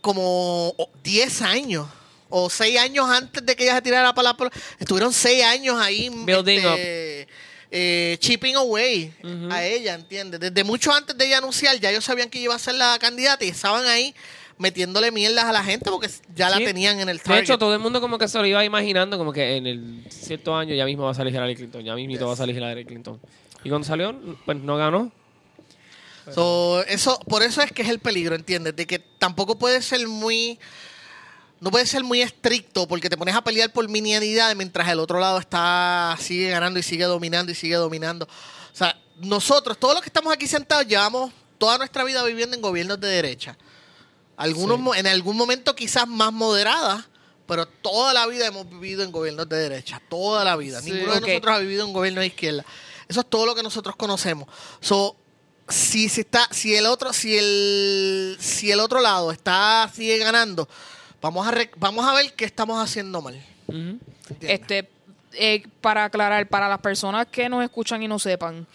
como 0.00 0.74
10 1.02 1.42
años 1.42 1.86
o 2.28 2.50
6 2.50 2.78
años 2.78 3.08
antes 3.08 3.44
de 3.44 3.56
que 3.56 3.64
ella 3.64 3.76
se 3.76 3.82
tirara 3.82 4.14
para 4.14 4.32
la... 4.32 4.50
Estuvieron 4.78 5.12
6 5.12 5.44
años 5.44 5.80
ahí 5.80 6.10
Building 6.10 6.58
este, 6.58 7.28
eh, 7.70 8.16
chipping 8.20 8.56
away 8.56 9.12
a 9.50 9.64
ella, 9.64 9.94
¿entiendes? 9.94 10.40
Desde 10.40 10.64
mucho 10.64 10.92
antes 10.92 11.16
de 11.16 11.26
ella 11.26 11.38
anunciar, 11.38 11.78
ya 11.78 11.90
ellos 11.90 12.04
sabían 12.04 12.30
que 12.30 12.38
iba 12.38 12.54
a 12.54 12.58
ser 12.58 12.74
la 12.74 12.98
candidata 12.98 13.44
y 13.44 13.48
estaban 13.48 13.86
ahí 13.86 14.14
metiéndole 14.58 15.12
mierdas 15.12 15.44
a 15.44 15.52
la 15.52 15.62
gente 15.62 15.90
porque 15.90 16.10
ya 16.34 16.50
la 16.50 16.58
tenían 16.58 16.98
en 17.00 17.08
el 17.08 17.18
De 17.18 17.22
target. 17.22 17.42
hecho, 17.44 17.58
todo 17.58 17.74
el 17.74 17.78
mundo 17.78 18.00
como 18.00 18.18
que 18.18 18.26
se 18.26 18.38
lo 18.38 18.46
iba 18.46 18.64
imaginando, 18.64 19.16
como 19.16 19.32
que 19.32 19.56
en 19.56 19.66
el 19.66 20.04
cierto 20.10 20.56
año 20.56 20.74
ya 20.74 20.84
mismo 20.84 21.04
va 21.04 21.12
a 21.12 21.14
salir 21.14 21.32
Hillary 21.32 21.54
Clinton, 21.54 21.84
ya 21.84 21.94
mismo 21.94 22.26
va 22.26 22.32
a 22.32 22.36
salir 22.36 22.56
Hillary 22.56 22.84
Clinton. 22.84 23.20
Y 23.64 23.68
cuando 23.68 23.86
salió, 23.86 24.18
pues 24.44 24.58
no 24.58 24.76
ganó. 24.76 25.12
So, 26.34 26.82
eso, 26.84 27.18
por 27.20 27.42
eso 27.42 27.62
es 27.62 27.72
que 27.72 27.82
es 27.82 27.88
el 27.88 28.00
peligro, 28.00 28.34
¿entiendes? 28.34 28.76
De 28.76 28.86
que 28.86 28.98
tampoco 28.98 29.58
puede 29.58 29.80
ser 29.80 30.06
muy. 30.06 30.58
No 31.60 31.70
puede 31.70 31.86
ser 31.86 32.04
muy 32.04 32.22
estricto 32.22 32.86
porque 32.86 33.10
te 33.10 33.16
pones 33.16 33.34
a 33.34 33.42
pelear 33.42 33.72
por 33.72 33.88
minianidad 33.88 34.54
mientras 34.54 34.88
el 34.88 35.00
otro 35.00 35.18
lado 35.18 35.38
está 35.38 36.16
sigue 36.20 36.50
ganando 36.50 36.78
y 36.78 36.82
sigue 36.82 37.04
dominando 37.04 37.50
y 37.50 37.54
sigue 37.54 37.74
dominando. 37.74 38.26
O 38.26 38.76
sea, 38.76 38.96
nosotros, 39.16 39.76
todos 39.78 39.94
los 39.94 40.02
que 40.02 40.08
estamos 40.08 40.32
aquí 40.32 40.46
sentados, 40.46 40.86
llevamos 40.86 41.32
toda 41.58 41.78
nuestra 41.78 42.04
vida 42.04 42.22
viviendo 42.24 42.54
en 42.54 42.62
gobiernos 42.62 43.00
de 43.00 43.08
derecha. 43.08 43.58
Algunos 44.36 44.78
Sí. 44.78 45.00
en 45.00 45.06
algún 45.08 45.36
momento 45.36 45.74
quizás 45.74 46.06
más 46.06 46.32
moderadas, 46.32 47.04
pero 47.46 47.66
toda 47.66 48.12
la 48.14 48.26
vida 48.26 48.46
hemos 48.46 48.68
vivido 48.70 49.02
en 49.02 49.10
gobiernos 49.10 49.48
de 49.48 49.56
derecha, 49.56 50.00
toda 50.08 50.44
la 50.44 50.54
vida. 50.54 50.80
Sí, 50.80 50.92
Ninguno 50.92 51.14
de 51.14 51.20
nosotros 51.22 51.56
ha 51.56 51.58
vivido 51.58 51.84
en 51.84 51.92
gobiernos 51.92 52.20
de 52.20 52.26
izquierda. 52.28 52.64
Eso 53.08 53.20
es 53.20 53.26
todo 53.28 53.46
lo 53.46 53.54
que 53.56 53.64
nosotros 53.64 53.96
conocemos. 53.96 54.48
So, 54.80 55.16
si 55.68 56.08
se 56.08 56.20
está, 56.20 56.46
si 56.52 56.76
el 56.76 56.86
otro, 56.86 57.12
si 57.12 57.36
el, 57.36 58.36
si 58.38 58.70
el 58.70 58.78
otro 58.78 59.00
lado 59.00 59.32
está 59.32 59.90
sigue 59.92 60.18
ganando, 60.18 60.68
vamos 61.20 61.46
a 61.46 61.50
re- 61.50 61.70
vamos 61.76 62.06
a 62.06 62.14
ver 62.14 62.32
qué 62.34 62.44
estamos 62.44 62.82
haciendo 62.82 63.20
mal. 63.22 63.40
Este, 64.40 64.88
eh, 65.34 65.62
para 65.80 66.04
aclarar, 66.04 66.46
para 66.48 66.68
las 66.68 66.78
personas 66.80 67.26
que 67.26 67.48
nos 67.48 67.62
escuchan 67.62 68.02
y 68.02 68.08
no 68.08 68.18
sepan, 68.18 68.66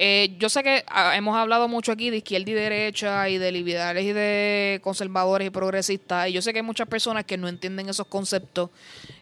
eh, 0.00 0.36
yo 0.38 0.48
sé 0.48 0.62
que 0.62 0.84
ah, 0.88 1.16
hemos 1.16 1.36
hablado 1.36 1.66
mucho 1.68 1.90
aquí 1.92 2.10
de 2.10 2.18
izquierda 2.18 2.50
y 2.50 2.54
derecha 2.54 3.28
y 3.28 3.38
de 3.38 3.50
liberales 3.52 4.04
y 4.04 4.12
de 4.12 4.80
conservadores 4.82 5.48
y 5.48 5.50
progresistas, 5.50 6.28
y 6.28 6.32
yo 6.32 6.40
sé 6.42 6.52
que 6.52 6.60
hay 6.60 6.64
muchas 6.64 6.88
personas 6.88 7.24
que 7.24 7.36
no 7.36 7.48
entienden 7.48 7.88
esos 7.88 8.06
conceptos 8.06 8.70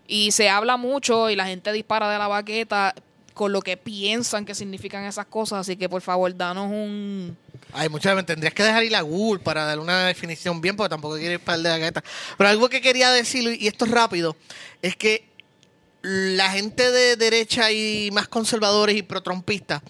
y 0.06 0.30
se 0.32 0.48
habla 0.48 0.76
mucho 0.76 1.30
y 1.30 1.36
la 1.36 1.46
gente 1.46 1.72
dispara 1.72 2.10
de 2.10 2.18
la 2.18 2.28
baqueta 2.28 2.94
con 3.34 3.52
lo 3.52 3.60
que 3.62 3.76
piensan 3.76 4.44
que 4.44 4.54
significan 4.54 5.04
esas 5.04 5.26
cosas, 5.26 5.60
así 5.60 5.76
que 5.76 5.88
por 5.88 6.02
favor, 6.02 6.34
danos 6.36 6.70
un... 6.70 7.36
Ay, 7.72 7.88
muchas 7.88 8.14
veces 8.14 8.26
tendrías 8.26 8.54
que 8.54 8.62
dejar 8.62 8.84
ir 8.84 8.96
a 8.96 9.00
Google 9.02 9.42
para 9.42 9.64
dar 9.64 9.78
una 9.78 10.06
definición 10.06 10.60
bien, 10.60 10.76
porque 10.76 10.90
tampoco 10.90 11.16
quiero 11.16 11.34
ir 11.34 11.40
para 11.40 11.56
el 11.56 11.62
de 11.62 11.68
la 11.68 11.78
galleta. 11.78 12.04
Pero 12.38 12.48
algo 12.48 12.68
que 12.68 12.80
quería 12.80 13.10
decir, 13.10 13.56
y 13.60 13.66
esto 13.66 13.84
es 13.84 13.90
rápido, 13.90 14.36
es 14.82 14.96
que 14.96 15.28
la 16.02 16.50
gente 16.50 16.90
de 16.92 17.16
derecha 17.16 17.70
y 17.72 18.10
más 18.12 18.28
conservadores 18.28 18.96
y 18.96 19.02
pro-trumpistas 19.02 19.82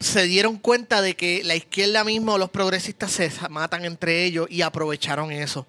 se 0.00 0.24
dieron 0.24 0.58
cuenta 0.58 1.00
de 1.00 1.14
que 1.14 1.42
la 1.44 1.54
izquierda 1.54 2.04
mismo, 2.04 2.36
los 2.38 2.50
progresistas 2.50 3.12
se 3.12 3.30
matan 3.50 3.84
entre 3.84 4.24
ellos 4.24 4.46
y 4.50 4.62
aprovecharon 4.62 5.30
eso. 5.32 5.66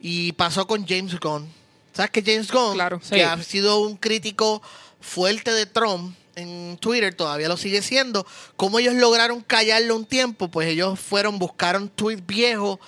Y 0.00 0.32
pasó 0.32 0.66
con 0.66 0.86
James 0.86 1.18
Gunn. 1.18 1.50
¿Sabes 1.92 2.10
que 2.10 2.22
James 2.22 2.50
Gunn, 2.50 2.74
Claro. 2.74 3.00
que 3.08 3.24
ha 3.24 3.40
sido 3.42 3.78
un 3.80 3.96
crítico 3.96 4.60
fuerte 5.00 5.52
de 5.52 5.66
Trump 5.66 6.14
en 6.36 6.76
Twitter, 6.78 7.14
todavía 7.14 7.48
lo 7.48 7.56
sigue 7.56 7.82
siendo, 7.82 8.26
cómo 8.56 8.78
ellos 8.78 8.94
lograron 8.94 9.40
callarlo 9.40 9.96
un 9.96 10.04
tiempo? 10.06 10.48
Pues 10.48 10.68
ellos 10.68 10.98
fueron, 10.98 11.38
buscaron 11.38 11.88
tweets 11.88 12.26
viejos 12.26 12.78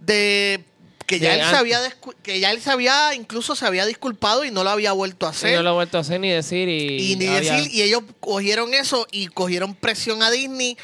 de 0.00 0.64
que 1.06 1.20
ya 1.20 1.34
él 1.34 1.40
se 1.48 1.56
había 1.56 1.80
que 2.22 2.40
ya 2.40 2.50
él 2.50 2.60
se 2.60 2.68
había 2.70 3.14
incluso 3.14 3.54
se 3.54 3.64
había 3.64 3.86
disculpado 3.86 4.44
y 4.44 4.50
no 4.50 4.64
lo 4.64 4.70
había 4.70 4.90
vuelto 4.90 5.26
a 5.26 5.30
hacer 5.30 5.54
no 5.54 5.62
lo 5.62 5.70
he 5.70 5.74
vuelto 5.74 5.98
a 5.98 6.00
hacer 6.00 6.18
ni 6.18 6.30
decir 6.30 6.68
y... 6.68 7.12
y 7.12 7.16
ni 7.16 7.28
había- 7.28 7.52
decir, 7.52 7.72
y 7.72 7.82
ellos 7.82 8.02
cogieron 8.18 8.74
eso 8.74 9.06
y 9.12 9.28
cogieron 9.28 9.76
presión 9.76 10.24
a 10.24 10.32
Disney, 10.32 10.76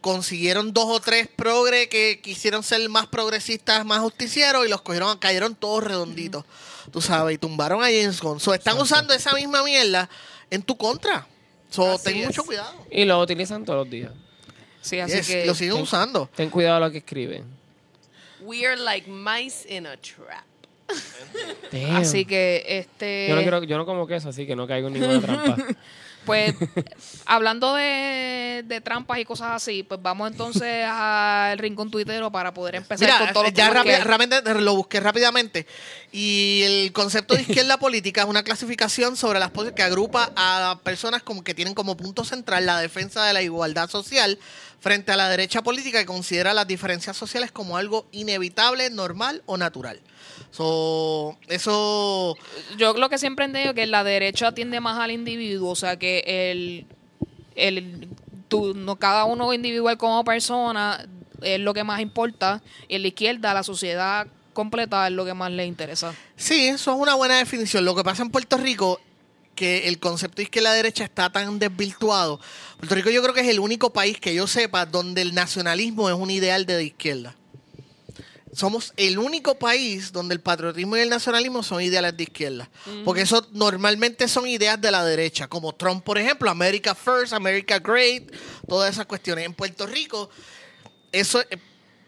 consiguieron 0.00 0.72
dos 0.72 0.86
o 0.88 1.00
tres 1.00 1.28
progres 1.28 1.86
que 1.88 2.20
quisieron 2.20 2.62
ser 2.64 2.88
más 2.88 3.06
progresistas, 3.06 3.84
más 3.84 4.00
justicieros, 4.00 4.66
y 4.66 4.68
los 4.68 4.82
cogieron, 4.82 5.16
cayeron 5.18 5.54
todos 5.54 5.84
redonditos, 5.84 6.44
tú 6.92 7.00
sabes, 7.00 7.34
y 7.36 7.38
tumbaron 7.38 7.80
a 7.80 7.86
James 7.86 8.20
Gunn. 8.20 8.40
So, 8.40 8.54
están 8.54 8.78
usando 8.80 9.14
esa 9.14 9.32
misma 9.34 9.62
mierda 9.62 10.08
en 10.50 10.62
tu 10.62 10.76
contra. 10.76 11.26
So, 11.70 11.92
Así 11.92 12.04
ten 12.04 12.16
es. 12.18 12.26
mucho 12.26 12.44
cuidado. 12.44 12.72
Y 12.90 13.04
lo 13.04 13.20
utilizan 13.20 13.64
todos 13.64 13.80
los 13.84 13.90
días. 13.90 14.12
Sí, 14.80 14.98
así 15.00 15.16
Yes, 15.16 15.26
que... 15.28 15.46
lo 15.46 15.54
siguen 15.54 15.76
usando. 15.76 16.28
Ten 16.34 16.50
cuidado 16.50 16.80
lo 16.80 16.90
que 16.90 16.98
escriben. 16.98 17.44
We 18.40 18.66
are 18.66 18.76
like 18.76 19.10
mice 19.10 19.66
in 19.68 19.86
a 19.86 19.96
trap. 19.96 20.44
Damn. 21.70 21.96
Así 21.96 22.24
que, 22.24 22.64
este... 22.66 23.26
Yo 23.28 23.34
no, 23.34 23.42
quiero, 23.42 23.62
yo 23.64 23.76
no 23.76 23.84
como 23.84 24.06
queso, 24.06 24.30
así 24.30 24.46
que 24.46 24.56
no 24.56 24.66
caigo 24.66 24.88
en 24.88 24.94
ninguna 24.94 25.20
trampa. 25.20 25.56
Pues, 26.28 26.54
hablando 27.26 27.74
de, 27.74 28.62
de 28.64 28.80
trampas 28.80 29.18
y 29.18 29.24
cosas 29.24 29.48
así, 29.50 29.82
pues 29.82 30.00
vamos 30.00 30.30
entonces 30.30 30.84
al 30.88 31.58
rincón 31.58 31.90
tuitero 31.90 32.30
para 32.30 32.54
poder 32.54 32.76
empezar 32.76 33.08
con 33.08 33.18
Mira, 33.20 33.32
todos 33.32 33.46
los 33.46 33.54
ya 33.54 33.68
temas 33.68 33.84
rápida- 33.84 33.98
que- 33.98 34.04
rápidamente 34.04 34.54
lo 34.60 34.74
busqué 34.76 35.00
rápidamente. 35.00 35.66
Y 36.12 36.62
el 36.64 36.92
concepto 36.92 37.34
de 37.34 37.42
izquierda 37.42 37.76
política 37.80 38.22
es 38.22 38.26
una 38.28 38.42
clasificación 38.42 39.16
sobre 39.16 39.38
las 39.40 39.50
que 39.74 39.82
agrupa 39.82 40.30
a 40.36 40.78
personas 40.84 41.22
como 41.22 41.42
que 41.42 41.54
tienen 41.54 41.74
como 41.74 41.96
punto 41.96 42.24
central 42.24 42.64
la 42.66 42.78
defensa 42.80 43.24
de 43.24 43.32
la 43.32 43.42
igualdad 43.42 43.88
social 43.90 44.38
frente 44.80 45.10
a 45.10 45.16
la 45.16 45.28
derecha 45.28 45.62
política 45.62 45.98
que 45.98 46.06
considera 46.06 46.54
las 46.54 46.66
diferencias 46.68 47.16
sociales 47.16 47.50
como 47.50 47.76
algo 47.76 48.06
inevitable, 48.12 48.90
normal 48.90 49.42
o 49.46 49.56
natural. 49.56 50.00
So, 50.50 51.36
eso 51.48 52.36
Yo 52.78 52.94
lo 52.94 53.08
que 53.08 53.18
siempre 53.18 53.44
he 53.44 53.46
entendido 53.46 53.72
es 53.72 53.76
que 53.76 53.86
la 53.86 54.02
derecha 54.02 54.52
tiende 54.52 54.80
más 54.80 54.98
al 54.98 55.10
individuo, 55.10 55.70
o 55.70 55.76
sea 55.76 55.98
que 55.98 56.22
el, 56.26 56.86
el 57.54 58.08
tú, 58.48 58.74
no, 58.74 58.96
cada 58.96 59.24
uno 59.24 59.52
individual 59.52 59.98
como 59.98 60.24
persona 60.24 61.06
es 61.42 61.60
lo 61.60 61.74
que 61.74 61.84
más 61.84 62.00
importa 62.00 62.62
y 62.88 62.96
en 62.96 63.02
la 63.02 63.08
izquierda 63.08 63.54
la 63.54 63.62
sociedad 63.62 64.26
completa 64.52 65.06
es 65.06 65.12
lo 65.12 65.24
que 65.24 65.34
más 65.34 65.52
le 65.52 65.66
interesa. 65.66 66.14
Sí, 66.36 66.66
eso 66.66 66.92
es 66.92 66.98
una 66.98 67.14
buena 67.14 67.38
definición. 67.38 67.84
Lo 67.84 67.94
que 67.94 68.02
pasa 68.02 68.24
en 68.24 68.30
Puerto 68.30 68.56
Rico, 68.56 69.00
que 69.54 69.86
el 69.86 70.00
concepto 70.00 70.38
de 70.38 70.44
izquierda 70.44 70.72
derecha 70.72 71.04
está 71.04 71.30
tan 71.30 71.60
desvirtuado. 71.60 72.40
Puerto 72.78 72.94
Rico 72.96 73.10
yo 73.10 73.22
creo 73.22 73.34
que 73.34 73.42
es 73.42 73.48
el 73.48 73.60
único 73.60 73.92
país 73.92 74.18
que 74.18 74.34
yo 74.34 74.48
sepa 74.48 74.86
donde 74.86 75.22
el 75.22 75.34
nacionalismo 75.34 76.08
es 76.08 76.16
un 76.16 76.30
ideal 76.30 76.66
de 76.66 76.82
izquierda. 76.82 77.36
Somos 78.58 78.92
el 78.96 79.20
único 79.20 79.56
país 79.56 80.10
donde 80.10 80.34
el 80.34 80.40
patriotismo 80.40 80.96
y 80.96 81.00
el 81.00 81.08
nacionalismo 81.08 81.62
son 81.62 81.80
ideales 81.80 82.16
de 82.16 82.24
izquierda. 82.24 82.68
Porque 83.04 83.22
eso 83.22 83.46
normalmente 83.52 84.26
son 84.26 84.48
ideas 84.48 84.80
de 84.80 84.90
la 84.90 85.04
derecha, 85.04 85.46
como 85.46 85.76
Trump, 85.76 86.02
por 86.02 86.18
ejemplo, 86.18 86.50
America 86.50 86.92
First, 86.92 87.32
America 87.32 87.78
Great, 87.78 88.32
todas 88.66 88.90
esas 88.90 89.06
cuestiones. 89.06 89.46
En 89.46 89.54
Puerto 89.54 89.86
Rico, 89.86 90.28
eso, 91.12 91.40
eh, 91.40 91.56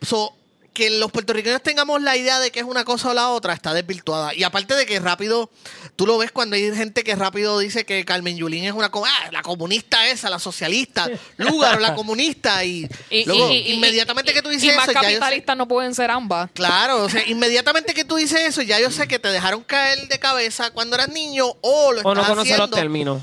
so, 0.02 0.34
que 0.72 0.88
los 0.90 1.10
puertorriqueños 1.10 1.62
tengamos 1.62 2.00
la 2.00 2.16
idea 2.16 2.38
de 2.38 2.50
que 2.52 2.60
es 2.60 2.64
una 2.64 2.84
cosa 2.84 3.10
o 3.10 3.14
la 3.14 3.28
otra 3.30 3.52
está 3.54 3.74
desvirtuada. 3.74 4.34
Y 4.34 4.44
aparte 4.44 4.74
de 4.76 4.86
que 4.86 5.00
rápido, 5.00 5.50
tú 5.96 6.06
lo 6.06 6.16
ves 6.16 6.30
cuando 6.30 6.54
hay 6.56 6.72
gente 6.74 7.02
que 7.02 7.16
rápido 7.16 7.58
dice 7.58 7.84
que 7.84 8.04
Carmen 8.04 8.36
Yulín 8.36 8.64
es 8.64 8.72
una 8.72 8.90
ah, 8.92 9.28
la 9.32 9.42
comunista 9.42 10.06
esa, 10.08 10.30
la 10.30 10.38
socialista, 10.38 11.08
Lugaro, 11.38 11.80
la 11.80 11.94
comunista, 11.94 12.64
y, 12.64 12.88
Y, 13.10 13.24
luego 13.24 13.50
y- 13.50 13.56
y- 13.56 13.72
inmediatamente 13.74 14.30
y- 14.30 14.34
que 14.34 14.42
tú 14.42 14.50
y 14.50 14.54
dices 14.56 14.76
más 14.76 14.84
eso, 14.88 14.92
ya 14.94 15.00
yo 15.02 15.08
sé- 15.08 15.10
capitalistas 15.14 15.56
no 15.56 15.66
pueden 15.66 15.94
ser 15.94 16.10
ambas. 16.10 16.50
Claro, 16.54 17.02
o 17.04 17.08
sea, 17.08 17.26
inmediatamente 17.26 17.92
que 17.92 18.04
tú 18.04 18.16
dices 18.16 18.40
eso, 18.42 18.62
ya 18.62 18.78
yo 18.78 18.90
sé 18.90 19.08
que 19.08 19.18
te 19.18 19.28
dejaron 19.28 19.64
caer 19.64 20.06
de 20.08 20.18
cabeza 20.20 20.70
cuando 20.70 20.94
eras 20.96 21.08
niño 21.08 21.46
o 21.62 21.92
lo 21.92 22.00
O 22.02 22.14
no 22.14 22.20
estás 22.20 22.28
conocer 22.28 22.58
los 22.58 22.70
términos 22.70 23.22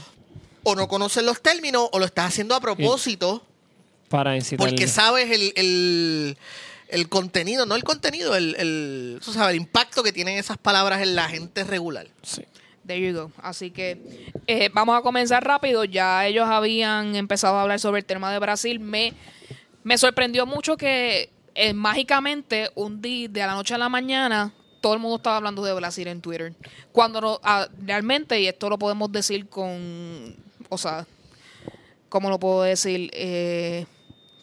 o 0.64 0.76
no 0.76 0.88
conoces 0.90 1.24
los 1.24 1.42
términos 1.42 1.88
o 1.94 2.00
lo 2.00 2.06
estás 2.06 2.26
haciendo 2.28 2.54
a 2.56 2.60
propósito 2.60 3.42
para 4.10 4.36
incitar. 4.36 4.66
porque 4.68 4.88
sabes 4.88 5.32
el, 5.32 5.54
el, 5.56 6.38
el 6.90 7.10
contenido, 7.10 7.66
no 7.66 7.76
el 7.76 7.84
contenido, 7.84 8.36
el, 8.36 8.56
el, 8.56 9.20
tú 9.24 9.34
sabes, 9.34 9.52
el 9.52 9.58
impacto 9.62 10.04
que 10.04 10.12
tienen 10.14 10.38
esas 10.38 10.58
palabras 10.58 11.02
en 11.02 11.16
la 11.16 11.28
gente 11.30 11.64
regular. 11.64 12.08
Sí. 12.24 12.44
There 12.86 13.02
you 13.02 13.14
go. 13.14 13.32
Así 13.42 13.72
que 13.72 14.32
eh, 14.48 14.70
vamos 14.74 14.98
a 14.98 15.02
comenzar 15.02 15.44
rápido. 15.44 15.84
Ya 15.84 16.26
ellos 16.26 16.48
habían 16.48 17.16
empezado 17.18 17.58
a 17.58 17.64
hablar 17.64 17.80
sobre 17.82 18.00
el 18.00 18.06
tema 18.06 18.32
de 18.32 18.40
Brasil. 18.40 18.80
Me, 18.80 19.14
me 19.84 19.98
sorprendió 19.98 20.46
mucho 20.46 20.78
que 20.78 21.30
eh, 21.56 21.74
mágicamente 21.74 22.70
un 22.76 23.02
día 23.02 23.28
de 23.28 23.40
la 23.42 23.54
noche 23.56 23.74
a 23.74 23.78
la 23.78 23.90
mañana 23.90 24.54
todo 24.80 24.94
el 24.94 25.00
mundo 25.00 25.18
estaba 25.18 25.36
hablando 25.38 25.66
de 25.66 25.74
Brasil 25.74 26.08
en 26.08 26.22
Twitter. 26.22 26.54
Cuando 26.94 27.20
no- 27.20 27.40
ah, 27.44 27.68
realmente, 27.84 28.40
y 28.40 28.48
esto 28.48 28.70
lo 28.70 28.78
podemos 28.78 29.12
decir 29.12 29.50
con, 29.50 30.36
o 30.70 30.78
sea, 30.78 31.06
¿cómo 32.10 32.30
lo 32.30 32.40
puedo 32.40 32.62
decir? 32.64 33.10
Eh, 33.14 33.86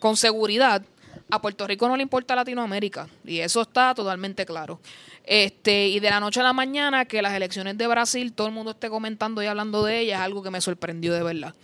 con 0.01 0.16
seguridad, 0.18 0.82
a 1.35 1.41
Puerto 1.41 1.66
Rico 1.66 1.87
no 1.89 1.97
le 1.97 2.03
importa 2.03 2.35
Latinoamérica. 2.35 3.09
Y 3.24 3.41
eso 3.41 3.62
está 3.62 3.95
totalmente 3.95 4.45
claro. 4.47 4.80
Este, 5.24 5.89
y 5.89 6.01
de 6.01 6.11
la 6.11 6.20
noche 6.20 6.41
a 6.41 6.43
la 6.43 6.53
mañana, 6.53 7.05
que 7.05 7.22
las 7.22 7.35
elecciones 7.35 7.76
de 7.78 7.87
Brasil, 7.87 8.32
todo 8.32 8.47
el 8.47 8.53
mundo 8.53 8.72
esté 8.72 8.89
comentando 8.91 9.43
y 9.43 9.47
hablando 9.47 9.85
de 9.85 10.01
ellas, 10.01 10.20
es 10.20 10.24
algo 10.24 10.43
que 10.43 10.51
me 10.51 10.61
sorprendió 10.61 11.12
de 11.14 11.22
verdad. 11.22 11.55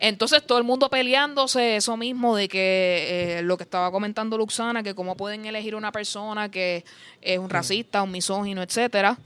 Entonces 0.00 0.46
todo 0.46 0.58
el 0.58 0.64
mundo 0.64 0.88
peleándose 0.90 1.74
eso 1.76 1.96
mismo 1.96 2.36
de 2.36 2.48
que 2.48 3.38
eh, 3.38 3.42
lo 3.42 3.56
que 3.56 3.64
estaba 3.64 3.90
comentando 3.90 4.38
Luxana, 4.38 4.82
que 4.84 4.94
cómo 4.94 5.16
pueden 5.16 5.44
elegir 5.46 5.74
una 5.74 5.90
persona 5.90 6.48
que 6.50 6.84
es 7.20 7.38
un 7.38 7.50
racista, 7.50 8.02
un 8.04 8.12
misógino, 8.12 8.62
etcétera. 8.62 9.18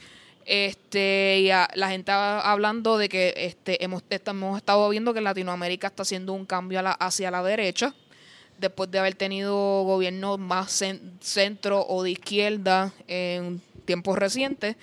Este, 0.47 1.41
y 1.41 1.51
a- 1.51 1.69
la 1.75 1.91
gente 1.91 2.11
ha- 2.11 2.41
hablando 2.51 2.97
de 2.99 3.09
que 3.09 3.35
este, 3.37 3.85
hemos, 3.85 4.03
hemos 4.09 4.57
estado 4.57 4.89
viendo 4.89 5.13
que 5.15 5.21
Latinoamérica 5.21 5.89
está 5.89 6.03
haciendo 6.03 6.33
un 6.33 6.47
cambio 6.47 6.79
a 6.79 6.83
la- 6.83 6.93
hacia 6.93 7.31
la 7.31 7.43
derecha, 7.43 7.95
después 8.63 8.91
de 8.91 8.99
haber 8.99 9.15
tenido 9.15 9.55
gobiernos 9.85 10.39
más 10.39 10.81
cen- 10.81 11.01
centro 11.21 11.85
o 11.87 12.03
de 12.03 12.13
izquierda 12.13 12.93
en 13.07 13.61
tiempos 13.85 14.17
recientes. 14.19 14.77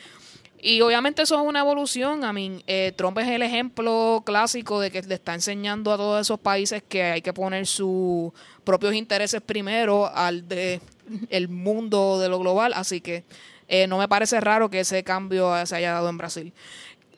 Y 0.62 0.82
obviamente 0.82 1.22
eso 1.22 1.36
es 1.36 1.42
una 1.42 1.62
evolución. 1.62 2.24
A 2.26 2.34
mí, 2.34 2.64
Trump 2.98 3.18
es 3.20 3.28
el 3.30 3.42
ejemplo 3.42 4.22
clásico 4.26 4.80
de 4.82 4.92
que 4.92 5.02
le 5.02 5.16
está 5.16 5.34
enseñando 5.34 5.92
a 5.94 5.98
todos 5.98 6.22
esos 6.22 6.38
países 6.40 6.84
que 6.88 7.02
hay 7.04 7.22
que 7.22 7.32
poner 7.34 7.66
sus 7.66 8.32
propios 8.66 8.94
intereses 8.94 9.42
primero 9.42 10.06
al 10.14 10.48
de 10.48 10.82
el 11.30 11.48
mundo 11.48 12.20
de 12.20 12.28
lo 12.30 12.40
global. 12.40 12.74
Así 12.76 13.00
que 13.00 13.24
eh, 13.70 13.88
no 13.88 13.98
me 13.98 14.10
parece 14.10 14.42
raro 14.42 14.70
que 14.70 14.82
ese 14.82 15.02
cambio 15.04 15.66
se 15.66 15.78
haya 15.78 15.94
dado 15.94 16.10
en 16.10 16.18
Brasil. 16.18 16.52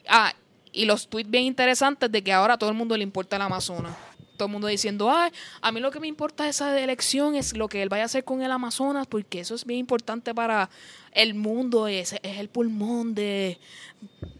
Ah, 0.08 0.32
y 0.74 0.84
los 0.84 1.08
tweets 1.08 1.28
bien 1.28 1.44
interesantes 1.44 2.10
de 2.12 2.22
que 2.22 2.32
ahora 2.32 2.54
a 2.54 2.58
todo 2.58 2.70
el 2.70 2.76
mundo 2.76 2.96
le 2.96 3.02
importa 3.02 3.36
el 3.36 3.42
Amazonas. 3.42 3.92
Todo 4.36 4.46
el 4.46 4.52
mundo 4.52 4.68
diciendo, 4.68 5.10
ay, 5.10 5.30
a 5.60 5.72
mí 5.72 5.80
lo 5.80 5.90
que 5.90 6.00
me 6.00 6.06
importa 6.06 6.44
de 6.44 6.50
esa 6.50 6.78
elección 6.78 7.34
es 7.34 7.56
lo 7.56 7.68
que 7.68 7.82
él 7.82 7.88
vaya 7.88 8.04
a 8.04 8.06
hacer 8.06 8.24
con 8.24 8.42
el 8.42 8.50
Amazonas, 8.50 9.06
porque 9.06 9.40
eso 9.40 9.54
es 9.54 9.64
bien 9.64 9.80
importante 9.80 10.34
para 10.34 10.70
el 11.12 11.34
mundo, 11.34 11.86
es, 11.86 12.14
es 12.22 12.38
el 12.38 12.48
pulmón 12.48 13.14
de, 13.14 13.58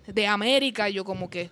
de 0.07 0.27
América. 0.27 0.89
Y 0.89 0.95
yo 0.95 1.05
como 1.05 1.29
que, 1.31 1.51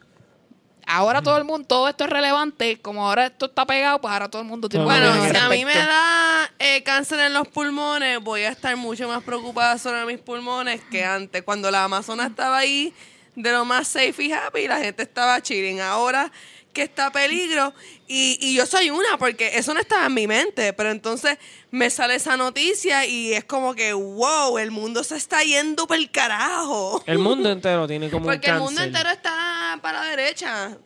ahora 0.87 1.23
todo 1.23 1.39
el 1.39 1.45
mundo, 1.45 1.67
todo 1.67 1.89
esto 1.89 2.05
es 2.05 2.11
relevante, 2.11 2.81
como 2.81 3.07
ahora 3.07 3.27
esto 3.27 3.47
está 3.47 3.67
pegado, 3.67 4.01
pues 4.01 4.13
ahora 4.13 4.29
todo 4.29 4.43
el 4.43 4.49
mundo 4.49 4.69
tiene 4.69 4.85
Bueno, 4.85 5.13
si 5.29 5.37
a 5.37 5.49
mí 5.49 5.65
me 5.65 5.75
da 5.75 6.51
eh, 6.59 6.83
cáncer 6.83 7.21
en 7.21 7.35
los 7.35 7.49
pulmones, 7.49 8.21
voy 8.21 8.43
a 8.43 8.51
estar 8.51 8.77
mucho 8.77 9.07
más 9.09 9.23
preocupada 9.23 9.79
sobre 9.79 10.05
mis 10.07 10.19
pulmones 10.19 10.81
que 10.91 11.05
antes. 11.05 11.43
Cuando 11.43 11.71
la 11.71 11.85
Amazona 11.85 12.27
estaba 12.27 12.59
ahí 12.59 12.93
de 13.37 13.53
lo 13.53 13.65
más 13.65 13.89
safe 13.89 14.25
y 14.25 14.33
happy, 14.33 14.67
la 14.67 14.79
gente 14.79 15.03
estaba 15.03 15.41
chilling. 15.41 15.81
Ahora 15.81 16.31
que 16.73 16.83
está 16.83 17.11
peligro, 17.11 17.75
y, 18.07 18.39
y 18.41 18.55
yo 18.55 18.67
soy 18.67 18.91
una, 18.91 19.19
porque 19.19 19.59
eso 19.59 19.75
no 19.75 19.81
estaba 19.81 20.07
en 20.07 20.15
mi 20.15 20.27
mente, 20.27 20.73
pero 20.73 20.91
entonces 20.91 21.39
me 21.71 21.91
sale 21.91 22.17
esa 22.17 22.37
noticia 22.37 23.07
y 23.07 23.33
es 23.33 23.45
como 23.45 23.75
que, 23.75 23.93
wow, 23.93 24.59
el 24.59 24.71
mundo 24.71 25.05
se 25.05 25.17
está 25.17 25.43
yendo 25.43 25.87
por 25.87 25.97
el 25.97 26.11
carajo. 26.11 27.03
El 27.07 27.19
mundo 27.19 27.51
entero 27.51 27.87
tiene 27.87 28.11
como 28.11 28.27
un 28.27 28.33
Porque 28.33 28.51
el 28.51 28.59
mundo 28.59 28.83
entero 28.83 29.11
está 29.11 29.79
para 29.83 30.03
la 30.03 30.11
derecha. 30.11 30.77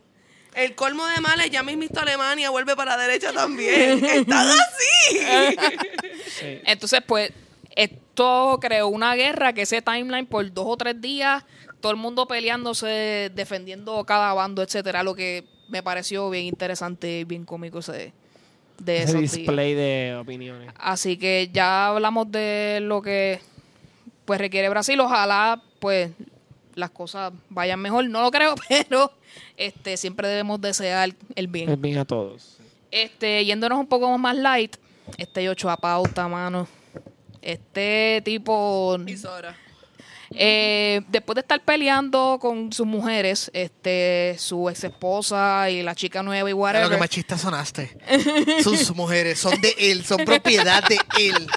El 0.53 0.73
colmo 0.73 1.05
de 1.07 1.19
males, 1.19 1.49
ya 1.51 1.63
mismo 1.63 1.85
Alemania 1.99 2.49
vuelve 2.49 2.75
para 2.75 2.95
la 2.95 3.03
derecha 3.03 3.33
también. 3.33 4.03
Están 4.05 4.47
así. 4.47 5.57
Sí. 6.27 6.61
Entonces, 6.65 7.01
pues, 7.05 7.31
esto 7.75 8.57
creó 8.61 8.87
una 8.87 9.15
guerra 9.15 9.51
que 9.51 9.63
ese 9.63 9.81
timeline 9.81 10.25
por 10.25 10.51
dos 10.53 10.65
o 10.67 10.77
tres 10.77 11.01
días, 11.01 11.43
todo 11.81 11.91
el 11.91 11.97
mundo 11.97 12.25
peleándose, 12.27 13.31
defendiendo 13.35 14.05
cada 14.05 14.33
bando, 14.33 14.63
etcétera, 14.63 15.03
lo 15.03 15.13
que 15.13 15.54
me 15.67 15.81
pareció 15.83 16.29
bien 16.29 16.45
interesante 16.45 17.19
y 17.19 17.23
bien 17.23 17.45
cómico 17.45 17.79
ese, 17.79 18.13
de 18.79 19.03
Ese 19.03 19.17
días. 19.17 19.33
display 19.33 19.73
de 19.73 20.15
opiniones. 20.19 20.71
Así 20.77 21.17
que 21.17 21.49
ya 21.51 21.87
hablamos 21.87 22.31
de 22.31 22.79
lo 22.81 23.01
que 23.01 23.39
pues 24.25 24.39
requiere 24.39 24.69
Brasil. 24.69 24.99
Ojalá 24.99 25.61
pues 25.79 26.11
las 26.75 26.89
cosas 26.91 27.31
vayan 27.49 27.79
mejor. 27.79 28.07
No 28.09 28.21
lo 28.21 28.31
creo, 28.31 28.55
pero 28.69 29.11
este 29.57 29.97
siempre 29.97 30.27
debemos 30.27 30.59
desear 30.61 31.15
el 31.35 31.47
bien. 31.47 31.69
Es 31.69 31.79
bien 31.79 31.97
a 31.97 32.05
todos. 32.05 32.57
Este, 32.91 33.43
yéndonos 33.43 33.79
un 33.79 33.87
poco 33.87 34.17
más 34.17 34.35
light, 34.37 34.77
este 35.17 35.43
Yocho 35.43 35.69
a 35.69 35.77
pauta, 35.77 36.27
mano. 36.27 36.67
Este 37.41 38.21
tipo, 38.23 38.97
Y 39.05 39.17
Sora. 39.17 39.55
Eh, 40.37 41.01
después 41.07 41.35
de 41.35 41.41
estar 41.41 41.61
peleando 41.61 42.37
con 42.41 42.71
sus 42.73 42.85
mujeres, 42.85 43.49
este, 43.53 44.35
su 44.37 44.69
ex 44.69 44.83
esposa 44.83 45.69
y 45.69 45.81
la 45.83 45.95
chica 45.95 46.21
nueva 46.23 46.49
y 46.49 46.53
whatever. 46.53 46.85
lo 46.87 46.91
que 46.91 46.99
machista 46.99 47.37
sonaste. 47.37 47.97
Sus 48.63 48.93
mujeres 48.95 49.39
son 49.39 49.59
de 49.61 49.73
él, 49.77 50.03
son 50.05 50.23
propiedad 50.25 50.83
de 50.87 50.99
él. 51.19 51.47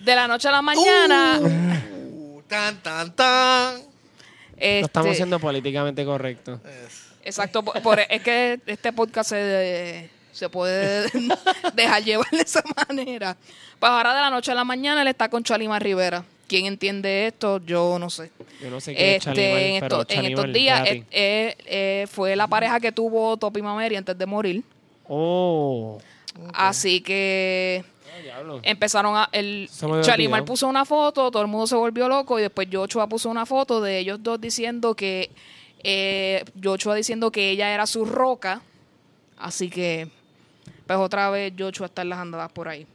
De 0.00 0.14
la 0.14 0.28
noche 0.28 0.48
a 0.48 0.52
la 0.52 0.62
mañana, 0.62 1.40
Uh, 1.40 2.42
tan, 2.46 2.82
tan, 2.82 3.14
tan. 3.16 3.76
este, 4.56 4.80
Lo 4.80 4.86
estamos 4.86 5.10
haciendo 5.12 5.40
políticamente 5.40 6.04
correcto. 6.04 6.60
Exacto, 7.24 7.62
por, 7.62 7.80
por- 7.82 8.00
es 8.00 8.22
que 8.22 8.60
este 8.66 8.92
podcast 8.92 9.30
se, 9.30 10.10
se 10.32 10.48
puede 10.50 11.08
dejar 11.74 12.04
llevar 12.04 12.28
de 12.30 12.42
esa 12.42 12.62
manera. 12.86 13.34
Pues 13.78 13.90
ahora 13.90 14.14
de 14.14 14.20
la 14.20 14.30
noche 14.30 14.52
a 14.52 14.54
la 14.54 14.64
mañana 14.64 15.00
él 15.02 15.08
está 15.08 15.28
con 15.30 15.42
Chalima 15.42 15.78
Rivera. 15.78 16.22
¿Quién 16.54 16.66
entiende 16.66 17.26
esto? 17.26 17.58
Yo 17.66 17.98
no 17.98 18.08
sé. 18.10 18.30
Yo 18.62 18.70
no 18.70 18.80
sé 18.80 18.94
qué 18.94 19.16
es 19.16 19.26
Este, 19.26 19.34
Chalimar, 19.34 19.60
en, 19.60 19.82
estos- 19.82 20.06
en 20.08 20.24
estos 20.26 20.52
días 20.52 20.88
eh, 20.88 21.04
eh, 21.10 21.56
eh, 21.66 22.06
fue 22.08 22.36
la 22.36 22.46
pareja 22.46 22.78
que 22.78 22.92
tuvo 22.92 23.36
Topi 23.36 23.60
Mameri 23.60 23.96
antes 23.96 24.16
de 24.16 24.24
morir. 24.24 24.62
Oh. 25.08 25.98
Así 26.52 27.00
que 27.00 27.82
Ah, 28.32 28.60
empezaron 28.62 29.16
a... 29.16 29.28
El, 29.32 29.68
Chalimar 30.02 30.44
puso 30.44 30.68
una 30.68 30.84
foto, 30.84 31.28
todo 31.32 31.42
el 31.42 31.48
mundo 31.48 31.66
se 31.66 31.74
volvió 31.74 32.08
loco 32.08 32.38
y 32.38 32.42
después 32.42 32.68
Joshua 32.72 33.08
puso 33.08 33.28
una 33.28 33.46
foto 33.46 33.80
de 33.80 33.98
ellos 33.98 34.22
dos 34.22 34.40
diciendo 34.40 34.94
que... 34.94 35.30
Joshua 36.62 36.94
diciendo 36.94 37.32
que 37.32 37.50
ella 37.50 37.74
era 37.74 37.84
su 37.86 38.04
roca. 38.04 38.62
Así 39.38 39.68
que... 39.68 40.08
Pues 40.86 40.98
otra 41.00 41.30
vez 41.30 41.52
Joshua 41.58 41.86
está 41.86 42.02
en 42.02 42.10
las 42.10 42.20
andadas 42.20 42.52
por 42.52 42.68
ahí. 42.68 42.86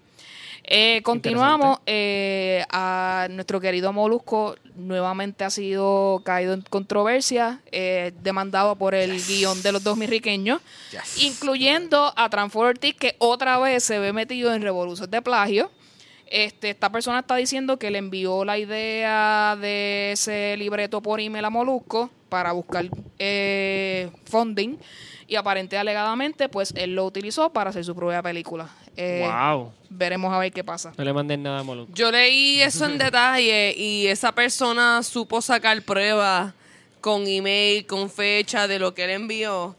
Eh, 0.71 1.01
continuamos. 1.01 1.79
eh, 1.87 2.63
a 2.69 3.27
nuestro 3.31 3.59
querido 3.59 3.91
Molusco 3.91 4.55
nuevamente 4.75 5.43
ha 5.43 5.49
sido 5.49 6.21
caído 6.23 6.53
en 6.53 6.61
controversia, 6.61 7.59
eh, 7.71 8.13
demandado 8.21 8.75
por 8.75 8.93
el 8.93 9.19
guion 9.25 9.59
de 9.63 9.71
los 9.71 9.83
dos 9.83 9.97
mirriqueños, 9.97 10.61
Yes. 10.91 11.23
incluyendo 11.23 12.13
a 12.15 12.29
Transformer 12.29 12.75
Ortiz, 12.75 12.93
que 12.93 13.15
otra 13.17 13.57
vez 13.57 13.83
se 13.83 13.97
ve 13.97 14.13
metido 14.13 14.53
en 14.53 14.61
revoluciones 14.61 15.09
de 15.09 15.21
plagio. 15.23 15.71
Este, 16.27 16.69
esta 16.69 16.91
persona 16.91 17.21
está 17.21 17.35
diciendo 17.37 17.77
que 17.79 17.89
le 17.89 17.97
envió 17.97 18.45
la 18.45 18.59
idea 18.59 19.57
de 19.59 20.11
ese 20.11 20.55
libreto 20.57 21.01
por 21.01 21.19
email 21.19 21.45
a 21.45 21.49
Molusco 21.49 22.11
para 22.29 22.51
buscar 22.51 22.85
eh, 23.17 24.11
funding 24.25 24.77
y 25.29 25.35
aparente 25.35 25.77
alegadamente 25.77 26.49
pues 26.49 26.73
él 26.75 26.95
lo 26.95 27.05
utilizó 27.05 27.51
para 27.51 27.69
hacer 27.69 27.85
su 27.85 27.95
propia 27.95 28.21
película. 28.21 28.67
Eh, 28.97 29.25
wow. 29.25 29.71
Veremos 29.89 30.33
a 30.33 30.39
ver 30.39 30.51
qué 30.51 30.63
pasa. 30.63 30.91
No 30.97 31.03
le 31.03 31.13
manden 31.13 31.43
nada 31.43 31.59
a 31.59 31.63
Moluco. 31.63 31.93
Yo 31.93 32.11
leí 32.11 32.61
eso 32.61 32.85
en 32.85 32.97
detalle 32.97 33.73
y 33.77 34.07
esa 34.07 34.33
persona 34.33 35.03
supo 35.03 35.41
sacar 35.41 35.81
pruebas 35.83 36.53
con 36.99 37.27
email, 37.27 37.85
con 37.85 38.09
fecha 38.09 38.67
de 38.67 38.79
lo 38.79 38.93
que 38.93 39.05
él 39.05 39.11
envió. 39.11 39.75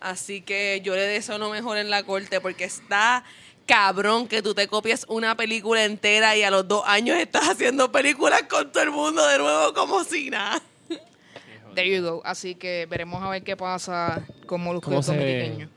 Así 0.00 0.42
que 0.42 0.80
yo 0.84 0.94
le 0.94 1.02
deseo 1.02 1.38
lo 1.38 1.50
mejor 1.50 1.78
en 1.78 1.90
la 1.90 2.02
corte 2.02 2.40
porque 2.40 2.64
está 2.64 3.24
cabrón 3.66 4.26
que 4.28 4.42
tú 4.42 4.54
te 4.54 4.66
copies 4.66 5.04
una 5.08 5.36
película 5.36 5.84
entera 5.84 6.36
y 6.36 6.42
a 6.42 6.50
los 6.50 6.66
dos 6.66 6.82
años 6.86 7.16
estás 7.18 7.48
haciendo 7.48 7.90
películas 7.92 8.42
con 8.48 8.70
todo 8.72 8.82
el 8.82 8.90
mundo 8.90 9.26
de 9.26 9.38
nuevo 9.38 9.72
como 9.74 10.04
si 10.04 10.30
nada. 10.30 10.60
There 11.74 11.88
you 11.88 12.02
go. 12.02 12.22
Así 12.24 12.54
que 12.54 12.86
veremos 12.88 13.22
a 13.22 13.30
ver 13.30 13.42
qué 13.42 13.56
pasa 13.56 14.22
con 14.46 14.62
Molusco 14.62 14.90
y 14.90 14.94
¿Cómo 14.94 14.98
los 14.98 15.06
se. 15.06 15.68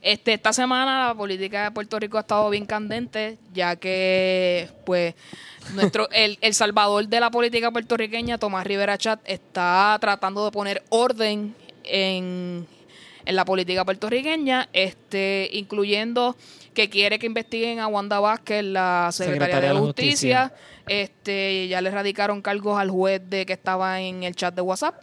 Este, 0.00 0.34
esta 0.34 0.52
semana 0.52 1.08
la 1.08 1.14
política 1.14 1.64
de 1.64 1.70
Puerto 1.72 1.98
Rico 1.98 2.18
ha 2.18 2.20
estado 2.20 2.48
bien 2.50 2.66
candente, 2.66 3.38
ya 3.52 3.76
que 3.76 4.68
pues 4.84 5.14
nuestro 5.74 6.08
el, 6.12 6.38
el 6.40 6.54
salvador 6.54 7.08
de 7.08 7.20
la 7.20 7.30
política 7.30 7.70
puertorriqueña, 7.70 8.38
Tomás 8.38 8.66
Rivera 8.66 8.96
Chat, 8.96 9.20
está 9.24 9.96
tratando 10.00 10.44
de 10.44 10.50
poner 10.52 10.82
orden 10.90 11.54
en, 11.84 12.66
en 13.28 13.36
la 13.36 13.44
política 13.44 13.84
puertorriqueña, 13.84 14.70
este, 14.72 15.50
incluyendo 15.52 16.34
que 16.72 16.88
quiere 16.88 17.18
que 17.18 17.26
investiguen 17.26 17.78
a 17.78 17.86
Wanda 17.86 18.20
Vázquez, 18.20 18.64
la 18.64 19.10
secretaria 19.12 19.74
de 19.74 19.78
Justicia. 19.78 20.54
Este, 20.86 21.68
ya 21.68 21.82
le 21.82 21.90
radicaron 21.90 22.40
cargos 22.40 22.80
al 22.80 22.88
juez 22.88 23.20
de 23.28 23.44
que 23.44 23.52
estaba 23.52 24.00
en 24.00 24.22
el 24.22 24.34
chat 24.34 24.54
de 24.54 24.62
WhatsApp. 24.62 24.94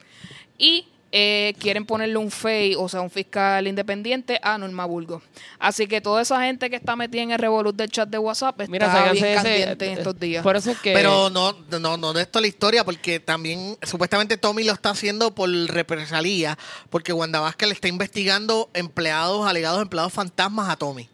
Y 0.57 0.87
eh, 1.17 1.55
quieren 1.59 1.85
ponerle 1.85 2.17
un 2.17 2.29
FEI, 2.29 2.75
o 2.75 2.89
sea, 2.89 2.99
un 2.99 3.09
fiscal 3.09 3.67
independiente 3.67 4.37
a 4.43 4.57
Norma 4.57 4.83
Burgos. 4.83 5.23
Así 5.59 5.87
que 5.87 6.01
toda 6.01 6.21
esa 6.21 6.41
gente 6.43 6.69
que 6.69 6.75
está 6.75 6.97
metida 6.97 7.21
en 7.21 7.31
el 7.31 7.39
revolut 7.39 7.73
del 7.73 7.89
chat 7.89 8.09
de 8.09 8.17
WhatsApp 8.17 8.59
está 8.59 8.69
Mira, 8.69 9.11
bien 9.13 9.35
caliente 9.35 9.93
en 9.93 9.97
estos 9.97 10.19
días. 10.19 10.43
Por 10.43 10.57
eso 10.57 10.71
es 10.71 10.79
que. 10.79 10.91
Pero 10.91 11.29
no, 11.29 11.55
no, 11.79 11.95
no 11.95 12.11
de 12.11 12.21
esto 12.21 12.41
la 12.41 12.47
historia, 12.47 12.83
porque 12.83 13.21
también 13.21 13.77
supuestamente 13.83 14.35
Tommy 14.35 14.65
lo 14.65 14.73
está 14.73 14.89
haciendo 14.89 15.33
por 15.33 15.49
represalia, 15.49 16.57
porque 16.89 17.13
Wanda 17.13 17.39
Vázquez 17.39 17.69
le 17.69 17.75
está 17.75 17.87
investigando 17.87 18.69
empleados, 18.73 19.47
alegados 19.47 19.81
empleados 19.81 20.11
fantasmas 20.11 20.67
a 20.67 20.75
Tommy. 20.75 21.09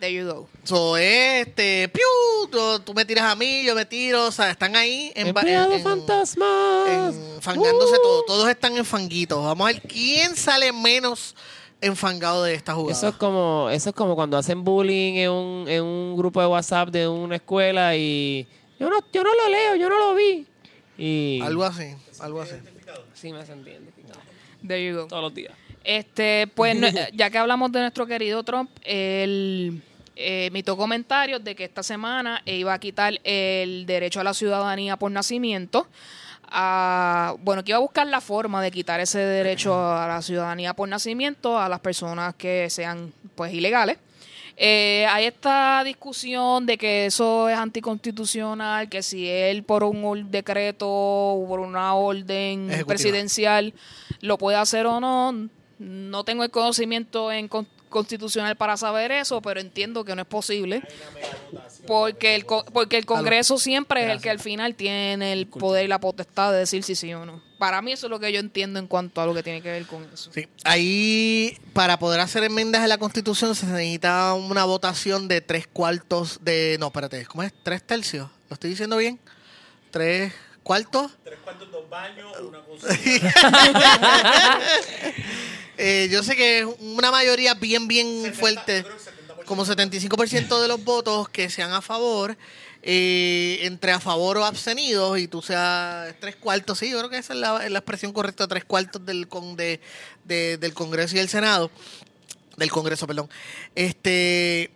There 0.00 0.12
you 0.12 0.26
go. 0.26 0.48
So, 0.64 0.96
este, 0.96 1.88
piu, 1.88 2.02
tú, 2.50 2.78
tú 2.84 2.94
me 2.94 3.04
tiras 3.04 3.24
a 3.24 3.34
mí, 3.34 3.64
yo 3.64 3.74
me 3.74 3.84
tiro, 3.84 4.26
o 4.26 4.30
sea, 4.32 4.50
están 4.50 4.76
ahí 4.76 5.10
en, 5.16 5.28
en- 5.28 5.36
en- 5.72 5.82
fantasmas. 5.82 7.14
enfangándose 7.36 7.94
Uh. 7.98 8.02
todo. 8.02 8.22
Todos 8.26 8.48
están 8.48 8.76
enfanguitos. 8.76 9.42
Vamos 9.44 9.68
a 9.68 9.72
ver 9.72 9.82
quién 9.82 10.36
sale 10.36 10.72
menos 10.72 11.34
enfangado 11.80 12.44
de 12.44 12.54
esta 12.54 12.74
jugada. 12.74 12.96
Eso 12.96 13.08
es 13.08 13.14
como, 13.16 13.68
eso 13.72 13.88
es 13.90 13.94
como 13.94 14.14
cuando 14.14 14.36
hacen 14.36 14.62
bullying 14.64 15.14
en 15.14 15.30
un, 15.30 15.68
en 15.68 15.82
un 15.82 16.16
grupo 16.16 16.40
de 16.40 16.46
WhatsApp 16.46 16.90
de 16.90 17.08
una 17.08 17.36
escuela 17.36 17.96
y 17.96 18.46
yo 18.78 18.88
no, 18.90 18.98
yo 19.12 19.22
no 19.24 19.34
lo 19.34 19.48
leo, 19.48 19.74
yo 19.76 19.88
no 19.88 19.98
lo 19.98 20.14
vi. 20.14 20.46
Y 20.96 21.40
Algo 21.42 21.64
así, 21.64 21.94
algo 22.20 22.40
así. 22.40 22.54
sí 23.14 23.32
me 23.32 23.44
sentí 23.46 23.70
identificado. 23.70 24.20
There 24.66 24.84
you 24.84 24.96
go. 24.96 25.06
Todos 25.06 25.22
los 25.22 25.34
días. 25.34 25.52
Este, 25.84 26.48
pues 26.54 26.76
ya 27.14 27.30
que 27.30 27.38
hablamos 27.38 27.70
de 27.72 27.80
nuestro 27.80 28.06
querido 28.06 28.42
Trump, 28.42 28.70
él 28.82 29.80
eh, 29.80 29.87
emitió 30.18 30.76
comentarios 30.76 31.42
de 31.44 31.54
que 31.54 31.64
esta 31.64 31.82
semana 31.82 32.42
iba 32.44 32.72
a 32.74 32.78
quitar 32.80 33.14
el 33.24 33.86
derecho 33.86 34.20
a 34.20 34.24
la 34.24 34.34
ciudadanía 34.34 34.96
por 34.96 35.10
nacimiento. 35.12 35.86
a- 36.50 37.34
bueno, 37.40 37.62
que 37.62 37.72
iba 37.72 37.76
a 37.76 37.80
buscar 37.82 38.06
la 38.06 38.22
forma 38.22 38.62
de 38.62 38.70
quitar 38.70 39.00
ese 39.00 39.18
derecho 39.18 39.74
a 39.92 40.08
la 40.08 40.22
ciudadanía 40.22 40.72
por 40.72 40.88
nacimiento 40.88 41.58
a 41.58 41.68
las 41.68 41.80
personas 41.80 42.34
que 42.36 42.70
sean 42.70 43.12
pues 43.34 43.52
ilegales. 43.52 43.98
Eh, 44.56 45.06
hay 45.10 45.26
esta 45.26 45.84
discusión 45.84 46.64
de 46.64 46.78
que 46.78 47.04
eso 47.06 47.48
es 47.50 47.56
anticonstitucional, 47.58 48.88
que 48.88 49.02
si 49.02 49.28
él 49.28 49.62
por 49.62 49.84
un 49.84 50.30
decreto 50.30 50.88
o 50.88 51.46
por 51.46 51.60
una 51.60 51.94
orden 51.94 52.64
Ejecutiva. 52.70 52.86
presidencial 52.86 53.74
lo 54.20 54.38
puede 54.38 54.56
hacer 54.56 54.86
o 54.86 55.00
no. 55.00 55.48
No 55.78 56.24
tengo 56.24 56.42
el 56.44 56.50
conocimiento 56.50 57.30
en 57.30 57.46
constitucional 57.88 58.56
para 58.56 58.76
saber 58.76 59.10
eso, 59.12 59.40
pero 59.42 59.60
entiendo 59.60 60.04
que 60.04 60.14
no 60.14 60.22
es 60.22 60.28
posible. 60.28 60.82
Porque 61.86 62.34
el, 62.34 62.44
co- 62.46 62.64
porque 62.72 62.96
el 62.98 63.06
Congreso 63.06 63.58
siempre 63.58 64.04
es 64.04 64.10
el 64.10 64.20
que 64.20 64.30
al 64.30 64.38
final 64.40 64.74
tiene 64.74 65.32
el 65.32 65.46
poder 65.46 65.84
y 65.84 65.88
la 65.88 65.98
potestad 66.00 66.52
de 66.52 66.58
decir 66.58 66.82
si 66.84 66.94
sí 66.94 67.12
o 67.14 67.24
no. 67.24 67.42
Para 67.58 67.82
mí 67.82 67.92
eso 67.92 68.06
es 68.06 68.10
lo 68.10 68.20
que 68.20 68.30
yo 68.32 68.38
entiendo 68.38 68.78
en 68.78 68.86
cuanto 68.86 69.20
a 69.20 69.26
lo 69.26 69.34
que 69.34 69.42
tiene 69.42 69.60
que 69.62 69.70
ver 69.70 69.84
con 69.86 70.04
eso. 70.12 70.30
Sí. 70.32 70.46
Ahí, 70.64 71.58
para 71.72 71.98
poder 71.98 72.20
hacer 72.20 72.44
enmiendas 72.44 72.82
en 72.82 72.88
la 72.88 72.98
Constitución, 72.98 73.54
se 73.54 73.66
necesita 73.66 74.34
una 74.34 74.64
votación 74.64 75.26
de 75.28 75.40
tres 75.40 75.66
cuartos 75.66 76.38
de. 76.42 76.76
No, 76.78 76.86
espérate, 76.86 77.26
¿cómo 77.26 77.42
es? 77.42 77.52
¿Tres 77.64 77.82
tercios? 77.82 78.28
¿Lo 78.48 78.54
estoy 78.54 78.70
diciendo 78.70 78.96
bien? 78.96 79.18
¿Tres 79.90 80.32
cuartos? 80.62 81.10
Tres 81.24 81.38
cuartos, 81.42 81.70
dos 81.72 81.88
baños, 81.90 82.32
una 82.40 82.60
cosa. 82.64 82.86
Eh, 85.78 86.08
yo 86.10 86.22
sé 86.22 86.34
que 86.36 86.60
es 86.60 86.66
una 86.80 87.10
mayoría 87.10 87.54
bien, 87.54 87.86
bien 87.88 88.34
fuerte, 88.34 88.84
como 89.46 89.64
75% 89.64 90.60
de 90.60 90.68
los 90.68 90.82
votos 90.84 91.28
que 91.28 91.48
sean 91.48 91.72
a 91.72 91.80
favor, 91.80 92.36
eh, 92.82 93.60
entre 93.62 93.92
a 93.92 94.00
favor 94.00 94.38
o 94.38 94.44
abstenidos, 94.44 95.18
y 95.18 95.28
tú 95.28 95.40
seas 95.40 96.14
tres 96.20 96.36
cuartos, 96.36 96.78
sí, 96.80 96.90
yo 96.90 96.98
creo 96.98 97.10
que 97.10 97.18
esa 97.18 97.32
es 97.32 97.38
la, 97.38 97.64
es 97.64 97.70
la 97.70 97.78
expresión 97.78 98.12
correcta, 98.12 98.46
tres 98.48 98.64
cuartos 98.64 99.04
del, 99.06 99.28
con, 99.28 99.56
de, 99.56 99.80
de- 100.24 100.58
del 100.58 100.74
Congreso 100.74 101.16
y 101.16 101.20
el 101.20 101.28
Senado, 101.28 101.70
del 102.56 102.70
Congreso, 102.70 103.06
perdón, 103.06 103.30
este 103.74 104.70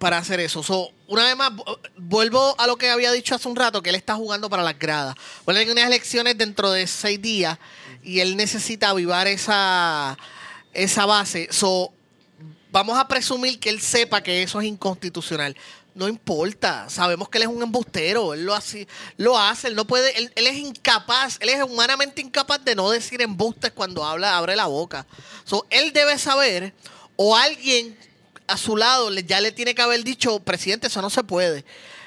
para 0.00 0.18
hacer 0.18 0.40
eso. 0.40 0.64
So, 0.64 0.90
una 1.06 1.24
vez 1.24 1.36
más, 1.36 1.52
vu- 1.52 1.78
vuelvo 1.96 2.56
a 2.58 2.66
lo 2.66 2.76
que 2.76 2.90
había 2.90 3.12
dicho 3.12 3.34
hace 3.36 3.46
un 3.46 3.54
rato, 3.54 3.82
que 3.82 3.90
él 3.90 3.96
está 3.96 4.16
jugando 4.16 4.50
para 4.50 4.64
las 4.64 4.76
gradas. 4.76 5.14
Bueno, 5.44 5.60
hay 5.60 5.68
unas 5.70 5.86
elecciones 5.86 6.36
dentro 6.36 6.72
de 6.72 6.86
seis 6.88 7.20
días 7.22 7.58
y 8.02 8.18
él 8.20 8.36
necesita 8.36 8.88
avivar 8.88 9.28
esa, 9.28 10.16
esa 10.72 11.06
base. 11.06 11.48
So, 11.52 11.92
vamos 12.72 12.98
a 12.98 13.06
presumir 13.06 13.60
que 13.60 13.68
él 13.68 13.80
sepa 13.80 14.22
que 14.22 14.42
eso 14.42 14.60
es 14.60 14.66
inconstitucional. 14.66 15.54
No 15.94 16.08
importa, 16.08 16.88
sabemos 16.88 17.28
que 17.28 17.38
él 17.38 17.42
es 17.42 17.48
un 17.48 17.62
embustero, 17.62 18.32
él 18.32 18.44
lo 18.44 18.54
hace, 18.54 18.86
lo 19.16 19.36
hace, 19.36 19.68
él 19.68 19.74
no 19.74 19.86
puede, 19.86 20.16
él, 20.16 20.32
él 20.36 20.46
es 20.46 20.56
incapaz, 20.56 21.36
él 21.40 21.50
es 21.50 21.62
humanamente 21.62 22.22
incapaz 22.22 22.64
de 22.64 22.74
no 22.74 22.90
decir 22.90 23.20
embustes 23.20 23.72
cuando 23.72 24.04
habla, 24.04 24.38
abre 24.38 24.56
la 24.56 24.66
boca. 24.66 25.04
So, 25.44 25.66
él 25.68 25.92
debe 25.92 26.16
saber, 26.16 26.72
o 27.16 27.36
alguien 27.36 27.98
a 28.50 28.56
su 28.56 28.76
lado 28.76 29.10
ya 29.12 29.40
le 29.40 29.52
tiene 29.52 29.74
que 29.74 29.82
haber 29.82 30.04
dicho, 30.04 30.40
presidente, 30.40 30.88
eso 30.88 31.00
no 31.00 31.10
se 31.10 31.24
puede. 31.24 31.64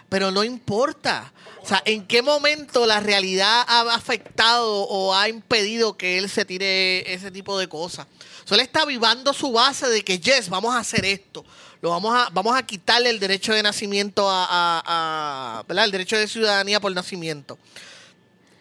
Pero 0.10 0.32
no 0.32 0.44
importa. 0.44 1.32
O 1.62 1.68
sea, 1.68 1.82
¿en 1.86 2.06
qué 2.06 2.22
momento 2.22 2.86
la 2.86 3.00
realidad 3.00 3.64
ha 3.68 3.94
afectado 3.94 4.84
o 4.84 5.16
ha 5.16 5.30
impedido 5.30 5.98
que 5.98 6.18
él 6.18 6.30
se 6.30 6.44
tire 6.44 7.12
ese 7.14 7.32
tipo 7.32 7.58
de 7.58 7.70
cosas? 7.70 8.06
So, 8.44 8.56
él 8.56 8.62
está 8.62 8.82
avivando 8.82 9.34
su 9.34 9.52
base 9.54 9.88
de 9.88 10.04
que, 10.04 10.20
yes, 10.20 10.50
vamos 10.50 10.76
a 10.76 10.80
hacer 10.80 11.06
esto. 11.06 11.46
Lo 11.82 11.90
vamos 11.90 12.14
a, 12.16 12.30
vamos 12.32 12.56
a 12.56 12.64
quitarle 12.64 13.10
el 13.10 13.20
derecho 13.20 13.54
de 13.54 13.64
nacimiento 13.64 14.30
a, 14.30 15.64
a-. 15.66 15.84
El 15.84 15.92
derecho 15.92 16.18
de 16.18 16.28
ciudadanía 16.28 16.80
por 16.80 16.94
nacimiento. 16.94 17.58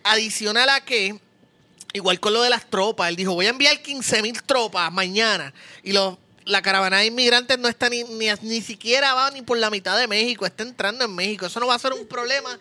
Adicional 0.05 0.69
a 0.69 0.85
que, 0.85 1.19
igual 1.93 2.21
con 2.21 2.33
lo 2.33 2.43
de 2.43 2.51
las 2.51 2.71
tropas, 2.71 3.09
él 3.09 3.17
dijo, 3.17 3.35
voy 3.35 3.47
a 3.47 3.51
enviar 3.51 3.83
15 3.83 4.23
mil 4.23 4.43
tropas 4.43 4.93
mañana. 4.93 5.53
Y 5.83 5.93
los, 5.93 6.19
la 6.45 6.63
caravana 6.63 6.99
de 6.99 7.07
inmigrantes 7.07 7.59
no 7.59 7.69
está 7.69 7.89
ni, 7.89 8.05
ni, 8.05 8.27
ni 8.43 8.61
siquiera 8.61 9.15
va 9.15 9.31
ni 9.31 9.43
por 9.43 9.59
la 9.59 9.71
mitad 9.71 9.97
de 9.99 10.07
México, 10.09 10.45
está 10.47 10.63
entrando 10.63 11.05
en 11.05 11.15
México. 11.15 11.47
Eso 11.47 11.61
no 11.61 11.67
va 11.67 11.75
a 11.75 11.79
ser 11.79 11.93
un 11.93 12.07
problema. 12.07 12.59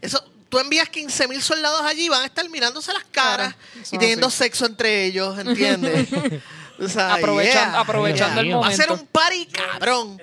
Eso, 0.00 0.22
tú 0.48 0.58
envías 0.58 0.88
15 0.88 1.28
mil 1.28 1.42
soldados 1.42 1.80
allí, 1.82 2.08
van 2.08 2.22
a 2.22 2.26
estar 2.26 2.48
mirándose 2.50 2.92
las 2.92 3.04
caras 3.04 3.54
Claro, 3.54 3.86
y 3.92 3.98
teniendo 3.98 4.26
así. 4.26 4.38
sexo 4.38 4.66
entre 4.66 5.04
ellos, 5.06 5.38
¿entiendes? 5.38 6.08
O 6.80 6.88
sea, 6.88 7.14
Aprovechan- 7.16 7.52
yeah. 7.52 7.78
aprovechando 7.80 8.40
el 8.40 8.54
Va 8.56 8.66
a 8.66 8.72
ser 8.72 8.90
un 8.90 9.06
party 9.06 9.46
cabrón. 9.46 10.20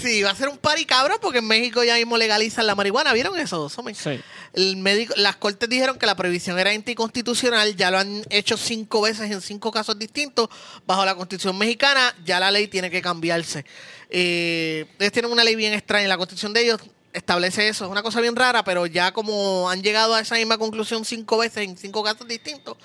Sí, 0.00 0.22
va 0.22 0.30
a 0.30 0.34
ser 0.34 0.48
un 0.48 0.58
party 0.58 0.84
cabrón 0.84 1.18
porque 1.20 1.38
en 1.38 1.46
México 1.46 1.82
ya 1.84 1.96
mismo 1.96 2.16
legalizan 2.16 2.66
la 2.66 2.74
marihuana. 2.74 3.12
¿Vieron 3.12 3.38
eso? 3.38 3.68
Sí. 3.68 4.20
el 4.52 4.76
médico, 4.76 5.14
las 5.16 5.36
cortes 5.36 5.68
dijeron 5.68 5.98
que 5.98 6.06
la 6.06 6.14
prohibición 6.14 6.58
era 6.58 6.70
anticonstitucional, 6.70 7.76
ya 7.76 7.90
lo 7.90 7.98
han 7.98 8.24
hecho 8.30 8.56
cinco 8.56 9.02
veces 9.02 9.30
en 9.30 9.40
cinco 9.40 9.70
casos 9.70 9.98
distintos. 9.98 10.48
Bajo 10.86 11.04
la 11.04 11.14
constitución 11.14 11.56
mexicana, 11.58 12.14
ya 12.24 12.40
la 12.40 12.50
ley 12.50 12.68
tiene 12.68 12.90
que 12.90 13.02
cambiarse. 13.02 13.64
Eh, 14.10 14.86
ellos 14.98 15.12
tienen 15.12 15.32
una 15.32 15.44
ley 15.44 15.56
bien 15.56 15.72
extraña, 15.72 16.08
la 16.08 16.16
constitución 16.16 16.52
de 16.52 16.62
ellos 16.62 16.80
establece 17.12 17.68
eso, 17.68 17.84
es 17.84 17.90
una 17.90 18.02
cosa 18.02 18.20
bien 18.20 18.36
rara, 18.36 18.64
pero 18.64 18.86
ya 18.86 19.12
como 19.12 19.68
han 19.70 19.82
llegado 19.82 20.14
a 20.14 20.20
esa 20.20 20.36
misma 20.36 20.58
conclusión 20.58 21.04
cinco 21.04 21.38
veces 21.38 21.68
en 21.68 21.76
cinco 21.76 22.02
casos 22.02 22.26
distintos, 22.26 22.76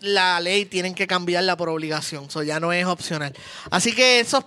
la 0.00 0.40
ley 0.40 0.64
tienen 0.64 0.94
que 0.94 1.06
cambiarla 1.06 1.56
por 1.56 1.68
obligación, 1.68 2.26
eso 2.26 2.42
ya 2.42 2.60
no 2.60 2.72
es 2.72 2.86
opcional. 2.86 3.34
Así 3.70 3.92
que 3.94 4.20
esos 4.20 4.44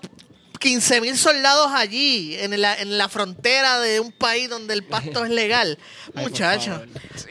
15 0.62 1.02
mil 1.02 1.18
soldados 1.18 1.72
allí, 1.74 2.38
en 2.40 2.62
la, 2.62 2.76
en 2.80 2.98
la 2.98 3.10
frontera 3.10 3.80
de 3.80 4.00
un 4.00 4.12
país 4.12 4.48
donde 4.50 4.74
el 4.76 4.84
pasto 4.84 5.26
es 5.26 5.32
legal, 5.32 5.78
muchachos. 6.14 6.82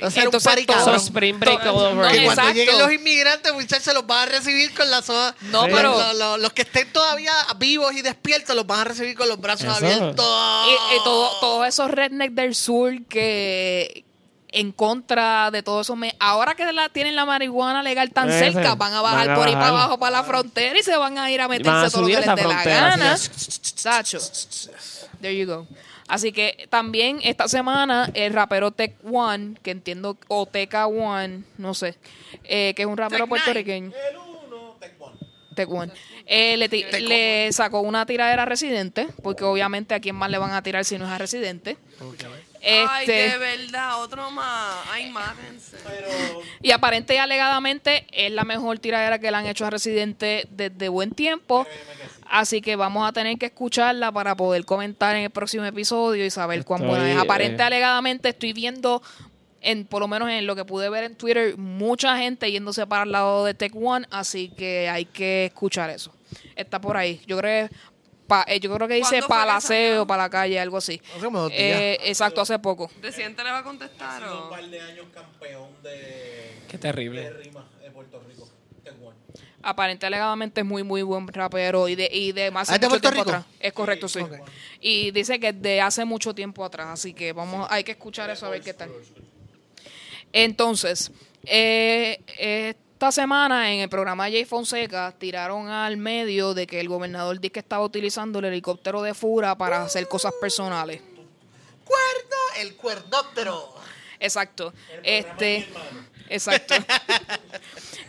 un 0.03 0.12
Entonces, 0.24 0.66
todo-. 0.66 0.76
Eso 0.76 0.95
Spring 0.97 1.39
Break 1.41 1.61
all 1.62 1.68
over 1.68 1.95
No, 1.95 2.03
Que 2.03 2.09
again. 2.09 2.24
cuando 2.35 2.53
lleguen 2.53 2.78
los 2.78 2.93
inmigrantes, 2.93 3.53
muchachos, 3.53 3.95
los 3.95 4.07
van 4.07 4.28
a 4.28 4.33
recibir 4.33 4.74
con 4.74 4.91
la 4.91 5.01
soga. 5.01 5.35
No, 5.43 5.62
pero- 5.64 5.97
los, 5.97 6.14
los- 6.16 6.41
los 6.41 6.53
que 6.53 6.62
estén 6.62 6.93
todavía 6.93 7.33
vivos 7.57 7.93
y 7.95 8.03
despiertos, 8.03 8.55
los 8.57 8.66
van 8.66 8.81
a 8.81 8.85
recibir 8.85 9.16
con 9.16 9.28
los 9.28 9.41
brazos 9.41 9.66
Eso. 9.66 9.76
abiertos. 9.76 10.26
Y, 10.68 10.97
y 10.97 11.05
todo, 11.05 11.31
todos 11.41 11.66
esos 11.68 11.91
rednecks 11.91 12.35
del 12.35 12.55
sur 12.55 12.93
que 13.09 14.05
en 14.53 14.72
contra 14.72 15.51
de 15.51 15.62
todo 15.62 15.80
eso, 15.82 15.96
me, 15.96 16.14
ahora 16.18 16.55
que 16.55 16.70
la, 16.72 16.88
tienen 16.88 17.14
la 17.16 17.24
marihuana 17.24 17.82
legal 17.82 18.11
tan 18.12 18.28
Ese. 18.30 18.53
cerca, 18.53 18.74
van 18.74 18.92
a 18.94 19.01
bajar 19.03 19.26
Van 19.26 19.30
a 19.30 19.34
por 19.36 19.46
ahí 19.48 19.55
bajar. 19.55 19.68
para 19.70 19.82
abajo, 19.82 19.98
para 19.98 20.16
la 20.18 20.24
frontera 20.24 20.78
y 20.78 20.82
se 20.82 20.96
van 20.96 21.18
a 21.18 21.30
ir 21.30 21.40
a 21.40 21.48
meterse 21.48 21.70
a 21.86 21.90
todo 21.90 22.03
lo 22.03 22.09
que 22.09 22.14
les 22.26 22.36
dé 22.36 22.44
la 22.48 22.64
gana. 22.64 23.12
así 23.12 23.30
Sacho. 23.76 24.18
There 25.20 25.36
you 25.36 25.46
go. 25.46 25.66
Así 26.09 26.32
que 26.32 26.66
también 26.70 27.20
esta 27.22 27.46
semana 27.46 28.11
el 28.14 28.32
rapero 28.32 28.72
Tech 28.72 28.94
One, 29.05 29.55
que 29.62 29.70
entiendo, 29.70 30.16
o 30.28 30.46
Teca 30.46 30.86
One, 30.88 31.44
no 31.57 31.72
sé, 31.74 31.96
eh, 32.44 32.72
que 32.74 32.82
es 32.82 32.88
un 32.88 32.96
rapero 32.96 33.24
Tech 33.24 33.28
puertorriqueño. 33.28 33.92
El 34.11 34.16
uno, 34.16 34.76
Tech 34.80 34.94
One. 34.98 35.16
Tech 35.55 35.70
One. 35.70 35.92
Eh, 36.26 36.57
le, 36.57 36.68
ti- 36.68 36.84
le 36.84 37.53
sacó 37.53 37.80
una 37.80 38.07
tiradera 38.07 38.42
a 38.42 38.46
Residente, 38.46 39.07
porque 39.22 39.44
obviamente 39.44 39.94
a 39.94 40.01
quién 40.01 40.16
más 40.16 40.30
le 40.30 40.38
van 40.38 40.53
a 40.53 40.62
tirar 40.62 40.84
si 40.84 40.98
no 40.98 41.05
es 41.07 41.11
a 41.12 41.18
Residente. 41.18 41.76
Ay, 42.62 43.06
Este, 43.06 43.30
de 43.30 43.38
verdad, 43.38 44.02
otro 44.02 44.30
más. 44.30 44.86
Ay, 44.90 45.11
mátense. 45.11 45.76
y 46.62 46.70
aparente 46.72 47.14
y 47.14 47.16
alegadamente 47.18 48.06
es 48.12 48.30
la 48.32 48.44
mejor 48.44 48.78
tiradera 48.78 49.18
que 49.18 49.30
le 49.30 49.36
han 49.36 49.46
hecho 49.46 49.66
a 49.66 49.70
Residente 49.70 50.46
desde 50.50 50.88
buen 50.88 51.12
tiempo. 51.12 51.66
Así 52.30 52.61
que 52.61 52.76
vamos 52.76 53.08
a 53.08 53.12
tener 53.12 53.38
que 53.38 53.46
escucharla 53.46 54.12
para 54.12 54.36
poder 54.36 54.64
comentar 54.64 55.16
en 55.16 55.24
el 55.24 55.30
próximo 55.30 55.64
episodio 55.64 56.24
y 56.24 56.30
saber 56.30 56.64
cuán 56.64 56.86
buena 56.86 57.04
es. 57.04 57.11
Estoy, 57.11 57.24
Aparente 57.24 57.56
y 57.56 57.61
eh, 57.61 57.66
alegadamente 57.66 58.28
estoy 58.28 58.52
viendo, 58.52 59.02
en 59.61 59.84
por 59.84 60.00
lo 60.00 60.06
menos 60.06 60.30
en 60.30 60.46
lo 60.46 60.54
que 60.54 60.64
pude 60.64 60.88
ver 60.88 61.04
en 61.04 61.16
Twitter, 61.16 61.56
mucha 61.56 62.16
gente 62.18 62.50
yéndose 62.50 62.86
para 62.86 63.02
el 63.02 63.12
lado 63.12 63.44
de 63.44 63.54
Tech 63.54 63.72
One. 63.74 64.06
Así 64.11 64.48
que 64.50 64.88
hay 64.88 65.06
que 65.06 65.46
escuchar 65.46 65.90
eso. 65.90 66.14
Está 66.54 66.80
por 66.80 66.96
ahí. 66.96 67.20
Yo 67.26 67.36
creo 67.38 67.68
que, 67.68 67.74
pa- 68.31 68.45
eh, 68.49 68.61
yo 68.61 68.72
creo 68.74 68.87
que 68.89 68.95
dice 68.95 69.09
¿Cuándo 69.11 69.26
fue 69.26 69.37
que 69.37 69.41
palaceo, 69.41 70.07
para 70.07 70.22
la 70.22 70.31
calle, 70.31 70.59
algo 70.61 70.76
así. 70.78 71.03
Hace 71.14 71.24
como 71.24 71.41
dos 71.41 71.51
días. 71.51 71.61
Eh, 71.81 71.99
exacto, 72.05 72.41
hace 72.41 72.59
poco. 72.61 72.91
¿Residente 73.03 73.43
le 73.45 73.51
va 73.51 73.59
a 73.59 73.62
contestar 73.64 74.22
sido 74.22 74.45
un 74.45 74.51
par 74.51 74.64
de 74.64 74.81
años 74.81 75.07
campeón 75.12 75.68
de, 75.83 76.57
Qué 76.68 76.78
terrible. 76.78 77.22
de 77.22 77.31
rima 77.43 77.68
de 77.83 77.91
Puerto 77.91 78.22
Rico. 78.26 78.49
Ten 78.85 78.95
One. 79.05 79.16
Aparente 79.62 80.07
alegadamente 80.07 80.61
es 80.62 80.66
muy 80.66 80.83
muy 80.85 81.03
buen 81.03 81.26
rapero 81.28 81.87
y 81.89 81.95
de 81.95 82.09
y 82.11 82.33
de 82.33 82.51
más 82.51 82.70
¿Ah, 82.70 82.76
es 82.76 82.81
de 82.81 82.87
mucho 82.87 83.01
Puerto 83.01 83.11
tiempo 83.11 83.31
Rico? 83.31 83.37
atrás. 83.45 83.57
Es 83.61 83.72
correcto, 83.74 84.09
sí. 84.09 84.20
Y 84.81 85.11
dice 85.11 85.39
que 85.41 85.53
de 85.53 85.81
hace 85.83 86.05
mucho 86.07 86.35
tiempo 86.35 86.64
atrás, 86.64 86.87
así 86.89 87.12
que 87.12 87.33
vamos 87.35 87.66
hay 87.70 87.85
que 87.85 87.91
escuchar 87.93 88.31
eso 88.31 88.47
a 88.47 88.51
ver 88.51 88.62
qué 88.62 88.72
tal. 88.72 88.91
Entonces, 90.33 91.11
eh, 91.45 92.74
esta 93.01 93.12
semana 93.12 93.72
en 93.72 93.80
el 93.80 93.88
programa 93.88 94.24
Jay 94.24 94.44
Fonseca 94.44 95.14
tiraron 95.18 95.70
al 95.70 95.96
medio 95.96 96.53
de 96.53 96.66
que 96.66 96.80
el 96.80 96.86
gobernador 96.86 97.40
dice 97.40 97.53
que 97.53 97.61
estaba 97.61 97.82
utilizando 97.82 98.40
el 98.40 98.44
helicóptero 98.44 99.01
de 99.01 99.14
Fura 99.14 99.57
para 99.57 99.84
hacer 99.84 100.07
cosas 100.07 100.34
personales. 100.38 101.01
Cuerno, 101.82 102.36
el 102.59 102.76
cuernóptero. 102.76 103.72
Exacto. 104.18 104.74
Este, 105.03 105.66
exacto. 106.28 106.74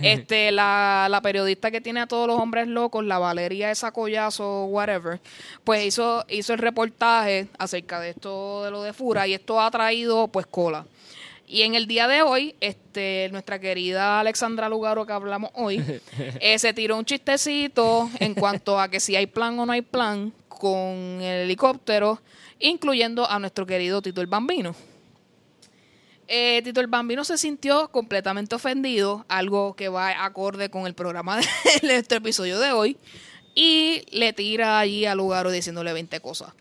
Este, 0.02 0.52
la, 0.52 1.08
la 1.12 1.22
periodista 1.22 1.70
que 1.70 1.80
tiene 1.80 2.02
a 2.02 2.08
todos 2.08 2.28
los 2.28 2.40
hombres 2.40 2.68
locos, 2.68 3.06
la 3.06 3.20
Valeria 3.20 3.70
esa 3.70 3.92
collazo, 3.92 4.66
whatever, 4.66 5.22
pues 5.64 5.86
hizo, 5.86 6.26
hizo 6.28 6.54
el 6.54 6.60
reportaje 6.60 7.48
acerca 7.60 8.00
de 8.00 8.10
esto 8.10 8.64
de 8.64 8.72
lo 8.72 8.82
de 8.82 8.94
Fura 8.94 9.28
y 9.28 9.36
esto 9.36 9.62
ha 9.62 9.70
traído 9.70 10.28
pues 10.28 10.48
cola. 10.48 10.86
Y 11.52 11.64
en 11.64 11.76
el 11.76 11.86
día 11.86 12.08
de 12.08 12.22
hoy, 12.22 12.56
este, 12.62 13.28
nuestra 13.34 13.60
querida 13.60 14.22
Alexandra 14.22 14.70
Lugaro 14.70 15.06
que 15.06 15.12
hablamos 15.12 15.52
hoy, 15.54 15.84
eh, 16.40 16.58
se 16.58 16.74
tiró 16.74 16.98
un 16.98 17.04
chistecito 17.04 18.10
en 18.22 18.36
cuanto 18.36 18.80
a 18.80 18.88
que 18.88 19.02
si 19.02 19.18
hay 19.18 19.26
plan 19.26 19.60
o 19.60 19.66
no 19.66 19.74
hay 19.74 19.82
plan 19.82 20.32
con 20.48 20.72
el 21.22 21.42
helicóptero, 21.42 22.22
incluyendo 22.58 23.30
a 23.30 23.38
nuestro 23.38 23.66
querido 23.66 24.02
Tito 24.02 24.22
el 24.22 24.28
Bambino. 24.28 24.74
Eh, 26.30 26.62
Tito 26.64 26.80
el 26.80 26.88
Bambino 26.88 27.26
se 27.26 27.38
sintió 27.38 27.90
completamente 27.90 28.56
ofendido, 28.56 29.26
algo 29.28 29.76
que 29.76 29.90
va 29.90 30.24
acorde 30.24 30.70
con 30.70 30.88
el 30.88 30.94
programa 30.94 31.36
de 31.36 31.46
nuestro 31.84 32.20
episodio 32.20 32.60
de 32.60 32.72
hoy, 32.72 32.96
y 33.56 34.06
le 34.12 34.32
tira 34.32 34.80
allí 34.80 35.06
a 35.06 35.16
Lugaro 35.16 35.52
diciéndole 35.52 35.92
20 35.92 36.18
cosas. 36.22 36.54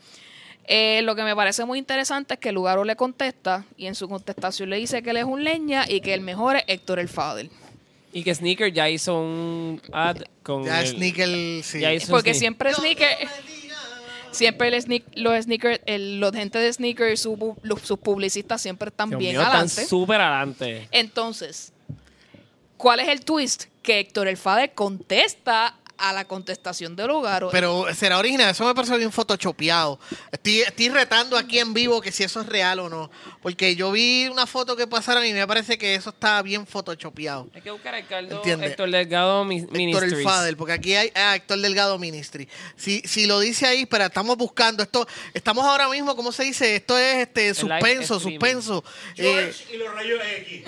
Eh, 0.73 1.03
lo 1.03 1.17
que 1.17 1.25
me 1.25 1.35
parece 1.35 1.65
muy 1.65 1.81
interesante 1.81 2.35
es 2.35 2.41
que 2.41 2.53
Lugaro 2.53 2.85
le 2.85 2.95
contesta 2.95 3.65
y 3.77 3.87
en 3.87 3.97
su 3.97 4.09
contestación 4.09 4.71
le 4.71 4.77
dice 4.77 5.03
que 5.03 5.11
él 5.11 5.17
es 5.17 5.25
un 5.25 5.43
leña 5.43 5.85
y 5.89 6.01
que 6.01 6.15
el 6.15 6.21
mejor 6.21 6.55
es 6.57 6.63
Héctor 6.69 7.01
el 7.01 7.09
Fader. 7.09 7.51
Y 8.13 8.23
que 8.23 8.33
Sneaker 8.33 8.73
ya 8.73 8.89
hizo 8.89 9.19
un 9.21 9.83
ad 9.93 10.19
con. 10.45 10.65
Ya 10.65 10.81
el- 10.81 10.87
Sneaker, 10.87 11.65
sí. 11.65 11.81
Ya 11.81 11.93
hizo 11.93 12.13
Porque 12.13 12.35
siempre 12.35 12.73
Sneaker, 12.73 13.09
siempre 14.31 14.69
el 14.69 14.81
sneak, 14.81 15.03
los 15.17 15.45
sneakers, 15.45 15.81
el- 15.87 16.21
los 16.21 16.33
gente 16.33 16.59
de 16.61 16.73
Sneaker, 16.73 17.19
su 17.19 17.37
pu- 17.37 17.57
los- 17.63 17.81
sus 17.83 17.99
publicistas 17.99 18.63
siempre 18.63 18.91
están 18.91 19.09
Dios 19.11 19.19
bien 19.19 19.33
mío, 19.33 19.41
están 19.43 19.57
adelante. 19.63 19.85
súper 19.87 20.21
adelante. 20.21 20.89
Entonces, 20.93 21.73
¿cuál 22.77 23.01
es 23.01 23.09
el 23.09 23.25
twist? 23.25 23.65
Que 23.83 23.99
Héctor 24.01 24.29
el 24.29 24.37
Fader 24.37 24.73
contesta 24.73 25.75
a 26.01 26.13
la 26.13 26.27
contestación 26.27 26.97
de 26.97 27.07
Lugaro. 27.07 27.51
Pero 27.51 27.87
será 27.95 28.19
original, 28.19 28.51
eso 28.51 28.65
me 28.65 28.75
parece 28.75 28.97
bien 28.97 29.13
photoshopeado. 29.13 29.99
Estoy, 30.33 30.61
estoy 30.63 30.89
retando 30.89 31.37
aquí 31.37 31.59
en 31.59 31.73
vivo 31.75 32.01
que 32.01 32.11
si 32.13 32.25
eso 32.25 32.41
es 32.41 32.47
real 32.47 32.81
o 32.81 32.89
no. 32.89 33.11
Porque 33.43 33.77
yo 33.77 33.93
vi 33.93 34.29
una 34.29 34.47
foto 34.47 34.77
que 34.77 34.87
pasaron 34.87 35.25
y 35.25 35.33
me 35.33 35.47
parece 35.47 35.79
que 35.79 35.95
eso 35.95 36.11
está 36.11 36.43
bien 36.43 36.67
photoshopeado. 36.67 37.49
Hay 37.55 37.63
que 37.63 37.71
buscar 37.71 37.95
a. 37.95 37.99
Héctor 38.01 38.91
Delgado 38.91 39.45
Mi- 39.45 39.59
Héctor 39.61 40.05
el 40.05 40.23
Fader, 40.23 40.57
porque 40.57 40.73
aquí 40.73 40.95
hay 40.95 41.13
ah, 41.15 41.37
Héctor 41.37 41.59
Delgado 41.61 41.99
Ministry. 41.99 42.49
Si, 42.77 43.01
si 43.05 43.27
lo 43.27 43.41
dice 43.41 43.67
ahí, 43.67 43.87
pero 43.87 44.05
estamos 44.05 44.37
buscando 44.37 44.83
esto, 44.83 45.07
estamos 45.35 45.65
ahora 45.65 45.89
mismo, 45.89 46.17
¿cómo 46.17 46.33
se 46.33 46.45
dice? 46.45 46.77
Esto 46.77 46.99
es 46.99 47.17
este 47.19 47.55
suspenso, 47.55 48.19
suspenso. 48.21 48.85
Eh, 49.17 49.53
George 49.53 49.75
y 49.75 49.77
los 49.79 49.95
rayos 49.95 50.21
X. 50.39 50.65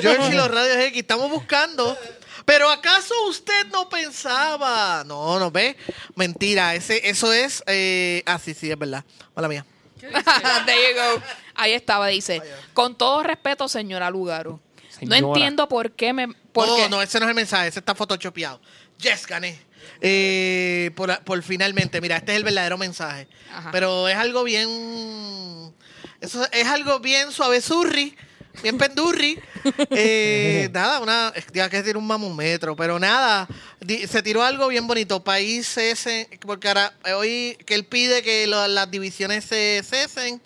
George 0.00 0.28
y 0.32 0.36
los 0.36 0.50
radios 0.50 0.76
X, 0.78 0.98
estamos 1.00 1.30
buscando. 1.30 1.96
Pero 2.44 2.70
¿acaso 2.70 3.14
usted 3.28 3.66
no 3.72 3.88
pensaba? 3.88 5.04
No, 5.06 5.38
no 5.38 5.50
ve. 5.50 5.76
Mentira, 6.14 6.74
ese, 6.74 7.08
eso 7.08 7.32
es. 7.32 7.62
Eh, 7.66 8.22
ah, 8.26 8.38
sí, 8.38 8.54
sí, 8.54 8.70
es 8.70 8.78
verdad. 8.78 9.04
Mala 9.34 9.48
mía. 9.48 9.64
There 10.00 10.10
you 10.10 10.98
go. 10.98 11.22
Ahí 11.54 11.72
estaba, 11.72 12.08
dice. 12.08 12.42
Con 12.74 12.96
todo 12.96 13.22
respeto, 13.22 13.68
señora 13.68 14.10
Lugaro. 14.10 14.60
No 15.02 15.14
entiendo 15.14 15.68
por 15.68 15.92
qué 15.92 16.12
me. 16.12 16.28
Por 16.52 16.68
no, 16.68 16.76
qué- 16.76 16.88
no, 16.88 17.02
ese 17.02 17.18
no 17.18 17.26
es 17.26 17.30
el 17.30 17.34
mensaje, 17.34 17.68
ese 17.68 17.78
está 17.80 17.94
photoshopeado. 17.94 18.60
Yes, 18.98 19.26
gané. 19.26 19.60
Eh, 20.00 20.90
por, 20.94 21.18
por 21.24 21.42
finalmente, 21.42 22.00
mira, 22.00 22.16
este 22.16 22.32
es 22.32 22.38
el 22.38 22.44
verdadero 22.44 22.78
mensaje. 22.78 23.28
Ajá. 23.52 23.70
Pero 23.72 24.08
es 24.08 24.16
algo 24.16 24.44
bien. 24.44 25.74
Eso 26.20 26.46
es 26.52 26.66
algo 26.68 27.00
bien 27.00 27.32
suave 27.32 27.60
surri, 27.60 28.16
bien 28.62 28.76
pendurri. 28.78 29.38
Eh, 29.90 30.68
nada, 30.72 30.98
una. 31.00 31.32
Ya 31.52 31.70
que 31.70 31.82
tiene 31.82 31.98
un 31.98 32.06
mamómetro, 32.06 32.74
pero 32.74 32.98
nada. 32.98 33.46
di- 33.80 34.06
se 34.08 34.22
tiró 34.22 34.42
algo 34.42 34.66
bien 34.68 34.86
bonito. 34.88 35.22
País 35.22 35.68
cesen. 35.68 36.26
Porque 36.40 36.66
ahora, 36.68 36.92
eh, 37.04 37.12
hoy 37.12 37.56
que 37.64 37.74
él 37.74 37.84
pide 37.84 38.22
que 38.22 38.46
lo- 38.48 38.66
las 38.66 38.90
divisiones 38.90 39.44
se 39.44 39.82
cesen 39.88 40.40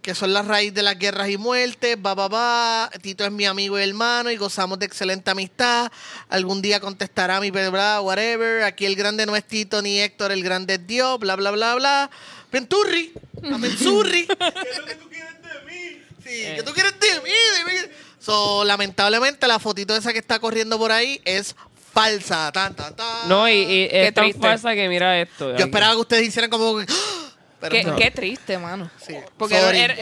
que 0.00 0.14
son 0.14 0.34
la 0.34 0.42
raíz 0.42 0.74
de 0.74 0.82
las 0.82 0.98
guerras 0.98 1.30
y 1.30 1.38
muertes, 1.38 1.96
va, 1.96 2.12
va, 2.12 2.28
va, 2.28 2.90
Tito 3.00 3.24
es 3.24 3.32
mi 3.32 3.46
amigo 3.46 3.78
y 3.78 3.82
hermano 3.82 4.30
y 4.30 4.36
gozamos 4.36 4.78
de 4.78 4.84
excelente 4.84 5.30
amistad, 5.30 5.90
algún 6.28 6.60
día 6.60 6.78
contestará 6.78 7.40
mi 7.40 7.50
bla, 7.50 8.02
whatever, 8.02 8.64
aquí 8.64 8.84
el 8.84 8.96
grande 8.96 9.24
no 9.24 9.34
es 9.34 9.44
Tito 9.44 9.80
ni 9.80 10.00
Héctor, 10.00 10.30
el 10.30 10.44
grande 10.44 10.74
es 10.74 10.86
Dios, 10.86 11.18
bla, 11.18 11.36
bla, 11.36 11.52
bla, 11.52 11.74
bla, 11.76 12.10
Penturri, 12.50 13.14
Amensurri, 13.50 14.26
¿Qué 14.26 14.68
es 14.72 14.78
lo 14.78 14.84
que 14.84 14.94
tú 14.96 15.08
quieres 15.08 15.36
de 15.40 15.72
mí? 15.72 16.02
Sí, 16.24 16.52
¿qué 16.56 16.62
tú 16.64 16.72
quieres 16.72 16.98
de 16.98 17.20
mí? 17.20 17.30
De 17.30 17.64
mí. 17.72 17.78
So, 18.18 18.64
lamentablemente 18.64 19.46
la 19.46 19.58
fotito 19.58 19.94
esa 19.94 20.12
que 20.12 20.18
está 20.18 20.38
corriendo 20.38 20.78
por 20.78 20.90
ahí 20.92 21.20
es 21.24 21.54
falsa, 21.92 22.50
tan, 22.52 22.74
tan, 22.74 22.96
tan. 22.96 23.28
No, 23.28 23.48
y, 23.48 23.52
y 23.52 23.88
es 23.90 24.14
tan 24.14 24.24
triste. 24.24 24.40
falsa 24.40 24.74
que 24.74 24.88
mira 24.88 25.20
esto. 25.20 25.56
Yo 25.56 25.64
esperaba 25.66 25.92
que 25.94 26.00
ustedes 26.00 26.26
hicieran 26.28 26.50
como... 26.50 26.78
que, 26.78 26.86
¡Ah! 26.88 27.30
Pero 27.60 27.72
Qué, 27.76 27.84
no. 27.84 27.96
qué 27.96 28.10
triste, 28.10 28.58
mano. 28.58 28.90
Sí. 29.00 29.14
Porque 29.38 29.54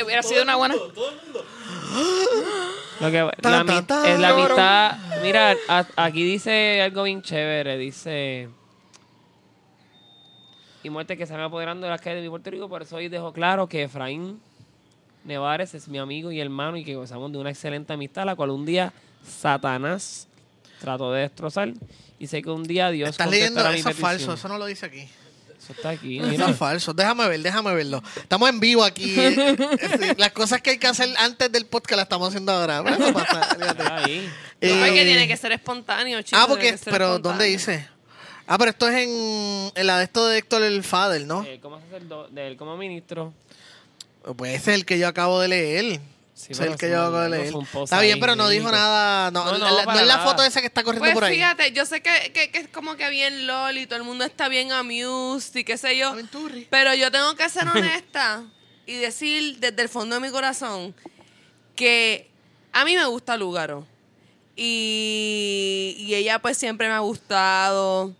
hubiera 0.05 0.23
sido 0.25 0.43
una 0.43 0.57
buena. 0.57 0.75
Todo 0.75 1.11
el 1.11 1.17
mundo. 1.23 1.45
Lo 3.01 3.11
que, 3.11 3.31
Tan, 3.41 3.53
la, 3.53 3.65
tan, 3.65 3.77
mi- 3.77 3.83
tan. 3.83 4.07
es 4.07 4.19
la 4.19 4.29
amistad. 4.31 4.97
Mira, 5.23 5.57
a- 5.69 5.87
aquí 5.97 6.25
dice 6.25 6.83
algo 6.83 7.03
bien 7.05 7.23
chévere. 7.23 7.77
Dice. 7.79 8.49
Y 10.83 10.91
muerte 10.91 11.17
que 11.17 11.27
se 11.27 11.33
van 11.35 11.43
apoderando 11.43 11.85
de 11.87 11.91
las 11.91 12.01
calles 12.01 12.17
de 12.19 12.23
mi 12.23 12.29
Puerto 12.31 12.51
Rico. 12.51 12.69
Por 12.69 12.83
eso 12.83 12.97
hoy 12.97 13.09
dejo 13.09 13.33
claro 13.33 13.69
que 13.69 13.85
Efraín 13.85 14.41
Nevares 15.25 15.75
es 15.75 15.89
mi 15.89 15.99
amigo 15.99 16.33
y 16.33 16.41
hermano 16.41 16.77
y 16.77 16.85
que 16.85 16.95
gozamos 16.97 17.31
de 17.33 17.39
una 17.39 17.51
excelente 17.51 17.93
amistad, 17.93 18.25
la 18.25 18.35
cual 18.37 18.51
un 18.51 18.67
día 18.67 18.93
Satanás 19.43 20.27
trató 20.81 21.13
de 21.13 21.23
destrozar. 21.23 21.73
Y 22.19 22.27
sé 22.27 22.43
que 22.43 22.51
un 22.51 22.63
día 22.65 22.91
Dios 22.91 23.11
Estás 23.11 23.31
leyendo, 23.31 23.61
eso 23.61 23.71
es 23.71 23.83
petición. 23.85 24.01
falso, 24.09 24.33
eso 24.35 24.49
no 24.49 24.59
lo 24.59 24.67
dice 24.67 24.87
aquí. 24.87 25.09
Eso 25.59 25.73
está 25.75 25.91
aquí. 25.91 26.19
Eso 26.19 26.27
Mira. 26.29 26.51
es 26.51 26.57
falso. 26.57 26.93
Déjame 26.93 27.29
ver, 27.29 27.41
déjame 27.41 27.73
verlo. 27.75 28.03
Estamos 28.17 28.49
en 28.49 28.59
vivo 28.61 28.83
aquí. 28.85 29.15
Eh, 29.19 29.57
sí, 30.01 30.09
las 30.17 30.33
cosas 30.33 30.61
que 30.61 30.71
hay 30.71 30.79
que 30.79 30.87
hacer 30.89 31.09
antes 31.19 31.51
del 31.53 31.67
podcast 31.67 31.97
las 31.97 32.03
estamos 32.05 32.29
haciendo 32.29 32.51
ahora. 32.53 32.81
Eso 32.81 33.13
pasa, 33.13 33.49
ahí. 33.97 34.29
Eh, 34.61 34.77
Porque 34.87 35.05
tiene 35.05 35.29
que 35.29 35.37
ser 35.37 35.53
espontáneo, 35.53 36.21
chicos. 36.23 36.41
ah, 36.43 36.47
porque, 36.49 36.77
pero 36.85 37.07
espontáneo. 37.07 37.19
¿dónde 37.19 37.45
dice? 37.47 37.89
Ah, 38.49 38.59
pero 38.59 38.71
esto 38.73 38.89
es 38.89 38.97
en, 39.07 39.73
en 39.75 39.87
la 39.87 39.99
de 39.99 40.05
esto 40.05 40.27
de 40.27 40.39
Héctor 40.39 40.63
el 40.63 40.83
Fader, 40.83 41.25
¿no? 41.27 41.45
Eh, 41.45 41.61
como 41.61 41.81
sacerdote, 41.81 42.35
de 42.35 42.49
él 42.49 42.57
como 42.57 42.77
ministro. 42.77 43.33
Pues 44.37 44.55
ese 44.61 44.73
es 44.73 44.79
el 44.79 44.85
que 44.87 44.99
yo 44.99 45.09
acabo 45.09 45.41
de 45.41 45.49
leer. 45.49 46.01
Sí, 46.35 46.53
Ese 46.53 46.53
es 46.53 46.59
pero 46.61 46.73
el 46.73 46.79
que 46.79 46.89
yo 46.91 47.01
acabo 47.01 47.19
de 47.21 47.29
leer. 47.31 47.55
Está 47.85 48.01
bien, 48.01 48.19
pero 48.19 48.35
no 48.37 48.49
dijo 48.49 48.71
nada. 48.71 49.31
No, 49.31 49.45
No, 49.45 49.59
no, 49.59 49.59
la- 49.59 49.71
no 49.71 49.85
para 49.85 50.01
es 50.01 50.07
la 50.07 50.19
foto 50.21 50.43
esa 50.45 50.61
que 50.61 50.67
está 50.67 50.83
corriendo 50.83 51.05
Pues 51.05 51.15
por 51.15 51.25
ahí. 51.25 51.35
fíjate, 51.37 51.73
yo 51.73 51.85
sé 51.87 52.01
que, 52.03 52.33
que, 52.33 52.51
que 52.51 52.59
es 52.59 52.69
como 52.69 52.97
que 52.97 53.09
bien 53.11 53.47
lol 53.47 53.77
y 53.79 53.87
todo 53.87 53.99
el 53.99 54.05
mundo 54.05 54.25
está 54.25 54.49
bien 54.49 54.73
amused 54.73 55.55
y 55.57 55.65
qué 55.65 55.77
sé 55.77 55.97
yo. 55.97 56.09
Aventurri. 56.09 56.67
Pero 56.71 56.95
yo 56.95 57.11
tengo 57.13 57.35
que 57.37 57.49
ser 57.49 57.69
honesta 57.69 58.45
y 58.87 58.95
decir 58.95 59.59
desde 59.59 59.83
el 59.83 59.89
fondo 59.89 60.15
de 60.17 60.21
mi 60.21 60.31
corazón 60.31 60.95
que 61.77 62.29
a 62.73 62.85
mí 62.85 62.97
me 62.97 63.05
gusta 63.07 63.37
Lugaro. 63.37 63.87
Y, 64.57 65.95
y 65.99 66.15
ella 66.15 66.39
pues 66.41 66.57
siempre 66.59 66.89
me 66.89 66.95
ha 66.95 66.99
gustado. 67.01 68.15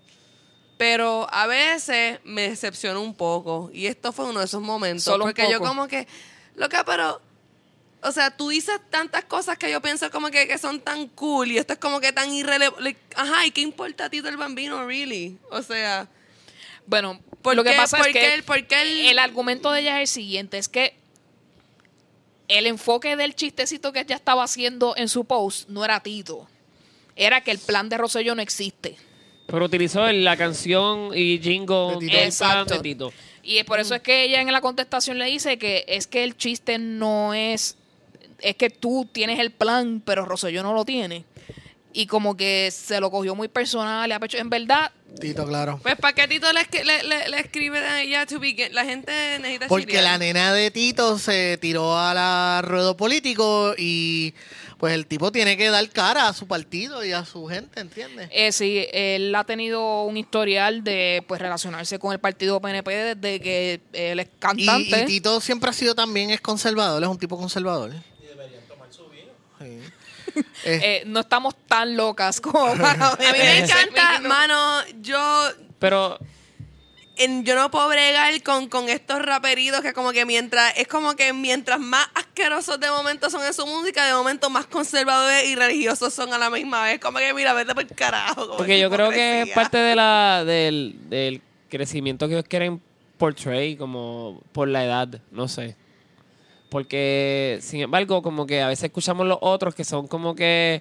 Pero 0.83 1.29
a 1.31 1.47
veces 1.47 2.19
me 2.25 2.49
decepciona 2.49 2.99
un 2.99 3.15
poco. 3.15 3.71
Y 3.73 3.87
esto 3.87 4.11
fue 4.13 4.25
uno 4.25 4.41
de 4.41 4.47
esos 4.47 4.61
momentos. 4.61 5.05
Solo 5.05 5.27
porque 5.27 5.49
yo 5.49 5.61
como 5.61 5.87
que, 5.87 6.09
loca, 6.57 6.85
pero 6.85 7.23
o 8.03 8.11
sea, 8.11 8.37
tú 8.37 8.49
dices 8.49 8.81
tantas 8.91 9.23
cosas 9.27 9.57
que 9.57 9.71
yo 9.71 9.81
pienso 9.81 10.11
como 10.11 10.29
que, 10.33 10.49
que 10.49 10.59
son 10.59 10.81
tan 10.81 11.07
cool 11.07 11.53
y 11.53 11.59
esto 11.59 11.75
es 11.75 11.79
como 11.79 12.01
que 12.01 12.11
tan 12.13 12.33
irrelevante. 12.33 12.97
Ajá, 13.15 13.47
¿y 13.47 13.53
qué 13.53 13.61
importa 13.61 14.07
a 14.07 14.11
ti 14.11 14.23
del 14.23 14.37
bambino, 14.37 14.85
really? 14.85 15.39
O 15.53 15.63
sea, 15.63 16.09
Bueno, 16.85 17.21
¿Por 17.43 17.55
lo 17.55 17.63
que 17.63 17.75
pasa 17.75 17.99
por 17.99 18.09
es 18.09 18.13
que 18.13 18.35
el- 18.35 18.43
por 18.43 18.67
qué 18.67 18.83
el- 18.83 19.07
el 19.11 19.19
argumento 19.21 19.71
de 19.71 19.83
ella 19.83 20.03
es 20.03 20.11
el 20.11 20.13
siguiente, 20.15 20.59
es 20.59 20.69
que 20.69 20.97
el 22.49 22.67
enfoque 22.67 23.15
del 23.15 23.37
chistecito 23.37 23.93
que 23.93 24.01
ella 24.01 24.17
estaba 24.17 24.43
haciendo 24.43 24.95
en 24.97 25.09
su 25.09 25.25
post 25.27 25.69
no 25.69 25.85
era 25.85 26.01
Tito. 26.01 26.49
Era 27.15 27.41
que 27.45 27.53
el 27.53 27.61
plan 27.61 27.89
de 27.89 27.99
Rosselló 27.99 28.35
no 28.35 28.43
existe. 28.43 28.97
Pero 29.53 29.67
utilizó 29.67 30.09
el- 30.09 30.25
la 30.25 30.37
canción 30.37 31.11
y 31.15 31.39
jingle 31.39 31.93
De 31.93 31.99
Tito. 31.99 32.01
del 32.01 32.09
plan 32.11 32.25
Exacto. 32.25 32.75
de 32.75 32.81
Tito. 32.81 33.13
Y 33.45 33.59
es 33.59 33.65
por 33.65 33.79
eso 33.79 33.95
es 33.95 34.01
que 34.03 34.25
ella 34.25 34.41
en 34.41 34.51
la 34.51 34.61
contestación 34.61 35.19
le 35.19 35.27
dice 35.27 35.59
que 35.59 35.85
es 35.87 36.07
que 36.09 36.25
el 36.25 36.37
chiste 36.37 36.79
no 36.79 37.35
es. 37.35 37.77
Es 38.41 38.57
que 38.57 38.71
tú 38.71 39.07
tienes 39.13 39.39
el 39.39 39.51
plan, 39.53 40.03
pero 40.05 40.25
Rosselló 40.25 40.63
no 40.65 40.73
lo 40.73 40.85
tiene. 40.85 41.25
Y 41.95 42.07
como 42.07 42.37
que 42.37 42.71
se 42.73 43.01
lo 43.01 43.11
cogió 43.11 43.35
muy 43.35 43.49
personal. 43.49 44.09
y 44.09 44.13
a 44.13 44.21
pecho. 44.21 44.39
En 44.39 44.49
verdad, 44.51 44.91
Tito, 45.21 45.47
claro. 45.47 45.79
pues 45.83 45.97
¿para 45.97 46.15
qué 46.15 46.27
Tito 46.27 46.51
le, 46.53 46.61
escri- 46.61 46.85
le, 46.85 47.03
le- 47.03 47.29
le 47.29 47.41
escribe 47.41 47.79
a 47.79 48.01
ella 48.03 48.25
to 48.27 48.39
begin? 48.41 48.75
La 48.75 48.85
gente 48.85 49.13
necesita 49.41 49.69
Porque 49.69 50.01
la 50.01 50.17
nena 50.19 50.53
de 50.55 50.71
Tito 50.71 51.19
se 51.19 51.59
tiró 51.59 51.99
a 51.99 52.15
la 52.15 52.63
ruedo 52.65 52.97
político 52.97 53.75
y 53.77 54.33
pues 54.79 54.95
el 54.95 55.07
tipo 55.07 55.31
tiene 55.31 55.57
que 55.57 55.69
dar 55.71 55.87
cara 55.91 56.29
a 56.29 56.33
su 56.33 56.47
partido 56.49 57.05
y 57.05 57.13
a 57.13 57.25
su 57.25 57.47
gente, 57.47 57.79
¿entiendes? 57.81 58.29
eh, 58.33 58.51
sí, 58.51 58.85
él 58.93 59.33
ha 59.35 59.45
tenido 59.45 60.03
un 60.05 60.17
historial 60.17 60.83
de 60.83 61.23
pues 61.29 61.41
relacionarse 61.41 61.99
con 62.01 62.13
el 62.13 62.19
partido 62.19 62.61
PNP 62.61 62.91
desde 63.15 63.41
que 63.41 63.81
él 63.93 64.19
es 64.19 64.27
Y, 64.27 64.31
cantante. 64.41 65.03
y 65.03 65.05
Tito 65.07 65.41
siempre 65.41 65.71
ha 65.71 65.73
sido 65.73 65.95
también 65.95 66.31
es 66.31 66.41
conservador, 66.41 67.01
es 67.03 67.09
un 67.09 67.19
tipo 67.19 67.37
conservador. 67.39 67.93
Y 68.21 68.27
deberían 68.27 68.63
tomar 68.67 68.89
su 68.93 69.09
vino. 69.09 69.31
Sí. 69.61 69.79
Eh, 70.35 70.45
Eh, 70.65 71.03
no 71.07 71.21
estamos 71.21 71.55
tan 71.67 71.97
locas 71.97 72.41
como 72.41 72.75
para 72.77 73.09
A 73.09 73.17
mí 73.17 73.25
me 73.39 73.59
encanta, 73.59 74.21
mano, 74.23 74.81
yo 75.01 75.19
Pero 75.79 76.19
en- 77.17 77.45
yo 77.45 77.55
no 77.55 77.71
puedo 77.71 77.89
bregar 77.89 78.43
con, 78.43 78.69
con 78.69 78.89
estos 78.89 79.21
raperitos 79.21 79.81
que 79.83 79.93
como 79.93 80.13
que 80.13 80.25
mientras, 80.25 80.73
es 80.79 80.89
como 80.89 81.15
que 81.15 81.33
mientras 81.33 81.79
más 81.79 82.07
asquerosos 82.15 82.81
de 82.81 82.91
momento 82.91 83.29
son 83.31 83.45
en 83.45 83.53
su 83.53 83.67
música, 83.67 84.07
de 84.07 84.15
momento 84.15 84.49
más 84.51 84.67
conservadores 84.67 85.45
y 85.49 85.55
religiosos 85.55 86.13
son 86.15 86.33
a 86.33 86.39
la 86.39 86.49
misma 86.51 86.85
vez. 86.85 87.01
Como 87.01 87.19
que 87.19 87.33
mira, 87.35 87.53
vete 87.53 87.75
por 87.75 87.83
el 87.85 87.91
carajo. 87.95 88.57
Porque 88.57 88.81
yo 88.81 88.91
creo 88.91 89.11
que 89.11 89.43
es 89.43 89.51
parte 89.51 89.77
de 89.79 89.95
la, 89.95 90.45
del, 90.47 90.97
del 91.11 91.43
crecimiento 91.69 92.27
que 92.29 92.35
ellos 92.35 92.47
quieren 92.49 92.81
portray 93.19 93.77
como 93.77 94.41
por 94.53 94.69
la 94.69 94.85
edad, 94.85 95.09
no 95.31 95.47
sé. 95.49 95.77
Porque, 96.73 97.59
sin 97.61 97.83
embargo, 97.83 98.23
como 98.23 98.47
que 98.47 98.63
a 98.63 98.69
veces 98.69 98.85
escuchamos 98.85 99.27
los 99.27 99.37
otros 99.43 99.75
que 99.75 99.85
son 99.85 100.07
como 100.09 100.35
que 100.35 100.81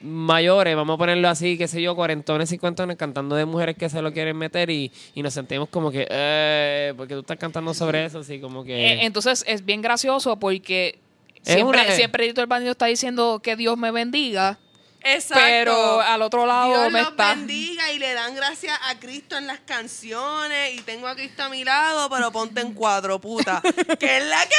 mayores, 0.00 0.76
vamos 0.76 0.94
a 0.94 0.98
ponerlo 0.98 1.28
así, 1.28 1.58
qué 1.58 1.66
sé 1.66 1.82
yo, 1.82 1.96
cuarentones, 1.96 2.50
cincuentones, 2.50 2.96
cantando 2.96 3.34
de 3.34 3.44
mujeres 3.44 3.76
que 3.76 3.88
se 3.88 4.00
lo 4.00 4.12
quieren 4.12 4.36
meter 4.36 4.70
y, 4.70 4.92
y 5.14 5.22
nos 5.22 5.34
sentimos 5.34 5.68
como 5.70 5.90
que, 5.90 6.06
eh, 6.08 6.92
porque 6.96 7.14
tú 7.14 7.20
estás 7.20 7.36
cantando 7.38 7.74
sobre 7.74 8.04
eso, 8.04 8.20
así 8.20 8.38
como 8.38 8.62
que... 8.64 8.92
Eh, 8.92 9.04
entonces 9.06 9.44
es 9.48 9.64
bien 9.64 9.82
gracioso 9.82 10.38
porque 10.38 10.98
siempre, 11.42 11.80
una- 11.82 11.90
siempre 11.92 12.28
el 12.28 12.46
Bandido 12.46 12.72
está 12.72 12.86
diciendo 12.86 13.40
que 13.42 13.56
Dios 13.56 13.76
me 13.78 13.90
bendiga, 13.90 14.58
Exacto. 15.04 15.42
pero 15.44 16.00
al 16.00 16.22
otro 16.22 16.46
lado 16.46 16.68
Dios 16.80 16.92
me 16.92 17.00
los 17.00 17.10
está... 17.10 17.34
bendiga 17.34 17.92
y 17.92 17.98
le 17.98 18.12
dan 18.14 18.34
gracias 18.34 18.78
a 18.88 18.98
Cristo 18.98 19.36
en 19.36 19.46
las 19.46 19.60
canciones 19.60 20.74
y 20.74 20.80
tengo 20.80 21.06
a 21.06 21.14
Cristo 21.14 21.42
a 21.44 21.48
mi 21.48 21.62
lado, 21.64 22.08
pero 22.10 22.32
ponte 22.32 22.60
en 22.60 22.72
cuatro, 22.74 23.20
puta. 23.20 23.62
¿Qué 24.00 24.18
es 24.18 24.24
la 24.24 24.40
que? 24.46 24.54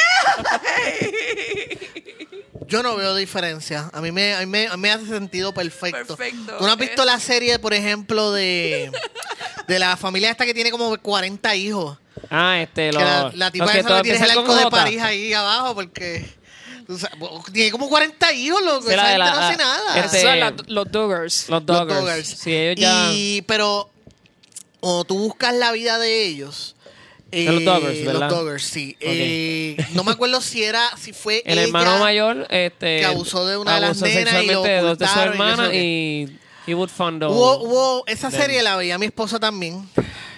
yo 2.67 2.83
no 2.83 2.95
veo 2.95 3.15
diferencia. 3.15 3.89
A 3.93 4.01
mí 4.01 4.11
me, 4.11 4.33
a 4.35 4.39
mí 4.41 4.45
me, 4.45 4.67
a 4.67 4.75
mí 4.75 4.81
me 4.81 4.91
hace 4.91 5.07
sentido 5.07 5.53
perfecto. 5.53 6.15
Perfecto. 6.15 6.57
¿Tú 6.57 6.65
no 6.65 6.71
has 6.71 6.77
visto 6.77 7.01
Es- 7.01 7.05
la 7.07 7.19
serie, 7.19 7.59
por 7.59 7.73
ejemplo, 7.73 8.31
de, 8.31 8.91
de 9.67 9.79
la 9.79 9.97
familia 9.97 10.29
esta 10.31 10.45
que 10.45 10.53
tiene 10.53 10.71
como 10.71 10.97
40 10.97 11.55
hijos? 11.55 11.97
ah, 12.29 12.59
este, 12.59 12.89
Que 12.89 12.93
lo, 12.93 12.99
la, 13.01 13.31
la 13.33 13.51
tipa 13.51 13.65
los 13.65 13.73
que 13.73 13.79
esa 13.79 13.87
todo 13.87 13.97
le 13.97 14.03
tienes 14.03 14.21
el 14.21 14.31
arco 14.31 14.55
de. 14.55 14.69
París 14.69 15.01
ahí 15.01 15.33
abajo 15.33 15.75
porque... 15.75 16.34
tiene 17.53 17.71
como 17.71 17.89
40 17.89 18.33
hijos, 18.33 18.61
loco. 18.63 18.88
Esa 18.89 18.95
la 18.95 19.03
gente 19.03 19.17
la- 19.19 19.31
no 19.31 19.38
hace 19.39 19.57
nada. 19.57 19.99
este- 20.05 20.21
Son 20.21 20.39
la- 20.39 20.53
los 20.67 20.91
Duggars. 20.91 21.49
Los 21.49 21.63
Los 21.63 21.65
Doggers. 21.65 21.99
Doggers. 21.99 22.27
Sí, 22.27 22.53
ellos 22.53 22.75
ya... 22.81 23.09
Y, 23.13 23.41
pero, 23.47 23.89
o 24.81 25.03
tú 25.05 25.17
buscas 25.17 25.53
la 25.55 25.71
vida 25.71 25.97
de 25.97 26.25
ellos. 26.25 26.75
De 27.31 27.43
los 27.51 27.65
Doggers, 27.65 27.99
Los 28.01 28.13
¿verdad? 28.13 28.29
Doggers, 28.29 28.63
sí. 28.63 28.95
Eh, 29.01 29.75
no 29.93 30.03
me 30.03 30.11
acuerdo 30.13 30.39
si 30.41 30.63
era, 30.63 30.89
si 30.97 31.11
fue 31.11 31.41
El 31.45 31.57
ella 31.57 31.67
hermano 31.67 31.97
mayor 31.99 32.47
este, 32.49 32.99
que 32.99 33.05
abusó 33.05 33.45
de 33.45 33.57
una 33.57 33.75
de 33.75 33.81
las 33.81 34.01
nenas 34.01 34.43
y 34.43 34.47
lo 34.47 34.61
de 34.63 34.79
dos 34.79 34.97
de 34.97 35.07
sus 35.07 35.17
ocultaron 35.17 35.73
y 35.75 36.27
y 36.67 36.71
he 36.71 36.73
would 36.75 36.89
fund 36.89 37.21
all 37.23 37.31
Hubo, 37.31 37.57
hubo, 37.63 38.03
esa 38.07 38.29
them. 38.29 38.39
serie 38.41 38.63
la 38.63 38.75
veía 38.75 38.97
mi 38.97 39.07
esposa 39.07 39.39
también. 39.39 39.88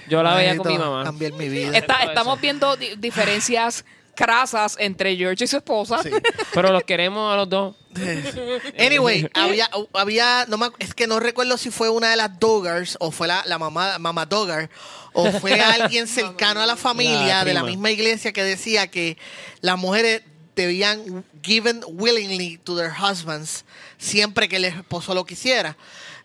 Yo 0.09 0.23
la 0.23 0.33
veía 0.35 0.57
con 0.57 0.67
mi 0.69 0.77
mamá. 0.77 1.03
Cambiar 1.03 1.33
mi 1.33 1.49
vida. 1.49 1.77
Está- 1.77 2.03
estamos 2.03 2.39
viendo 2.41 2.75
di- 2.77 2.95
diferencias 2.97 3.85
crasas 4.17 4.75
entre 4.79 5.15
George 5.15 5.43
y 5.43 5.47
su 5.47 5.57
esposa. 5.57 6.01
Sí. 6.01 6.09
Pero 6.53 6.71
los 6.71 6.83
queremos 6.83 7.31
a 7.31 7.37
los 7.37 7.47
dos. 7.47 7.75
Anyway, 8.79 9.27
había, 9.33 9.69
había 9.93 10.45
no 10.47 10.57
me, 10.57 10.69
es 10.79 10.93
que 10.93 11.07
no 11.07 11.19
recuerdo 11.19 11.57
si 11.57 11.71
fue 11.71 11.89
una 11.89 12.11
de 12.11 12.17
las 12.17 12.39
Doggars 12.39 12.97
o 12.99 13.11
fue 13.11 13.27
la, 13.27 13.43
la 13.45 13.57
mamá, 13.57 13.97
mamá 13.97 14.25
Doggar 14.25 14.69
o 15.13 15.31
fue 15.31 15.59
alguien 15.81 16.07
cercano 16.07 16.61
a 16.61 16.65
la 16.65 16.75
familia 16.75 17.39
La 17.39 17.45
de 17.45 17.53
la 17.53 17.63
misma 17.63 17.89
iglesia 17.89 18.33
que 18.33 18.43
decía 18.43 18.87
que 18.87 19.17
las 19.61 19.77
mujeres 19.77 20.21
debían 20.55 21.23
given 21.41 21.81
willingly 21.87 22.57
to 22.57 22.75
their 22.75 22.91
husbands 22.91 23.65
siempre 23.97 24.47
que 24.47 24.57
el 24.57 24.65
esposo 24.65 25.13
lo 25.13 25.25
quisiera. 25.25 25.75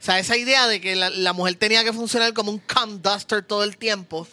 O 0.01 0.05
sea, 0.05 0.19
esa 0.19 0.37
idea 0.37 0.67
de 0.67 0.81
que 0.81 0.97
la, 0.97 1.11
la 1.11 1.33
mujer 1.33 1.55
tenía 1.55 1.85
que 1.85 1.93
funcionar 1.93 2.33
como 2.33 2.51
un 2.51 2.59
cum 2.59 3.01
duster 3.01 3.43
todo 3.43 3.65
el 3.65 3.77
tiempo. 3.77 4.27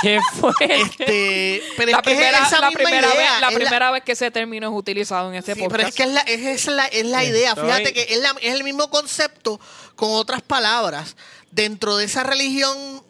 ¿Qué 0.00 0.18
fue? 0.40 0.52
Este, 0.60 1.62
pero 1.76 1.90
la 1.92 1.98
es 1.98 2.02
que 2.02 2.10
primera, 2.10 2.38
es 2.40 2.46
esa 2.48 2.60
la 2.60 2.68
misma 2.70 2.84
primera 2.84 3.08
idea, 3.14 3.32
vez, 3.32 3.40
la 3.40 3.48
es 3.48 3.54
primera 3.54 3.90
vez 3.90 4.02
que 4.04 4.12
ese 4.12 4.30
término 4.30 4.68
es 4.68 4.74
utilizado 4.74 5.28
en 5.30 5.36
este 5.36 5.54
Sí, 5.54 5.60
podcast. 5.60 5.76
pero 5.76 5.88
es 5.88 5.94
que 5.94 6.02
es 6.04 6.08
la, 6.10 6.20
es, 6.20 6.40
es 6.40 6.66
la, 6.66 6.86
es 6.86 7.04
la 7.06 7.24
idea. 7.24 7.50
Estoy- 7.50 7.66
Fíjate 7.66 7.92
que 7.92 8.06
es, 8.14 8.18
la- 8.18 8.34
es 8.40 8.54
el 8.54 8.64
mismo 8.64 8.88
concepto 8.90 9.60
con 9.96 10.10
otras 10.12 10.42
palabras. 10.42 11.16
Dentro 11.50 11.96
de 11.98 12.06
esa 12.06 12.22
religión 12.22 13.02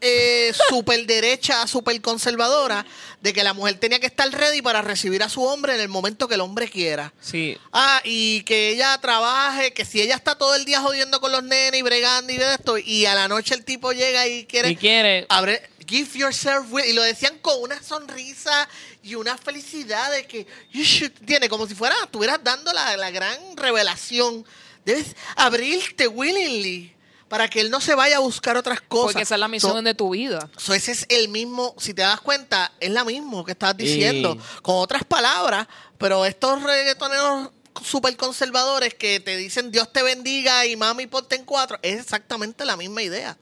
eh, 0.00 0.52
super 0.68 1.04
derecha, 1.06 1.66
super 1.66 2.00
conservadora, 2.00 2.86
de 3.20 3.32
que 3.34 3.42
la 3.44 3.52
mujer 3.52 3.74
tenía 3.78 3.98
que 4.00 4.06
estar 4.06 4.30
ready 4.30 4.62
para 4.62 4.80
recibir 4.80 5.22
a 5.22 5.28
su 5.28 5.42
hombre 5.44 5.74
en 5.74 5.80
el 5.80 5.88
momento 5.88 6.26
que 6.28 6.36
el 6.36 6.40
hombre 6.40 6.70
quiera. 6.70 7.12
Sí. 7.20 7.58
Ah, 7.72 8.00
y 8.04 8.42
que 8.44 8.70
ella 8.70 8.96
trabaje, 8.98 9.72
que 9.74 9.84
si 9.84 10.00
ella 10.00 10.14
está 10.14 10.36
todo 10.38 10.54
el 10.54 10.64
día 10.64 10.80
jodiendo 10.80 11.20
con 11.20 11.32
los 11.32 11.42
nenes 11.42 11.78
y 11.78 11.82
bregando 11.82 12.32
y 12.32 12.38
de 12.38 12.54
esto, 12.54 12.78
y 12.78 13.04
a 13.06 13.14
la 13.14 13.28
noche 13.28 13.54
el 13.54 13.64
tipo 13.64 13.92
llega 13.92 14.26
y 14.26 14.46
quiere 14.46 14.70
Y 14.70 14.76
quiere. 14.76 15.26
abre 15.28 15.68
give 15.90 16.16
yourself 16.18 16.66
will 16.70 16.84
y 16.86 16.92
lo 16.92 17.02
decían 17.02 17.38
con 17.40 17.60
una 17.60 17.82
sonrisa 17.82 18.68
y 19.02 19.16
una 19.16 19.36
felicidad 19.36 20.10
de 20.12 20.26
que 20.26 20.46
you 20.72 20.82
should 20.84 21.12
tiene 21.26 21.48
como 21.48 21.66
si 21.66 21.74
fuera 21.74 21.94
estuvieras 22.04 22.38
dando 22.44 22.72
la, 22.72 22.96
la 22.96 23.10
gran 23.10 23.56
revelación 23.56 24.44
debes 24.84 25.16
abrirte 25.36 26.06
willingly 26.08 26.94
para 27.28 27.48
que 27.48 27.60
él 27.60 27.70
no 27.70 27.80
se 27.80 27.94
vaya 27.94 28.16
a 28.16 28.20
buscar 28.20 28.56
otras 28.56 28.80
cosas 28.80 29.12
Porque 29.12 29.22
esa 29.22 29.34
es 29.36 29.40
la 29.40 29.48
misión 29.48 29.72
So- 29.72 29.82
de 29.82 29.94
tu 29.94 30.10
vida. 30.10 30.48
so 30.56 30.74
ese 30.74 30.92
es 30.92 31.06
el 31.08 31.28
mismo, 31.28 31.74
si 31.78 31.94
te 31.94 32.02
das 32.02 32.20
cuenta, 32.20 32.72
es 32.80 32.90
la 32.90 33.04
mismo 33.04 33.44
que 33.44 33.52
estás 33.52 33.76
diciendo, 33.76 34.36
Y- 34.36 34.60
con 34.62 34.76
otras 34.76 35.04
palabras, 35.04 35.66
pero 35.98 36.24
estos 36.24 36.60
reggaetoneros 36.62 37.50
super 37.84 38.16
conservadores 38.16 38.94
que 38.94 39.20
te 39.20 39.36
dicen 39.36 39.70
Dios 39.70 39.92
te 39.92 40.02
bendiga 40.02 40.66
y 40.66 40.74
mami 40.76 41.06
ponte 41.06 41.36
en 41.36 41.44
cuatro, 41.44 41.78
es 41.82 42.00
exactamente 42.00 42.64
la 42.64 42.76
misma 42.76 43.02
idea, 43.02 43.38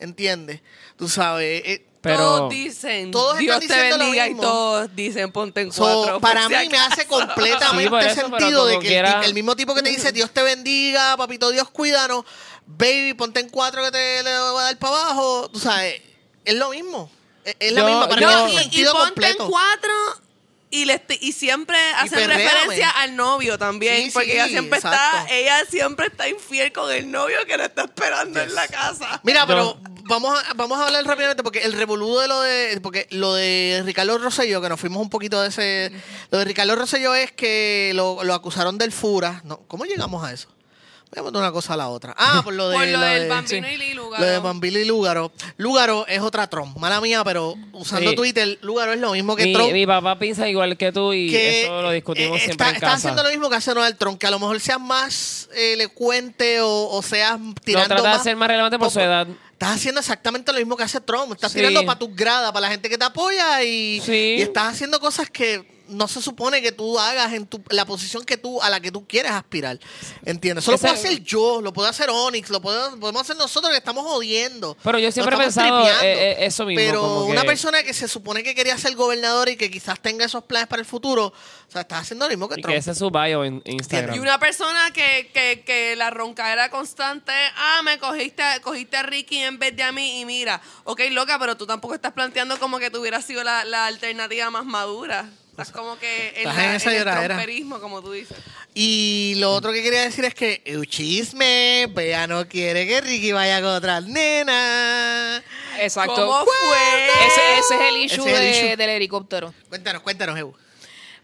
¿entiendes? 0.00 0.60
Tú 0.96 1.08
sabes, 1.08 1.62
eh, 1.64 1.86
Pero. 2.00 2.18
todos 2.18 2.50
dicen, 2.50 3.10
Todos 3.10 3.40
están 3.40 3.58
Dios 3.60 3.68
te 3.68 3.90
lo 3.90 3.98
bendiga 3.98 4.26
y 4.26 4.28
mismo. 4.30 4.42
todos 4.42 4.88
dicen 4.94 5.32
ponte 5.32 5.60
en 5.62 5.72
So, 5.72 5.82
cuatro. 5.82 6.20
para 6.20 6.48
mí 6.48 6.54
si 6.62 6.68
me 6.68 6.78
hace 6.78 7.06
completamente 7.06 8.00
Sí, 8.02 8.06
eso, 8.20 8.28
sentido 8.28 8.66
de 8.66 8.72
que 8.78 8.86
el 8.86 8.92
quiera- 8.92 9.20
ti- 9.20 9.26
el, 9.26 9.34
mismo 9.34 9.56
tipo 9.56 9.74
que 9.74 9.82
te 9.82 9.90
dice 9.90 10.12
Dios 10.12 10.30
te 10.30 10.42
bendiga, 10.42 11.16
papito 11.16 11.50
Dios 11.50 11.68
cuídanos, 11.70 12.24
baby, 12.66 13.14
ponte 13.14 13.40
en 13.40 13.48
cuatro 13.48 13.82
que 13.84 13.90
te 13.90 14.22
le 14.22 14.38
voy 14.38 14.60
a 14.60 14.64
dar 14.64 14.78
para 14.78 14.94
abajo, 14.94 15.48
tú 15.52 15.58
sabes, 15.58 16.00
es 16.44 16.54
lo 16.54 16.70
mismo. 16.70 17.10
Es, 17.44 17.56
es 17.58 17.72
la 17.72 17.80
Yo- 17.80 17.86
misma, 17.88 18.08
para 18.08 18.20
yo- 18.20 18.44
mí 18.46 18.52
y, 18.52 18.54
y 18.54 18.58
sentido 18.58 18.92
ponte 18.92 19.06
completo. 19.08 19.42
en 19.44 19.50
cuatro 19.50 19.92
y, 20.70 20.84
le 20.84 20.94
estoy- 20.94 21.18
y 21.20 21.32
siempre 21.32 21.76
hacen 21.96 22.28
referencia 22.28 22.90
al 22.90 23.16
novio 23.16 23.58
también. 23.58 24.04
Sí, 24.04 24.10
porque 24.12 24.28
sí, 24.28 24.32
ella 24.34 24.48
siempre 24.48 24.78
exacto. 24.78 25.18
está, 25.18 25.34
ella 25.34 25.64
siempre 25.70 26.06
está 26.08 26.28
infiel 26.28 26.72
con 26.72 26.92
el 26.92 27.10
novio 27.10 27.38
que 27.46 27.56
la 27.56 27.66
está 27.66 27.82
esperando 27.84 28.40
en 28.40 28.54
la 28.54 28.68
casa. 28.68 29.20
Mira, 29.24 29.40
No. 29.42 29.46
pero 29.46 29.80
vamos 30.04 30.38
a, 30.38 30.54
vamos 30.54 30.78
a 30.78 30.86
hablar 30.86 31.04
rápidamente 31.04 31.42
porque 31.42 31.60
el 31.60 31.72
revolú 31.72 32.18
de 32.18 32.28
lo 32.28 32.40
de 32.42 32.80
porque 32.82 33.06
lo 33.10 33.34
de 33.34 33.82
Ricardo 33.84 34.18
Rosselló, 34.18 34.60
que 34.60 34.68
nos 34.68 34.78
fuimos 34.80 35.00
un 35.02 35.10
poquito 35.10 35.40
de 35.40 35.48
ese 35.48 35.92
lo 36.30 36.38
de 36.38 36.44
Ricardo 36.44 36.76
Rosselló 36.76 37.14
es 37.14 37.32
que 37.32 37.92
lo, 37.94 38.22
lo 38.24 38.34
acusaron 38.34 38.76
del 38.78 38.92
Fura, 38.92 39.40
no, 39.44 39.60
¿cómo 39.68 39.84
llegamos 39.86 40.22
a 40.24 40.32
eso? 40.32 40.48
Veamos 41.10 41.32
de 41.32 41.38
una 41.38 41.50
cosa 41.52 41.74
a 41.74 41.76
la 41.76 41.88
otra. 41.88 42.14
Ah, 42.18 42.42
por 42.44 42.52
lo, 42.54 42.68
de, 42.70 42.76
Por 42.76 42.86
lo 42.86 42.98
lo 42.98 43.04
del 43.06 43.22
de- 43.22 43.28
Bambino 43.28 43.66
sí. 43.68 43.74
y 43.74 43.76
Lili 43.78 43.94
Lo 43.94 44.10
de 44.20 44.38
Bambino 44.38 44.78
y 44.78 44.84
Lúgaro. 44.84 45.32
Lúgaro 45.56 46.06
es 46.06 46.20
otra 46.20 46.46
Trump. 46.48 46.76
Mala 46.76 47.00
mía, 47.00 47.22
pero 47.24 47.54
usando 47.72 48.10
Sí. 48.10 48.16
Twitter, 48.16 48.58
Lúgaro 48.62 48.92
es 48.92 49.00
lo 49.00 49.12
mismo 49.12 49.34
que 49.36 49.44
Mi, 49.46 49.52
Trump. 49.54 49.72
mi 49.72 49.86
papá 49.86 50.18
piensa 50.18 50.48
igual 50.48 50.76
que 50.76 50.92
tú 50.92 51.12
y 51.14 51.30
que 51.30 51.62
eso 51.64 51.82
lo 51.82 51.90
discutimos 51.90 52.36
eh, 52.36 52.44
siempre 52.44 52.52
está, 52.52 52.68
en 52.70 52.74
está 52.76 52.86
casa. 52.88 52.96
haciendo 52.98 53.22
lo 53.22 53.30
mismo 53.30 53.48
que 53.48 53.56
hace 53.56 53.72
Donald 53.72 53.96
Trump, 53.96 54.18
que 54.18 54.26
a 54.26 54.30
lo 54.30 54.38
mejor 54.38 54.60
seas 54.60 54.80
más 54.80 55.48
eh, 55.54 55.74
elocuente 55.74 56.60
o, 56.60 56.88
o 56.90 57.02
seas 57.02 57.40
lo 57.40 57.54
tirando 57.64 57.94
trata 57.94 58.18
de 58.18 58.22
ser 58.24 58.36
más 58.36 58.48
relevante 58.48 58.78
por 58.78 58.90
su 58.90 59.00
edad. 59.00 59.26
Estás 59.52 59.74
haciendo 59.76 59.98
exactamente 60.00 60.52
lo 60.52 60.58
mismo 60.58 60.76
que 60.76 60.84
hace 60.84 61.00
Trump. 61.00 61.32
Estás 61.32 61.50
Sí. 61.52 61.58
tirando 61.58 61.84
para 61.84 61.98
tus 61.98 62.14
gradas, 62.14 62.52
para 62.52 62.60
la 62.66 62.70
gente 62.70 62.88
que 62.88 62.96
te 62.96 63.04
apoya 63.04 63.62
y, 63.64 64.00
Sí. 64.04 64.36
y 64.38 64.42
estás 64.42 64.74
haciendo 64.74 65.00
cosas 65.00 65.28
que 65.30 65.77
no 65.88 66.08
se 66.08 66.20
supone 66.22 66.60
que 66.62 66.72
tú 66.72 66.98
hagas 66.98 67.32
en 67.32 67.46
tu, 67.46 67.62
la 67.70 67.84
posición 67.84 68.24
que 68.24 68.36
tú 68.36 68.60
a 68.62 68.70
la 68.70 68.80
que 68.80 68.90
tú 68.92 69.06
quieres 69.06 69.32
aspirar. 69.32 69.78
¿Entiendes? 70.24 70.64
Eso 70.64 70.72
lo 70.72 70.78
puedo 70.78 70.94
hacer 70.94 71.22
yo, 71.22 71.60
lo 71.60 71.72
puedo 71.72 71.88
hacer 71.88 72.10
Onyx, 72.10 72.50
lo 72.50 72.60
puedo- 72.60 72.98
podemos 72.98 73.22
hacer 73.22 73.36
nosotros 73.36 73.70
que 73.72 73.78
estamos 73.78 74.04
jodiendo. 74.04 74.76
Pero 74.82 74.98
yo 74.98 75.10
siempre 75.12 75.34
he 75.34 75.38
pensado, 75.38 75.86
eh, 75.88 75.92
eh, 76.02 76.36
eso 76.40 76.64
mismo, 76.66 76.80
Pero 76.82 77.00
como 77.00 77.26
que- 77.26 77.32
una 77.32 77.44
persona 77.44 77.82
que 77.82 77.94
se 77.94 78.08
supone 78.08 78.42
que 78.42 78.54
quería 78.54 78.76
ser 78.78 78.94
gobernador 78.94 79.48
y 79.48 79.56
que 79.56 79.70
quizás 79.70 79.98
tenga 80.00 80.24
esos 80.24 80.44
planes 80.44 80.68
para 80.68 80.80
el 80.80 80.86
futuro, 80.86 81.26
o 81.26 81.70
sea, 81.70 81.82
estás 81.82 82.02
haciendo 82.02 82.26
lo 82.26 82.30
mismo 82.30 82.48
que 82.48 82.58
Y 82.58 82.62
Trump. 82.62 82.72
que 82.74 82.78
ese 82.78 82.90
es 82.92 82.98
su 82.98 83.10
bio 83.10 83.44
en 83.44 83.62
Instagram. 83.64 84.14
Y 84.14 84.18
una 84.18 84.38
persona 84.38 84.90
que, 84.92 85.30
que, 85.32 85.62
que 85.66 85.96
la 85.96 86.10
roncadera 86.10 86.70
constante 86.70 87.32
es, 87.32 87.52
ah, 87.56 87.80
me 87.84 87.98
cogiste, 87.98 88.42
cogiste 88.62 88.96
a 88.96 89.02
Ricky 89.02 89.38
en 89.38 89.58
vez 89.58 89.74
de 89.76 89.82
a 89.82 89.92
mí 89.92 90.20
y 90.20 90.24
mira, 90.24 90.60
ok, 90.84 91.00
loca, 91.10 91.38
pero 91.38 91.56
tú 91.56 91.66
tampoco 91.66 91.94
estás 91.94 92.12
planteando 92.12 92.58
como 92.58 92.78
que 92.78 92.90
tuviera 92.90 93.20
sido 93.22 93.42
la, 93.44 93.64
la 93.64 93.86
alternativa 93.86 94.50
más 94.50 94.64
madura. 94.64 95.28
Estás 95.58 95.72
como 95.72 95.98
que 95.98 96.28
en, 96.28 96.36
Estás 96.36 96.56
la- 96.56 96.64
en 96.66 96.70
esa 96.76 96.90
en 96.90 96.96
el 96.96 96.98
lloradera. 97.04 97.34
tromperismo, 97.34 97.80
como 97.80 98.00
tú 98.00 98.12
dices. 98.12 98.36
Y 98.74 99.34
lo 99.38 99.52
otro 99.52 99.72
que 99.72 99.82
quería 99.82 100.02
decir 100.02 100.24
es 100.24 100.32
que 100.34 100.62
el 100.64 100.86
chisme, 100.86 101.88
Bea 101.90 102.28
no 102.28 102.46
quiere 102.46 102.86
que 102.86 103.00
Ricky 103.00 103.32
vaya 103.32 103.60
con 103.60 103.70
otra 103.70 104.00
nena. 104.00 105.42
Exacto. 105.80 106.14
¿Cómo 106.14 106.44
fue? 106.44 107.06
Ese, 107.26 107.58
ese 107.58 107.74
es 107.74 107.80
el 107.88 107.96
issue, 107.96 108.20
Ese 108.28 108.30
es 108.32 108.38
el 108.38 108.44
de- 108.44 108.50
issue. 108.68 108.76
del 108.76 108.90
helicóptero. 108.90 109.52
Cuéntanos, 109.68 110.02
cuéntanos, 110.02 110.38
Ebu. 110.38 110.54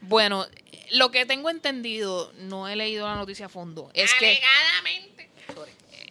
Bueno, 0.01 0.47
lo 0.91 1.13
que 1.13 1.27
tengo 1.27 1.49
entendido, 1.49 2.33
no 2.39 2.67
he 2.67 2.75
leído 2.75 3.07
la 3.07 3.15
noticia 3.15 3.47
a 3.47 3.49
fondo, 3.49 3.89
es 3.95 4.13
que... 4.15 4.41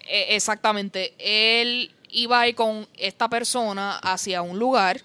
Eh, 0.06 0.28
exactamente. 0.36 1.14
Él 1.18 1.94
iba 2.10 2.40
a 2.42 2.48
ir 2.48 2.56
con 2.56 2.88
esta 2.98 3.28
persona 3.30 3.98
hacia 3.98 4.42
un 4.42 4.60
lugar 4.60 5.02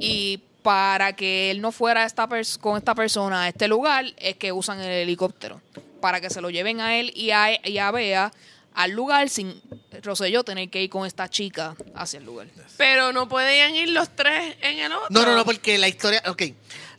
y 0.00 0.40
para 0.62 1.14
que 1.14 1.50
él 1.50 1.60
no 1.60 1.72
fuera 1.72 2.04
esta 2.04 2.28
pers- 2.28 2.58
con 2.58 2.76
esta 2.78 2.94
persona 2.94 3.42
a 3.44 3.48
este 3.48 3.68
lugar 3.68 4.06
es 4.16 4.36
que 4.36 4.52
usan 4.52 4.80
el 4.80 4.88
helicóptero 4.90 5.60
para 6.00 6.20
que 6.20 6.30
se 6.30 6.40
lo 6.40 6.50
lleven 6.50 6.80
a 6.80 6.96
él 6.98 7.12
y 7.14 7.30
a, 7.30 7.48
y 7.68 7.78
a 7.78 7.90
Bea 7.90 8.32
al 8.74 8.90
lugar 8.92 9.28
sin 9.28 9.60
Rosselló 10.02 10.44
tener 10.44 10.70
que 10.70 10.82
ir 10.82 10.88
con 10.90 11.06
esta 11.06 11.28
chica 11.28 11.76
hacia 11.94 12.18
el 12.18 12.24
lugar. 12.24 12.48
Pero 12.78 13.12
no 13.12 13.28
podían 13.28 13.74
ir 13.76 13.90
los 13.90 14.08
tres 14.16 14.56
en 14.62 14.78
el 14.78 14.92
otro. 14.92 15.08
No, 15.10 15.26
no, 15.26 15.36
no, 15.36 15.44
porque 15.44 15.76
la 15.78 15.88
historia, 15.88 16.22
ok, 16.26 16.42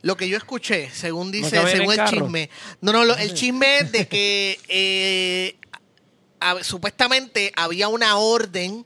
lo 0.04 0.16
que 0.16 0.30
yo 0.30 0.38
escuché, 0.38 0.90
según 0.92 1.32
dice, 1.32 1.50
según 1.72 1.94
el 1.94 1.98
chisme, 2.22 2.50
no, 2.82 2.94
no, 2.94 3.04
lo- 3.06 3.18
el 3.18 3.34
chisme 3.34 3.80
es 3.80 3.92
de 3.92 4.08
que 4.08 4.60
eh, 4.68 5.56
a- 6.40 6.64
supuestamente 6.64 7.52
había 7.56 7.88
una 7.88 8.18
orden 8.18 8.86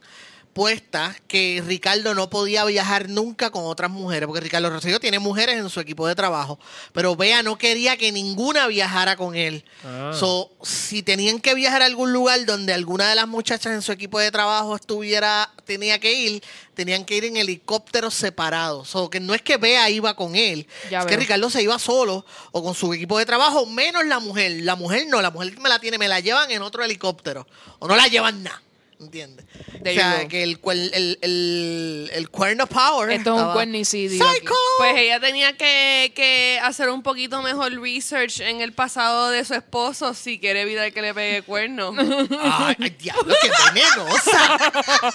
puesta 0.58 1.16
que 1.28 1.64
Ricardo 1.68 2.16
no 2.16 2.32
podía 2.32 2.66
viajar 2.66 3.10
nunca 3.10 3.52
con 3.52 3.66
otras 3.66 3.92
mujeres, 3.92 4.26
porque 4.26 4.42
Ricardo 4.42 4.72
Rosselló 4.72 5.00
tiene 5.00 5.20
mujeres 5.20 5.58
en 5.58 5.70
su 5.70 5.80
equipo 5.80 6.08
de 6.08 6.16
trabajo, 6.16 6.58
pero 6.94 7.16
Bea 7.16 7.44
no 7.44 7.60
quería 7.60 7.96
que 7.96 8.12
ninguna 8.12 8.66
viajara 8.66 9.18
con 9.18 9.36
él. 9.36 9.64
Ah. 9.86 10.14
So, 10.16 10.50
si 10.64 11.04
tenían 11.04 11.42
que 11.42 11.54
viajar 11.54 11.84
a 11.84 11.86
algún 11.86 12.12
lugar 12.12 12.44
donde 12.48 12.74
alguna 12.74 13.08
de 13.08 13.14
las 13.14 13.28
muchachas 13.28 13.72
en 13.72 13.84
su 13.84 13.92
equipo 13.92 14.18
de 14.18 14.32
trabajo 14.32 14.76
estuviera, 14.76 15.54
tenía 15.64 16.00
que 16.00 16.12
ir, 16.12 16.44
tenían 16.74 17.06
que 17.06 17.18
ir 17.18 17.26
en 17.26 17.38
helicópteros 17.38 18.16
separados. 18.16 18.90
So, 18.90 19.12
que 19.12 19.20
no 19.20 19.36
es 19.36 19.44
que 19.44 19.58
Bea 19.58 19.92
iba 19.92 20.16
con 20.16 20.36
él, 20.36 20.66
Ya 20.90 21.02
es 21.02 21.06
que. 21.06 21.18
Ricardo 21.18 21.52
se 21.52 21.62
iba 21.62 21.78
solo 21.78 22.26
o 22.52 22.64
con 22.64 22.74
su 22.74 22.92
equipo 22.96 23.20
de 23.20 23.28
trabajo, 23.28 23.68
menos 23.68 24.04
la 24.08 24.20
mujer. 24.20 24.54
La 24.64 24.76
mujer 24.76 25.06
no, 25.08 25.22
la 25.22 25.30
mujer 25.30 25.56
me 25.60 25.70
la 25.70 25.78
tiene, 25.78 26.00
me 26.00 26.08
la 26.08 26.20
llevan 26.20 26.50
en 26.50 26.64
otro 26.64 26.84
helicóptero. 26.84 27.46
O 27.78 27.88
no 27.88 27.96
la 27.96 28.08
llevan 28.08 28.42
nada. 28.42 28.64
¿Entiendes? 29.00 29.46
There 29.84 29.92
o 29.92 30.02
sea, 30.02 30.28
que 30.28 30.42
el, 30.42 30.60
el, 30.66 31.20
el, 31.22 32.10
el 32.14 32.30
cuerno 32.30 32.66
power. 32.66 33.12
Esto 33.12 33.36
es 33.36 33.44
un 33.44 33.54
cuernicidio 33.54 34.26
aquí. 34.28 34.40
¡Psycho! 34.40 34.54
Pues 34.80 34.96
ella 34.98 35.20
tenía 35.20 35.56
que, 35.56 36.12
que 36.16 36.60
hacer 36.64 36.90
un 36.90 37.04
poquito 37.04 37.44
mejor 37.44 37.80
research 37.80 38.40
en 38.40 38.60
el 38.62 38.74
pasado 38.74 39.30
de 39.30 39.46
su 39.46 39.54
esposo 39.54 40.16
si 40.16 40.40
quiere 40.40 40.62
evitar 40.64 40.92
que 40.92 41.02
le 41.04 41.14
pegue 41.14 41.44
cuerno. 41.44 41.94
Ay, 42.42 42.76
ay, 42.80 42.90
diablo, 42.90 43.36
qué 43.40 43.52
venenosa. 43.72 44.58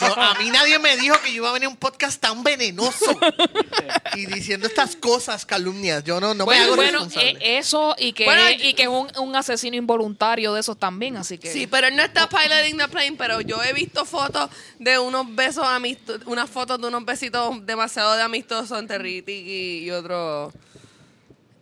No, 0.00 0.14
a 0.22 0.34
mí 0.38 0.50
nadie 0.50 0.78
me 0.78 0.96
dijo 0.96 1.16
que 1.20 1.30
yo 1.30 1.36
iba 1.38 1.50
a 1.50 1.52
venir 1.52 1.66
a 1.66 1.70
un 1.70 1.76
podcast 1.76 2.20
tan 2.20 2.44
venenoso. 2.44 3.18
Y 4.14 4.26
diciendo 4.26 4.68
estas 4.68 4.94
cosas, 4.94 5.44
calumnias. 5.44 6.04
Yo 6.04 6.20
no, 6.20 6.34
no 6.34 6.44
me 6.44 6.44
bueno, 6.44 6.64
hago 6.64 6.76
bueno, 6.76 6.92
responsable. 7.00 7.30
eh, 7.40 7.58
eso 7.58 7.96
y 7.98 8.12
que, 8.12 8.24
Bueno, 8.26 8.42
y 8.50 8.74
que 8.74 8.82
es 8.82 8.88
un, 8.88 9.10
un 9.18 9.34
asesino 9.34 9.76
involuntario 9.76 10.52
de 10.54 10.60
esos 10.60 10.78
también, 10.78 11.16
así 11.16 11.36
que... 11.38 11.52
Sí, 11.52 11.66
pero 11.66 11.88
él 11.88 11.96
no 11.96 12.02
está 12.04 12.28
piloting 12.28 12.78
the 12.78 12.88
plane, 12.88 13.14
pero 13.18 13.40
yo 13.40 13.60
he 13.62 13.71
visto 13.72 14.04
fotos 14.04 14.50
de 14.78 14.98
unos 14.98 15.34
besos 15.34 15.64
amistosos, 15.66 16.22
unas 16.26 16.48
fotos 16.50 16.80
de 16.80 16.86
unos 16.88 17.04
besitos 17.04 17.64
demasiado 17.66 18.14
de 18.14 18.22
amistosos 18.22 18.78
entre 18.78 18.98
Ricky 18.98 19.32
y, 19.32 19.84
y 19.84 19.90
otro. 19.90 20.52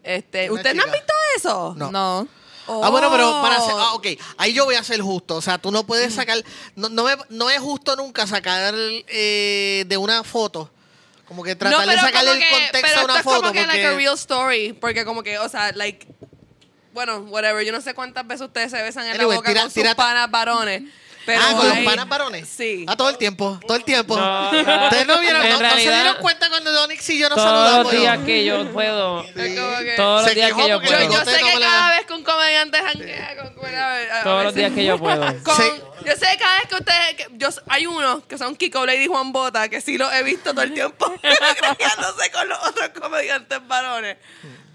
Este, 0.03 0.51
¿Ustedes 0.51 0.77
no 0.77 0.83
han 0.85 0.93
visto 0.93 1.13
eso? 1.37 1.75
No. 1.77 1.91
no. 1.91 2.29
Ah, 2.67 2.89
bueno, 2.89 3.11
pero 3.11 3.41
para 3.43 3.57
hacer, 3.57 3.75
Oh. 3.75 3.79
ah, 3.81 3.95
ok, 3.95 4.07
ahí 4.37 4.53
yo 4.53 4.65
voy 4.65 4.77
a 4.77 4.85
ser 4.85 5.01
justo. 5.01 5.35
O 5.37 5.43
sea, 5.43 5.59
tú 5.59 5.73
no 5.73 5.85
puedes 5.85 6.15
sacar, 6.15 6.39
no, 6.77 6.89
no, 6.89 7.03
me- 7.05 7.17
no 7.29 7.51
es 7.51 7.59
justo 7.59 7.97
nunca 7.97 8.27
sacar 8.29 8.75
eh, 8.77 9.85
de 9.89 9.97
una 9.97 10.23
foto, 10.23 10.71
como 11.27 11.43
que 11.43 11.57
tratar 11.57 11.87
de 11.89 11.97
sacarle 11.97 12.31
el 12.33 12.49
contexto 12.51 12.79
pero 12.83 13.01
a 13.01 13.05
una 13.05 13.17
esto 13.19 13.19
es 13.19 13.25
foto. 13.25 13.41
como 13.41 13.53
que 13.53 13.67
like 13.67 13.85
a 13.85 13.91
porque- 13.91 13.97
real 13.97 14.15
story, 14.15 14.73
porque 14.75 15.05
como 15.05 15.23
que, 15.25 15.39
o 15.41 15.49
sea, 15.49 15.73
like, 15.73 16.07
bueno, 16.93 17.19
whatever, 17.29 17.65
yo 17.67 17.73
no 17.73 17.81
sé 17.81 17.93
cuántas 17.95 18.25
veces 18.27 18.47
ustedes 18.47 18.71
se 18.71 18.81
besan 18.83 19.05
en 19.07 19.13
Anyway, 19.15 19.31
la 19.31 19.37
boca 19.37 19.49
tira- 19.51 19.61
con 19.63 19.71
sus 19.71 19.75
tira- 19.83 19.95
panas 19.97 20.31
varones. 20.31 20.83
Pero 21.35 21.41
ah, 21.49 21.57
con 21.57 21.69
los 21.69 21.77
hay- 21.77 21.85
panas 21.85 22.09
varones. 22.09 22.49
Sí. 22.49 22.85
Ah, 22.89 22.97
todo 22.97 23.09
el 23.11 23.17
tiempo, 23.19 23.59
todo 23.67 23.77
el 23.77 23.85
tiempo. 23.85 24.17
No, 24.17 24.53
no. 24.53 24.85
Ustedes 24.85 25.07
no 25.07 25.19
vieron, 25.21 25.43
En 25.43 25.49
no, 25.51 25.53
no 25.53 25.59
se 25.59 25.63
realidad, 25.65 26.03
dieron 26.03 26.17
cuenta 26.23 26.49
cuando 26.49 26.73
Donix 26.73 27.09
y 27.11 27.19
yo 27.19 27.29
nos 27.29 27.37
Todos 27.37 27.49
saludamos. 27.51 27.93
los 27.93 28.01
días 28.03 28.19
que 28.25 28.45
yo 28.45 28.73
puedo. 28.73 29.21
Es 29.23 29.61
como 29.61 29.79
que- 29.79 29.95
Todos 29.97 30.25
los 30.27 30.35
días 30.35 30.47
quejó 30.49 30.63
que 30.63 30.69
yo 30.69 30.75
porque 30.81 30.91
Yo, 30.91 30.97
puedo. 31.09 31.13
yo 31.25 31.31
sé 31.31 31.37
que 31.39 31.61
cada 31.61 31.91
vez 31.97 32.07
que 32.07 32.13
un 32.15 32.23
comediante 32.25 32.79
janguea 32.79 33.37
con 33.37 33.75
a- 33.75 34.21
a 34.21 34.23
Todos 34.23 34.45
los 34.45 34.55
veces- 34.55 34.55
días 34.57 34.73
que 34.75 34.85
yo 34.85 34.99
puedo. 34.99 35.21
con- 35.45 35.57
Sí. 35.57 35.63
Yo 36.07 36.13
sé 36.17 36.27
que 36.33 36.37
cada 36.39 36.59
vez 36.59 36.69
que 36.69 36.75
ustedes. 36.77 37.15
que- 37.17 37.27
yo, 37.33 37.49
hay 37.69 37.87
unos 37.87 38.25
que 38.25 38.39
son 38.39 38.57
Kiko 38.57 38.81
Blade 38.83 39.03
y 39.05 39.07
Juan 39.07 39.33
Bota, 39.33 39.69
que 39.69 39.81
sí 39.83 39.99
los 39.99 40.11
he 40.15 40.23
visto 40.23 40.51
todo 40.53 40.63
el 40.63 40.73
tiempo 40.73 41.13
peleándose 41.23 42.31
con 42.33 42.49
los 42.49 42.59
otros 42.67 42.89
comediantes 42.99 43.59
varones. 43.69 44.17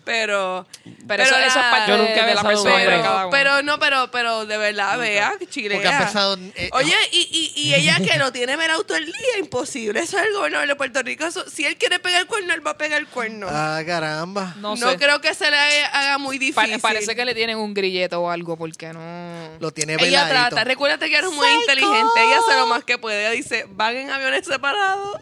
Pero. 0.05 0.65
Pero, 1.07 1.23
eso, 1.23 1.35
eso 1.35 1.59
es 1.59 1.65
parte 1.65 1.91
Yo 1.91 1.97
nunca 1.97 2.23
he 2.23 2.25
de 2.27 2.35
la 2.35 2.43
persona 2.43 2.75
cada 2.85 3.01
pero, 3.01 3.19
uno. 3.21 3.29
pero 3.31 3.61
no, 3.63 3.79
pero, 3.79 4.11
pero 4.11 4.45
de 4.45 4.57
verdad, 4.57 4.97
vea, 4.99 5.33
chilea. 5.49 5.77
Porque 5.77 5.87
ha 5.87 5.97
empezado, 5.99 6.37
eh, 6.55 6.69
Oye, 6.73 6.93
y, 7.11 7.51
y, 7.55 7.61
y 7.61 7.73
ella 7.73 7.97
que 7.99 8.17
lo 8.19 8.31
tiene 8.31 8.55
merado 8.55 8.83
todo 8.83 8.97
el 8.97 9.05
día, 9.07 9.37
imposible. 9.39 9.99
Eso 9.99 10.17
es 10.19 10.27
el 10.27 10.33
gobernador 10.33 10.67
de 10.67 10.75
Puerto 10.75 11.01
Rico. 11.01 11.25
Eso- 11.25 11.49
si 11.49 11.65
él 11.65 11.75
quiere 11.77 11.99
pegar 11.99 12.21
el 12.21 12.27
cuerno, 12.27 12.53
él 12.53 12.65
va 12.65 12.71
a 12.71 12.77
pegar 12.77 12.99
el 12.99 13.07
cuerno. 13.07 13.47
Ah, 13.49 13.81
caramba. 13.85 14.53
no, 14.57 14.75
no 14.75 14.91
sé. 14.91 14.97
creo 14.97 15.19
que 15.21 15.33
se 15.33 15.49
le 15.49 15.57
haga 15.85 16.17
muy 16.19 16.37
Pa- 16.51 16.61
difícil. 16.63 16.81
parece 16.81 17.15
que 17.15 17.25
le 17.25 17.33
tienen 17.33 17.57
un 17.57 17.73
grilleto 17.73 18.21
o 18.21 18.29
algo, 18.29 18.55
porque 18.57 18.93
no... 18.93 19.57
Lo 19.59 19.71
tiene 19.71 19.93
Ella 19.93 20.25
veladito. 20.25 20.29
trata, 20.49 20.63
recuérdate 20.65 21.09
que 21.09 21.17
eres 21.17 21.31
muy 21.31 21.47
inteligente. 21.49 22.11
Ella 22.17 22.39
hace 22.45 22.55
lo 22.59 22.67
más 22.67 22.83
que 22.83 22.97
puede. 22.99 23.21
Ella 23.21 23.31
dice, 23.31 23.65
van 23.69 23.95
en 23.95 24.09
aviones 24.11 24.45
separados. 24.45 25.19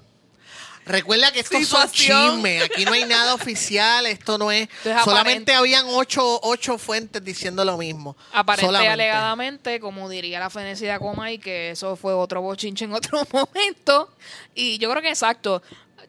Recuerda 0.85 1.31
que 1.31 1.39
estos 1.39 1.65
son 1.67 1.87
Situación. 1.87 2.35
chismes. 2.35 2.63
Aquí 2.63 2.85
no 2.85 2.91
hay 2.93 3.05
nada 3.05 3.33
oficial. 3.33 4.05
Esto 4.05 4.37
no 4.37 4.51
es. 4.51 4.67
Solamente 4.83 5.11
aparente. 5.11 5.53
habían 5.53 5.85
ocho, 5.87 6.39
ocho 6.43 6.77
fuentes 6.77 7.23
diciendo 7.23 7.63
lo 7.63 7.77
mismo. 7.77 8.17
Aparente 8.33 8.65
Solamente. 8.65 8.91
alegadamente, 8.93 9.79
como 9.79 10.09
diría 10.09 10.39
la 10.39 10.49
fenecida 10.49 10.99
Comay, 10.99 11.39
que 11.39 11.71
eso 11.71 11.95
fue 11.95 12.13
otro 12.13 12.41
bochinche 12.41 12.85
en 12.85 12.93
otro 12.93 13.21
momento. 13.31 14.09
Y 14.55 14.77
yo 14.77 14.89
creo 14.89 15.01
que 15.01 15.09
exacto. 15.09 15.61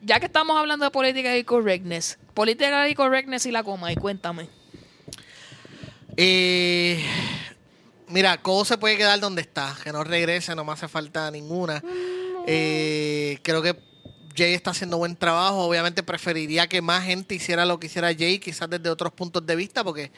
Ya 0.03 0.19
que 0.21 0.27
estamos 0.27 0.57
hablando 0.59 0.85
de 0.85 0.91
política 0.91 1.37
y 1.37 1.45
correctness, 1.45 2.19
política 2.35 2.89
y 2.89 2.95
correctness 2.95 3.47
y 3.47 3.51
la 3.53 3.63
Comay, 3.63 3.95
cuéntame. 3.97 4.49
Eh, 6.17 7.03
mira, 8.09 8.37
Cobo 8.41 8.65
se 8.65 8.77
puede 8.79 8.97
quedar 8.97 9.19
donde 9.21 9.43
está. 9.43 9.77
Que 9.83 9.93
no 9.93 10.05
regrese, 10.05 10.55
no 10.55 10.65
me 10.65 10.73
hace 10.73 10.89
falta 10.89 11.31
ninguna. 11.31 11.83
Eh, 12.47 13.39
creo 13.43 13.63
que 13.63 13.75
Jay 14.37 14.55
está 14.55 14.71
haciendo 14.71 14.99
buen 14.99 15.17
trabajo. 15.17 15.59
Obviamente 15.65 16.03
preferiría 16.03 16.67
que 16.67 16.83
más 16.83 17.05
gente 17.05 17.35
hiciera 17.35 17.65
lo 17.65 17.79
que 17.79 17.87
hiciera 17.87 18.13
Jay, 18.15 18.39
quizás 18.39 18.69
desde 18.69 18.89
otros 18.91 19.13
puntos 19.13 19.45
de 19.47 19.55
vista, 19.57 19.85
porque 19.85 20.11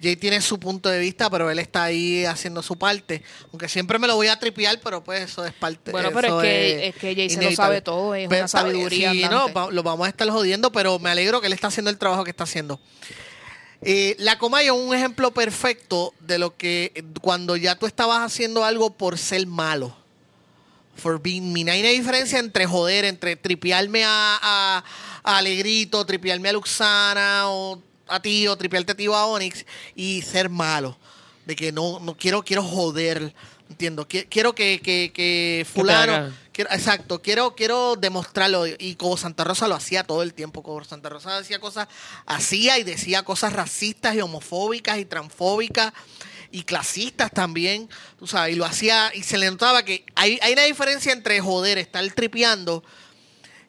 Jay 0.00 0.14
tiene 0.16 0.40
su 0.40 0.58
punto 0.60 0.88
de 0.88 1.00
vista, 1.00 1.28
pero 1.28 1.50
él 1.50 1.58
está 1.58 1.82
ahí 1.84 2.24
haciendo 2.24 2.62
su 2.62 2.76
parte. 2.78 3.22
Aunque 3.50 3.68
siempre 3.68 3.98
me 3.98 4.06
lo 4.06 4.14
voy 4.14 4.28
a 4.28 4.38
tripear, 4.38 4.78
pero 4.82 5.02
pues 5.02 5.22
eso 5.30 5.44
es 5.44 5.52
parte. 5.52 5.90
Bueno, 5.90 6.10
pero 6.14 6.40
es 6.40 6.44
que- 6.46 6.88
es 6.88 6.94
que 6.96 7.14
Jay 7.14 7.28
se 7.30 7.42
lo 7.42 7.50
sabe 7.52 7.80
todo, 7.80 8.14
es 8.14 8.28
una 8.28 8.38
está 8.44 8.62
bien, 8.62 8.74
sabiduría 8.74 9.10
Sí, 9.12 9.24
andante. 9.24 9.52
no, 9.54 9.70
lo 9.72 9.82
vamos 9.82 10.06
a 10.06 10.10
estar 10.10 10.28
jodiendo, 10.30 10.70
pero 10.72 10.98
me 11.00 11.10
alegro 11.10 11.40
que 11.40 11.48
él 11.48 11.52
está 11.52 11.66
haciendo 11.66 11.90
el 11.90 11.98
trabajo 11.98 12.24
que 12.24 12.30
está 12.30 12.44
haciendo. 12.44 12.80
Eh, 13.80 14.16
la 14.18 14.38
Comayo 14.38 14.74
es 14.74 14.80
un 14.80 14.94
ejemplo 14.94 15.32
perfecto 15.32 16.12
de 16.20 16.38
lo 16.38 16.56
que 16.56 17.04
cuando 17.20 17.56
ya 17.56 17.76
tú 17.76 17.86
estabas 17.86 18.20
haciendo 18.20 18.64
algo 18.64 18.96
por 18.96 19.18
ser 19.18 19.46
malo. 19.46 19.96
For 20.98 21.20
being 21.20 21.52
mean. 21.52 21.68
Hay 21.68 21.80
una 21.80 21.90
diferencia 21.90 22.38
entre 22.38 22.66
joder, 22.66 23.04
entre 23.04 23.36
tripearme 23.36 24.04
a, 24.04 24.38
a- 24.42 24.84
a 25.22 25.38
Alegrito, 25.38 26.04
tripearme 26.04 26.48
a 26.48 26.52
Luxana 26.52 27.42
o 27.48 27.80
a 28.08 28.20
ti 28.20 28.46
o 28.48 28.56
tripearte 28.56 28.92
a 28.92 28.96
ti 28.96 29.06
o 29.08 29.14
a 29.14 29.26
Onyx 29.26 29.64
y 29.94 30.22
ser 30.22 30.48
malo. 30.48 30.96
De 31.46 31.54
que 31.56 31.72
no, 31.72 32.00
no 32.00 32.16
quiero, 32.16 32.42
quiero 32.44 32.62
joder. 32.62 33.32
Entiendo. 33.70 34.06
Qui- 34.08 34.26
Quiero 34.28 34.54
que, 34.54 34.80
que, 34.82 35.12
que 35.14 35.66
fulano. 35.72 36.32
quiero- 36.52 36.70
exacto, 36.72 37.20
quiero, 37.22 37.54
quiero 37.54 37.96
demostrarlo. 37.96 38.66
Y 38.66 38.94
como 38.96 39.16
Santa 39.18 39.44
Rosa 39.44 39.68
lo 39.68 39.74
hacía 39.74 40.02
todo 40.04 40.22
el 40.22 40.32
tiempo. 40.34 40.62
Como 40.62 40.82
Santa 40.84 41.10
Rosa 41.10 41.36
hacía 41.36 41.58
cosas, 41.60 41.86
hacía 42.26 42.78
y 42.78 42.82
decía 42.84 43.22
cosas 43.24 43.52
racistas 43.52 44.14
y 44.16 44.20
homofóbicas 44.20 44.98
y 44.98 45.04
transfóbicas 45.04 45.92
y 46.50 46.62
clasistas 46.62 47.30
también. 47.32 47.88
Tú 48.18 48.26
sabes, 48.26 48.54
y 48.54 48.58
lo 48.58 48.64
hacía, 48.64 49.10
y 49.14 49.22
se 49.22 49.38
le 49.38 49.50
notaba 49.50 49.84
que 49.84 50.04
hay, 50.14 50.38
hay 50.42 50.52
una 50.52 50.64
diferencia 50.64 51.12
entre 51.12 51.40
joder, 51.40 51.78
estar 51.78 52.04
tripeando 52.12 52.82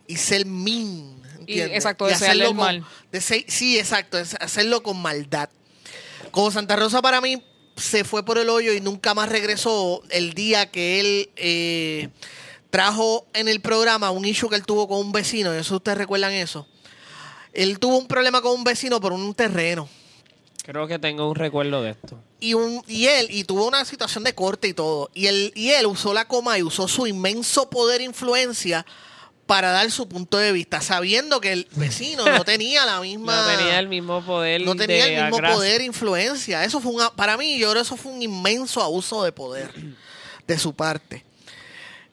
y 0.07 0.17
ser 0.17 0.45
mean. 0.45 1.19
¿entiendes? 1.39 1.75
exacto, 1.77 2.05
con- 2.47 2.57
mal. 2.57 2.85
de 3.11 3.21
ser- 3.21 3.45
sí, 3.47 3.79
exacto, 3.79 4.17
hacerlo 4.17 4.83
con 4.83 5.01
maldad. 5.01 5.49
Como 6.31 6.51
Santa 6.51 6.75
Rosa 6.75 7.01
para 7.01 7.21
mí 7.21 7.41
se 7.75 8.03
fue 8.03 8.23
por 8.25 8.37
el 8.37 8.49
hoyo 8.49 8.73
y 8.73 8.81
nunca 8.81 9.13
más 9.13 9.29
regresó 9.29 10.03
el 10.09 10.33
día 10.33 10.69
que 10.69 10.99
él 10.99 11.29
eh, 11.37 12.09
trajo 12.69 13.25
en 13.33 13.47
el 13.47 13.61
programa 13.61 14.11
un 14.11 14.25
issue 14.25 14.49
que 14.49 14.55
él 14.57 14.65
tuvo 14.65 14.87
con 14.87 14.99
un 14.99 15.11
vecino. 15.11 15.53
Eso 15.53 15.77
ustedes 15.77 15.97
recuerdan 15.97 16.33
eso. 16.33 16.67
Él 17.53 17.79
tuvo 17.79 17.97
un 17.97 18.07
problema 18.07 18.41
con 18.41 18.51
un 18.51 18.63
vecino 18.63 18.99
por 19.01 19.11
un 19.13 19.33
terreno. 19.33 19.89
Creo 20.71 20.87
que 20.87 20.99
tengo 20.99 21.27
un 21.27 21.35
recuerdo 21.35 21.81
de 21.81 21.89
esto. 21.91 22.21
Y, 22.39 22.53
un, 22.53 22.83
y 22.87 23.07
él, 23.07 23.25
y 23.31 23.43
tuvo 23.43 23.67
una 23.67 23.85
situación 23.85 24.23
de 24.23 24.35
corte 24.35 24.67
y 24.67 24.73
todo. 24.75 25.09
Y 25.15 25.25
él, 25.25 25.51
y 25.55 25.71
él 25.71 25.87
usó 25.87 26.13
la 26.13 26.27
coma 26.27 26.59
y 26.59 26.61
usó 26.61 26.87
su 26.87 27.07
inmenso 27.07 27.71
poder 27.71 28.01
e 28.01 28.03
influencia 28.03 28.85
para 29.47 29.71
dar 29.71 29.89
su 29.89 30.07
punto 30.07 30.37
de 30.37 30.51
vista, 30.51 30.79
sabiendo 30.79 31.41
que 31.41 31.53
el 31.53 31.67
vecino 31.75 32.23
no 32.23 32.43
tenía 32.45 32.85
la 32.85 32.99
misma. 33.01 33.35
No 33.51 33.57
tenía 33.57 33.79
el 33.79 33.87
mismo 33.87 34.23
poder. 34.23 34.61
no 34.61 34.75
tenía 34.75 35.05
de 35.05 35.15
el 35.15 35.23
mismo 35.23 35.37
agras- 35.37 35.55
poder 35.55 35.81
e 35.81 35.85
influencia. 35.85 36.63
Eso 36.63 36.79
fue 36.79 36.91
un, 36.91 37.01
a- 37.01 37.15
para 37.15 37.35
mí, 37.35 37.57
yo 37.57 37.71
creo 37.71 37.81
que 37.81 37.87
eso 37.87 37.97
fue 37.97 38.11
un 38.11 38.21
inmenso 38.21 38.83
abuso 38.83 39.23
de 39.23 39.31
poder 39.31 39.71
de 40.45 40.59
su 40.59 40.73
parte. 40.75 41.25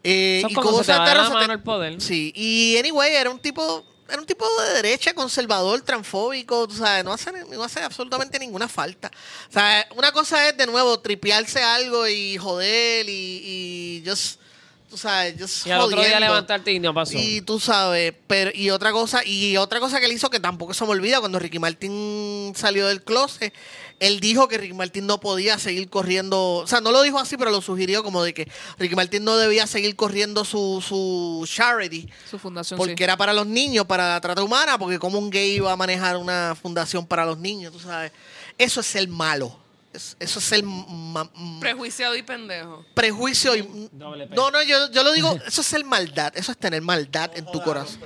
Eh, 0.03 0.43
y 0.49 0.55
como 0.55 0.79
se 0.83 0.93
te 0.93 0.99
va 0.99 1.05
te- 1.05 1.35
mano 1.35 1.53
el 1.53 1.63
poder. 1.63 2.01
Sí, 2.01 2.33
y 2.35 2.79
anyway, 2.79 3.13
era 3.15 3.29
un 3.29 3.39
tipo, 3.39 3.85
era 4.09 4.21
un 4.21 4.27
tipo 4.27 4.45
de 4.61 4.75
derecha, 4.75 5.15
conservador, 5.15 5.81
transfóbico, 5.83 6.69
tú 6.69 6.75
sabes, 6.75 7.05
no 7.05 7.13
hace, 7.13 7.33
no 7.33 7.63
hace 7.63 7.81
absolutamente 7.81 8.39
ninguna 8.39 8.69
falta. 8.69 9.11
O 9.49 9.53
sea, 9.53 9.87
una 9.97 10.13
cosa 10.13 10.49
es 10.49 10.57
de 10.57 10.67
nuevo 10.67 10.99
tripearse 11.01 11.63
algo 11.63 12.07
y 12.07 12.37
joder 12.37 13.09
y, 13.09 14.03
y 14.03 14.09
just, 14.09 14.41
tú 14.89 14.97
sabes, 14.97 15.35
just 15.41 15.67
Y 15.67 15.71
al 15.73 15.81
otro 15.81 16.03
día 16.03 16.21
levantarte 16.21 16.73
y 16.73 16.79
no 16.79 16.95
pasó. 16.95 17.15
Y 17.17 17.41
tú 17.41 17.59
sabes, 17.59 18.15
pero 18.27 18.51
y 18.55 18.71
otra 18.71 18.93
cosa, 18.93 19.25
y 19.25 19.57
otra 19.57 19.81
cosa 19.81 19.99
que 19.99 20.07
él 20.07 20.13
hizo 20.13 20.31
que 20.31 20.41
tampoco 20.41 20.73
se 20.73 20.85
me 20.85 20.91
olvida, 20.91 21.19
cuando 21.21 21.39
Ricky 21.39 21.59
Martin 21.59 22.53
salió 22.55 22.87
del 22.87 23.03
closet, 23.03 23.53
él 24.01 24.21
dijo 24.21 24.47
que 24.49 24.59
Ricky 24.59 24.75
Martin 24.75 25.07
no 25.07 25.21
podía 25.21 25.59
seguir 25.59 25.89
corriendo, 25.89 26.55
o 26.57 26.67
sea, 26.67 26.81
no 26.81 26.93
lo 26.93 27.03
dijo 27.03 27.19
así, 27.19 27.37
pero 27.37 27.51
lo 27.51 27.63
sugirió 27.63 28.03
como 28.03 28.23
de 28.23 28.35
que 28.35 28.51
Ricky 28.79 28.95
Martin 28.95 29.25
no 29.25 29.37
debía 29.37 29.67
seguir 29.67 29.97
corriendo 29.97 30.45
su, 30.45 30.85
su 30.87 31.45
charity, 31.47 32.09
Su 32.31 32.39
fundación, 32.39 32.77
porque 32.79 32.95
sí. 32.97 33.03
era 33.05 33.17
para 33.17 33.33
los 33.33 33.47
niños, 33.47 33.87
para 33.87 34.09
la 34.11 34.21
trata 34.21 34.43
humana, 34.43 34.79
porque 34.79 34.99
como 34.99 35.19
un 35.19 35.31
gay 35.31 35.57
iba 35.57 35.73
a 35.73 35.77
manejar 35.77 36.17
una 36.19 36.55
fundación 36.61 37.07
para 37.07 37.25
los 37.25 37.39
niños, 37.39 37.73
tú 37.73 37.81
sabes. 37.81 38.13
Eso 38.59 38.81
es 38.81 38.87
ser 38.87 39.09
malo. 39.09 39.57
Es- 39.93 40.15
Eso 40.21 40.41
es 40.41 40.63
ma- 40.63 41.31
Prejuiciado 41.61 42.15
y 42.17 42.23
pendejo. 42.23 42.85
prejuicio 42.93 43.57
y 43.57 43.89
no 43.93 44.15
no 44.51 44.63
yo, 44.63 44.91
yo 44.91 45.03
lo 45.03 45.13
digo 45.13 45.39
eso 45.47 45.63
es 45.63 45.67
ser 45.67 45.85
maldad 45.87 46.37
eso 46.37 46.53
es 46.53 46.59
tener 46.59 46.83
maldad 46.83 47.31
en 47.35 47.47
tu 47.51 47.63
corazón 47.63 47.99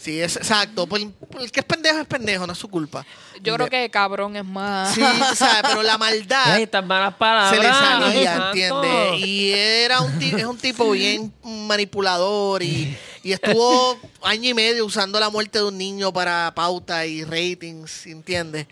sí 0.00 0.20
es 0.20 0.36
exacto 0.36 0.86
Pues, 0.86 1.06
el 1.40 1.50
que 1.52 1.60
es 1.60 1.66
pendejo 1.66 1.98
es 2.00 2.06
pendejo 2.06 2.46
no 2.46 2.52
es 2.54 2.58
su 2.58 2.68
culpa 2.68 3.04
Yo 3.42 3.54
creo 3.56 3.68
que 3.68 3.90
cabrón 3.90 4.34
es 4.36 4.44
más. 4.44 4.94
sí 4.94 5.02
sabes 5.34 5.62
pero 5.62 5.82
la 5.82 5.98
maldad 5.98 6.58
estas 6.60 6.84
malas 6.84 7.14
palabras. 7.14 7.50
se 7.54 7.62
le 7.62 7.68
salía. 7.72 8.46
¿entiendes? 8.46 9.26
y 9.26 9.52
era 9.52 10.00
un 10.00 10.18
ti- 10.18 10.32
es 10.36 10.44
un 10.46 10.56
tipo 10.58 10.90
bien 10.90 11.32
manipulador 11.44 12.62
y, 12.62 12.96
y 13.22 13.32
estuvo 13.32 13.98
año 14.22 14.48
y 14.50 14.54
medio 14.54 14.84
usando 14.86 15.18
la 15.20 15.30
muerte 15.30 15.58
de 15.58 15.64
un 15.64 15.76
niño 15.78 16.12
para 16.12 16.52
pauta 16.54 17.04
y 17.06 17.24
ratings 17.24 18.06
¿entiendes? 18.06 18.66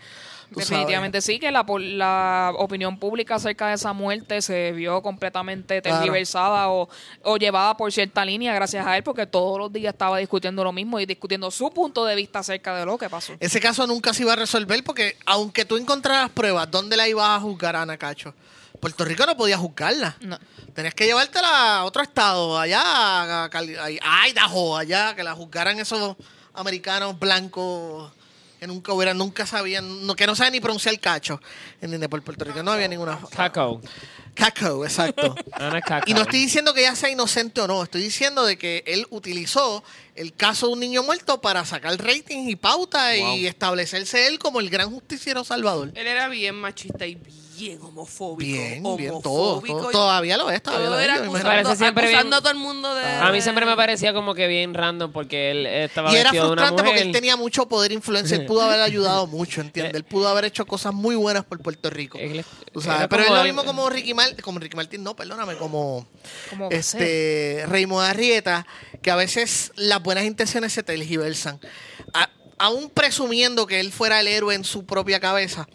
Sabes. 0.51 0.69
Definitivamente 0.69 1.21
sí, 1.21 1.39
que 1.39 1.51
la, 1.51 1.63
la 1.79 2.51
opinión 2.57 2.97
pública 2.97 3.35
acerca 3.35 3.67
de 3.67 3.75
esa 3.75 3.93
muerte 3.93 4.41
se 4.41 4.71
vio 4.71 5.01
completamente 5.01 5.81
Claro. 5.81 5.97
tergiversada 5.99 6.69
o, 6.69 6.89
o 7.23 7.37
llevada 7.37 7.77
por 7.77 7.91
cierta 7.91 8.25
línea 8.25 8.53
gracias 8.53 8.85
a 8.85 8.97
él, 8.97 9.03
porque 9.03 9.25
todos 9.27 9.59
los 9.59 9.71
días 9.71 9.93
estaba 9.93 10.17
discutiendo 10.17 10.63
lo 10.63 10.71
mismo 10.71 10.99
y 10.99 11.05
discutiendo 11.05 11.51
su 11.51 11.69
punto 11.71 12.03
de 12.05 12.15
vista 12.15 12.39
acerca 12.39 12.75
de 12.75 12.85
lo 12.85 12.97
que 12.97 13.09
pasó. 13.09 13.33
Ese 13.39 13.59
caso 13.59 13.85
nunca 13.85 14.13
se 14.13 14.23
iba 14.23 14.33
a 14.33 14.35
resolver 14.35 14.83
porque 14.83 15.17
aunque 15.25 15.65
tú 15.65 15.77
encontraras 15.77 16.29
pruebas, 16.31 16.69
¿dónde 16.71 16.97
la 16.97 17.07
ibas 17.07 17.29
a 17.29 17.39
juzgar 17.39 17.75
a 17.75 17.83
Ana 17.83 17.97
Cacho? 17.97 18.33
Puerto 18.79 19.03
Rico 19.03 19.25
no 19.25 19.35
podía 19.35 19.57
juzgarla. 19.57 20.15
No. 20.21 20.39
Tenías 20.73 20.93
que 20.95 21.05
llevártela 21.05 21.79
a 21.79 21.85
otro 21.85 22.01
estado, 22.01 22.57
allá, 22.57 22.81
a, 22.81 23.49
a 23.51 24.27
Idaho, 24.29 24.77
allá, 24.77 25.15
que 25.15 25.23
la 25.23 25.35
juzgaran 25.35 25.77
esos 25.79 26.15
americanos 26.53 27.19
blancos 27.19 28.11
que 28.59 28.67
nunca 28.67 28.91
hubieran, 28.93 29.17
nunca 29.17 29.45
sabían, 29.45 30.05
no, 30.05 30.15
que 30.15 30.27
no 30.27 30.35
saben 30.35 30.53
ni 30.53 30.59
pronunciar 30.59 30.99
cacho. 30.99 31.39
¿Entiendes? 31.81 32.09
Por 32.09 32.21
Puerto 32.21 32.43
Rico 32.43 32.61
no 32.61 32.71
había 32.71 32.87
ninguna. 32.87 33.17
Caco. 33.33 33.81
Caco, 34.33 34.83
exacto. 34.83 35.33
Caco. 35.85 36.09
Y 36.09 36.13
no 36.13 36.21
estoy 36.21 36.39
diciendo 36.39 36.73
que 36.73 36.81
ella 36.81 36.95
sea 36.95 37.09
inocente 37.09 37.61
o 37.61 37.67
no, 37.67 37.83
estoy 37.83 38.01
diciendo 38.01 38.45
de 38.45 38.57
que 38.57 38.83
él 38.85 39.07
utilizó 39.11 39.83
el 40.15 40.33
caso 40.33 40.67
de 40.67 40.73
un 40.73 40.79
niño 40.81 41.03
muerto 41.03 41.39
para 41.39 41.63
sacar 41.63 41.97
ratings 41.97 42.49
y 42.49 42.55
pauta 42.57 43.15
y 43.15 43.47
establecerse 43.47 44.27
él 44.27 44.39
como 44.39 44.59
el 44.59 44.69
gran 44.69 44.91
justiciero 44.91 45.45
salvador. 45.45 45.91
Él 45.95 46.07
era 46.07 46.27
bien 46.27 46.55
machista 46.55 47.05
y 47.05 47.15
bien 47.15 47.38
homofóbico. 47.81 48.37
Bien, 48.37 48.83
bien, 48.97 49.21
todo, 49.21 49.33
homofóbico 49.51 49.77
todo- 49.81 49.91
todavía 49.91 50.37
lo 50.37 50.49
es, 50.49 50.61
todavía 50.63 50.85
todo 50.87 50.95
lo 50.95 50.99
es. 50.99 51.05
era 51.05 51.15
yo 51.17 51.21
me 51.23 51.27
imagino. 51.27 51.49
acusando, 51.49 51.63
Parece 51.69 51.83
siempre 51.83 52.03
acusando 52.05 52.27
bien- 52.29 52.33
a 52.33 52.41
todo 52.41 52.51
el 52.51 52.57
mundo 52.57 52.95
de... 52.95 53.05
A 53.05 53.31
mí 53.31 53.41
siempre 53.41 53.65
me 53.65 53.75
parecía 53.75 54.13
como 54.13 54.33
que 54.33 54.47
bien 54.47 54.73
random 54.73 55.11
porque 55.11 55.51
él 55.51 55.65
estaba 55.65 56.11
Y 56.11 56.15
era 56.15 56.31
vestido 56.31 56.45
de 56.47 56.51
una 56.53 56.61
frustrante 56.61 56.83
mujer. 56.83 56.95
porque 56.95 57.07
él 57.09 57.13
tenía 57.13 57.35
mucho 57.35 57.67
poder 57.67 57.91
e 57.91 57.95
influencia. 57.95 58.37
Él 58.37 58.45
pudo 58.45 58.61
haber 58.61 58.81
ayudado 58.81 59.27
mucho, 59.27 59.61
¿entiendes? 59.61 59.93
Él 59.95 60.03
pudo 60.05 60.27
haber 60.29 60.45
hecho 60.45 60.65
cosas 60.65 60.93
muy 60.93 61.15
buenas 61.15 61.43
por 61.45 61.59
Puerto 61.61 61.89
Rico. 61.89 62.17
Él- 62.17 62.45
Tú 62.71 62.81
sabes, 62.81 62.99
era 62.99 63.09
pero 63.09 63.23
es 63.23 63.29
lo 63.31 63.43
mismo 63.43 63.65
como 63.65 63.89
Ricky 63.89 64.13
Martin, 64.13 64.37
como 64.41 64.59
Ricky 64.59 64.75
Martin, 64.77 65.03
no, 65.03 65.15
perdóname, 65.15 65.55
como 65.57 66.07
este 66.69 67.63
Raymond 67.67 68.05
Arrieta, 68.07 68.65
que 69.01 69.11
a 69.11 69.15
veces 69.15 69.71
las 69.75 70.01
buenas 70.01 70.23
intenciones 70.25 70.73
se 70.73 70.83
tergiversan. 70.83 71.59
A- 72.13 72.29
aún 72.57 72.89
presumiendo 72.89 73.65
que 73.65 73.79
él 73.79 73.91
fuera 73.91 74.19
el 74.19 74.27
héroe 74.27 74.53
en 74.55 74.63
su 74.63 74.85
propia 74.85 75.19
cabeza. 75.19 75.67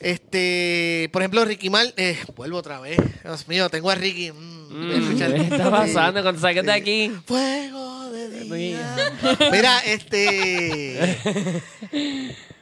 Este, 0.00 1.08
por 1.12 1.22
ejemplo, 1.22 1.44
Ricky 1.44 1.70
Martin, 1.70 1.92
eh, 1.96 2.18
vuelvo 2.36 2.58
otra 2.58 2.80
vez. 2.80 2.98
Dios 3.24 3.48
mío, 3.48 3.68
tengo 3.68 3.90
a 3.90 3.94
Ricky. 3.94 4.30
mm, 4.32 4.68
voy 4.68 4.94
a 4.94 4.98
Mm, 4.98 5.02
escuchar- 5.02 5.34
¿Qué 5.34 5.40
está 5.54 5.70
pasando 5.70 6.22
cuando 6.22 6.40
saques 6.40 6.64
de 6.64 6.72
aquí? 6.72 7.12
Fuego 7.26 8.10
de 8.10 8.28
día. 8.56 9.12
Mira, 9.50 9.78
este. 9.80 11.18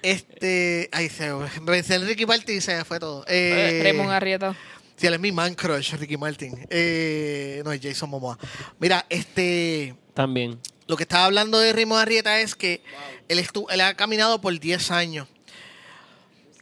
Este. 0.02 0.88
Ay, 0.92 1.08
se 1.08 1.30
dice 1.72 1.94
el 1.96 2.06
Ricky 2.06 2.26
Martin 2.26 2.56
y 2.58 2.60
se 2.60 2.76
me 2.76 2.84
fue 2.84 3.00
todo. 3.00 3.24
Eh, 3.28 3.80
Raymond 3.82 4.10
Arrieta. 4.10 4.56
Sí, 4.96 5.06
él 5.06 5.14
es 5.14 5.20
mi 5.20 5.32
man 5.32 5.54
crush, 5.54 5.94
Ricky 5.94 6.16
Martin. 6.16 6.54
Eh, 6.70 7.60
no, 7.64 7.72
es 7.72 7.80
Jason 7.82 8.08
Momoa. 8.08 8.38
Mira, 8.78 9.04
este. 9.10 9.94
También. 10.14 10.58
Lo 10.86 10.96
que 10.96 11.02
estaba 11.02 11.24
hablando 11.26 11.58
de 11.58 11.72
Raymond 11.72 12.00
Arrieta 12.00 12.40
es 12.40 12.54
que 12.54 12.80
él 13.28 13.80
ha 13.80 13.94
caminado 13.94 14.40
por 14.40 14.58
10 14.58 14.90
años. 14.90 15.26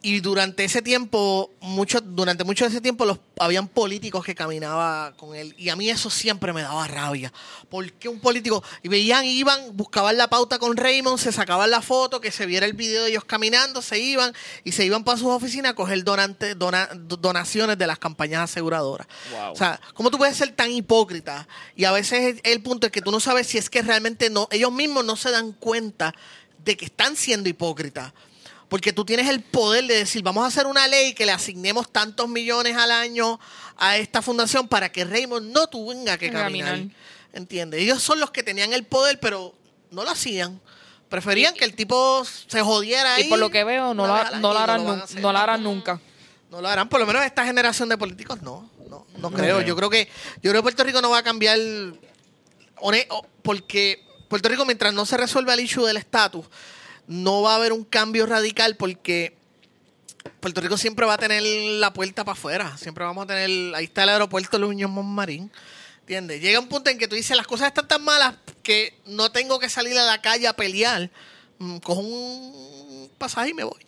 Y 0.06 0.20
durante 0.20 0.64
ese 0.64 0.82
tiempo, 0.82 1.50
mucho, 1.62 1.98
durante 1.98 2.44
mucho 2.44 2.66
de 2.66 2.70
ese 2.70 2.82
tiempo, 2.82 3.06
los, 3.06 3.20
habían 3.38 3.68
políticos 3.68 4.22
que 4.22 4.34
caminaban 4.34 5.14
con 5.14 5.34
él. 5.34 5.54
Y 5.56 5.70
a 5.70 5.76
mí 5.76 5.88
eso 5.88 6.10
siempre 6.10 6.52
me 6.52 6.60
daba 6.60 6.86
rabia. 6.86 7.32
Porque 7.70 8.10
un 8.10 8.20
político, 8.20 8.62
y 8.82 8.88
veían, 8.88 9.24
iban, 9.24 9.74
buscaban 9.74 10.18
la 10.18 10.28
pauta 10.28 10.58
con 10.58 10.76
Raymond, 10.76 11.18
se 11.18 11.32
sacaban 11.32 11.70
la 11.70 11.80
foto, 11.80 12.20
que 12.20 12.30
se 12.30 12.44
viera 12.44 12.66
el 12.66 12.74
video 12.74 13.04
de 13.04 13.12
ellos 13.12 13.24
caminando, 13.24 13.80
se 13.80 13.98
iban, 13.98 14.34
y 14.62 14.72
se 14.72 14.84
iban 14.84 15.04
para 15.04 15.16
sus 15.16 15.28
oficinas 15.28 15.72
a 15.72 15.74
coger 15.74 16.04
donante, 16.04 16.54
dona- 16.54 16.90
donaciones 16.92 17.78
de 17.78 17.86
las 17.86 17.98
campañas 17.98 18.42
aseguradoras. 18.42 19.06
Wow. 19.30 19.52
O 19.52 19.56
sea, 19.56 19.80
¿cómo 19.94 20.10
tú 20.10 20.18
puedes 20.18 20.36
ser 20.36 20.52
tan 20.52 20.70
hipócrita? 20.70 21.48
Y 21.76 21.86
a 21.86 21.92
veces 21.92 22.36
el, 22.44 22.52
el 22.52 22.62
punto 22.62 22.88
es 22.88 22.92
que 22.92 23.00
tú 23.00 23.10
no 23.10 23.20
sabes 23.20 23.46
si 23.46 23.56
es 23.56 23.70
que 23.70 23.80
realmente 23.80 24.28
no, 24.28 24.48
ellos 24.50 24.70
mismos 24.70 25.02
no 25.06 25.16
se 25.16 25.30
dan 25.30 25.52
cuenta 25.52 26.14
de 26.62 26.76
que 26.76 26.84
están 26.84 27.16
siendo 27.16 27.48
hipócritas. 27.48 28.12
Porque 28.74 28.92
tú 28.92 29.04
tienes 29.04 29.28
el 29.28 29.40
poder 29.40 29.86
de 29.86 29.98
decir, 29.98 30.20
vamos 30.24 30.42
a 30.42 30.48
hacer 30.48 30.66
una 30.66 30.88
ley 30.88 31.14
que 31.14 31.24
le 31.24 31.30
asignemos 31.30 31.92
tantos 31.92 32.28
millones 32.28 32.76
al 32.76 32.90
año 32.90 33.38
a 33.76 33.98
esta 33.98 34.20
fundación 34.20 34.66
para 34.66 34.90
que 34.90 35.04
Raymond 35.04 35.52
no 35.52 35.68
tenga 35.68 36.18
que 36.18 36.32
caminar. 36.32 36.72
Caminar. 36.72 36.96
¿Entiendes? 37.32 37.80
Ellos 37.80 38.02
son 38.02 38.18
los 38.18 38.32
que 38.32 38.42
tenían 38.42 38.72
el 38.72 38.82
poder, 38.82 39.20
pero 39.20 39.54
no 39.92 40.02
lo 40.02 40.10
hacían. 40.10 40.60
Preferían 41.08 41.54
que 41.54 41.64
el 41.64 41.76
tipo 41.76 42.24
se 42.24 42.62
jodiera 42.62 43.14
ahí. 43.14 43.26
Y 43.26 43.28
por 43.28 43.38
lo 43.38 43.48
que 43.48 43.62
veo, 43.62 43.94
no, 43.94 44.08
la, 44.08 44.40
no 44.40 44.52
la 44.52 44.58
y 44.58 44.62
harán, 44.64 45.04
no 45.20 45.32
la 45.32 45.42
harán 45.44 45.62
nunca. 45.62 46.00
No 46.50 46.60
lo 46.60 46.66
harán, 46.66 46.88
por 46.88 46.98
lo 46.98 47.06
menos 47.06 47.24
esta 47.24 47.44
generación 47.44 47.88
de 47.88 47.96
políticos 47.96 48.42
no, 48.42 48.68
no, 48.90 49.06
no 49.18 49.30
creo. 49.30 49.58
creo. 49.58 49.60
Yo 49.60 49.76
creo 49.76 49.88
que 49.88 50.08
yo 50.42 50.50
creo 50.50 50.54
que 50.54 50.62
Puerto 50.62 50.82
Rico 50.82 51.00
no 51.00 51.10
va 51.10 51.18
a 51.18 51.22
cambiar 51.22 51.60
porque 53.40 54.04
Puerto 54.26 54.48
Rico 54.48 54.64
mientras 54.64 54.92
no 54.92 55.06
se 55.06 55.16
resuelva 55.16 55.54
el 55.54 55.60
issue 55.60 55.86
del 55.86 55.96
estatus, 55.96 56.46
no 57.06 57.42
va 57.42 57.52
a 57.52 57.56
haber 57.56 57.72
un 57.72 57.84
cambio 57.84 58.26
radical 58.26 58.76
porque 58.76 59.36
Puerto 60.40 60.60
Rico 60.60 60.76
siempre 60.76 61.06
va 61.06 61.14
a 61.14 61.18
tener 61.18 61.42
la 61.42 61.92
puerta 61.92 62.24
para 62.24 62.34
afuera, 62.34 62.76
siempre 62.76 63.04
vamos 63.04 63.24
a 63.24 63.26
tener, 63.28 63.74
ahí 63.74 63.84
está 63.84 64.04
el 64.04 64.10
aeropuerto 64.10 64.58
Luñón 64.58 64.90
Montmarín. 64.90 65.50
¿Entiendes? 66.00 66.42
Llega 66.42 66.60
un 66.60 66.68
punto 66.68 66.90
en 66.90 66.98
que 66.98 67.08
tú 67.08 67.16
dices, 67.16 67.34
las 67.34 67.46
cosas 67.46 67.68
están 67.68 67.88
tan 67.88 68.04
malas 68.04 68.34
que 68.62 68.92
no 69.06 69.32
tengo 69.32 69.58
que 69.58 69.70
salir 69.70 69.96
a 69.98 70.04
la 70.04 70.20
calle 70.20 70.46
a 70.46 70.52
pelear. 70.52 71.10
Mm, 71.58 71.78
Cojo 71.78 72.00
un 72.00 73.10
pasaje 73.16 73.50
y 73.50 73.54
me 73.54 73.64
voy. 73.64 73.80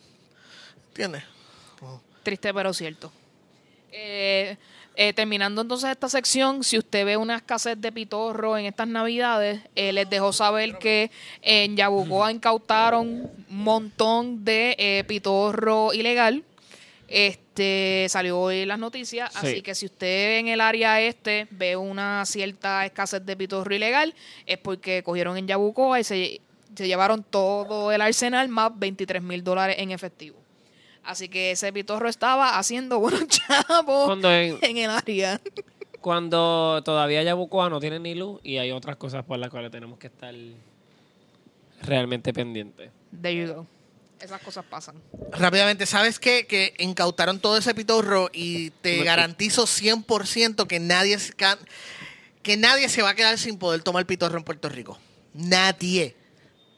¿Entiendes? 0.89 1.25
Triste 2.23 2.55
pero 2.55 2.73
cierto. 2.73 3.13
Eh, 3.93 4.57
eh, 4.97 5.13
terminando 5.13 5.61
entonces 5.61 5.91
esta 5.91 6.09
sección, 6.09 6.65
si 6.65 6.79
usted 6.79 7.05
ve 7.05 7.17
una 7.17 7.37
escasez 7.37 7.79
de 7.81 7.93
pitorro 7.93 8.57
en 8.57 8.65
estas 8.67 8.89
navidades, 8.89 9.61
eh, 9.75 9.93
les 9.93 10.09
dejo 10.09 10.33
saber 10.33 10.79
que 10.79 11.11
en 11.43 11.77
Yabucoa 11.77 12.33
incautaron 12.33 13.31
un 13.51 13.65
montón 13.65 14.45
de 14.45 14.75
eh, 14.79 15.05
pitorro 15.07 15.93
ilegal. 15.93 16.43
Este 17.09 18.07
salió 18.09 18.39
hoy 18.41 18.61
en 18.61 18.69
las 18.69 18.79
noticias, 18.79 19.33
Sí. 19.33 19.39
así 19.47 19.63
que 19.63 19.75
si 19.75 19.87
usted 19.87 20.39
en 20.39 20.49
el 20.49 20.61
área 20.61 21.01
este 21.01 21.47
ve 21.51 21.77
una 21.77 22.25
cierta 22.27 22.85
escasez 22.85 23.25
de 23.25 23.37
pitorro 23.37 23.73
ilegal, 23.75 24.15
es 24.45 24.59
porque 24.59 25.03
cogieron 25.05 25.37
en 25.37 25.47
Yabucoa 25.47 26.01
y 26.01 26.05
se, 26.05 26.41
se 26.75 26.87
llevaron 26.89 27.23
todo 27.23 27.93
el 27.93 28.01
arsenal 28.01 28.49
más 28.49 28.77
23 28.77 29.23
mil 29.23 29.45
dólares 29.45 29.77
en 29.79 29.93
efectivo. 29.93 30.37
Así 31.07 31.29
que 31.29 31.53
ese 31.53 31.73
pitorro 31.73 32.09
estaba 32.09 32.59
haciendo 32.59 32.99
buenos 33.01 33.27
chavos 33.29 34.07
Cuando 34.07 34.33
en- 34.33 34.59
en 34.63 34.77
el 34.77 34.91
área. 34.91 35.41
Cuando 36.01 36.83
todavía 36.85 37.23
Yabucoa 37.23 37.69
no 37.71 37.81
tiene 37.81 37.99
ni 37.99 38.15
luz 38.15 38.41
y 38.45 38.59
hay 38.59 38.71
otras 38.71 38.97
cosas 38.97 39.25
por 39.25 39.39
las 39.39 39.51
cuales 39.51 39.71
tenemos 39.71 39.99
que 39.99 40.07
estar 40.09 40.35
realmente 41.83 42.33
pendientes. 42.33 42.91
There 43.21 43.35
you 43.47 43.53
go. 43.55 43.67
Esas 44.21 44.41
cosas 44.41 44.65
pasan. 44.65 44.97
Rápidamente, 45.33 45.85
¿sabes 45.85 46.19
qué? 46.19 46.47
Que 46.47 46.75
incautaron 46.79 47.39
todo 47.39 47.59
ese 47.59 47.75
pitorro 47.75 48.31
y 48.33 48.71
te 48.71 49.03
garantizo 49.05 49.65
100% 49.65 50.67
que 50.67 50.81
nadie, 50.81 51.19
que 52.43 52.57
nadie 52.57 52.89
se 52.89 53.03
va 53.03 53.11
a 53.11 53.15
quedar 53.15 53.37
sin 53.39 53.59
poder 53.59 53.83
tomar 53.83 54.07
pitorro 54.07 54.39
en 54.39 54.45
Puerto 54.45 54.69
Rico. 54.71 54.99
Nadie. 55.35 56.17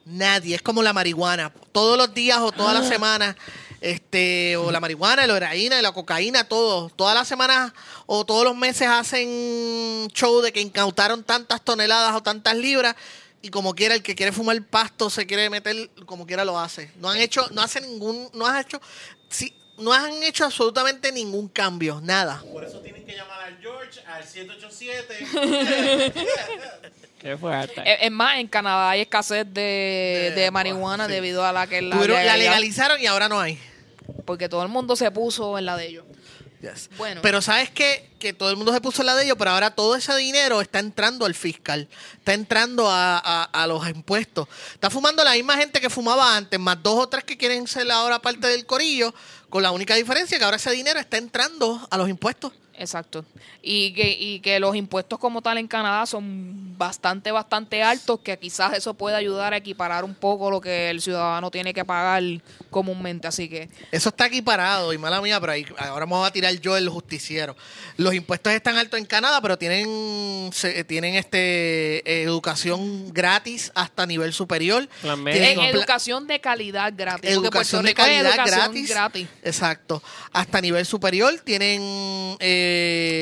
Nadie. 0.04 0.56
Es 0.56 0.62
como 0.62 0.82
la 0.82 0.92
marihuana. 0.92 1.52
Todos 1.70 1.96
los 1.96 2.12
días 2.12 2.38
o 2.38 2.50
todas 2.50 2.74
las 2.74 2.88
semanas, 2.88 3.36
este, 3.80 4.56
o 4.56 4.70
la 4.70 4.80
marihuana, 4.80 5.26
la 5.26 5.36
heroína, 5.36 5.80
la 5.82 5.92
cocaína, 5.92 6.44
todo. 6.44 6.88
Todas 6.90 7.14
las 7.14 7.28
semanas 7.28 7.72
o 8.06 8.24
todos 8.24 8.44
los 8.44 8.56
meses 8.56 8.88
hacen 8.88 10.08
show 10.12 10.40
de 10.40 10.52
que 10.52 10.60
incautaron 10.60 11.22
tantas 11.24 11.62
toneladas 11.62 12.14
o 12.14 12.22
tantas 12.22 12.56
libras. 12.56 12.94
Y 13.40 13.50
como 13.50 13.74
quiera, 13.74 13.94
el 13.94 14.02
que 14.02 14.16
quiere 14.16 14.32
fumar 14.32 14.60
pasto 14.64 15.10
se 15.10 15.24
quiere 15.26 15.48
meter, 15.48 15.90
como 16.06 16.26
quiera 16.26 16.44
lo 16.44 16.58
hace. 16.58 16.90
No 16.96 17.08
han 17.08 17.18
hecho, 17.18 17.46
no 17.52 17.62
hace 17.62 17.80
ningún, 17.80 18.28
no 18.34 18.46
has 18.46 18.64
hecho, 18.64 18.80
sí, 19.28 19.54
no 19.78 19.92
han 19.92 20.22
hecho 20.24 20.44
absolutamente 20.44 21.12
ningún 21.12 21.46
cambio, 21.48 22.00
nada. 22.02 22.42
Por 22.52 22.64
eso 22.64 22.80
tienen 22.80 23.04
que 23.06 23.14
llamar 23.14 23.40
al 23.42 23.58
George 23.60 24.00
al 24.08 24.24
787. 24.26 26.12
¿Qué 27.20 27.36
fue 27.36 27.54
hasta? 27.54 27.82
Es, 27.82 27.98
es 28.02 28.10
más, 28.10 28.38
en 28.38 28.46
Canadá 28.48 28.90
hay 28.90 29.02
escasez 29.02 29.44
de, 29.46 30.32
De- 30.34 30.40
de 30.42 30.50
marihuana 30.50 31.06
sí. 31.06 31.12
debido 31.12 31.44
a 31.44 31.52
la 31.52 31.66
que 31.66 31.80
la, 31.82 31.96
legalizaron 32.36 33.00
y 33.00 33.06
ahora 33.06 33.28
no 33.28 33.40
hay. 33.40 33.58
Porque 34.24 34.48
todo 34.48 34.62
el 34.62 34.68
mundo 34.68 34.96
se 34.96 35.10
puso 35.10 35.58
en 35.58 35.66
la 35.66 35.76
de 35.76 35.86
ellos. 35.86 36.04
Yes. 36.60 36.90
Bueno. 36.98 37.20
Pero 37.22 37.40
sabes 37.40 37.70
qué? 37.70 38.10
que 38.18 38.32
todo 38.32 38.50
el 38.50 38.56
mundo 38.56 38.72
se 38.72 38.80
puso 38.80 39.02
en 39.02 39.06
la 39.06 39.14
de 39.14 39.24
ellos, 39.24 39.36
pero 39.38 39.52
ahora 39.52 39.70
todo 39.76 39.94
ese 39.94 40.12
dinero 40.16 40.60
está 40.60 40.80
entrando 40.80 41.24
al 41.24 41.34
fiscal, 41.36 41.88
está 42.16 42.34
entrando 42.34 42.90
a, 42.90 43.16
a- 43.18 43.44
a 43.44 43.66
los 43.68 43.88
impuestos. 43.88 44.48
Está 44.74 44.90
fumando 44.90 45.22
la 45.22 45.34
misma 45.34 45.56
gente 45.56 45.80
que 45.80 45.88
fumaba 45.88 46.36
antes, 46.36 46.58
más 46.58 46.82
dos 46.82 46.98
o 46.98 47.08
tres 47.08 47.22
que 47.22 47.36
quieren 47.36 47.68
ser 47.68 47.88
ahora 47.92 48.18
parte 48.20 48.48
del 48.48 48.66
corillo, 48.66 49.14
con 49.48 49.62
la 49.62 49.70
única 49.70 49.94
diferencia 49.94 50.36
que 50.36 50.44
ahora 50.44 50.56
ese 50.56 50.72
dinero 50.72 50.98
está 50.98 51.16
entrando 51.16 51.86
a 51.88 51.96
los 51.96 52.08
impuestos. 52.08 52.52
Exacto. 52.78 53.24
Y 53.62 53.92
que, 53.92 54.10
y 54.18 54.40
que 54.40 54.60
los 54.60 54.74
impuestos 54.76 55.18
como 55.18 55.42
tal 55.42 55.58
en 55.58 55.66
Canadá 55.66 56.06
son 56.06 56.78
bastante, 56.78 57.32
bastante 57.32 57.82
altos, 57.82 58.20
que 58.20 58.38
quizás 58.38 58.74
eso 58.74 58.94
puede 58.94 59.16
ayudar 59.16 59.52
a 59.52 59.56
equiparar 59.56 60.04
un 60.04 60.14
poco 60.14 60.50
lo 60.50 60.60
que 60.60 60.90
el 60.90 61.00
ciudadano 61.02 61.50
tiene 61.50 61.74
que 61.74 61.84
pagar 61.84 62.22
comúnmente. 62.70 63.26
Así 63.26 63.48
que 63.48 63.68
Eso 63.90 64.08
está 64.10 64.24
aquí 64.26 64.42
parado, 64.42 64.92
y 64.92 64.98
mala 64.98 65.20
mía, 65.20 65.40
pero 65.40 65.52
ahí, 65.52 65.66
ahora 65.78 66.06
me 66.06 66.12
voy 66.12 66.26
a 66.26 66.30
tirar 66.30 66.54
yo 66.60 66.76
el 66.76 66.88
justiciero. 66.88 67.56
Los 67.96 68.14
impuestos 68.14 68.52
están 68.52 68.76
altos 68.76 68.98
en 69.00 69.06
Canadá, 69.06 69.40
pero 69.42 69.58
tienen 69.58 70.50
se- 70.52 70.84
tienen 70.84 71.14
este 71.16 71.98
eh, 72.08 72.22
educación 72.22 73.12
gratis 73.12 73.72
hasta 73.74 74.06
nivel 74.06 74.32
superior. 74.32 74.88
Tienen 75.02 75.54
pla- 75.54 75.68
educación 75.68 76.26
de 76.26 76.40
calidad 76.40 76.92
gratis. 76.96 77.30
educación 77.30 77.84
de 77.84 77.94
calidad 77.94 78.26
educación 78.34 78.60
gratis. 78.60 78.88
gratis. 78.88 79.28
Exacto. 79.42 80.02
Hasta 80.32 80.60
nivel 80.60 80.86
superior 80.86 81.34
tienen 81.44 81.80
eh, 82.40 82.67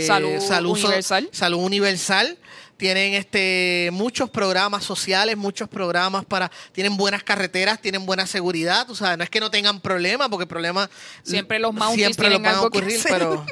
Salud 0.06 0.72
universal. 0.72 1.28
salud 1.32 1.58
universal. 1.58 2.38
Tienen 2.76 3.14
este 3.14 3.88
muchos 3.92 4.28
programas 4.28 4.84
sociales, 4.84 5.36
muchos 5.36 5.66
programas 5.66 6.26
para 6.26 6.50
tienen 6.72 6.98
buenas 6.98 7.22
carreteras, 7.22 7.80
tienen 7.80 8.04
buena 8.04 8.26
seguridad, 8.26 8.86
tú 8.86 8.94
sabes, 8.94 9.16
no 9.16 9.24
es 9.24 9.30
que 9.30 9.40
no 9.40 9.50
tengan 9.50 9.80
problemas, 9.80 10.28
porque 10.28 10.46
problemas 10.46 10.90
Siempre 11.22 11.58
los 11.58 11.72
Mounties 11.72 12.04
siempre 12.04 12.28
tienen 12.28 12.42
los 12.42 12.42
van 12.42 12.54
a 12.54 12.58
algo 12.58 12.68
ocurrir, 12.68 13.00
pero 13.08 13.46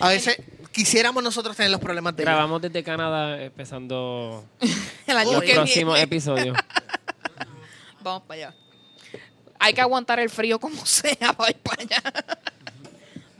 a 0.00 0.08
veces 0.08 0.38
quisiéramos 0.72 1.22
nosotros 1.22 1.56
tener 1.56 1.70
los 1.70 1.80
problemas 1.80 2.16
de. 2.16 2.24
Grabamos 2.24 2.60
desde 2.60 2.82
Canadá 2.82 3.40
empezando 3.42 4.44
El 5.06 5.16
año 5.16 5.40
viene. 5.40 6.00
episodios. 6.00 6.56
Vamos 8.02 8.22
para 8.26 8.48
allá. 8.48 8.54
Hay 9.58 9.72
que 9.72 9.80
aguantar 9.80 10.20
el 10.20 10.28
frío 10.28 10.58
como 10.58 10.84
sea 10.86 11.32
para 11.32 11.50
ir 11.50 11.58
para 11.58 11.82
allá. 11.82 12.02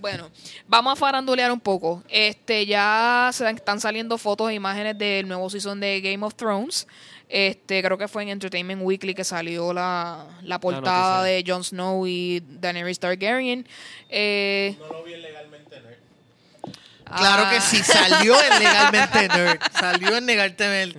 Bueno, 0.04 0.30
vamos 0.68 0.92
a 0.92 0.96
farandulear 0.96 1.50
un 1.50 1.60
poco. 1.60 2.04
Este 2.10 2.66
ya 2.66 3.30
se 3.32 3.48
están 3.48 3.80
saliendo 3.80 4.18
fotos 4.18 4.50
e 4.50 4.52
imágenes 4.52 4.98
del 4.98 5.26
nuevo 5.26 5.48
season 5.48 5.80
de 5.80 6.02
Game 6.02 6.22
of 6.26 6.34
Thrones. 6.34 6.86
Este, 7.26 7.82
creo 7.82 7.96
que 7.96 8.06
fue 8.06 8.22
en 8.24 8.28
Entertainment 8.28 8.82
Weekly 8.82 9.14
que 9.14 9.24
salió 9.24 9.72
la, 9.72 10.26
la 10.42 10.60
portada 10.60 11.24
de 11.24 11.42
Jon 11.46 11.64
Snow 11.64 12.06
y 12.06 12.42
Daenerys 12.46 12.98
Targaryen. 12.98 13.66
Eh, 14.10 14.76
No 14.78 14.88
lo 14.88 15.04
vi 15.04 15.16
legalmente, 15.16 15.80
nerd. 15.80 16.74
Claro 17.04 17.44
ah, 17.46 17.50
que 17.50 17.62
sí, 17.62 17.78
salió 17.82 18.36
en 18.42 18.58
Legalmente 18.58 19.28
Nerd. 19.28 19.60
Salió 19.72 20.16
en 20.18 20.26
Legalmente 20.26 20.68
Nerd. 20.68 20.96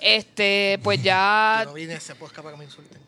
Este, 0.00 0.78
pues 0.82 1.02
ya 1.02 1.60
Yo 1.60 1.70
no 1.70 1.72
vine 1.72 1.94
a 1.94 1.96
ese 1.96 2.14
podcast 2.14 2.42
para 2.42 2.50
que 2.50 2.58
me 2.58 2.64
insulten. 2.66 3.01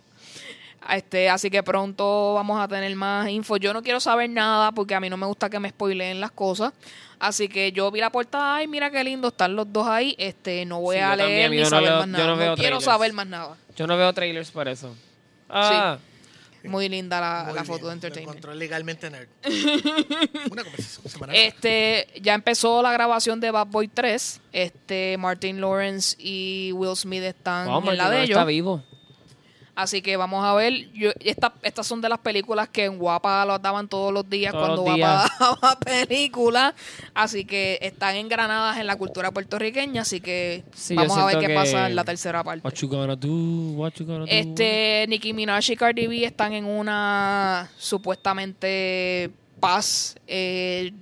Este, 0.91 1.29
así 1.31 1.51
que 1.51 1.63
pronto 1.63 2.35
vamos 2.35 2.61
a 2.61 2.69
tener 2.69 2.95
más 2.97 3.29
info. 3.29 3.57
Yo 3.57 3.73
no 3.73 3.83
quiero 3.83 4.01
saber 4.01 4.29
nada 4.31 4.73
porque 4.73 4.95
a 4.95 5.01
mí 5.01 5.09
no 5.09 5.17
me 5.17 5.27
gusta 5.27 5.49
que 5.49 5.59
me 5.59 5.71
spoileen 5.71 6.21
las 6.21 6.31
cosas. 6.33 6.73
Así 7.19 7.49
que 7.49 7.73
yo 7.73 7.91
vi 7.91 8.01
la 8.01 8.11
portada, 8.11 8.57
ay, 8.57 8.67
mira 8.67 8.91
qué 8.91 9.03
lindo, 9.03 9.29
están 9.29 9.57
los 9.57 9.73
dos 9.73 9.87
ahí. 9.87 10.15
Este, 10.19 10.65
no 10.67 10.81
voy 10.81 10.97
Sí, 10.97 11.03
a 11.03 11.13
yo 11.13 11.19
también, 11.19 11.39
leer 11.39 11.51
ni 11.51 11.57
yo 11.59 11.63
no 11.65 11.71
saber 11.71 11.89
veo- 11.89 11.97
más 11.99 12.07
yo 12.07 12.13
nada. 12.13 12.25
no 12.27 12.33
No, 12.33 12.37
veo 12.39 12.57
quiero 12.57 12.81
saber 12.81 13.13
más 13.15 13.27
nada. 13.27 13.57
Yo 13.77 13.87
no 13.87 13.97
veo 13.97 14.13
trailers 14.13 14.51
por 14.51 14.69
eso. 14.69 14.95
Ah, 15.49 15.97
Muy 16.65 16.89
linda 16.89 17.21
la, 17.21 17.45
Muy 17.45 17.55
la 17.55 17.63
bien, 17.63 17.67
foto 17.67 17.79
de 17.79 17.85
lo 17.85 17.93
Entertainment. 17.93 18.39
encontró 18.39 18.55
Legalmente 18.55 19.11
Nerd. 19.11 19.29
Una 20.51 20.63
conversación 20.65 21.09
semanal. 21.09 21.37
Este, 21.37 22.09
ya 22.23 22.35
empezó 22.35 22.81
la 22.83 22.91
grabación 22.93 23.39
de 23.41 23.51
Bad 23.51 23.67
Boy 23.67 23.89
3. 23.89 24.41
Este, 24.53 25.17
Martin 25.19 25.61
Lawrence 25.61 26.17
y 26.19 26.73
Will 26.73 26.97
Smith 26.97 27.23
están 27.23 27.69
en 27.69 27.85
la 27.85 27.91
de 27.91 27.97
Lawrence 27.97 28.25
ellos. 28.25 28.31
está 28.39 28.45
vivo. 28.45 28.83
Así 29.77 30.03
que 30.03 30.17
vamos 30.17 30.45
a 30.45 30.55
ver. 30.55 30.89
Yo, 30.93 31.11
esta- 31.21 31.53
estas 31.63 31.85
son 31.87 32.01
de 32.01 32.09
las 32.09 32.21
películas 32.21 32.69
que 32.69 32.85
en 32.85 32.97
Guapa 32.97 33.45
lo 33.45 33.59
daban 33.59 33.89
todos 33.89 34.13
los 34.13 34.29
días 34.31 34.53
Todos 34.53 34.67
cuando 34.69 34.85
los 34.87 34.97
Guapa 34.97 35.25
días. 35.25 35.31
daba 35.41 35.79
películas. 35.81 36.75
Así 37.13 37.45
que 37.45 37.79
están 37.83 38.15
engranadas 38.15 38.79
en 38.79 38.87
la 38.87 38.97
cultura 38.97 39.33
puertorriqueña. 39.33 40.03
Así 40.03 40.21
que 40.21 40.63
Sí, 40.75 40.95
vamos 40.95 41.19
a 41.19 41.27
ver 41.27 41.39
qué 41.41 41.53
pasa 41.55 41.89
en 41.89 41.97
la 41.97 42.05
tercera 42.05 42.45
parte. 42.45 42.65
What 42.67 42.75
you 42.75 42.89
gonna 42.89 43.17
do? 43.17 43.29
What 43.77 43.95
you 43.95 44.07
gonna 44.07 44.21
do? 44.21 44.27
Este, 44.31 45.07
Nicki 45.09 45.33
Minaj 45.33 45.69
y 45.71 45.77
Cardi 45.77 46.07
B 46.07 46.25
están 46.25 46.53
en 46.53 46.67
una 46.67 47.69
supuestamente 47.77 49.31
paz. 49.61 50.17
eh, 50.27 50.93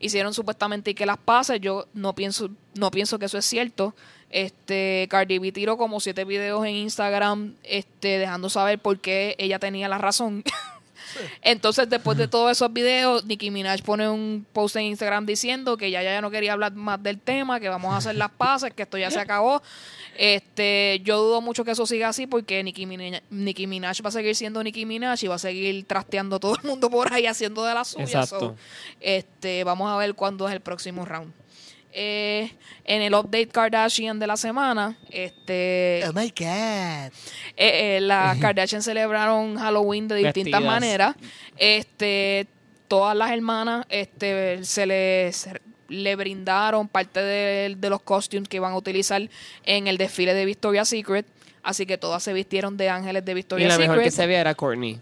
hicieron 0.00 0.34
supuestamente 0.34 0.94
que 0.94 1.06
las 1.06 1.16
pases. 1.18 1.60
Yo 1.60 1.86
no 1.94 2.12
pienso, 2.14 2.50
no 2.74 2.90
pienso 2.90 3.18
que 3.18 3.26
eso 3.26 3.38
es 3.38 3.44
cierto. 3.46 3.94
Este, 4.32 5.06
Cardi 5.10 5.38
B 5.38 5.52
tiró 5.52 5.76
como 5.76 6.00
siete 6.00 6.24
videos 6.24 6.64
en 6.64 6.74
Instagram, 6.74 7.54
este, 7.62 8.18
dejando 8.18 8.48
saber 8.48 8.78
por 8.78 8.98
qué 8.98 9.36
ella 9.38 9.58
tenía 9.58 9.88
la 9.88 9.98
razón. 9.98 10.42
Entonces, 11.42 11.88
después 11.90 12.16
de 12.16 12.28
todos 12.28 12.50
esos 12.50 12.72
videos, 12.72 13.24
Nicki 13.26 13.50
Minaj 13.50 13.82
pone 13.82 14.08
un 14.08 14.46
post 14.52 14.76
en 14.76 14.84
Instagram 14.84 15.26
diciendo 15.26 15.76
que 15.76 15.90
ya, 15.90 16.02
ya 16.02 16.20
no 16.20 16.30
quería 16.30 16.54
hablar 16.54 16.72
más 16.72 17.02
del 17.02 17.20
tema, 17.20 17.60
que 17.60 17.68
vamos 17.68 17.92
a 17.92 17.98
hacer 17.98 18.16
las 18.16 18.30
paces, 18.30 18.72
que 18.72 18.82
esto 18.82 18.96
ya 18.98 19.10
se 19.10 19.20
acabó. 19.20 19.62
Este, 20.16 21.00
yo 21.04 21.18
dudo 21.22 21.40
mucho 21.40 21.64
que 21.64 21.72
eso 21.72 21.86
siga 21.86 22.08
así 22.08 22.26
porque 22.26 22.62
Nicki 22.62 22.86
Minaj, 22.86 23.22
Nicki 23.30 23.66
Minaj 23.66 23.98
va 24.04 24.08
a 24.08 24.12
seguir 24.12 24.34
siendo 24.34 24.62
Nicki 24.62 24.86
Minaj 24.86 25.22
y 25.22 25.26
va 25.26 25.36
a 25.36 25.38
seguir 25.38 25.84
trasteando 25.86 26.36
a 26.36 26.40
todo 26.40 26.54
el 26.54 26.62
mundo 26.66 26.90
por 26.90 27.12
ahí 27.12 27.26
haciendo 27.26 27.64
de 27.64 27.74
las 27.74 27.88
suyas. 27.88 28.08
Exacto. 28.10 28.40
So, 28.40 28.56
este, 29.00 29.64
vamos 29.64 29.90
a 29.90 29.96
ver 29.96 30.14
cuándo 30.14 30.48
es 30.48 30.54
el 30.54 30.60
próximo 30.60 31.04
round. 31.04 31.32
Eh, 31.94 32.50
en 32.84 33.02
el 33.02 33.14
update 33.14 33.48
Kardashian 33.48 34.18
de 34.18 34.26
la 34.26 34.36
semana, 34.38 34.96
este, 35.10 36.02
Oh 36.08 36.12
my 36.14 36.28
God. 36.30 36.46
eh, 36.46 37.10
eh, 37.56 37.98
las 38.00 38.38
Kardashian 38.38 38.82
celebraron 38.82 39.56
Halloween 39.56 40.08
de 40.08 40.16
distintas 40.16 40.60
Vestidas. 40.60 40.62
maneras. 40.62 41.16
Este, 41.56 42.46
todas 42.88 43.16
las 43.16 43.30
hermanas 43.30 43.86
este, 43.88 44.64
se 44.64 44.86
les 44.86 45.48
le 45.88 46.16
brindaron 46.16 46.88
parte 46.88 47.20
de, 47.20 47.74
de 47.76 47.90
los 47.90 48.00
costumes 48.00 48.48
que 48.48 48.56
iban 48.56 48.72
a 48.72 48.76
utilizar 48.76 49.28
en 49.64 49.86
el 49.88 49.98
desfile 49.98 50.32
de 50.32 50.46
Victoria's 50.46 50.88
Secret. 50.88 51.26
Así 51.62 51.84
que 51.84 51.98
todas 51.98 52.22
se 52.22 52.32
vistieron 52.32 52.78
de 52.78 52.88
ángeles 52.88 53.22
de 53.26 53.32
Y 53.32 53.34
Victoria's 53.34 53.68
la 53.74 53.78
mejor 53.78 53.96
Secret. 53.96 54.04
que 54.10 54.16
se 54.16 54.26
veía 54.26 54.40
era 54.40 54.54
Courtney. 54.54 54.98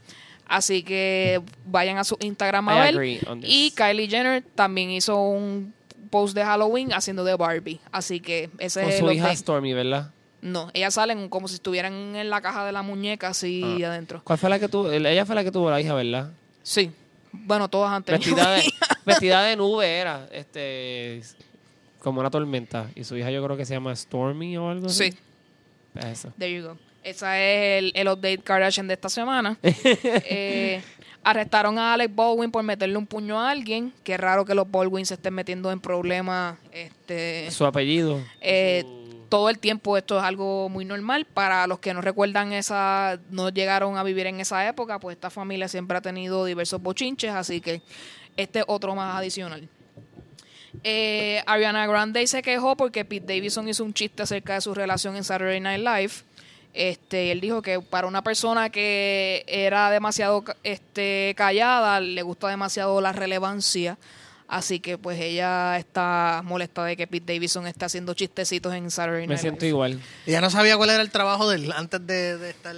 Así 0.48 0.82
que 0.82 1.40
vayan 1.64 1.96
a 1.98 2.02
su 2.04 2.16
Instagram 2.20 2.68
I 2.68 2.72
a 2.72 2.82
ver. 2.90 3.20
Y 3.44 3.70
Kylie 3.76 4.08
Jenner 4.08 4.42
también 4.56 4.90
hizo 4.90 5.16
un 5.22 5.72
post 6.10 6.34
de 6.34 6.44
Halloween 6.44 6.92
haciendo 6.92 7.24
de 7.24 7.34
Barbie. 7.36 7.80
Así 7.92 8.20
que 8.20 8.50
ese 8.58 8.82
Con 8.82 8.90
es 8.90 8.98
su 8.98 9.10
hija. 9.10 9.34
Stormy, 9.34 9.72
¿verdad? 9.72 10.10
No, 10.42 10.70
ellas 10.74 10.94
salen 10.94 11.28
como 11.28 11.48
si 11.48 11.54
estuvieran 11.54 12.16
en 12.16 12.30
la 12.30 12.40
caja 12.40 12.64
de 12.64 12.72
la 12.72 12.82
muñeca 12.82 13.28
así 13.28 13.62
Ah. 13.84 13.88
adentro. 13.90 14.22
¿Cuál 14.24 14.38
fue 14.38 14.48
la 14.50 14.58
que 14.58 14.68
tuvo? 14.68 14.90
Ella 14.90 15.26
fue 15.26 15.34
la 15.34 15.44
que 15.44 15.52
tuvo 15.52 15.70
la 15.70 15.80
hija, 15.80 15.94
¿verdad? 15.94 16.32
Sí. 16.62 16.90
Bueno, 17.32 17.68
todas 17.68 18.04
Vestida 18.04 18.50
de, 18.52 18.58
hija. 18.66 18.86
vestida 19.06 19.42
de 19.42 19.56
nube 19.56 19.86
era, 19.98 20.26
este, 20.32 21.22
como 22.00 22.20
una 22.20 22.30
tormenta. 22.30 22.90
Y 22.94 23.04
su 23.04 23.16
hija 23.16 23.30
yo 23.30 23.44
creo 23.44 23.56
que 23.56 23.64
se 23.64 23.74
llama 23.74 23.94
Stormy 23.94 24.56
o 24.56 24.68
algo 24.70 24.86
así. 24.86 25.12
Sí, 25.12 25.18
Eso. 25.94 26.32
there 26.38 26.52
you 26.52 26.66
go. 26.66 26.76
Ese 27.02 27.26
es 27.78 27.82
el, 27.84 27.92
el 27.94 28.08
update 28.08 28.38
Kardashian 28.38 28.86
de 28.88 28.94
esta 28.94 29.08
semana. 29.08 29.56
Eh, 29.62 30.82
arrestaron 31.22 31.78
a 31.78 31.94
Alec 31.94 32.14
Baldwin 32.14 32.50
por 32.50 32.62
meterle 32.62 32.96
un 32.96 33.06
puño 33.06 33.40
a 33.40 33.50
alguien. 33.50 33.92
Qué 34.04 34.16
raro 34.16 34.44
que 34.44 34.54
los 34.54 34.70
Baldwin 34.70 35.04
se 35.06 35.14
estén 35.14 35.34
metiendo 35.34 35.70
en 35.72 35.80
problemas. 35.80 36.56
Este, 36.72 37.50
Su 37.50 37.64
apellido. 37.66 38.20
eh, 38.40 38.84
todo 39.28 39.48
el 39.48 39.60
tiempo 39.60 39.96
esto 39.96 40.18
es 40.18 40.24
algo 40.24 40.68
muy 40.68 40.84
normal. 40.84 41.24
Para 41.24 41.66
los 41.68 41.78
que 41.78 41.94
no 41.94 42.00
recuerdan 42.00 42.52
esa, 42.52 43.20
no 43.30 43.48
llegaron 43.50 43.96
a 43.96 44.02
vivir 44.02 44.26
en 44.26 44.40
esa 44.40 44.66
época, 44.68 44.98
pues 44.98 45.14
esta 45.14 45.30
familia 45.30 45.68
siempre 45.68 45.96
ha 45.96 46.00
tenido 46.00 46.44
diversos 46.44 46.82
bochinches, 46.82 47.30
así 47.30 47.60
que 47.60 47.80
este 48.36 48.58
es 48.58 48.64
otro 48.66 48.94
más 48.96 49.14
adicional. 49.16 49.68
Eh, 50.82 51.42
Ariana 51.46 51.86
Grande 51.86 52.26
se 52.26 52.42
quejó 52.42 52.76
porque 52.76 53.04
Pete 53.04 53.34
Davidson 53.34 53.68
hizo 53.68 53.84
un 53.84 53.92
chiste 53.94 54.22
acerca 54.22 54.54
de 54.54 54.60
su 54.62 54.74
relación 54.74 55.14
en 55.16 55.22
Saturday 55.24 55.60
Night 55.60 55.80
Live. 55.84 56.12
Este, 56.72 57.32
él 57.32 57.40
dijo 57.40 57.62
que 57.62 57.80
para 57.80 58.06
una 58.06 58.22
persona 58.22 58.70
que 58.70 59.44
era 59.48 59.90
demasiado 59.90 60.44
este, 60.62 61.34
callada, 61.36 62.00
le 62.00 62.22
gusta 62.22 62.48
demasiado 62.48 63.00
la 63.00 63.12
relevancia. 63.12 63.98
Así 64.46 64.80
que 64.80 64.98
pues 64.98 65.20
ella 65.20 65.78
está 65.78 66.42
molesta 66.44 66.84
de 66.84 66.96
que 66.96 67.06
Pete 67.06 67.34
Davidson 67.34 67.68
está 67.68 67.86
haciendo 67.86 68.14
chistecitos 68.14 68.74
en 68.74 68.90
Saturday 68.90 69.22
Me 69.22 69.34
Night 69.34 69.40
siento 69.40 69.60
Live. 69.60 69.68
igual. 69.68 70.00
Ella 70.26 70.40
no 70.40 70.50
sabía 70.50 70.76
cuál 70.76 70.90
era 70.90 71.02
el 71.02 71.10
trabajo 71.10 71.48
de 71.48 71.56
él 71.56 71.72
antes 71.72 72.04
de, 72.06 72.36
de 72.36 72.50
estar... 72.50 72.74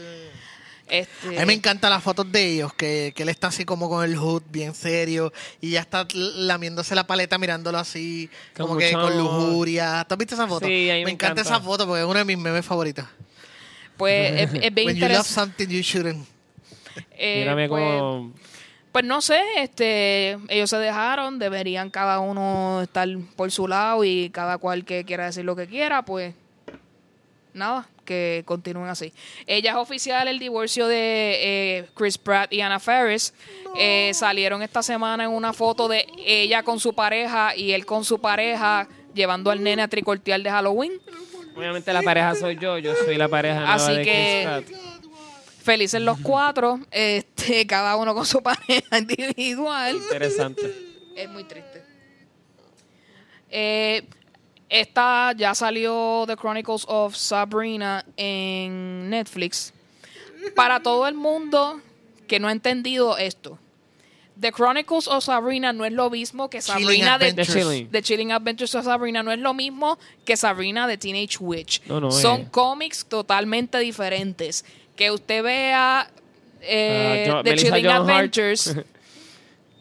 Este, 0.88 1.28
A 1.38 1.40
mí 1.40 1.46
me 1.46 1.52
encantan 1.54 1.90
las 1.90 2.02
fotos 2.02 2.30
de 2.30 2.46
ellos, 2.46 2.74
que, 2.74 3.14
que 3.16 3.22
él 3.22 3.30
está 3.30 3.46
así 3.46 3.64
como 3.64 3.88
con 3.88 4.04
el 4.04 4.16
hood 4.16 4.42
bien 4.50 4.74
serio 4.74 5.32
y 5.62 5.70
ya 5.70 5.80
está 5.80 6.06
lamiéndose 6.12 6.94
la 6.94 7.06
paleta 7.06 7.38
mirándolo 7.38 7.78
así, 7.78 8.28
como 8.54 8.76
que 8.76 8.92
con 8.92 9.16
lujuria. 9.16 10.04
¿Tú 10.06 10.14
has 10.14 10.18
visto 10.18 10.34
esa 10.34 10.46
foto? 10.46 10.66
Sí, 10.66 10.90
a 10.90 10.94
mí 10.96 11.04
me 11.06 11.10
encanta, 11.12 11.40
encanta. 11.40 11.56
esa 11.56 11.60
foto 11.60 11.86
porque 11.86 12.02
es 12.02 12.06
uno 12.06 12.18
de 12.18 12.24
mis 12.26 12.36
memes 12.36 12.66
favoritos. 12.66 13.06
Pues 13.96 14.32
es, 14.40 14.54
es 14.54 14.74
bien 14.74 14.88
When 14.88 14.96
you 14.96 15.02
love 15.02 15.10
interesante. 15.10 15.28
something 15.32 15.68
you 15.68 15.82
shouldn't. 15.82 16.26
Eh, 17.12 17.40
Mírame 17.40 17.68
pues, 17.68 17.80
como... 17.80 18.32
Pues 18.92 19.04
no 19.06 19.22
sé, 19.22 19.40
este, 19.56 20.36
ellos 20.48 20.68
se 20.68 20.76
dejaron, 20.76 21.38
deberían 21.38 21.88
cada 21.88 22.20
uno 22.20 22.82
estar 22.82 23.08
por 23.36 23.50
su 23.50 23.66
lado 23.66 24.04
y 24.04 24.28
cada 24.28 24.58
cual 24.58 24.84
que 24.84 25.04
quiera 25.04 25.24
decir 25.24 25.46
lo 25.46 25.56
que 25.56 25.66
quiera, 25.66 26.02
pues 26.02 26.34
nada, 27.54 27.88
que 28.04 28.42
continúen 28.44 28.88
así. 28.88 29.12
Ella 29.46 29.70
es 29.70 29.76
oficial 29.76 30.28
el 30.28 30.38
divorcio 30.38 30.88
de 30.88 31.38
eh, 31.78 31.88
Chris 31.94 32.18
Pratt 32.18 32.52
y 32.52 32.60
Anna 32.60 32.78
Faris. 32.78 33.32
Eh, 33.76 34.10
salieron 34.12 34.62
esta 34.62 34.82
semana 34.82 35.24
en 35.24 35.30
una 35.30 35.54
foto 35.54 35.88
de 35.88 36.06
ella 36.18 36.62
con 36.62 36.78
su 36.78 36.92
pareja 36.94 37.56
y 37.56 37.72
él 37.72 37.86
con 37.86 38.04
su 38.04 38.20
pareja 38.20 38.88
llevando 39.14 39.50
al 39.50 39.62
nene 39.62 39.82
a 39.82 39.88
tricortear 39.88 40.42
de 40.42 40.50
Halloween. 40.50 40.92
Obviamente 41.54 41.92
la 41.92 42.02
pareja 42.02 42.34
soy 42.34 42.56
yo, 42.58 42.78
yo 42.78 42.94
soy 43.04 43.16
la 43.16 43.28
pareja 43.28 43.60
nueva 43.60 43.74
Así 43.74 43.92
de 43.94 44.02
que- 44.04 44.62
Chris 44.62 44.72
Pratt. 44.72 45.02
Felices 45.62 46.00
los 46.02 46.18
cuatro, 46.18 46.80
este, 46.90 47.64
cada 47.68 47.94
uno 47.96 48.14
con 48.14 48.26
su 48.26 48.42
pareja 48.42 48.98
individual. 48.98 49.94
Interesante. 49.96 50.74
Es 51.14 51.28
muy 51.28 51.44
triste. 51.44 51.84
Eh, 53.48 54.02
esta 54.68 55.32
ya 55.36 55.54
salió 55.54 56.24
The 56.26 56.36
Chronicles 56.36 56.84
of 56.88 57.14
Sabrina 57.14 58.04
en 58.16 59.08
Netflix. 59.10 59.72
Para 60.56 60.82
todo 60.82 61.06
el 61.06 61.14
mundo 61.14 61.80
que 62.26 62.40
no 62.40 62.48
ha 62.48 62.52
entendido 62.52 63.16
esto, 63.16 63.58
The 64.42 64.50
Chronicles 64.50 65.06
of 65.08 65.22
Sabrina 65.22 65.72
no 65.72 65.84
es 65.84 65.92
lo 65.92 66.10
mismo 66.10 66.50
que 66.50 66.60
Sabrina 66.60 67.16
de 67.16 67.32
The 67.32 67.42
Adventures. 67.42 67.54
Chilling. 67.64 67.88
The 67.90 68.02
Chilling 68.02 68.32
Adventures 68.32 68.74
of 68.74 68.84
Sabrina 68.84 69.22
no 69.22 69.30
es 69.32 69.38
lo 69.38 69.54
mismo 69.54 69.98
que 70.24 70.36
Sabrina 70.36 70.86
de 70.88 70.98
Teenage 70.98 71.38
Witch. 71.40 71.80
No, 71.86 72.00
no 72.00 72.10
Son 72.10 72.40
es. 72.42 72.48
cómics 72.50 73.04
totalmente 73.06 73.78
diferentes. 73.78 74.64
Que 74.96 75.10
usted 75.12 75.42
vea 75.44 76.10
eh, 76.60 77.24
Ah, 77.24 77.28
yo- 77.28 77.42
The 77.44 77.50
Melissa 77.50 77.66
Chilling 77.68 77.86
Hart. 77.86 78.00
Adventures 78.00 78.76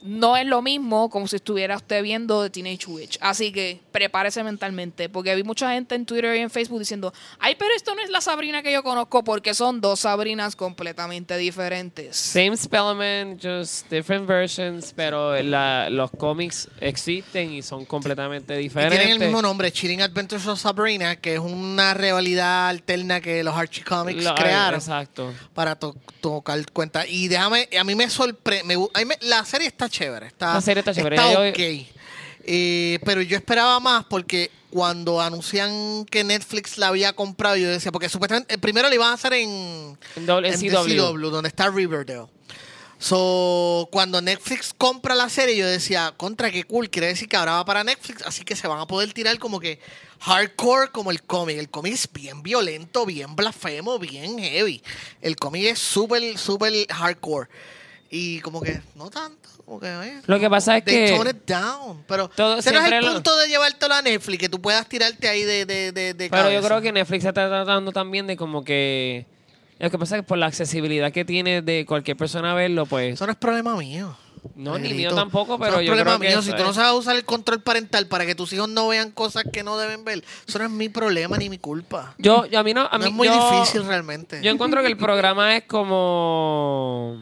no 0.03 0.35
es 0.37 0.45
lo 0.47 0.61
mismo 0.61 1.09
como 1.09 1.27
si 1.27 1.35
estuviera 1.35 1.75
usted 1.75 2.01
viendo 2.03 2.41
The 2.43 2.49
Teenage 2.49 2.87
Witch. 2.87 3.17
Así 3.21 3.51
que 3.51 3.79
prepárese 3.91 4.43
mentalmente, 4.43 5.09
porque 5.09 5.35
vi 5.35 5.43
mucha 5.43 5.71
gente 5.73 5.95
en 5.95 6.05
Twitter 6.05 6.35
y 6.35 6.39
en 6.39 6.49
Facebook 6.49 6.79
diciendo, 6.79 7.13
ay, 7.39 7.55
pero 7.57 7.71
esto 7.75 7.93
no 7.93 8.01
es 8.01 8.09
la 8.09 8.21
Sabrina 8.21 8.63
que 8.63 8.71
yo 8.71 8.81
conozco, 8.83 9.23
porque 9.23 9.53
son 9.53 9.79
dos 9.81 10.01
Sabrinas 10.01 10.55
completamente 10.55 11.37
diferentes. 11.37 12.15
Same 12.17 12.57
Spellman, 12.57 13.37
just 13.39 13.89
different 13.91 14.27
versions, 14.27 14.93
pero 14.95 15.41
la- 15.43 15.89
los 15.89 16.09
cómics 16.11 16.67
existen 16.79 17.53
y 17.53 17.61
son 17.61 17.85
completamente 17.85 18.55
Y 18.55 18.63
diferentes. 18.63 18.97
tienen 18.99 19.13
el 19.21 19.27
mismo 19.27 19.41
nombre, 19.41 19.71
Chilling 19.71 20.01
Adventures 20.01 20.47
of 20.47 20.59
Sabrina, 20.59 21.15
que 21.17 21.35
es 21.35 21.39
una 21.39 21.93
rivalidad 21.93 22.69
alterna 22.69 23.21
que 23.21 23.43
los 23.43 23.55
Archie 23.55 23.83
Comics 23.83 24.23
Lo- 24.23 24.33
crearon 24.35 24.79
Exacto. 24.79 25.33
para 25.53 25.75
to- 25.75 25.95
tocar 26.21 26.59
cuenta. 26.71 27.05
Y 27.05 27.27
déjame, 27.27 27.69
a 27.79 27.83
mí 27.83 27.93
me 27.95 28.09
sorprende, 28.09 28.77
la 29.21 29.45
serie 29.45 29.67
está 29.67 29.90
chévere, 29.91 30.27
está, 30.27 30.53
La 30.55 30.61
serie 30.61 30.79
está 30.79 30.93
chévere. 30.93 31.15
está 31.17 31.33
Yo- 31.33 31.49
ok. 31.49 31.87
Eh, 32.43 32.99
pero 33.05 33.21
yo 33.21 33.37
esperaba 33.37 33.79
más 33.79 34.05
porque 34.05 34.49
cuando 34.71 35.21
anuncian 35.21 36.05
que 36.05 36.23
Netflix 36.23 36.77
la 36.79 36.87
había 36.87 37.13
comprado, 37.13 37.55
yo 37.57 37.69
decía, 37.69 37.91
porque 37.91 38.09
supuestamente, 38.09 38.53
eh, 38.55 38.57
primero 38.57 38.89
la 38.89 38.95
iban 38.95 39.09
a 39.11 39.13
hacer 39.13 39.33
en, 39.33 39.97
En 40.15 40.25
doble- 40.25 40.47
en 40.47 40.53
en 40.53 40.59
CW. 40.59 41.29
donde 41.29 41.49
está 41.49 41.69
Riverdale. 41.69 42.25
So, 42.97 43.89
cuando 43.91 44.21
Netflix 44.21 44.73
compra 44.77 45.15
la 45.15 45.27
serie, 45.27 45.57
yo 45.57 45.65
decía, 45.67 46.13
contra 46.17 46.51
qué 46.51 46.63
cool, 46.65 46.87
quiere 46.89 47.07
decir 47.07 47.27
que 47.27 47.35
ahora 47.35 47.53
va 47.53 47.65
para 47.65 47.83
Netflix, 47.83 48.21
así 48.27 48.43
que 48.43 48.55
se 48.55 48.67
van 48.67 48.79
a 48.79 48.85
poder 48.85 49.11
tirar 49.11 49.39
como 49.39 49.59
que 49.59 49.79
hardcore 50.19 50.91
como 50.91 51.09
el 51.09 51.23
cómic. 51.23 51.57
El 51.57 51.69
cómic 51.69 51.93
es 51.93 52.07
bien 52.13 52.43
violento, 52.43 53.05
bien 53.07 53.35
blasfemo, 53.35 53.97
bien 53.97 54.37
heavy. 54.37 54.83
El 55.19 55.35
cómic 55.35 55.63
es 55.65 55.79
súper, 55.79 56.37
súper 56.37 56.85
hardcore. 56.91 57.49
Y 58.13 58.41
como 58.41 58.59
que, 58.61 58.81
no 58.95 59.09
tanto, 59.09 59.47
como 59.65 59.79
que, 59.79 59.89
oye, 59.95 60.19
Lo 60.27 60.37
que 60.37 60.49
pasa 60.49 60.77
es 60.77 60.83
que- 60.83 61.15
tone 61.17 61.29
it 61.29 61.45
down. 61.47 62.03
Pero 62.07 62.27
Todo- 62.29 62.57
ese 62.57 62.71
no 62.73 62.79
es 62.79 62.83
el 62.85 62.89
siempre 62.89 63.07
lo- 63.07 63.13
punto 63.13 63.37
de 63.37 63.47
llevártelo 63.47 63.93
a 63.93 64.01
Netflix, 64.01 64.37
que 64.39 64.49
tú 64.49 64.61
puedas 64.61 64.85
tirarte 64.89 65.29
ahí 65.29 65.43
de, 65.43 65.65
de, 65.65 65.91
de, 65.93 66.13
de 66.13 66.29
Pero 66.29 66.51
yo 66.51 66.61
creo 66.61 66.81
que 66.81 66.91
Netflix 66.91 67.23
está 67.23 67.47
tratando 67.47 67.91
también 67.93 68.27
de 68.27 68.35
como 68.35 68.63
que... 68.65 69.25
Lo 69.79 69.89
que 69.89 69.97
pasa 69.97 70.17
es 70.17 70.21
que 70.23 70.27
por 70.27 70.37
la 70.37 70.47
accesibilidad 70.47 71.11
que 71.11 71.23
tiene 71.25 71.61
de 71.61 71.85
cualquier 71.87 72.17
persona 72.17 72.53
verlo, 72.53 72.85
pues... 72.85 73.13
Eso 73.13 73.25
no 73.25 73.31
es 73.31 73.37
problema 73.37 73.75
mío. 73.77 74.15
No, 74.55 74.77
ni 74.77 74.93
mío 74.93 75.13
tampoco, 75.15 75.57
pero 75.57 75.73
no 75.73 75.79
es 75.79 75.85
yo 75.85 75.91
problema 75.93 76.17
creo 76.17 76.19
que 76.19 76.27
mío. 76.27 76.39
eso 76.39 76.51
Si 76.51 76.57
tú 76.57 76.63
no 76.63 76.71
es- 76.71 76.75
sabes 76.75 76.99
usar 76.99 77.15
el 77.15 77.23
control 77.25 77.61
parental 77.61 78.07
para 78.07 78.25
que 78.25 78.35
tus 78.35 78.51
hijos 78.53 78.67
no 78.67 78.87
vean 78.89 79.11
cosas 79.11 79.43
que 79.53 79.63
no 79.63 79.77
deben 79.77 80.03
ver, 80.03 80.23
eso 80.47 80.59
no 80.59 80.65
es 80.65 80.71
mi 80.71 80.89
problema 80.89 81.37
ni 81.37 81.49
mi 81.49 81.59
culpa. 81.59 82.13
Yo, 82.17 82.45
yo 82.47 82.59
a 82.59 82.63
mí 82.63 82.73
no... 82.73 82.81
A 82.91 82.97
no 82.97 83.05
mí, 83.05 83.05
es 83.05 83.11
muy 83.13 83.27
yo- 83.29 83.51
difícil 83.59 83.85
realmente. 83.85 84.41
Yo 84.43 84.51
encuentro 84.51 84.81
que 84.81 84.87
el 84.87 84.97
programa 84.97 85.55
es 85.55 85.63
como... 85.63 87.17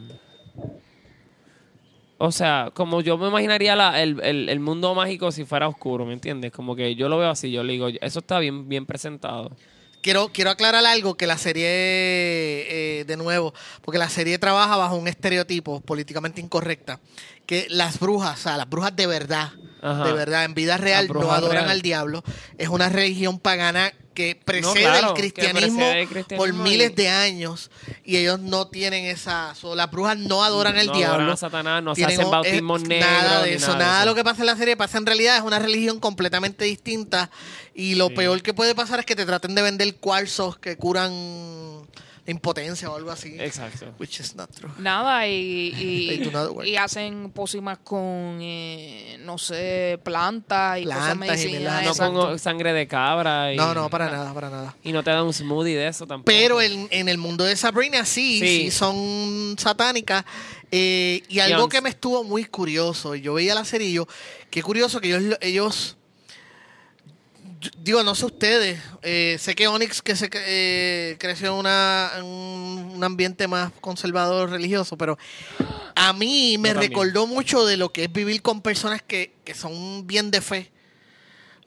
O 2.22 2.32
sea, 2.34 2.70
como 2.74 3.00
yo 3.02 3.18
me 3.18 3.30
imaginaría 3.30 3.74
el- 4.04 4.20
el 4.50 4.60
mundo 4.60 4.94
mágico 4.94 5.32
si 5.32 5.46
fuera 5.46 5.70
oscuro, 5.70 6.06
¿me 6.06 6.12
entiendes? 6.14 6.52
Como 6.52 6.76
que 6.76 6.94
yo 6.96 7.08
lo 7.08 7.18
veo 7.18 7.30
así, 7.30 7.50
yo 7.50 7.64
le 7.64 7.74
digo, 7.74 7.88
eso 7.88 8.20
está 8.20 8.40
bien, 8.40 8.68
bien 8.68 8.86
presentado. 8.86 9.52
quiero, 10.02 10.30
quiero 10.34 10.50
aclarar 10.50 10.86
algo 10.86 11.16
que 11.16 11.28
la 11.28 11.38
serie, 11.38 11.66
eh, 11.68 13.04
de 13.06 13.18
nuevo, 13.18 13.54
porque 13.82 13.98
la 13.98 14.10
serie 14.10 14.38
trabaja 14.40 14.78
bajo 14.78 14.96
un 14.96 15.08
estereotipo 15.08 15.82
políticamente 15.82 16.40
incorrecta, 16.42 17.00
que 17.50 17.66
las 17.72 18.00
brujas, 18.00 18.40
o 18.40 18.44
sea, 18.44 18.58
las 18.58 18.70
brujas 18.70 18.96
de 18.96 19.08
verdad, 19.08 19.50
Ajá. 19.82 20.04
de 20.04 20.14
verdad, 20.14 20.46
en 20.46 20.54
vida 20.54 20.78
real 20.78 21.08
no 21.08 21.32
adoran 21.32 21.64
real. 21.64 21.70
al 21.72 21.82
diablo. 21.82 22.24
Es 22.60 22.70
una 22.70 22.90
religión 22.90 23.40
pagana 23.40 23.92
que 24.14 24.36
precede 24.46 24.82
claro, 24.84 25.08
el 25.10 25.14
que 25.16 25.22
cristianismo, 25.22 25.78
precede 25.80 26.02
el 26.02 26.08
cristianismo 26.10 26.38
por 26.38 26.50
y- 26.68 26.70
miles 26.70 26.94
de 26.96 27.10
años 27.10 27.72
y 28.04 28.18
ellos 28.18 28.40
no 28.40 28.68
tienen 28.68 29.06
esa... 29.06 29.56
so, 29.56 29.74
las 29.76 29.90
brujas 29.90 30.18
no 30.18 30.44
adoran 30.44 30.78
al 30.78 30.88
no 30.88 30.94
diablo. 30.94 31.16
adoran 31.16 31.30
a 31.32 31.38
Satanás, 31.38 31.82
no 31.82 31.96
se 31.96 32.06
hacen 32.06 32.30
bautismos 32.30 32.82
negros. 32.84 33.10
Nada 33.10 33.42
de 33.44 33.54
eso, 33.56 33.76
nada 33.78 34.02
de 34.02 34.06
lo 34.06 34.14
que 34.14 34.24
pasa 34.24 34.42
en 34.42 34.46
la 34.48 34.56
serie 34.58 34.78
pasa 34.78 35.00
en 35.00 35.08
realidad, 35.08 35.38
es 35.38 35.42
una 35.44 35.58
religión 35.58 36.00
completamente 36.00 36.66
distinta 36.66 37.32
y 37.74 37.96
lo 37.96 38.10
Sí. 38.10 38.14
peor 38.16 38.42
que 38.44 38.54
puede 38.54 38.76
pasar 38.76 39.00
es 39.00 39.06
que 39.08 39.16
te 39.16 39.26
traten 39.26 39.56
de 39.56 39.62
vender 39.64 39.96
cuarzos 39.96 40.60
que 40.60 40.76
curan 40.78 41.12
impotencia 42.30 42.90
o 42.90 42.96
algo 42.96 43.12
así. 43.12 43.36
Exacto. 43.40 43.94
Which 44.00 44.20
is 44.20 44.36
not 44.36 44.50
true. 44.54 44.70
Nada, 44.78 45.28
y, 45.28 45.74
y, 45.78 46.32
y 46.70 46.76
hacen 46.76 47.32
pócimas 47.32 47.80
con, 47.80 48.40
eh, 48.42 49.18
no 49.22 49.38
sé, 49.38 50.00
plantas 50.04 50.80
y 50.80 50.86
cosas 50.86 51.18
Plantas. 51.18 51.86
No 51.86 51.96
pongo 51.96 52.38
sangre 52.38 52.74
de 52.74 52.88
cabra. 52.88 53.54
Y, 53.54 53.58
No, 53.58 53.74
no, 53.74 53.90
para 53.90 54.10
nada, 54.10 54.34
para 54.34 54.50
nada. 54.50 54.76
Y 54.84 54.92
no 54.92 55.04
te 55.04 55.12
dan 55.12 55.24
un 55.26 55.34
smoothie 55.34 55.76
de 55.76 55.88
eso 55.88 56.06
tampoco. 56.08 56.26
Pero 56.26 56.62
en, 56.62 56.88
en 56.92 57.10
el 57.10 57.18
mundo 57.18 57.44
de 57.44 57.56
Sabrina 57.56 58.06
sí, 58.06 58.40
sí, 58.40 58.48
Sí. 58.66 58.72
son 58.72 59.56
satánicas. 59.58 60.26
Eh, 60.72 61.24
y 61.30 61.40
algo 61.40 61.68
que 61.68 61.82
me 61.82 61.90
estuvo 61.90 62.24
muy 62.24 62.46
curioso, 62.46 63.16
yo 63.16 63.34
veía 63.34 63.56
la 63.56 63.66
serie 63.66 63.88
y 63.88 63.94
yo, 63.94 64.08
qué 64.52 64.62
curioso 64.62 65.02
que 65.02 65.08
ellos, 65.16 65.38
ellos 65.42 65.98
digo, 67.78 68.04
no 68.04 68.16
sé 68.16 68.26
ustedes, 68.26 68.80
eh, 69.02 69.38
sé 69.40 69.56
que 69.56 69.68
Onyx 69.68 70.02
que 70.02 70.16
se, 70.16 70.30
eh, 70.34 71.18
creció 71.20 71.48
en, 71.48 71.54
una, 71.54 72.12
en 72.18 72.26
un, 72.26 73.04
ambiente 73.04 73.48
más 73.48 73.72
conservador 73.82 74.50
religioso, 74.50 74.98
pero 74.98 75.18
a 75.96 76.14
mí 76.14 76.58
me 76.58 76.74
recordó 76.74 77.28
mucho 77.28 77.66
de 77.66 77.78
lo 77.78 77.92
que 77.92 78.06
es 78.06 78.12
vivir 78.12 78.42
con 78.42 78.62
personas 78.62 79.02
que, 79.02 79.34
que 79.44 79.54
son 79.54 80.06
bien 80.06 80.32
de 80.32 80.42
fe. 80.42 80.72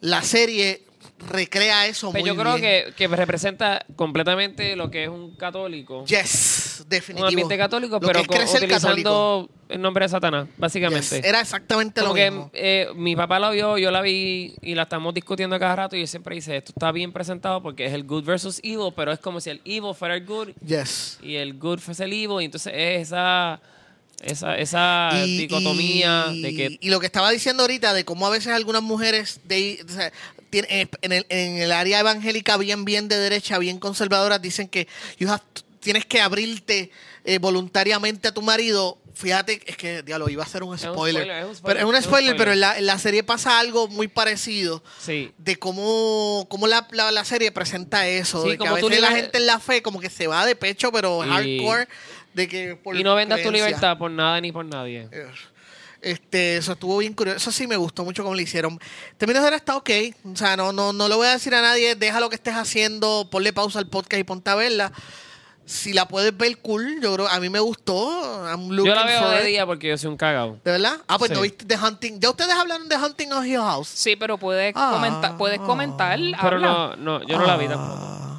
La 0.00 0.22
serie 0.22 0.84
recrea 1.28 1.86
eso 1.86 2.10
Pero 2.12 2.22
muy 2.24 2.28
yo 2.28 2.36
creo 2.36 2.56
bien. 2.56 2.84
que, 2.86 2.92
que 2.94 3.08
representa 3.08 3.84
completamente 3.96 4.74
lo 4.76 4.90
que 4.90 5.04
es 5.04 5.08
un 5.08 5.36
católico. 5.36 6.04
Yes, 6.06 6.80
un 6.82 6.88
definitivo. 6.88 7.28
ambiente 7.28 7.56
católico, 7.56 7.94
Lo 7.94 8.00
que 8.00 8.06
pero 8.06 8.20
es 8.20 8.26
con- 8.26 8.36
crecer 8.36 8.62
utilizando 8.64 9.48
el 9.68 9.80
nombre 9.80 10.04
de 10.04 10.08
Satanás, 10.10 10.48
básicamente. 10.58 11.16
Yes, 11.16 11.24
Era 11.24 11.40
exactamente 11.40 12.00
Como 12.00 12.10
lo 12.10 12.14
que 12.14 12.30
mismo. 12.30 12.50
eh, 12.52 12.88
mi 12.94 13.16
papá 13.16 13.38
la 13.38 13.50
vio, 13.50 13.78
yo 13.78 13.90
la 13.90 14.02
vi 14.02 14.54
y 14.60 14.74
la 14.74 14.82
estamos 14.82 15.14
discutiendo 15.14 15.58
cada 15.58 15.76
rato 15.76 15.96
y 15.96 16.00
él 16.02 16.08
siempre 16.08 16.34
dice, 16.34 16.56
esto 16.58 16.72
está 16.76 16.92
bien 16.92 17.12
presentado 17.12 17.62
porque 17.62 17.86
es 17.86 17.92
el 17.92 18.04
good 18.04 18.24
versus 18.24 18.58
evil, 18.62 18.92
pero 18.94 19.12
es 19.12 19.18
como 19.18 19.40
si 19.40 19.50
el 19.50 19.60
evil 19.64 19.94
fuera 19.94 20.14
el 20.14 20.26
good 20.26 20.48
Yes. 20.66 21.18
y 21.22 21.36
el 21.36 21.58
good 21.58 21.78
fuese 21.78 22.04
el 22.04 22.12
evil 22.12 22.42
y 22.42 22.44
entonces 22.46 22.72
es 22.74 23.02
esa 23.08 23.60
esa, 24.22 24.56
esa 24.56 25.10
Y- 25.26 25.36
dicotomía 25.38 26.26
y- 26.32 26.42
de 26.42 26.54
que 26.54 26.78
y 26.80 26.90
lo 26.90 27.00
que 27.00 27.06
estaba 27.06 27.28
diciendo 27.32 27.64
ahorita 27.64 27.92
de 27.92 28.04
cómo 28.04 28.26
a 28.26 28.30
veces 28.30 28.52
algunas 28.52 28.80
mujeres 28.82 29.40
de, 29.44 29.84
tiene- 30.52 30.68
eh, 30.82 30.88
en, 31.00 31.12
el, 31.12 31.26
en 31.30 31.56
el 31.58 31.72
área 31.72 31.98
evangélica 32.00 32.56
bien 32.58 32.84
bien 32.84 33.08
de 33.08 33.16
derecha 33.18 33.58
bien 33.58 33.78
conservadoras 33.78 34.40
dicen 34.40 34.68
que 34.68 34.86
you 35.18 35.28
have 35.28 35.42
to- 35.54 35.62
tienes 35.80 36.04
que 36.06 36.20
abrirte 36.20 36.90
eh, 37.24 37.38
voluntariamente 37.38 38.28
a 38.28 38.32
tu 38.32 38.42
marido. 38.42 38.98
Fíjate 39.14 39.60
es 39.66 39.76
que 39.76 40.02
diablo 40.02 40.28
iba 40.28 40.42
a 40.42 40.46
ser 40.46 40.62
un 40.62 40.70
un 40.70 40.78
spoiler, 40.78 41.28
es 41.30 41.44
un 41.46 41.54
spoiler, 41.54 41.62
pero 41.64 41.78
es 41.80 41.84
un 41.84 41.94
es 41.94 42.00
un 42.00 42.08
spoiler, 42.08 42.36
pero 42.36 42.52
en 42.52 42.60
la, 42.60 42.78
en 42.78 42.86
la 42.86 42.98
serie 42.98 43.22
pasa 43.22 43.58
algo 43.60 43.86
muy 43.88 44.08
parecido 44.08 44.82
sí, 44.98 45.32
de 45.38 45.56
cómo, 45.58 46.46
cómo 46.48 46.66
la, 46.66 46.86
la, 46.92 47.10
la 47.10 47.24
serie 47.24 47.50
presenta 47.52 48.06
eso 48.08 48.42
Sí, 48.42 48.50
de 48.50 48.58
que 48.58 48.66
a 48.66 48.72
veces 48.72 49.00
la 49.00 49.10
gente 49.10 49.38
en 49.38 49.46
la 49.46 49.58
fe 49.60 49.82
como 49.82 50.00
que 50.00 50.08
se 50.10 50.26
va 50.26 50.46
de 50.46 50.56
pecho 50.56 50.90
pero 50.92 51.24
Y- 51.24 51.28
hardcore 51.28 51.88
de 52.34 52.48
que 52.48 52.76
por 52.76 52.96
y 52.96 53.02
no 53.04 53.14
vendas 53.14 53.42
tu 53.42 53.50
libertad 53.50 53.98
por 53.98 54.10
nada 54.10 54.40
ni 54.40 54.50
por 54.52 54.64
nadie. 54.64 55.08
Este, 56.02 56.56
eso 56.56 56.72
estuvo 56.72 56.98
bien 56.98 57.14
curioso. 57.14 57.36
Eso 57.38 57.52
sí 57.52 57.66
me 57.66 57.76
gustó 57.76 58.04
mucho 58.04 58.22
cómo 58.22 58.34
lo 58.34 58.40
hicieron. 58.40 58.78
Terminos 59.18 59.44
era 59.44 59.56
está 59.56 59.76
ok. 59.76 59.90
O 60.32 60.36
sea, 60.36 60.56
no, 60.56 60.72
no, 60.72 60.92
no 60.92 61.08
le 61.08 61.14
voy 61.14 61.26
a 61.28 61.30
decir 61.30 61.54
a 61.54 61.62
nadie, 61.62 61.94
deja 61.94 62.18
lo 62.20 62.28
que 62.28 62.34
estés 62.36 62.54
haciendo, 62.54 63.28
ponle 63.30 63.52
pausa 63.52 63.78
al 63.78 63.86
podcast 63.86 64.20
y 64.20 64.24
ponte 64.24 64.50
a 64.50 64.54
verla. 64.56 64.92
Si 65.64 65.92
la 65.92 66.08
puedes 66.08 66.36
ver 66.36 66.58
cool, 66.58 66.98
yo 67.00 67.14
creo, 67.14 67.28
a 67.28 67.38
mí 67.38 67.48
me 67.48 67.60
gustó. 67.60 67.94
I'm 68.50 68.68
Yo 68.76 68.84
la 68.94 69.04
veo 69.04 69.20
for 69.22 69.30
de 69.30 69.40
it. 69.42 69.46
día 69.46 69.64
porque 69.64 69.88
yo 69.88 69.96
soy 69.96 70.10
un 70.10 70.16
cagao. 70.16 70.58
¿De 70.64 70.72
verdad? 70.72 70.98
Ah, 71.06 71.18
pues 71.18 71.28
Sí. 71.30 71.34
no 71.36 71.40
viste 71.42 71.64
The 71.64 71.76
Hunting. 71.78 72.18
Ya 72.20 72.30
ustedes 72.30 72.52
hablaron 72.52 72.88
de 72.88 72.96
Hunting 72.96 73.30
of 73.32 73.46
Hill 73.46 73.58
House. 73.60 73.88
Sí, 73.88 74.16
pero 74.16 74.38
puedes 74.38 74.72
Ah, 74.76 74.90
comentar, 74.92 75.36
puedes 75.38 75.60
comentar. 75.60 76.18
Pero 76.42 76.58
no, 76.58 76.96
no, 76.96 77.22
yo 77.26 77.38
no 77.38 77.46
la 77.46 77.56
vi 77.56 77.68
tampoco. 77.68 78.31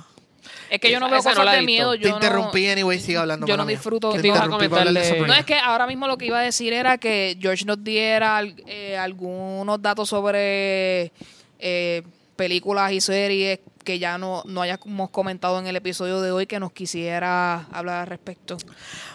Es 0.74 0.80
que 0.82 0.90
yo 0.92 1.00
no 1.00 1.06
Esa- 1.06 1.12
veo 1.12 1.20
esa 1.20 1.30
no 1.30 1.36
cosas 1.36 1.46
la 1.46 1.52
he 1.54 1.56
de 1.60 1.66
visto. 1.66 1.72
miedo. 1.72 1.92
Te 1.94 2.00
Yo 2.00 2.10
no- 2.10 2.16
interrumpí, 2.16 2.68
anyway, 2.68 3.00
sigue 3.00 3.18
hablando. 3.20 3.46
yo 3.46 3.54
no 3.54 3.58
mala 3.64 3.68
mía. 3.68 3.78
disfruto- 3.78 4.12
Te 4.12 4.22
te 4.22 4.28
ibas 4.28 4.40
a 4.40 4.44
interrumpí 4.46 4.68
para 4.70 4.82
hablar 4.82 4.94
de 4.96 5.00
comentarle- 5.02 5.08
Sabrina. 5.08 5.28
No, 5.28 5.40
es 5.40 5.46
que 5.46 5.56
ahora 5.60 5.86
mismo 5.88 6.08
lo 6.08 6.18
que 6.18 6.26
iba 6.26 6.40
a 6.40 6.42
decir 6.42 6.74
era 6.74 6.98
que 6.98 7.38
George 7.40 7.66
nos 7.66 7.84
diera 7.84 8.38
al- 8.38 8.56
eh, 8.66 8.98
algunos 8.98 9.80
datos 9.82 10.10
sobre 10.10 11.12
eh, 11.60 12.02
películas 12.36 12.92
y 12.92 13.00
series 13.02 13.60
que 13.86 14.00
ya 14.00 14.18
no, 14.18 14.42
no 14.46 14.62
hayamos 14.64 15.10
comentado 15.12 15.60
en 15.60 15.68
el 15.68 15.76
episodio 15.76 16.22
de 16.22 16.32
hoy 16.32 16.48
que 16.48 16.60
nos 16.60 16.72
quisiera 16.72 17.68
hablar 17.72 18.02
al 18.02 18.08
respecto. 18.08 18.58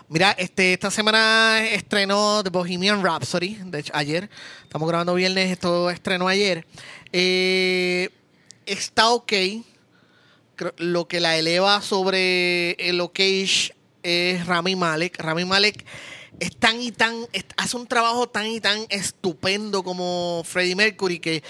Mira, 0.08 0.30
este, 0.38 0.74
esta 0.74 0.90
semana 0.90 1.60
estrenó 1.72 2.42
The 2.44 2.50
Bohemian 2.50 3.02
Rhapsody, 3.02 3.58
de 3.64 3.80
hecho, 3.80 3.92
ayer. 3.96 4.30
Estamos 4.62 4.88
grabando 4.88 5.14
viernes, 5.14 5.50
esto 5.50 5.90
estrenó 5.90 6.28
ayer. 6.28 6.64
Eh, 7.12 8.10
está 8.66 9.08
ok. 9.10 9.32
Lo 10.78 11.08
que 11.08 11.20
la 11.20 11.36
eleva 11.36 11.80
sobre 11.82 12.72
el 12.72 13.00
OK 13.00 13.18
es 13.20 14.46
Rami 14.46 14.76
Malek. 14.76 15.18
Rami 15.20 15.44
Malek 15.44 15.84
es 16.40 16.56
tan 16.56 16.80
y 16.80 16.92
tan, 16.92 17.14
es- 17.32 17.46
hace 17.56 17.76
un 17.76 17.86
trabajo 17.86 18.28
tan 18.28 18.46
y 18.46 18.60
tan 18.60 18.86
estupendo 18.90 19.82
como 19.82 20.42
Freddie 20.44 20.76
Mercury 20.76 21.18
que 21.18 21.42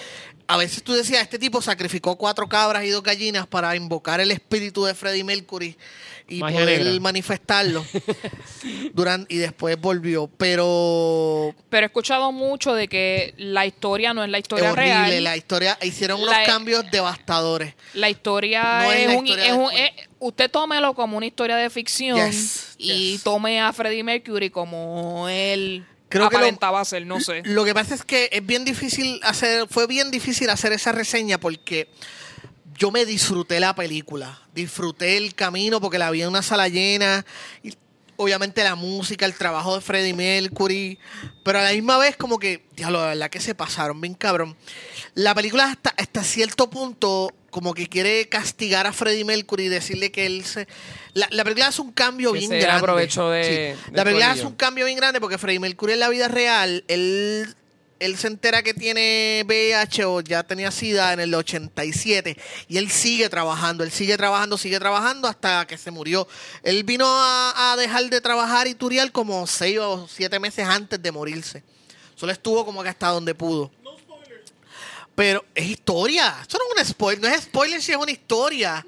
a 0.51 0.57
veces 0.57 0.81
tú 0.81 0.93
decías, 0.93 1.21
este 1.21 1.37
tipo 1.37 1.61
sacrificó 1.61 2.15
cuatro 2.17 2.49
cabras 2.49 2.83
y 2.83 2.89
dos 2.89 3.03
gallinas 3.03 3.45
para 3.45 3.75
invocar 3.75 4.19
el 4.19 4.31
espíritu 4.31 4.83
de 4.83 4.95
Freddie 4.95 5.23
Mercury 5.23 5.77
y 6.27 6.39
Magia 6.39 6.59
poder 6.61 6.83
negra. 6.83 6.99
manifestarlo. 7.01 7.85
Durante, 8.93 9.33
y 9.33 9.37
después 9.37 9.79
volvió. 9.79 10.27
Pero 10.37 11.53
Pero 11.69 11.85
he 11.85 11.87
escuchado 11.87 12.31
mucho 12.31 12.73
de 12.73 12.87
que 12.87 13.33
la 13.37 13.65
historia 13.67 14.13
no 14.13 14.23
es 14.23 14.29
la 14.29 14.37
es 14.39 14.43
historia 14.43 14.71
horrible. 14.71 14.91
real. 15.07 15.23
La 15.23 15.37
historia, 15.37 15.77
hicieron 15.83 16.19
unos 16.21 16.33
La- 16.35 16.45
cambios 16.45 16.83
devastadores. 16.91 17.75
La 17.93 18.09
historia 18.09 18.81
No 18.83 18.91
es 18.91 18.99
es, 19.01 19.07
la 19.07 19.17
un, 19.19 19.27
historia 19.27 19.45
es 19.47 19.53
un- 19.53 19.71
es- 19.71 19.91
usted 20.19 20.49
tómelo 20.51 20.93
como 20.95 21.17
una 21.17 21.25
historia 21.27 21.57
de 21.57 21.69
ficción 21.69 22.17
Yes, 22.31 22.73
y 22.77 23.11
yes. 23.13 23.23
tome 23.23 23.59
a 23.61 23.71
Freddie 23.71 24.03
Mercury 24.03 24.49
como 24.49 25.27
él 25.29 25.85
Creo 26.09 26.27
que 26.29 26.33
lo- 26.35 26.39
aparentaba 26.39 26.83
ser, 26.85 27.05
no 27.05 27.19
sé. 27.19 27.41
Lo 27.45 27.63
que 27.65 27.73
pasa 27.73 27.95
es 27.95 28.03
que 28.03 28.29
es 28.31 28.45
bien 28.45 28.65
difícil 28.65 29.19
hacer, 29.23 29.67
fue 29.69 29.87
bien 29.87 30.11
difícil 30.11 30.49
hacer 30.49 30.71
esa 30.73 30.91
reseña 30.91 31.37
porque 31.39 31.89
yo 32.77 32.91
me 32.91 33.05
disfruté 33.05 33.59
la 33.59 33.75
película, 33.75 34.41
disfruté 34.53 35.17
el 35.17 35.35
camino 35.35 35.79
porque 35.81 35.97
la 35.99 36.09
vi 36.11 36.21
en 36.21 36.29
una 36.29 36.41
sala 36.41 36.67
llena, 36.69 37.25
y 37.61 37.73
obviamente 38.15 38.63
la 38.63 38.75
música, 38.75 39.25
el 39.25 39.33
trabajo 39.33 39.75
de 39.75 39.81
Freddie 39.81 40.13
Mercury, 40.13 40.97
pero 41.43 41.59
a 41.59 41.63
la 41.63 41.71
misma 41.73 41.97
vez 41.97 42.15
como 42.17 42.39
que, 42.39 42.65
diablo, 42.75 42.99
la 43.01 43.07
verdad 43.07 43.29
que 43.29 43.39
se 43.41 43.53
pasaron 43.55 43.99
bien 44.01 44.13
cabrón. 44.13 44.55
La 45.13 45.35
película 45.35 45.65
hasta, 45.65 45.89
hasta 45.97 46.23
cierto 46.23 46.69
punto 46.69 47.31
como 47.49 47.73
que 47.73 47.87
quiere 47.87 48.27
castigar 48.29 48.87
a 48.87 48.93
Freddie 48.93 49.25
Mercury 49.25 49.65
y 49.65 49.69
decirle 49.69 50.11
que 50.11 50.25
él 50.25 50.45
se... 50.45 50.67
La, 51.13 51.27
la 51.31 51.43
película 51.43 51.67
hace 51.67 51.81
un 51.81 51.91
cambio 51.91 52.31
Que 52.33 52.39
bien 52.39 52.51
se 52.51 52.59
grande. 52.59 52.79
aprovechó 52.79 53.29
de- 53.29 53.43
Sí. 53.43 53.85
del 53.87 53.95
La 53.95 54.03
película 54.03 54.31
hace 54.31 54.45
un 54.45 54.55
cambio 54.55 54.85
bien 54.85 54.97
grande 54.97 55.19
porque 55.19 55.37
Freddie 55.37 55.59
Mercury 55.59 55.93
en 55.93 55.99
la 55.99 56.09
vida 56.09 56.27
real, 56.27 56.83
él, 56.87 57.55
él 57.99 58.17
se 58.17 58.27
entera 58.27 58.63
que 58.63 58.73
tiene 58.73 59.43
VIH 59.45 60.05
o 60.05 60.21
ya 60.21 60.43
tenía 60.43 60.71
SIDA 60.71 61.11
en 61.13 61.19
el 61.19 61.33
87 61.33 62.37
y 62.67 62.77
él 62.77 62.89
sigue 62.89 63.27
trabajando, 63.29 63.83
él 63.83 63.91
sigue 63.91 64.15
trabajando, 64.17 64.57
sigue 64.57 64.79
trabajando 64.79 65.27
hasta 65.27 65.65
que 65.67 65.77
se 65.77 65.91
murió. 65.91 66.27
Él 66.63 66.83
vino 66.83 67.05
a, 67.07 67.73
a 67.73 67.75
dejar 67.77 68.05
de 68.09 68.21
trabajar 68.21 68.67
y 68.67 68.75
turial 68.75 69.11
como 69.11 69.45
seis 69.47 69.79
o 69.79 70.07
siete 70.07 70.39
meses 70.39 70.65
antes 70.65 71.01
de 71.01 71.11
morirse. 71.11 71.63
Solo 72.15 72.31
estuvo 72.33 72.65
como 72.65 72.83
que 72.83 72.89
hasta 72.89 73.07
donde 73.07 73.33
pudo. 73.33 73.71
Pero 75.19 75.43
es 75.53 75.65
historia. 75.65 76.33
Esto 76.41 76.57
no 76.57 76.63
es 76.81 76.87
un 76.87 76.93
spoiler. 76.93 77.21
No 77.21 77.27
es 77.27 77.41
spoiler 77.43 77.81
si 77.81 77.91
es 77.91 77.97
una 77.97 78.09
historia. 78.11 78.85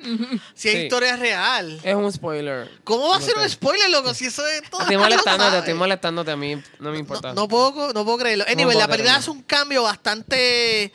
Si 0.56 0.70
es 0.70 0.76
Sí. 0.76 0.82
historia 0.84 1.18
real. 1.18 1.78
Es 1.84 1.94
un 1.94 2.10
spoiler. 2.10 2.72
¿Cómo 2.86 3.10
va 3.10 3.18
a 3.18 3.20
No 3.20 3.26
ser 3.26 3.38
un 3.38 3.49
spoiler, 3.49 3.90
loco? 3.90 4.14
Si 4.14 4.28
eso 4.28 4.48
es 4.48 4.62
todo. 4.70 4.80
Estoy 4.80 4.95
molestándote, 4.95 5.58
estoy 5.58 5.74
molestándote 5.74 6.32
a 6.32 6.38
mí, 6.38 6.56
no 6.80 6.91
me 6.91 6.99
importa. 6.99 7.34
No, 7.34 7.41
no 7.41 7.48
puedo, 7.49 7.91
no 7.91 8.06
puedo 8.06 8.18
creerlo. 8.18 8.45
Anyway, 8.48 8.64
puedo 8.76 8.80
la 8.80 8.88
película 8.88 8.95
creerlo. 9.16 9.20
hace 9.20 9.30
un 9.32 9.41
cambio 9.44 9.84
bastante 9.84 10.94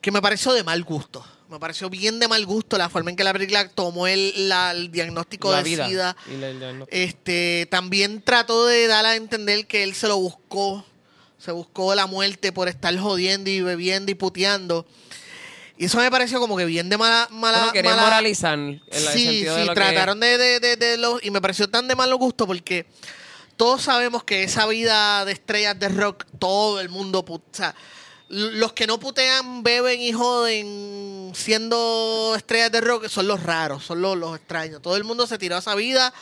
que 0.00 0.10
me 0.10 0.20
pareció 0.20 0.52
de 0.52 0.64
mal 0.64 0.82
gusto. 0.82 1.24
Me 1.48 1.60
pareció 1.60 1.88
bien 1.88 2.18
de 2.18 2.26
mal 2.26 2.44
gusto 2.44 2.76
la 2.76 2.88
forma 2.88 3.10
en 3.10 3.16
que 3.16 3.22
la 3.22 3.32
película 3.32 3.68
tomó 3.68 4.08
el, 4.08 4.48
la- 4.48 4.72
el 4.72 4.90
diagnóstico 4.90 5.52
la 5.52 5.58
de 5.58 5.62
vida. 5.62 5.86
SIDA. 5.86 6.16
y 6.34 6.36
la- 6.38 6.52
la- 6.52 6.72
no- 6.72 6.86
Este, 6.90 7.68
también 7.70 8.22
trató 8.22 8.66
de 8.66 8.88
dar 8.88 9.06
a 9.06 9.14
entender 9.14 9.68
que 9.68 9.84
él 9.84 9.94
se 9.94 10.08
lo 10.08 10.16
buscó. 10.16 10.84
Se 11.44 11.52
buscó 11.52 11.94
la 11.94 12.06
muerte 12.06 12.52
por 12.52 12.68
estar 12.68 12.96
jodiendo 12.98 13.50
y 13.50 13.60
bebiendo 13.60 14.10
y 14.10 14.14
puteando. 14.14 14.86
Y 15.76 15.86
eso 15.86 15.98
me 15.98 16.10
pareció 16.10 16.40
como 16.40 16.56
que 16.56 16.64
bien 16.64 16.88
de 16.88 16.96
mala... 16.96 17.26
mala 17.30 17.58
Bueno, 17.58 17.72
querían 17.72 17.96
mala- 17.96 18.06
moralizar 18.06 18.54
en 18.58 18.80
el 18.90 19.02
sí, 19.02 19.08
sentido 19.08 19.54
sí, 19.54 19.60
de 19.60 19.66
lo 19.66 19.74
trataron 19.74 20.20
de, 20.20 20.38
de, 20.38 20.60
de, 20.60 20.76
de 20.76 20.96
los... 20.96 21.22
Y 21.24 21.30
me 21.30 21.40
pareció 21.40 21.68
tan 21.68 21.88
de 21.88 21.96
malo 21.96 22.16
gusto 22.16 22.46
porque 22.46 22.86
todos 23.56 23.82
sabemos 23.82 24.24
que 24.24 24.44
esa 24.44 24.66
vida 24.66 25.24
de 25.24 25.32
estrellas 25.32 25.78
de 25.78 25.88
rock, 25.88 26.24
todo 26.38 26.80
el 26.80 26.88
mundo... 26.88 27.24
put- 27.24 27.42
O 27.52 27.56
sea, 27.56 27.74
los 28.28 28.72
que 28.72 28.86
no 28.86 28.98
putean, 28.98 29.62
beben 29.62 30.00
y 30.00 30.12
joden 30.12 31.32
siendo 31.34 32.34
estrellas 32.36 32.72
de 32.72 32.80
rock 32.80 33.08
son 33.08 33.26
los 33.26 33.42
raros, 33.42 33.84
son 33.84 34.00
los, 34.00 34.16
los 34.16 34.34
extraños. 34.36 34.80
Todo 34.80 34.96
el 34.96 35.04
mundo 35.04 35.26
se 35.26 35.36
tiró 35.38 35.56
a 35.56 35.58
esa 35.58 35.74
vida 35.74 36.14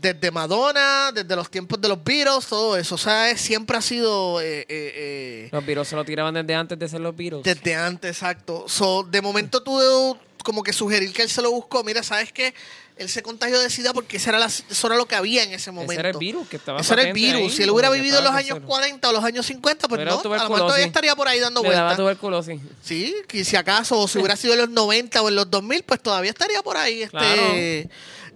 desde 0.00 0.30
Madonna, 0.30 1.10
desde 1.12 1.34
los 1.36 1.50
tiempos 1.50 1.80
de 1.80 1.88
los 1.88 2.02
Beatles, 2.02 2.46
todo 2.46 2.76
eso. 2.76 2.94
O 2.94 2.98
sea, 2.98 3.30
es- 3.30 3.40
siempre 3.40 3.76
ha 3.76 3.80
sido... 3.82 4.40
eh, 4.40 4.60
eh, 4.60 4.66
eh, 4.68 5.48
los 5.52 5.64
virus 5.66 5.88
se 5.88 5.96
lo 5.96 6.04
tiraban 6.04 6.34
desde 6.34 6.54
antes 6.54 6.78
de 6.78 6.88
ser 6.88 7.00
los 7.00 7.14
virus. 7.16 7.42
desde 7.42 7.74
antes, 7.74 8.10
exacto. 8.10 8.64
So, 8.68 9.02
de 9.02 9.20
momento 9.22 9.62
tú 9.62 10.16
como 10.44 10.62
que 10.62 10.72
sugerir 10.72 11.12
que 11.12 11.22
él 11.22 11.28
se 11.28 11.42
lo 11.42 11.50
buscó. 11.50 11.82
Mira, 11.82 12.02
¿sabes 12.04 12.32
qué? 12.32 12.54
Él 12.96 13.10
se 13.10 13.22
contagió 13.22 13.60
de 13.60 13.68
SIDA 13.68 13.92
porque 13.92 14.16
ese 14.16 14.30
era, 14.30 14.38
la- 14.38 14.46
eso 14.46 14.86
era 14.86 14.96
lo 14.96 15.06
que 15.06 15.14
había 15.16 15.42
en 15.42 15.52
ese 15.52 15.70
momento. 15.70 15.92
Ese 15.92 16.00
era 16.00 16.08
el 16.10 16.16
virus 16.16 16.48
que 16.48 16.56
estaba 16.56 16.80
Ese 16.80 16.94
era 16.94 17.02
el 17.02 17.12
virus. 17.12 17.42
ahí, 17.42 17.50
si 17.50 17.62
él 17.62 17.70
hubiera 17.70 17.90
vivido 17.90 18.18
en 18.18 18.24
los 18.24 18.32
años 18.32 18.48
tercero. 18.54 18.66
40 18.66 19.08
o 19.08 19.12
los 19.12 19.22
años 19.24 19.44
50, 19.44 19.86
pues 19.88 20.00
no, 20.04 20.18
a 20.18 20.22
lo 20.22 20.30
mejor 20.30 20.58
todavía 20.60 20.86
estaría 20.86 21.14
por 21.14 21.28
ahí 21.28 21.38
dando 21.38 21.62
Le 21.62 21.68
daba 21.70 21.80
vueltas. 21.94 21.96
tuberculosis. 21.98 22.60
Sí, 22.82 23.14
que 23.28 23.44
si 23.44 23.54
acaso, 23.56 23.98
o 24.00 24.08
si 24.08 24.18
hubiera 24.18 24.34
sido 24.34 24.54
en 24.54 24.60
los 24.60 24.70
90 24.70 25.20
o 25.20 25.28
en 25.28 25.34
los 25.34 25.50
2000, 25.50 25.82
pues 25.82 26.02
todavía 26.02 26.30
estaría 26.30 26.62
por 26.62 26.78
ahí 26.78 27.02
este, 27.02 27.10
Claro. 27.18 27.42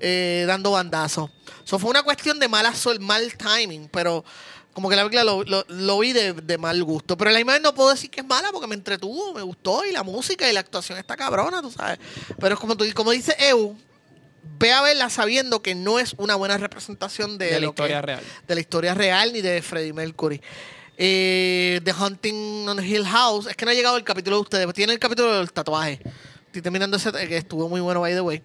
eh, 0.00 0.44
dando 0.46 0.72
bandazos. 0.72 1.30
Eso 1.64 1.78
fue 1.78 1.90
una 1.90 2.02
cuestión 2.02 2.38
de 2.38 2.48
mala 2.48 2.74
mal 3.00 3.32
timing, 3.36 3.88
pero 3.88 4.24
como 4.72 4.88
que 4.88 4.96
la 4.96 5.02
película 5.02 5.24
lo, 5.24 5.42
lo- 5.44 5.64
lo 5.68 5.98
vi 5.98 6.12
de, 6.12 6.32
de 6.34 6.58
mal 6.58 6.82
gusto. 6.84 7.16
Pero 7.16 7.30
la 7.30 7.40
imagen 7.40 7.62
no 7.62 7.74
puedo 7.74 7.90
decir 7.90 8.10
que 8.10 8.20
es 8.20 8.26
mala 8.26 8.50
porque 8.52 8.66
me 8.66 8.74
entretuvo, 8.74 9.32
me 9.34 9.42
gustó 9.42 9.84
y 9.84 9.92
la 9.92 10.02
música 10.02 10.48
y 10.48 10.52
la 10.52 10.60
actuación 10.60 10.98
está 10.98 11.16
cabrona, 11.16 11.60
tú 11.62 11.70
sabes. 11.70 11.98
Pero 12.38 12.54
es 12.54 12.60
como, 12.60 12.76
tú, 12.76 12.84
como 12.94 13.10
dice 13.10 13.34
Eu, 13.38 13.76
ve 14.58 14.72
a 14.72 14.82
verla 14.82 15.10
sabiendo 15.10 15.62
que 15.62 15.74
no 15.74 15.98
es 15.98 16.14
una 16.18 16.34
buena 16.34 16.58
representación 16.58 17.38
de, 17.38 17.46
De 17.46 17.52
la 17.52 17.60
lo 17.60 17.68
historia 17.68 18.02
real. 18.02 18.20
de 18.46 18.54
la 18.54 18.60
historia 18.60 18.94
real 18.94 19.32
ni 19.32 19.40
de 19.40 19.62
Freddie 19.62 19.92
Mercury. 19.92 20.40
Eh, 20.96 21.80
The 21.82 21.92
Hunting 21.92 22.68
on 22.68 22.84
Hill 22.84 23.06
House. 23.06 23.46
Es 23.46 23.56
que 23.56 23.64
no 23.64 23.70
ha 23.70 23.74
llegado 23.74 23.96
el 23.96 24.04
capítulo 24.04 24.36
de 24.36 24.42
ustedes. 24.42 24.74
Tiene 24.74 24.92
el 24.92 24.98
capítulo 24.98 25.38
del 25.38 25.50
tatuaje. 25.52 26.00
Estoy 26.46 26.62
terminando 26.62 26.96
ese 26.96 27.12
que 27.12 27.36
estuvo 27.36 27.68
muy 27.68 27.80
bueno, 27.80 28.00
by 28.00 28.12
the 28.12 28.20
way. 28.20 28.42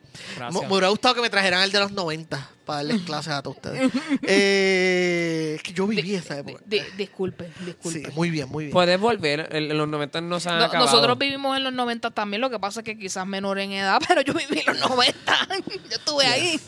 Me 0.52 0.60
hubiera 0.60 0.90
gustado 0.90 1.16
que 1.16 1.22
me 1.22 1.30
trajeran 1.30 1.64
el 1.64 1.72
de 1.72 1.80
los 1.80 1.92
90 1.92 2.52
para 2.66 2.78
darles 2.84 3.02
clases 3.06 3.34
a 3.34 3.42
todos 3.42 3.58
ustedes. 3.58 3.92
Eh, 4.28 5.54
es 5.56 5.64
que 5.64 5.74
yo 5.74 5.88
viví 5.88 6.16
esa 6.16 6.38
época. 6.40 6.62
Di- 6.66 6.82
disculpe, 6.98 7.50
disculpe. 7.66 8.00
Sí, 8.00 8.06
muy 8.16 8.30
bien, 8.30 8.50
muy 8.50 8.66
bien. 8.66 8.74
Puedes 8.74 9.00
volver. 9.00 9.48
En 9.52 9.72
en 9.72 9.78
los 9.78 9.88
90 9.88 10.22
no 10.22 10.40
se 10.40 10.50
han 10.50 10.60
No- 10.60 10.66
acabado. 10.66 10.86
nosotros 10.92 11.18
vivimos 11.18 11.56
en 11.58 11.64
los 11.64 11.74
90 11.74 12.12
también, 12.12 12.42
lo 12.42 12.50
que 12.50 12.60
pasa 12.60 12.82
es 12.82 12.84
que 12.84 12.98
quizás 12.98 13.26
menor 13.28 13.60
en 13.60 13.72
edad, 13.72 14.00
pero 14.08 14.22
yo 14.22 14.34
viví 14.34 14.62
en 14.66 14.80
los 14.80 14.90
90. 14.90 15.48
yo 15.90 15.96
estuve 15.96 16.26
ahí. 16.26 16.60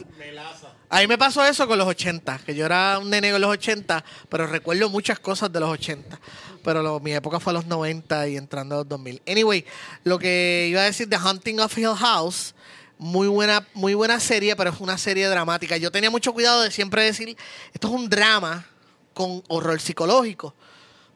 A 0.89 0.99
mí 1.01 1.07
me 1.07 1.17
pasó 1.17 1.45
eso 1.45 1.67
con 1.67 1.77
los 1.77 1.87
80, 1.87 2.39
que 2.45 2.55
yo 2.55 2.65
era 2.65 2.97
un 2.99 3.09
nene 3.09 3.29
en 3.29 3.41
los 3.41 3.51
80, 3.51 4.03
pero 4.29 4.47
recuerdo 4.47 4.89
muchas 4.89 5.19
cosas 5.19 5.51
de 5.51 5.59
los 5.59 5.69
80. 5.69 6.19
Pero 6.63 6.81
lo- 6.81 6.99
mi 6.99 7.13
época 7.13 7.39
fue 7.39 7.51
a 7.51 7.55
los 7.55 7.65
90 7.65 8.27
y 8.29 8.37
entrando 8.37 8.75
a 8.75 8.77
los 8.79 8.87
2000. 8.89 9.21
Anyway, 9.27 9.65
lo 10.03 10.17
que 10.19 10.67
iba 10.69 10.81
a 10.81 10.85
decir, 10.85 11.09
The 11.09 11.17
Hunting 11.17 11.59
of 11.59 11.77
Hill 11.77 11.95
House, 11.95 12.53
muy 12.97 13.27
buena, 13.27 13.67
muy 13.73 13.93
buena 13.93 14.19
serie, 14.19 14.55
pero 14.55 14.71
es 14.71 14.79
una 14.79 14.97
serie 14.97 15.27
dramática. 15.27 15.77
Yo 15.77 15.91
tenía 15.91 16.09
mucho 16.09 16.33
cuidado 16.33 16.61
de 16.61 16.71
siempre 16.71 17.03
decir, 17.03 17.37
esto 17.73 17.87
es 17.87 17.93
un 17.93 18.09
drama 18.09 18.65
con 19.13 19.43
horror 19.47 19.79
psicológico. 19.79 20.53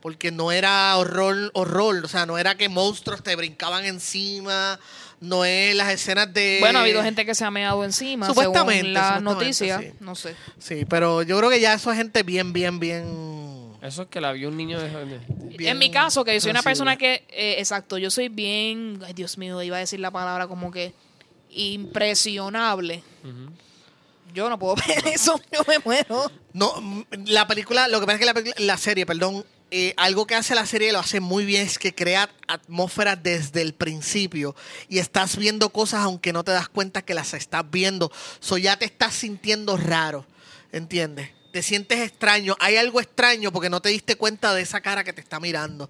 Porque 0.01 0.31
no 0.31 0.51
era 0.51 0.97
horror, 0.97 1.51
horror, 1.53 2.03
o 2.03 2.07
sea, 2.07 2.25
no 2.25 2.39
era 2.39 2.55
que 2.55 2.69
monstruos 2.69 3.21
te 3.21 3.35
brincaban 3.35 3.85
encima, 3.85 4.79
no 5.19 5.45
es 5.45 5.75
las 5.75 5.91
escenas 5.91 6.33
de... 6.33 6.57
Bueno, 6.59 6.79
ha 6.79 6.81
habido 6.81 7.03
gente 7.03 7.23
que 7.23 7.35
se 7.35 7.45
ha 7.45 7.51
meado 7.51 7.83
encima, 7.83 8.25
Supuestamente, 8.25 8.81
según 8.81 8.93
la 8.93 9.17
supuestamente, 9.19 9.43
noticia. 9.45 9.79
sí. 9.79 9.91
No 9.99 10.15
sé. 10.15 10.35
Sí, 10.57 10.85
pero 10.85 11.21
yo 11.21 11.37
creo 11.37 11.51
que 11.51 11.59
ya 11.59 11.75
eso 11.75 11.91
es 11.91 11.97
gente 11.97 12.23
bien, 12.23 12.51
bien, 12.51 12.79
bien. 12.79 13.77
Eso 13.83 14.01
es 14.03 14.07
que 14.07 14.19
la 14.19 14.31
vio 14.31 14.49
un 14.49 14.57
niño 14.57 14.79
de... 14.79 15.19
bien 15.57 15.71
en 15.73 15.77
mi 15.77 15.91
caso, 15.91 16.25
que 16.25 16.33
yo 16.33 16.41
soy 16.41 16.49
una 16.49 16.63
sensible. 16.63 16.71
persona 16.71 16.97
que, 16.97 17.23
eh, 17.29 17.57
exacto, 17.59 17.99
yo 17.99 18.09
soy 18.09 18.29
bien, 18.29 18.99
ay 19.05 19.13
Dios 19.13 19.37
mío, 19.37 19.61
iba 19.61 19.77
a 19.77 19.79
decir 19.81 19.99
la 19.99 20.09
palabra 20.09 20.47
como 20.47 20.71
que 20.71 20.93
impresionable. 21.51 23.03
Yo 24.33 24.49
no 24.49 24.57
puedo 24.57 24.75
ver 24.87 25.07
eso, 25.07 25.39
yo 25.51 25.61
me 25.67 25.79
muero. 25.79 26.31
No, 26.53 26.79
mm, 26.79 27.03
la 27.27 27.47
película, 27.47 27.87
lo 27.87 27.99
que 27.99 28.05
pasa 28.05 28.15
es 28.15 28.19
que 28.19 28.25
la, 28.25 28.33
película- 28.33 28.65
la 28.65 28.77
serie, 28.77 29.05
perdón, 29.05 29.45
eh, 29.71 29.93
algo 29.97 30.27
que 30.27 30.35
hace 30.35 30.53
la 30.55 30.65
serie 30.65 30.91
lo 30.91 30.99
hace 30.99 31.19
muy 31.21 31.45
bien 31.45 31.65
es 31.65 31.79
que 31.79 31.95
crea 31.95 32.29
atmósfera 32.47 33.15
desde 33.15 33.61
el 33.61 33.73
principio 33.73 34.53
y 34.89 34.99
estás 34.99 35.37
viendo 35.37 35.69
cosas 35.69 36.01
aunque 36.01 36.33
no 36.33 36.43
te 36.43 36.51
das 36.51 36.67
cuenta 36.69 37.01
que 37.03 37.13
las 37.13 37.33
estás 37.33 37.63
viendo. 37.71 38.11
So 38.39 38.57
ya 38.57 38.77
te 38.77 38.85
estás 38.85 39.13
sintiendo 39.15 39.77
raro, 39.77 40.25
¿entiendes? 40.73 41.29
Te 41.53 41.61
sientes 41.61 41.99
extraño. 41.99 42.55
Hay 42.59 42.77
algo 42.77 42.99
extraño 43.01 43.51
porque 43.51 43.69
no 43.69 43.81
te 43.81 43.89
diste 43.89 44.15
cuenta 44.15 44.53
de 44.53 44.61
esa 44.61 44.79
cara 44.81 45.03
que 45.03 45.13
te 45.13 45.21
está 45.21 45.39
mirando. 45.39 45.89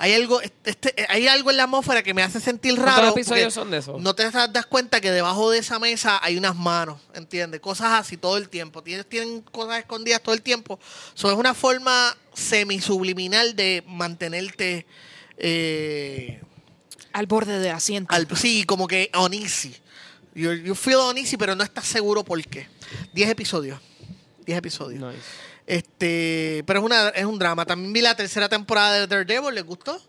Hay 0.00 0.12
algo, 0.12 0.40
este, 0.40 0.94
hay 1.08 1.26
algo 1.26 1.50
en 1.50 1.56
la 1.56 1.64
atmósfera 1.64 2.04
que 2.04 2.14
me 2.14 2.22
hace 2.22 2.40
sentir 2.40 2.76
¿Cuántos 2.76 2.96
raro. 2.96 3.08
episodios 3.10 3.46
porque 3.46 3.50
son 3.50 3.70
de 3.72 3.78
eso? 3.78 3.98
No 3.98 4.14
te 4.14 4.22
das 4.30 4.52
das 4.52 4.64
cuenta 4.66 5.00
que 5.00 5.10
debajo 5.10 5.50
de 5.50 5.58
esa 5.58 5.80
mesa 5.80 6.20
hay 6.22 6.36
unas 6.36 6.54
manos, 6.54 7.00
¿entiendes? 7.14 7.60
Cosas 7.60 7.92
así 7.94 8.16
todo 8.16 8.36
el 8.36 8.48
tiempo. 8.48 8.80
Tienes, 8.80 9.08
tienen 9.08 9.40
cosas 9.42 9.80
escondidas 9.80 10.22
todo 10.22 10.36
el 10.36 10.42
tiempo. 10.42 10.78
So, 11.14 11.32
es 11.32 11.36
una 11.36 11.52
forma 11.52 12.16
semisubliminal 12.32 13.56
de 13.56 13.82
mantenerte 13.88 14.86
eh, 15.36 16.40
Al 17.12 17.26
borde 17.26 17.58
del 17.58 17.72
asiento. 17.72 18.14
al, 18.14 18.28
sí, 18.36 18.62
como 18.62 18.86
que 18.86 19.10
uneasy. 19.18 19.74
You, 20.32 20.52
you 20.52 20.76
feel 20.76 20.98
uneasy, 21.10 21.36
pero 21.36 21.56
no 21.56 21.64
estás 21.64 21.86
seguro 21.86 22.22
por 22.24 22.40
qué. 22.46 22.68
Diez 23.12 23.28
episodios. 23.28 23.80
Diez 24.46 24.56
episodios. 24.58 25.00
Nice. 25.00 25.47
Este, 25.68 26.64
pero 26.66 26.78
es 26.80 26.84
una 26.86 27.08
es 27.10 27.26
un 27.26 27.38
drama. 27.38 27.66
También 27.66 27.92
vi 27.92 28.00
la 28.00 28.16
tercera 28.16 28.48
temporada 28.48 28.94
de 28.94 29.06
Daredevil, 29.06 29.54
¿les 29.54 29.64
gustó? 29.66 30.00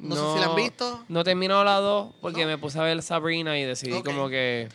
No, 0.00 0.16
sé 0.16 0.34
si 0.34 0.40
la 0.40 0.50
han 0.50 0.56
visto. 0.56 1.04
No 1.08 1.20
he 1.20 1.24
terminado 1.24 1.62
las 1.62 1.80
dos 1.80 2.12
porque 2.20 2.44
me 2.44 2.58
puse 2.58 2.80
a 2.80 2.82
ver 2.82 3.00
Sabrina 3.00 3.56
y 3.56 3.62
decidí 3.62 4.02
como 4.02 4.28
que... 4.28 4.68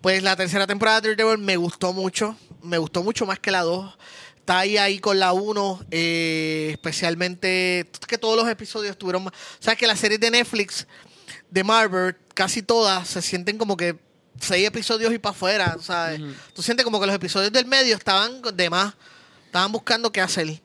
Pues 0.00 0.24
la 0.24 0.34
tercera 0.34 0.66
temporada 0.66 1.00
de 1.00 1.10
Daredevil 1.10 1.38
me 1.38 1.56
gustó 1.56 1.92
mucho. 1.92 2.36
Me 2.60 2.76
gustó 2.76 3.04
mucho 3.04 3.24
más 3.24 3.38
que 3.38 3.52
la 3.52 3.62
2. 3.62 3.96
Está 4.38 4.58
ahí, 4.58 4.76
ahí 4.78 4.98
con 4.98 5.20
la 5.20 5.32
1. 5.32 5.86
especialmente 5.92 7.88
que 8.08 8.18
todos 8.18 8.36
los 8.36 8.48
episodios 8.48 8.98
tuvieron 8.98 9.22
más. 9.22 9.34
Sabes 9.60 9.78
que 9.78 9.86
las 9.86 10.00
series 10.00 10.18
de 10.18 10.32
Netflix, 10.32 10.88
de 11.50 11.62
Marvel, 11.62 12.16
casi 12.34 12.62
todas 12.62 13.06
se 13.06 13.22
sienten 13.22 13.58
como 13.58 13.76
que 13.76 13.96
seis 14.40 14.66
episodios 14.66 15.12
y 15.12 15.20
para 15.20 15.30
afuera. 15.36 15.76
¿sabes? 15.80 16.20
Tú 16.52 16.62
sientes 16.62 16.84
como 16.84 16.98
que 16.98 17.06
los 17.06 17.14
episodios 17.14 17.52
del 17.52 17.66
medio 17.66 17.94
estaban 17.94 18.42
de 18.42 18.70
más. 18.70 18.94
Estaban 19.54 19.70
buscando 19.70 20.10
qué 20.10 20.20
hacer. 20.20 20.60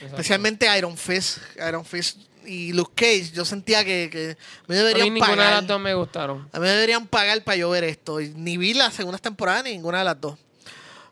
Especialmente 0.00 0.66
Iron 0.78 0.96
Fist. 0.96 1.36
Iron 1.68 1.84
Fist 1.84 2.16
y 2.46 2.72
Luke 2.72 2.92
Cage. 2.94 3.30
Yo 3.34 3.44
sentía 3.44 3.84
que, 3.84 4.08
que 4.10 4.38
me 4.66 4.74
A 4.74 4.78
deberían 4.78 5.12
mí 5.12 5.20
ninguna 5.20 5.44
de 5.44 5.50
las 5.50 5.66
dos 5.66 5.78
me 5.78 5.92
gustaron. 5.92 6.48
A 6.50 6.58
mí 6.58 6.62
me 6.62 6.70
deberían 6.70 7.06
pagar 7.06 7.44
para 7.44 7.56
yo 7.56 7.68
ver 7.68 7.84
esto. 7.84 8.22
Y 8.22 8.30
ni 8.30 8.56
vi 8.56 8.72
la 8.72 8.90
segunda 8.90 9.18
temporada 9.18 9.64
ni 9.64 9.72
ninguna 9.72 9.98
de 9.98 10.04
las 10.04 10.18
dos. 10.18 10.38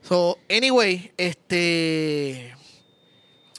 So, 0.09 0.39
anyway, 0.49 1.13
este. 1.19 2.57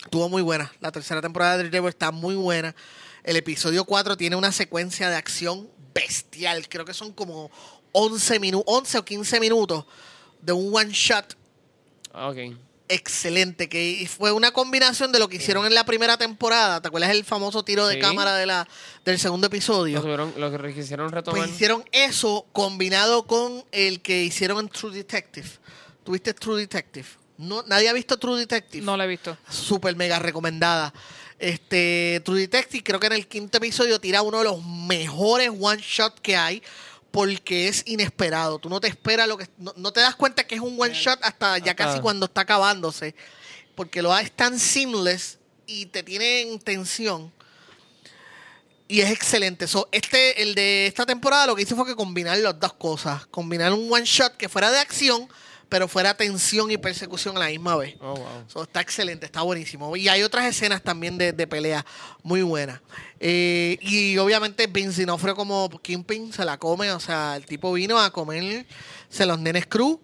Estuvo 0.06 0.28
muy 0.28 0.42
buena. 0.42 0.74
La 0.80 0.92
tercera 0.92 1.22
temporada 1.22 1.52
de 1.52 1.58
Daredevil 1.66 1.90
está 1.90 2.10
muy 2.10 2.34
buena. 2.34 2.76
El 3.24 3.36
episodio 3.36 3.86
4 3.86 4.18
tiene 4.18 4.38
una 4.38 4.52
secuencia 4.52 5.08
de 5.12 5.18
acción 5.18 5.70
bestial. 5.94 6.68
Creo 6.68 6.84
que 6.84 6.96
son 6.96 7.14
como 7.14 7.52
11, 7.92 8.40
minu 8.40 8.64
11 8.66 8.98
o 8.98 9.06
15 9.06 9.40
minutos 9.40 9.86
de 10.42 10.52
un 10.52 10.76
one 10.76 10.90
shot 10.92 11.38
Ah, 12.12 12.30
Ok. 12.30 12.38
Excelente. 12.94 13.70
Que 13.70 14.08
fue 14.10 14.32
una 14.32 14.52
combinación 14.52 15.12
de 15.12 15.20
lo 15.20 15.28
que 15.30 15.38
hicieron 15.38 15.66
en 15.66 15.74
la 15.74 15.86
primera 15.86 16.18
temporada. 16.18 16.82
¿Te 16.82 16.88
acuerdas 16.88 17.12
el 17.12 17.24
famoso 17.26 17.64
tiro 17.64 17.88
de 17.88 17.96
Sí. 17.96 18.00
cámara 18.02 18.36
de 18.36 18.46
la, 18.46 18.68
del 19.06 19.20
segundo 19.20 19.48
episodio? 19.48 19.96
Lo, 19.98 20.02
tuvieron, 20.02 20.34
lo 20.38 20.52
que 20.52 20.74
quisieron 20.74 21.12
retomar. 21.12 21.40
Pues 21.42 21.52
hicieron 21.52 21.84
eso 21.92 22.46
combinado 22.52 23.26
con 23.28 23.64
el 23.72 24.02
que 24.02 24.24
hicieron 24.24 24.60
en 24.60 24.70
True 24.70 24.94
Detective. 24.96 25.48
¿Tuviste 26.04 26.34
True 26.34 26.60
Detective? 26.60 27.08
No, 27.38 27.64
nadie 27.68 27.90
ha 27.90 27.94
visto 27.94 28.18
True 28.18 28.40
Detective. 28.40 28.84
No 28.86 28.96
la 28.98 29.06
he 29.06 29.08
visto. 29.08 29.38
Súper 29.50 29.96
mega 29.96 30.20
recomendada. 30.20 30.94
Este, 31.40 32.22
True 32.24 32.40
Detective, 32.42 32.84
creo 32.84 33.00
que 33.00 33.08
en 33.08 33.14
el 33.14 33.28
quinto 33.28 33.58
episodio 33.58 34.00
tira 34.00 34.22
uno 34.22 34.38
de 34.40 34.44
los 34.44 34.64
mejores 34.64 35.50
one 35.60 35.82
shot 35.82 36.20
que 36.20 36.36
hay. 36.36 36.62
Porque 37.12 37.68
es 37.68 37.84
inesperado. 37.86 38.58
Tú 38.58 38.70
no 38.70 38.80
te 38.80 38.88
esperas 38.88 39.28
lo 39.28 39.38
que. 39.38 39.48
No, 39.58 39.74
no 39.76 39.92
te 39.92 40.00
das 40.00 40.16
cuenta 40.16 40.46
que 40.46 40.56
es 40.56 40.62
un 40.62 40.80
one 40.80 40.94
shot 40.94 41.20
hasta 41.22 41.58
ya 41.58 41.76
casi 41.76 42.00
cuando 42.00 42.26
está 42.26 42.42
acabándose. 42.42 43.14
Porque 43.76 44.02
lo 44.02 44.18
es 44.18 44.32
tan 44.32 44.58
seamless 44.58 45.38
y 45.66 45.86
te 45.88 46.04
tiene 46.04 46.42
en 46.42 46.60
tensión. 46.60 47.32
Y 48.88 49.00
es 49.00 49.10
excelente. 49.10 49.68
So, 49.68 49.88
este, 49.92 50.42
el 50.42 50.54
de 50.54 50.86
esta 50.88 51.06
temporada 51.06 51.48
lo 51.48 51.56
que 51.56 51.62
hice 51.62 51.76
fue 51.76 51.86
que 51.86 51.96
combinar 51.96 52.38
las 52.40 52.60
dos 52.60 52.74
cosas. 52.74 53.26
Combinar 53.28 53.72
un 53.72 53.92
one 53.92 54.04
shot 54.06 54.36
que 54.36 54.50
fuera 54.50 54.70
de 54.70 54.80
acción, 54.80 55.30
pero 55.72 55.88
fuera 55.88 56.14
tensión 56.14 56.70
y 56.70 56.76
persecución 56.76 57.38
a 57.38 57.40
la 57.40 57.48
misma 57.48 57.78
vez. 57.78 57.96
Oh, 58.02 58.14
wow. 58.14 58.28
So, 58.48 58.64
está 58.64 58.82
excelente, 58.82 59.26
está 59.26 59.42
buenísimo. 59.42 59.96
Y 59.96 60.10
hay 60.10 60.22
otras 60.22 60.44
escenas 60.46 60.84
también 60.84 61.18
de, 61.18 61.32
de 61.32 61.48
pelea 61.48 61.86
muy 62.24 62.42
buenas. 62.42 62.82
Eh, 63.22 63.78
y 63.80 64.18
obviamente 64.18 64.68
Vince 64.68 65.06
D'Onofrio 65.06 65.34
como 65.34 65.70
Kingpin 65.82 66.34
se 66.34 66.44
la 66.44 66.58
come, 66.58 66.92
o 66.92 67.00
sea, 67.00 67.38
el 67.38 67.46
tipo 67.46 67.72
vino 67.72 67.98
a 67.98 68.12
comerse 68.12 68.66
los 69.26 69.40
nenes 69.40 69.66
cruz. 69.66 69.98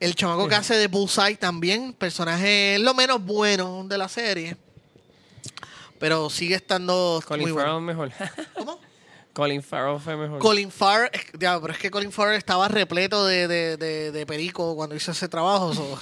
El 0.00 0.14
chamaco 0.14 0.48
que 0.48 0.54
hace 0.54 0.74
de 0.74 0.86
Bullseye 0.86 1.36
también, 1.36 1.92
personaje 1.92 2.78
lo 2.78 2.94
menos 2.94 3.22
bueno 3.22 3.84
de 3.86 3.98
la 3.98 4.08
serie. 4.08 4.56
Pero 5.98 6.30
sigue 6.30 6.54
estando 6.54 7.22
Colin 7.28 7.44
muy 7.44 7.52
bueno. 7.52 7.78
mejor. 7.82 8.10
¿Cómo? 8.54 8.80
Colin 9.34 9.62
Farrell 9.62 9.98
fue 10.00 10.16
mejor. 10.16 10.38
Colin 10.38 10.70
Farrell, 10.70 11.10
ya, 11.38 11.60
pero 11.60 11.72
es 11.72 11.78
que 11.80 11.90
Colin 11.90 12.12
Farrell 12.12 12.38
estaba 12.38 12.68
repleto 12.68 13.26
de, 13.26 13.48
de, 13.48 13.76
de- 13.76 14.12
de 14.12 14.26
perico 14.26 14.74
cuando 14.76 14.94
hizo 14.94 15.10
ese 15.10 15.28
trabajo. 15.28 15.74
so. 15.74 15.98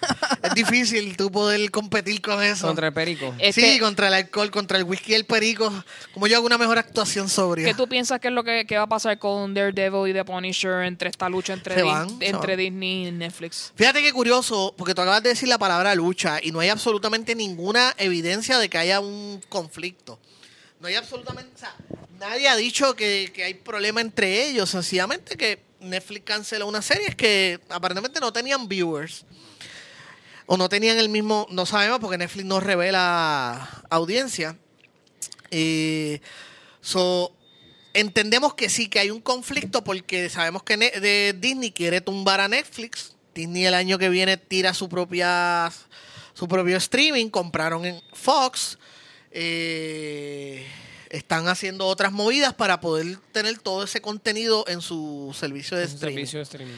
es 0.42 0.54
difícil 0.54 1.16
tú 1.16 1.30
poder 1.32 1.68
competir 1.72 2.22
con 2.22 2.40
eso. 2.42 2.68
Contra 2.68 2.86
el 2.88 2.92
Perico. 2.94 3.34
Este- 3.38 3.72
Sí, 3.72 3.80
contra 3.80 4.06
el 4.08 4.14
alcohol, 4.14 4.50
contra 4.52 4.78
el 4.78 4.84
whisky 4.84 5.12
y 5.12 5.14
el 5.16 5.24
perico. 5.24 5.72
Como 6.14 6.28
yo 6.28 6.36
hago 6.36 6.46
una 6.46 6.58
mejor 6.58 6.78
actuación 6.78 7.28
sobria. 7.28 7.66
¿Qué 7.66 7.74
tú 7.74 7.88
piensas 7.88 8.20
que 8.20 8.28
es 8.28 8.34
lo 8.34 8.44
que, 8.44 8.64
que 8.66 8.76
va 8.76 8.84
a 8.84 8.88
pasar 8.88 9.18
con 9.18 9.52
Daredevil 9.52 10.08
y 10.08 10.12
The 10.12 10.24
Punisher 10.24 10.82
entre 10.84 11.08
esta 11.10 11.28
lucha 11.28 11.54
entre, 11.54 11.74
Se 11.74 11.82
Dis- 11.82 11.92
van, 11.92 12.18
se 12.20 12.26
entre 12.28 12.52
van. 12.54 12.58
Disney 12.58 13.08
y 13.08 13.10
Netflix? 13.10 13.72
Fíjate 13.74 14.00
qué 14.00 14.12
curioso, 14.12 14.72
porque 14.78 14.94
tú 14.94 15.02
acabas 15.02 15.24
de 15.24 15.30
decir 15.30 15.48
la 15.48 15.58
palabra 15.58 15.92
lucha 15.96 16.38
y 16.40 16.52
no 16.52 16.60
hay 16.60 16.68
absolutamente 16.68 17.34
ninguna 17.34 17.92
evidencia 17.98 18.58
de 18.58 18.68
que 18.68 18.78
haya 18.78 19.00
un 19.00 19.40
conflicto. 19.48 20.20
No 20.86 20.90
hay 20.90 20.94
absolutamente, 20.94 21.52
o 21.52 21.58
sea, 21.58 21.74
nadie 22.20 22.46
ha 22.46 22.54
dicho 22.54 22.94
que, 22.94 23.32
que 23.34 23.42
hay 23.42 23.54
problema 23.54 24.00
entre 24.00 24.46
ellos, 24.46 24.70
sencillamente 24.70 25.36
que 25.36 25.58
Netflix 25.80 26.24
canceló 26.24 26.68
una 26.68 26.80
serie 26.80 27.16
que 27.16 27.58
aparentemente 27.70 28.20
no 28.20 28.32
tenían 28.32 28.68
viewers. 28.68 29.24
O 30.46 30.56
no 30.56 30.68
tenían 30.68 30.96
el 30.98 31.08
mismo, 31.08 31.48
no 31.50 31.66
sabemos 31.66 31.98
porque 31.98 32.18
Netflix 32.18 32.44
no 32.46 32.60
revela 32.60 33.82
audiencia. 33.90 34.56
Eh, 35.50 36.20
so, 36.80 37.32
entendemos 37.92 38.54
que 38.54 38.68
sí, 38.68 38.88
que 38.88 39.00
hay 39.00 39.10
un 39.10 39.20
conflicto 39.20 39.82
porque 39.82 40.30
sabemos 40.30 40.62
que 40.62 40.76
de 40.76 41.34
Disney 41.36 41.72
quiere 41.72 42.00
tumbar 42.00 42.40
a 42.40 42.46
Netflix. 42.46 43.16
Disney 43.34 43.66
el 43.66 43.74
año 43.74 43.98
que 43.98 44.08
viene 44.08 44.36
tira 44.36 44.72
su 44.72 44.88
propia 44.88 45.72
su 46.32 46.46
propio 46.46 46.76
streaming, 46.76 47.28
compraron 47.28 47.84
en 47.84 48.00
Fox. 48.12 48.78
Eh, 49.38 50.66
están 51.10 51.46
haciendo 51.48 51.86
otras 51.86 52.10
movidas 52.10 52.54
para 52.54 52.80
poder 52.80 53.18
tener 53.32 53.58
todo 53.58 53.84
ese 53.84 54.00
contenido 54.00 54.64
en 54.66 54.80
su 54.80 55.36
servicio 55.38 55.76
de 55.76 55.84
streaming. 55.84 56.14
servicio 56.16 56.38
de 56.38 56.42
streaming. 56.44 56.74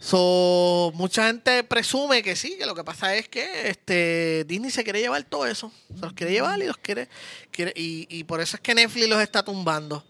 So, 0.00 0.92
mucha 0.94 1.26
gente 1.26 1.64
presume 1.64 2.22
que 2.22 2.36
sí, 2.36 2.56
que 2.56 2.66
lo 2.66 2.74
que 2.76 2.84
pasa 2.84 3.16
es 3.16 3.28
que 3.28 3.68
este 3.68 4.44
Disney 4.46 4.70
se 4.70 4.84
quiere 4.84 5.00
llevar 5.00 5.24
todo 5.24 5.44
eso. 5.44 5.72
Se 5.92 6.00
los 6.00 6.12
quiere 6.12 6.32
llevar 6.32 6.60
y 6.62 6.66
los 6.66 6.76
quiere, 6.78 7.08
quiere 7.50 7.72
y, 7.74 8.06
y 8.08 8.22
por 8.22 8.40
eso 8.40 8.56
es 8.56 8.62
que 8.62 8.74
Netflix 8.76 9.08
los 9.08 9.20
está 9.20 9.42
tumbando. 9.44 10.04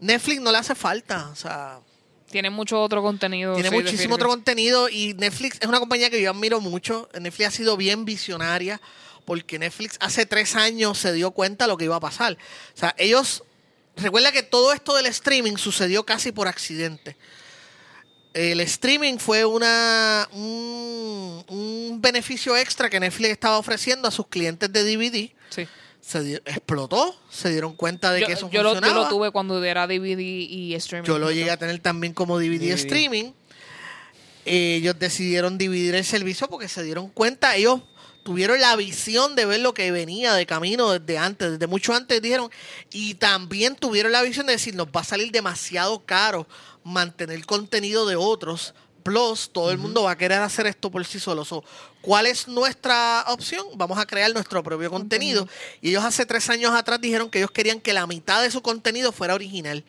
Netflix 0.00 0.42
no 0.42 0.52
le 0.52 0.58
hace 0.58 0.74
falta, 0.74 1.30
o 1.30 1.36
sea, 1.36 1.80
Tiene 2.30 2.50
mucho 2.50 2.82
otro 2.82 3.00
contenido. 3.02 3.54
tiene 3.54 3.70
sí, 3.70 3.74
muchísimo 3.74 4.16
otro 4.16 4.28
contenido 4.28 4.90
y 4.90 5.14
Netflix 5.14 5.56
es 5.58 5.66
una 5.66 5.80
compañía 5.80 6.10
que 6.10 6.20
yo 6.20 6.30
admiro 6.30 6.60
mucho. 6.60 7.08
Netflix 7.18 7.48
ha 7.48 7.50
sido 7.50 7.78
bien 7.78 8.04
visionaria 8.04 8.78
porque 9.28 9.58
Netflix 9.58 9.98
hace 10.00 10.24
tres 10.24 10.56
años 10.56 10.96
se 10.96 11.12
dio 11.12 11.32
cuenta 11.32 11.64
de 11.66 11.68
lo 11.68 11.76
que 11.76 11.84
iba 11.84 11.96
a 11.96 12.00
pasar. 12.00 12.32
O 12.74 12.78
sea, 12.78 12.94
ellos, 12.96 13.44
recuerda 13.94 14.32
que 14.32 14.42
todo 14.42 14.72
esto 14.72 14.96
del 14.96 15.04
streaming 15.04 15.56
sucedió 15.58 16.06
casi 16.06 16.32
por 16.32 16.48
accidente. 16.48 17.14
El 18.32 18.58
streaming 18.60 19.18
fue 19.18 19.44
una 19.44 20.26
un, 20.32 21.44
un 21.48 21.98
beneficio 22.00 22.56
extra 22.56 22.88
que 22.88 22.98
Netflix 22.98 23.32
estaba 23.32 23.58
ofreciendo 23.58 24.08
a 24.08 24.10
sus 24.10 24.28
clientes 24.28 24.72
de 24.72 24.82
DVD. 24.82 25.30
Sí. 25.50 25.68
Se 26.00 26.22
di- 26.22 26.34
explotó, 26.46 27.14
se 27.30 27.50
dieron 27.50 27.74
cuenta 27.76 28.10
de 28.12 28.20
Yo, 28.22 28.26
que 28.28 28.32
eso 28.32 28.48
yo 28.50 28.62
lo, 28.62 28.70
yo 28.70 28.76
funcionaba. 28.76 29.04
lo 29.04 29.08
tuve 29.10 29.30
cuando 29.30 29.62
era 29.62 29.86
DVD 29.86 30.20
y 30.20 30.74
streaming. 30.76 31.06
Yo 31.06 31.18
lo 31.18 31.30
llegué 31.30 31.50
a 31.50 31.58
tener 31.58 31.78
también 31.80 32.14
como 32.14 32.38
DVD, 32.38 32.60
DVD. 32.60 32.72
streaming. 32.76 33.32
Ellos 34.46 34.98
decidieron 34.98 35.58
dividir 35.58 35.94
el 35.96 36.04
servicio 36.06 36.48
porque 36.48 36.68
se 36.68 36.82
dieron 36.82 37.10
cuenta, 37.10 37.54
ellos 37.56 37.82
tuvieron 38.22 38.60
la 38.60 38.76
visión 38.76 39.34
de 39.34 39.46
ver 39.46 39.60
lo 39.60 39.74
que 39.74 39.90
venía 39.90 40.34
de 40.34 40.46
camino 40.46 40.98
desde 40.98 41.18
antes, 41.18 41.52
desde 41.52 41.66
mucho 41.66 41.94
antes 41.94 42.20
dijeron, 42.20 42.50
y 42.90 43.14
también 43.14 43.76
tuvieron 43.76 44.12
la 44.12 44.22
visión 44.22 44.46
de 44.46 44.52
decir, 44.52 44.74
nos 44.74 44.88
va 44.88 45.00
a 45.00 45.04
salir 45.04 45.30
demasiado 45.32 46.04
caro 46.04 46.46
mantener 46.84 47.44
contenido 47.46 48.06
de 48.06 48.16
otros, 48.16 48.74
plus 49.02 49.50
todo 49.50 49.70
el 49.70 49.78
mundo 49.78 50.02
va 50.02 50.12
a 50.12 50.18
querer 50.18 50.42
hacer 50.42 50.66
esto 50.66 50.90
por 50.90 51.04
sí 51.06 51.18
solo. 51.18 51.44
So, 51.44 51.64
¿Cuál 52.00 52.26
es 52.26 52.46
nuestra 52.46 53.24
opción? 53.28 53.66
Vamos 53.74 53.98
a 53.98 54.06
crear 54.06 54.32
nuestro 54.32 54.62
propio 54.62 54.90
contenido. 54.90 55.48
Y 55.80 55.90
ellos 55.90 56.04
hace 56.04 56.26
tres 56.26 56.48
años 56.50 56.72
atrás 56.74 57.00
dijeron 57.00 57.30
que 57.30 57.38
ellos 57.38 57.50
querían 57.50 57.80
que 57.80 57.92
la 57.92 58.06
mitad 58.06 58.42
de 58.42 58.50
su 58.50 58.62
contenido 58.62 59.12
fuera 59.12 59.34
original. 59.34 59.84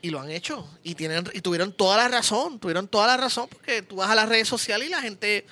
Y 0.00 0.10
lo 0.10 0.20
han 0.20 0.30
hecho. 0.30 0.68
Y 0.82 0.94
tienen 0.94 1.28
y 1.32 1.40
tuvieron 1.40 1.72
toda 1.72 1.96
la 1.96 2.08
razón. 2.08 2.58
Tuvieron 2.58 2.88
toda 2.88 3.06
la 3.06 3.16
razón 3.16 3.48
porque 3.48 3.82
tú 3.82 3.96
vas 3.96 4.10
a 4.10 4.14
las 4.14 4.28
redes 4.28 4.48
sociales 4.48 4.88
y 4.88 4.90
la 4.90 5.02
gente 5.02 5.46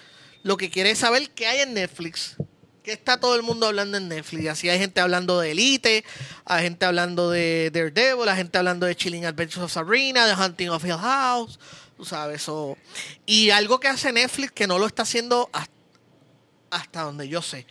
lo 0.47 0.57
que 0.57 0.71
quiere 0.71 0.93
es 0.93 0.99
saber 0.99 1.29
qué 1.31 1.49
hay 1.49 1.63
en 1.63 1.75
Netflix. 1.75 2.37
¿Qué 2.85 2.93
está 2.93 3.19
todo 3.19 3.35
el 3.35 3.43
mundo 3.43 3.67
hablando 3.67 3.99
en 3.99 4.07
Netflix? 4.07 4.47
Así 4.47 4.69
hay 4.69 4.79
gente 4.79 5.01
hablando 5.01 5.41
de 5.41 5.51
Elite, 5.51 6.05
hay 6.45 6.63
gente 6.63 6.87
hablando 6.87 7.31
de 7.33 7.73
Daredevil, 7.75 8.29
hay 8.29 8.37
gente 8.37 8.57
hablando 8.57 8.87
de 8.87 8.95
Chilling 8.95 9.27
Adventures 9.27 9.65
of 9.65 9.73
Sabrina, 9.73 10.25
de 10.25 10.35
Hunting 10.35 10.69
of 10.69 10.85
Hill 10.85 10.99
House. 10.99 11.59
Tú 11.97 12.05
sabes, 12.05 12.43
eso. 12.43 12.79
Y 13.27 13.51
algo 13.51 13.81
que 13.81 13.89
hace 13.89 14.13
Netflix 14.13 14.53
que 14.53 14.69
no 14.69 14.79
lo 14.79 14.87
está 14.87 15.03
haciendo 15.03 15.51
hasta, 15.53 15.75
hasta 16.71 17.03
donde 17.03 17.29
yo 17.29 17.43
sé. 17.43 17.67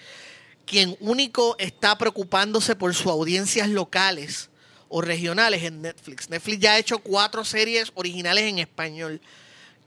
Quien 0.65 0.97
único 0.99 1.55
está 1.59 1.97
preocupándose 1.97 2.75
por 2.75 2.93
sus 2.93 3.07
audiencias 3.07 3.69
locales 3.69 4.49
o 4.89 4.99
regionales 4.99 5.63
en 5.63 5.81
Netflix. 5.81 6.29
Netflix 6.29 6.59
ya 6.59 6.73
ha 6.73 6.77
hecho 6.77 6.99
cuatro 6.99 7.45
series 7.45 7.93
originales 7.95 8.43
en 8.43 8.59
español 8.59 9.21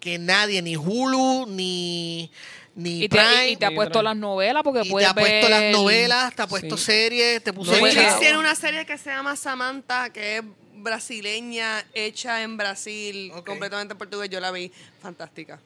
que 0.01 0.19
nadie, 0.19 0.63
ni 0.63 0.77
Hulu, 0.77 1.47
ni, 1.49 2.31
ni 2.79 3.03
Y 3.05 3.09
te, 3.09 3.17
Prime, 3.17 3.51
y 3.51 3.57
te 3.57 3.67
ha 3.67 3.71
puesto 3.75 4.01
las 4.03 4.17
novelas 4.17 4.63
porque 4.63 4.81
y 4.81 4.85
te 4.85 4.91
puedes 4.91 5.09
ha 5.09 5.15
puesto 5.15 5.49
las 5.49 5.61
ver- 5.61 5.73
novelas, 5.73 6.35
te 6.35 6.43
ha 6.43 6.47
puesto 6.47 6.77
Sí. 6.77 6.85
series, 6.85 7.43
te 7.43 7.53
puso 7.53 7.73
No, 7.73 7.85
Netflix 7.85 8.21
tiene 8.21 8.39
una 8.39 8.55
serie 8.55 8.87
que 8.87 8.97
se 8.97 9.11
llama 9.11 9.35
Samantha, 9.37 10.11
que 10.11 10.39
es 10.39 10.43
brasileña, 10.77 11.85
hecha 11.93 12.43
en 12.43 12.57
Brasil, 12.57 13.33
Ok. 13.35 13.47
completamente 13.47 13.93
en 13.93 13.99
portugués. 13.99 14.31
Yo 14.31 14.41
la 14.41 14.51
vi 14.51 14.71
fantástica. 15.03 15.61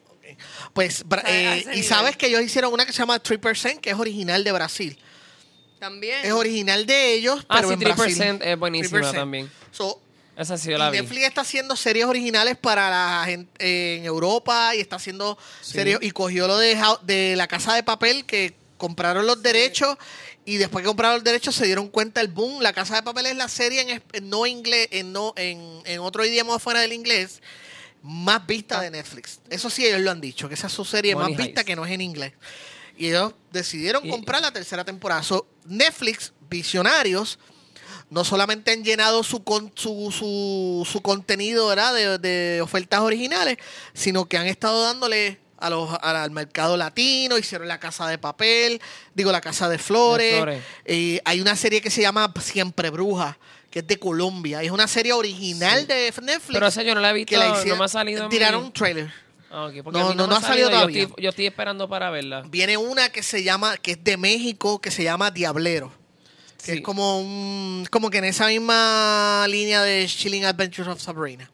Pues, 0.73 1.05
bra- 1.07 1.23
a 1.25 1.31
eh, 1.31 1.59
ese 1.59 1.63
y 1.63 1.75
nivel. 1.75 1.85
sabes 1.85 2.17
que 2.17 2.27
ellos 2.29 2.41
hicieron 2.43 2.73
una 2.73 2.87
que 2.87 2.93
se 2.93 2.99
llama 2.99 3.19
3%, 3.23 3.81
que 3.81 3.91
es 3.91 3.97
original 3.97 4.43
de 4.45 4.53
Brasil. 4.53 4.99
También. 5.79 6.25
Es 6.25 6.33
original 6.33 6.87
de 6.87 7.13
ellos, 7.15 7.45
Ah, 7.49 7.57
pero 7.57 7.69
sí, 7.69 7.75
en 7.75 7.81
Brasil. 7.81 8.17
3% 8.17 8.43
es 8.45 8.59
buenísima 8.59 9.01
3%. 9.01 9.13
también. 9.13 9.51
So, 9.73 10.01
Esa 10.37 10.57
sí 10.57 10.71
yo 10.71 10.77
y 10.77 10.79
la 10.79 10.91
vi. 10.91 10.99
Netflix 11.01 11.25
está 11.25 11.41
haciendo 11.43 11.77
series 11.77 12.07
originales 12.07 12.57
para 12.57 12.89
la 12.91 13.25
gente 13.27 13.97
en 13.97 14.05
Europa 14.05 14.75
y 14.75 14.81
está 14.81 14.97
haciendo 14.97 15.39
Sí. 15.61 15.73
series 15.73 15.99
y 16.01 16.11
cogió 16.11 16.47
lo 16.47 16.57
de, 16.59 17.35
la 17.37 17.47
casa 17.49 17.75
de 17.75 17.83
papel 17.83 18.25
que 18.25 18.55
compraron 18.79 19.27
los 19.27 19.43
derechos 19.43 19.97
y 20.45 20.57
después 20.57 20.83
que 20.83 20.89
compraron 20.89 21.17
los 21.17 21.25
derechos 21.25 21.55
se 21.55 21.67
dieron 21.67 21.89
cuenta 21.89 22.21
el 22.21 22.29
boom. 22.29 22.63
La 22.63 22.73
casa 22.73 22.97
de 22.97 23.03
papel 23.03 23.27
es 23.27 23.37
la 23.37 23.49
serie 23.49 24.03
en, 24.13 24.29
no 24.31 24.47
inglés, 24.47 24.89
en 24.91 25.13
no 25.13 25.35
en, 25.37 25.83
en 25.85 26.01
otro 26.01 26.25
idioma 26.25 26.59
fuera 26.59 26.81
del 26.81 26.93
inglés 26.93 27.41
más 28.03 28.45
vista 28.47 28.81
de 28.81 28.91
Netflix. 28.91 29.39
Eso 29.51 29.71
sí 29.71 29.87
ellos 29.87 30.01
lo 30.01 30.11
han 30.11 30.21
dicho, 30.21 30.49
que 30.49 30.55
esa 30.55 30.67
es 30.67 30.73
su 30.73 30.85
serie 30.85 31.15
Money 31.15 31.35
más 31.37 31.45
vista 31.47 31.63
que 31.63 31.77
no 31.77 31.85
es 31.87 31.93
en 31.93 32.01
inglés. 32.01 32.33
Y 32.97 33.09
ellos 33.09 33.35
decidieron 33.53 34.05
Y- 34.05 34.11
comprar 34.11 34.41
la 34.43 34.51
tercera 34.53 34.85
temporada. 34.85 35.23
So, 35.23 35.47
Netflix, 35.67 36.33
visionarios, 36.51 37.39
no 38.13 38.25
solamente 38.25 38.71
han 38.73 38.85
llenado 38.85 39.23
su, 39.23 39.43
con- 39.43 39.73
su, 39.75 40.13
su, 40.17 40.87
su 40.91 41.01
contenido 41.03 41.67
¿verdad? 41.69 41.95
De, 41.95 42.19
de 42.19 42.61
ofertas 42.63 43.01
originales, 43.01 43.57
sino 43.95 44.27
que 44.27 44.37
han 44.39 44.47
estado 44.47 44.83
dándole 44.83 45.39
a 45.59 45.71
los, 45.71 45.91
a- 45.91 46.23
al 46.23 46.31
mercado 46.31 46.77
latino, 46.77 47.39
hicieron 47.39 47.69
la 47.69 47.79
casa 47.81 48.07
de 48.09 48.19
papel, 48.19 48.81
digo 49.15 49.33
la 49.33 49.41
casa 49.41 49.69
de 49.69 49.79
flores. 49.79 50.31
De 50.33 50.37
flores. 50.37 50.63
Eh, 50.85 51.21
hay 51.25 51.41
una 51.41 51.57
serie 51.57 51.81
que 51.81 51.91
se 51.91 52.03
llama 52.03 52.33
Siempre 52.41 52.91
Bruja, 52.91 53.39
que 53.71 53.79
es 53.79 53.87
de 53.87 53.99
Colombia. 53.99 54.63
Es 54.63 54.71
una 54.71 54.87
serie 54.89 55.13
original 55.13 55.87
de 55.87 56.13
Netflix. 56.23 56.53
Pero 56.53 56.67
esa 56.67 56.83
yo 56.83 56.95
no 56.95 57.01
la 57.01 57.11
he 57.11 57.15
visto, 57.15 57.31
que 57.31 57.37
la 57.39 57.49
no 57.65 57.77
me 57.77 57.85
ha 57.85 57.89
salido 57.89 58.29
Tiraron 58.29 58.61
mi- 58.63 58.67
un 58.67 58.73
trailer. 58.73 59.13
Ah, 59.55 59.71
No, 59.93 60.15
no, 60.15 60.35
ha 60.37 60.41
salido 60.41 60.69
Yo 60.71 60.75
todavía. 60.77 61.03
estoy, 61.03 61.23
yo 61.25 61.29
estoy 61.31 61.47
esperando 61.47 61.87
para 61.89 62.11
verla. 62.11 62.43
Viene 62.49 62.77
una 62.79 63.11
que 63.11 63.23
se 63.23 63.43
llama, 63.43 63.77
que 63.77 63.93
es 63.93 64.03
de 64.03 64.17
México, 64.17 64.81
que 64.81 64.91
se 64.91 65.05
llama 65.05 65.31
Diablero. 65.31 65.93
Que 66.65 66.73
Sí. 66.73 66.79
es 66.79 66.81
como 66.85 67.19
un, 67.21 67.87
como 67.91 68.09
que 68.09 68.19
en 68.19 68.25
esa 68.25 68.47
misma 68.47 69.45
línea 69.49 69.83
de 69.83 70.07
Chilling 70.07 70.45
Adventures 70.45 70.89
of 70.89 71.01
Sabrina. 71.03 71.51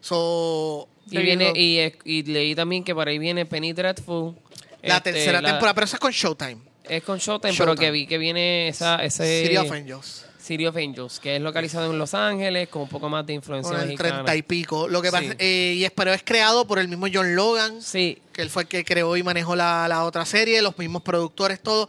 So, 0.00 0.88
Y 1.10 1.18
viene 1.18 1.52
y, 1.54 1.92
y 2.04 2.22
leí 2.22 2.54
también 2.54 2.82
que 2.84 2.94
por 2.94 3.06
ahí 3.08 3.18
viene 3.18 3.44
Penny 3.46 3.72
Dreadful. 3.72 4.34
la 4.82 4.96
este, 4.96 5.12
tercera 5.12 5.40
la- 5.42 5.48
temporada, 5.50 5.74
pero 5.74 5.84
esa 5.84 5.96
es 5.96 6.00
con 6.00 6.12
Showtime. 6.12 6.56
es 6.88 7.02
con 7.02 7.18
Showtime, 7.18 7.52
Showtime. 7.52 7.74
pero 7.76 7.76
que 7.78 7.90
vi 7.90 8.06
que 8.06 8.16
viene 8.18 8.68
esa, 8.68 9.04
ese 9.04 9.42
City 9.44 9.56
of 9.58 9.70
Angels. 9.70 10.24
City 10.40 10.66
of 10.66 10.74
Angels, 10.76 11.20
que 11.20 11.36
es 11.36 11.42
localizado 11.42 11.92
en 11.92 11.98
Los 11.98 12.14
Ángeles, 12.14 12.68
con 12.68 12.82
un 12.82 12.88
poco 12.88 13.08
más 13.10 13.26
de 13.26 13.34
influencia 13.34 13.72
Con 13.72 13.80
el 13.82 13.88
mexicana. 13.88 14.24
30 14.24 14.36
y 14.36 14.42
pico. 14.42 14.88
Lo 14.88 15.02
que 15.02 15.08
Sí. 15.08 15.12
pasa, 15.12 15.34
eh, 15.38 15.74
y 15.76 15.84
es, 15.84 15.90
pero 15.92 16.12
es 16.14 16.22
creado 16.24 16.66
por 16.66 16.78
el 16.78 16.88
mismo 16.88 17.06
John 17.12 17.36
Logan, 17.36 17.82
Sí, 17.82 18.18
que 18.32 18.40
él 18.42 18.48
fue 18.50 18.62
el 18.62 18.68
que 18.68 18.84
creó 18.84 19.16
y 19.16 19.22
manejó 19.22 19.54
la, 19.54 19.86
la 19.86 20.04
otra 20.04 20.24
serie, 20.24 20.62
los 20.62 20.76
mismos 20.78 21.02
productores, 21.02 21.62
todo. 21.62 21.88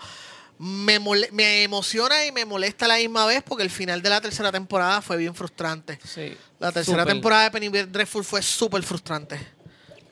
Me, 0.63 0.99
mole- 0.99 1.29
me 1.31 1.63
emociona 1.63 2.23
y 2.25 2.31
me 2.31 2.45
molesta 2.45 2.85
a 2.85 2.89
la 2.89 2.95
misma 2.97 3.25
vez 3.25 3.41
porque 3.43 3.63
el 3.63 3.71
final 3.71 4.01
de 4.01 4.09
la 4.09 4.21
tercera 4.21 4.51
temporada 4.51 5.01
fue 5.01 5.17
bien 5.17 5.33
frustrante. 5.33 5.97
sí. 6.03 6.37
La 6.59 6.71
tercera 6.71 7.03
temporada 7.03 7.43
de 7.45 7.51
Penny 7.51 7.69
Dreadful 7.69 8.23
fue 8.23 8.43
súper 8.43 8.83
frustrante. 8.83 9.39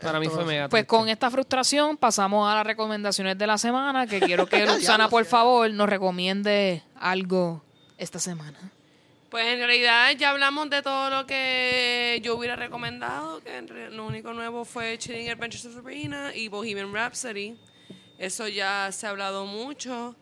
Para 0.02 0.20
mí 0.20 0.28
fue 0.28 0.44
mega 0.46 0.68
Pues 0.68 0.82
triste. 0.82 0.88
con 0.88 1.08
esta 1.10 1.30
frustración 1.30 1.96
pasamos 1.98 2.50
a 2.52 2.56
las 2.56 2.66
recomendaciones 2.66 3.38
de 3.38 3.46
la 3.46 3.60
semana, 3.60 4.08
que 4.08 4.20
quiero 4.20 4.48
que 4.48 4.66
lo 4.98 5.10
por 5.10 5.26
favor, 5.26 5.70
nos 5.70 5.88
recomiende 5.88 6.82
algo 7.00 7.62
esta 8.00 8.18
semana. 8.18 8.58
Pues 9.30 9.46
en 9.46 9.60
realidad 9.60 10.10
ya 10.18 10.32
hablamos 10.32 10.72
de 10.72 10.82
todo 10.82 11.12
lo 11.12 11.28
que 11.28 12.20
yo 12.24 12.36
hubiera 12.36 12.56
recomendado, 12.56 13.40
que 13.44 13.56
en 13.58 13.68
re- 13.68 13.92
lo 13.92 14.08
único 14.08 14.34
nuevo 14.34 14.66
fue 14.66 14.98
Chilling 14.98 15.30
Adventures 15.30 15.66
of 15.68 15.76
Sabrina 15.76 16.34
y 16.34 16.48
Bohemian 16.48 16.92
Rhapsody. 16.92 17.56
Eso 18.18 18.48
ya 18.48 18.90
se 18.92 19.06
ha 19.06 19.12
hablado 19.12 19.46
mucho. 19.46 20.16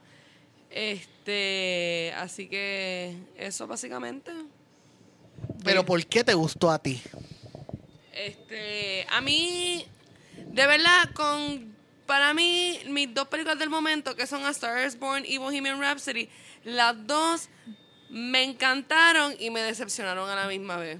Este, 0.77 2.13
así 2.17 2.47
que 2.47 3.17
eso 3.35 3.65
básicamente. 3.65 4.31
Pero 5.63 5.83
¿por 5.83 6.05
qué 6.05 6.23
te 6.23 6.35
gustó 6.35 6.69
a 6.69 6.77
ti? 6.77 7.01
Este, 8.13 9.07
a 9.09 9.19
mí, 9.21 9.85
de 10.35 10.67
verdad, 10.67 11.09
con 11.15 11.75
para 12.05 12.33
mí, 12.35 12.79
mis 12.89 13.11
dos 13.11 13.27
películas 13.27 13.57
del 13.57 13.71
momento, 13.71 14.15
que 14.15 14.27
son 14.27 14.45
A 14.45 14.51
Star 14.51 14.85
is 14.85 14.97
Born 14.99 15.25
y 15.25 15.37
Bohemian 15.39 15.81
Rhapsody, 15.81 16.29
las 16.63 16.95
dos 17.07 17.49
me 18.09 18.43
encantaron 18.43 19.33
y 19.39 19.49
me 19.49 19.61
decepcionaron 19.61 20.29
a 20.29 20.35
la 20.35 20.47
misma 20.47 20.77
vez. 20.77 20.99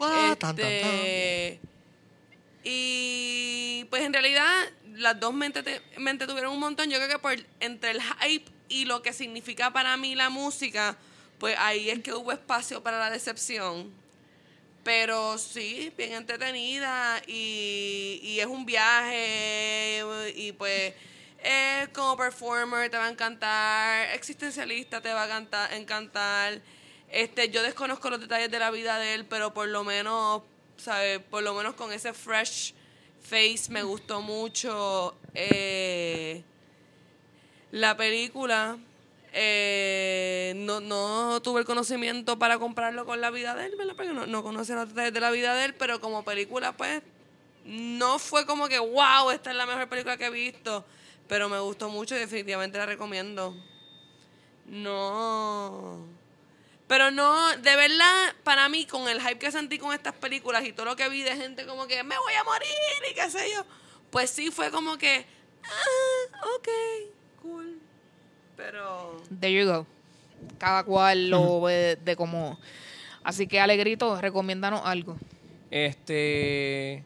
Ah, 0.00 0.34
tan, 0.38 0.56
tan, 0.56 0.56
tan. 0.56 0.66
Este, 0.66 1.60
y 2.64 3.84
pues 3.90 4.02
en 4.02 4.12
realidad 4.14 4.48
las 4.94 5.20
dos 5.20 5.34
me, 5.34 5.46
entrete- 5.52 5.82
me 5.98 6.10
entretuvieron 6.10 6.52
un 6.54 6.60
montón. 6.60 6.88
Yo 6.90 6.96
creo 6.96 7.08
que 7.10 7.18
por 7.18 7.34
entre 7.60 7.90
el 7.90 8.00
hype 8.02 8.50
y 8.74 8.84
lo 8.86 9.02
que 9.02 9.12
significa 9.12 9.72
para 9.72 9.96
mí 9.96 10.16
la 10.16 10.30
música, 10.30 10.96
pues 11.38 11.56
ahí 11.58 11.90
es 11.90 12.00
que 12.00 12.12
hubo 12.12 12.32
espacio 12.32 12.82
para 12.82 12.98
la 12.98 13.08
decepción. 13.08 13.92
Pero 14.82 15.38
sí, 15.38 15.92
bien 15.96 16.12
entretenida 16.12 17.22
y, 17.28 18.36
es 18.40 18.46
un 18.46 18.66
viaje 18.66 20.02
y 20.34 20.52
pues 20.52 20.92
como 21.92 22.16
performer 22.16 22.90
te 22.90 22.96
va 22.96 23.06
a 23.06 23.10
encantar, 23.10 24.08
existencialista 24.14 25.00
te 25.00 25.12
va 25.12 25.22
a 25.22 25.28
canta- 25.28 25.76
encantar. 25.76 26.60
Este, 27.08 27.50
yo 27.50 27.62
desconozco 27.62 28.10
los 28.10 28.20
detalles 28.20 28.50
de 28.50 28.58
la 28.58 28.72
vida 28.72 28.98
de 28.98 29.14
él, 29.14 29.24
pero 29.24 29.54
por 29.54 29.68
lo 29.68 29.84
menos, 29.84 30.42
¿sabes? 30.76 31.20
Por 31.30 31.44
lo 31.44 31.54
menos 31.54 31.74
con 31.74 31.92
ese 31.92 32.12
fresh 32.12 32.74
face 33.22 33.70
me 33.70 33.84
gustó 33.84 34.20
mucho 34.20 35.16
eh, 35.32 36.42
la 37.74 37.96
película. 37.96 38.78
Eh, 39.32 40.52
no, 40.58 40.78
no 40.78 41.42
tuve 41.42 41.60
el 41.60 41.66
conocimiento 41.66 42.38
para 42.38 42.56
comprarlo 42.58 43.04
con 43.04 43.20
la 43.20 43.30
vida 43.30 43.56
de 43.56 43.66
él, 43.66 43.74
¿verdad? 43.76 43.94
Porque 43.96 44.12
no, 44.12 44.26
no 44.26 44.64
detalles 44.64 45.12
de 45.12 45.20
la 45.20 45.32
vida 45.32 45.54
de 45.54 45.64
él, 45.64 45.74
pero 45.74 46.00
como 46.00 46.24
película, 46.24 46.70
pues, 46.76 47.02
no 47.64 48.20
fue 48.20 48.46
como 48.46 48.68
que, 48.68 48.78
wow, 48.78 49.30
esta 49.32 49.50
es 49.50 49.56
la 49.56 49.66
mejor 49.66 49.88
película 49.88 50.16
que 50.16 50.26
he 50.26 50.30
visto, 50.30 50.84
pero 51.26 51.48
me 51.48 51.58
gustó 51.58 51.88
mucho 51.88 52.14
y 52.14 52.20
definitivamente 52.20 52.78
la 52.78 52.86
recomiendo. 52.86 53.56
No. 54.66 56.06
Pero 56.86 57.10
no, 57.10 57.56
de 57.56 57.74
verdad, 57.74 58.34
para 58.44 58.68
mí, 58.68 58.86
con 58.86 59.08
el 59.08 59.20
hype 59.20 59.38
que 59.38 59.50
sentí 59.50 59.78
con 59.78 59.92
estas 59.92 60.14
películas 60.14 60.64
y 60.64 60.72
todo 60.72 60.86
lo 60.86 60.94
que 60.94 61.08
vi 61.08 61.22
de 61.22 61.34
gente 61.34 61.66
como 61.66 61.88
que 61.88 62.04
me 62.04 62.16
voy 62.16 62.34
a 62.34 62.44
morir 62.44 62.68
y 63.10 63.14
qué 63.14 63.28
sé 63.28 63.50
yo, 63.52 63.64
pues 64.10 64.30
sí 64.30 64.52
fue 64.52 64.70
como 64.70 64.96
que, 64.96 65.26
ah, 65.64 66.40
ok, 66.56 66.68
cool. 67.44 67.78
Pero. 68.56 69.22
There 69.40 69.52
you 69.52 69.70
go. 69.70 69.86
Cada 70.58 70.82
cual 70.84 71.30
lo 71.30 71.60
ve 71.60 71.98
de 72.02 72.16
como. 72.16 72.58
Así 73.22 73.46
que, 73.46 73.60
Alegrito, 73.60 74.20
recomiéndanos 74.20 74.80
algo. 74.84 75.16
Este 75.70 77.04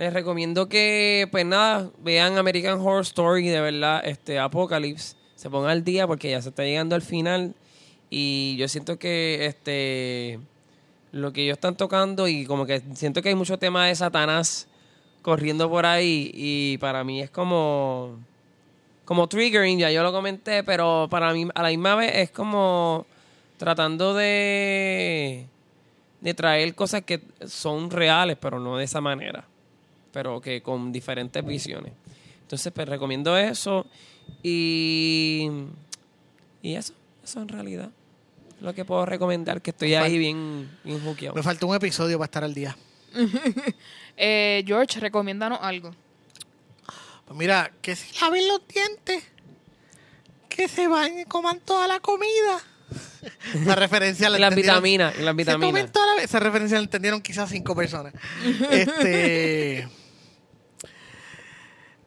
les 0.00 0.14
recomiendo 0.14 0.66
que 0.66 1.28
pues 1.30 1.44
nada, 1.44 1.90
vean 2.02 2.38
American 2.38 2.80
Horror 2.80 3.02
Story, 3.02 3.48
de 3.48 3.60
verdad, 3.60 4.00
este 4.02 4.38
Apocalypse, 4.38 5.14
se 5.34 5.50
pongan 5.50 5.72
al 5.72 5.84
día 5.84 6.06
porque 6.06 6.30
ya 6.30 6.40
se 6.40 6.48
está 6.48 6.64
llegando 6.64 6.94
al 6.94 7.02
final 7.02 7.54
y 8.08 8.56
yo 8.56 8.66
siento 8.66 8.98
que 8.98 9.44
este 9.44 10.40
lo 11.12 11.34
que 11.34 11.42
ellos 11.42 11.58
están 11.58 11.76
tocando 11.76 12.28
y 12.28 12.46
como 12.46 12.64
que 12.64 12.82
siento 12.94 13.20
que 13.20 13.28
hay 13.28 13.34
mucho 13.34 13.58
tema 13.58 13.88
de 13.88 13.94
Satanás 13.94 14.68
corriendo 15.20 15.68
por 15.68 15.84
ahí 15.84 16.30
y 16.32 16.78
para 16.78 17.04
mí 17.04 17.20
es 17.20 17.28
como 17.28 18.18
como 19.10 19.26
triggering, 19.26 19.76
ya 19.76 19.90
yo 19.90 20.04
lo 20.04 20.12
comenté, 20.12 20.62
pero 20.62 21.08
para 21.10 21.32
mí 21.32 21.44
a 21.52 21.62
la 21.64 21.70
misma 21.70 21.96
vez 21.96 22.12
es 22.14 22.30
como 22.30 23.04
tratando 23.56 24.14
de 24.14 25.46
de 26.20 26.34
traer 26.34 26.76
cosas 26.76 27.02
que 27.02 27.20
son 27.44 27.90
reales, 27.90 28.36
pero 28.40 28.60
no 28.60 28.76
de 28.76 28.84
esa 28.84 29.00
manera, 29.00 29.42
pero 30.12 30.40
que 30.40 30.62
con 30.62 30.92
diferentes 30.92 31.44
visiones. 31.44 31.92
Entonces, 32.42 32.72
pues 32.72 32.88
recomiendo 32.88 33.36
eso 33.36 33.84
y, 34.44 35.50
y 36.62 36.74
eso, 36.74 36.94
eso 37.24 37.42
en 37.42 37.48
realidad. 37.48 37.90
es 38.58 38.62
Lo 38.62 38.72
que 38.74 38.84
puedo 38.84 39.06
recomendar, 39.06 39.60
que 39.60 39.70
estoy 39.70 39.92
ahí 39.94 40.18
bien, 40.18 40.70
bien 40.84 41.00
juqueado. 41.00 41.34
Me 41.34 41.42
falta 41.42 41.66
un 41.66 41.74
episodio 41.74 42.16
para 42.16 42.26
estar 42.26 42.44
al 42.44 42.54
día. 42.54 42.76
Eh, 44.22 44.62
George, 44.66 45.00
recomiéndanos 45.00 45.58
algo. 45.62 45.92
Pues 47.30 47.38
mira, 47.38 47.70
que 47.80 47.94
se 47.94 48.12
laven 48.20 48.48
los 48.48 48.66
dientes. 48.66 49.22
Que 50.48 50.66
se 50.66 50.88
bañen 50.88 51.20
y 51.20 51.24
coman 51.26 51.60
toda 51.60 51.86
la 51.86 52.00
comida. 52.00 52.58
Esa 53.54 53.76
referencia 53.76 54.28
la 54.28 54.38
Y 54.38 54.40
las 54.40 54.52
vitaminas, 54.56 55.14
y 55.16 55.22
las 55.22 55.30
Se 55.30 55.36
vitaminas. 55.36 55.68
tomen 55.70 55.92
toda 55.92 56.16
la- 56.16 56.22
Esa 56.24 56.40
referencia 56.40 56.76
la 56.78 56.82
entendieron 56.82 57.20
quizás 57.22 57.48
cinco 57.48 57.76
personas. 57.76 58.14
este. 58.72 59.88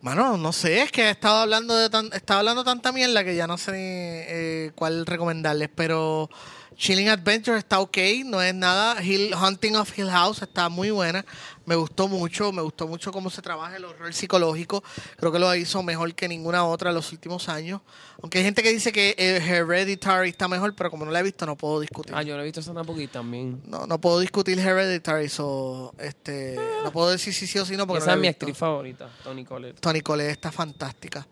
Mano, 0.01 0.35
no 0.35 0.51
sé, 0.51 0.81
es 0.81 0.91
que 0.91 1.03
he 1.03 1.09
estado 1.11 1.37
hablando 1.37 1.73
de 1.73 1.89
tan, 1.89 2.11
estaba 2.11 2.39
hablando 2.41 2.65
tanta 2.65 2.91
mierda 2.91 3.23
que 3.23 3.37
ya 3.37 3.47
no 3.47 3.57
sé 3.57 3.71
eh, 3.75 4.71
cuál 4.75 5.05
recomendarles, 5.05 5.69
pero 5.73 6.29
Chilling 6.75 7.09
Adventure 7.09 7.57
está 7.57 7.79
ok, 7.79 7.97
no 8.25 8.41
es 8.41 8.53
nada. 8.53 9.03
Hill, 9.03 9.33
Hunting 9.35 9.75
of 9.75 9.97
Hill 9.97 10.09
House 10.09 10.41
está 10.41 10.69
muy 10.69 10.91
buena, 10.91 11.25
me 11.65 11.75
gustó 11.75 12.07
mucho, 12.07 12.51
me 12.51 12.61
gustó 12.61 12.87
mucho 12.87 13.11
cómo 13.11 13.29
se 13.29 13.41
trabaja 13.41 13.77
el 13.77 13.85
horror 13.85 14.13
psicológico, 14.13 14.83
creo 15.17 15.31
que 15.31 15.39
lo 15.39 15.53
hizo 15.55 15.81
mejor 15.83 16.13
que 16.13 16.27
ninguna 16.27 16.65
otra 16.65 16.89
en 16.89 16.95
los 16.95 17.11
últimos 17.11 17.49
años. 17.49 17.81
Aunque 18.21 18.39
hay 18.39 18.43
gente 18.43 18.63
que 18.63 18.71
dice 18.71 18.91
que 18.91 19.15
eh, 19.17 19.37
Hereditary 19.37 20.29
está 20.29 20.47
mejor, 20.47 20.75
pero 20.75 20.89
como 20.89 21.05
no 21.05 21.11
la 21.11 21.19
he 21.19 21.23
visto 21.23 21.45
no 21.45 21.55
puedo 21.55 21.79
discutir. 21.79 22.13
Ah, 22.15 22.23
yo 22.23 22.35
lo 22.35 22.41
he 22.41 22.45
visto 22.45 22.59
esa 22.59 22.73
tampoco 22.73 22.99
también. 23.11 23.61
No, 23.65 23.85
no 23.85 23.99
puedo 23.99 24.19
discutir 24.19 24.59
Hereditary, 24.59 25.29
so, 25.29 25.93
este, 25.99 26.57
no 26.83 26.91
puedo 26.91 27.09
decir 27.09 27.33
si 27.33 27.47
sí 27.47 27.59
o 27.59 27.65
si 27.65 27.75
no 27.75 27.85
porque 27.87 27.99
Esa 27.99 28.07
no 28.07 28.13
es 28.13 28.17
la 28.17 28.21
mi 28.21 28.27
actriz 28.27 28.57
favorita, 28.57 29.09
Tony 29.23 29.43
Collette. 29.45 29.79
Tony 29.79 30.01
Collette 30.01 30.31
está 30.31 30.51
fantástica. 30.51 31.27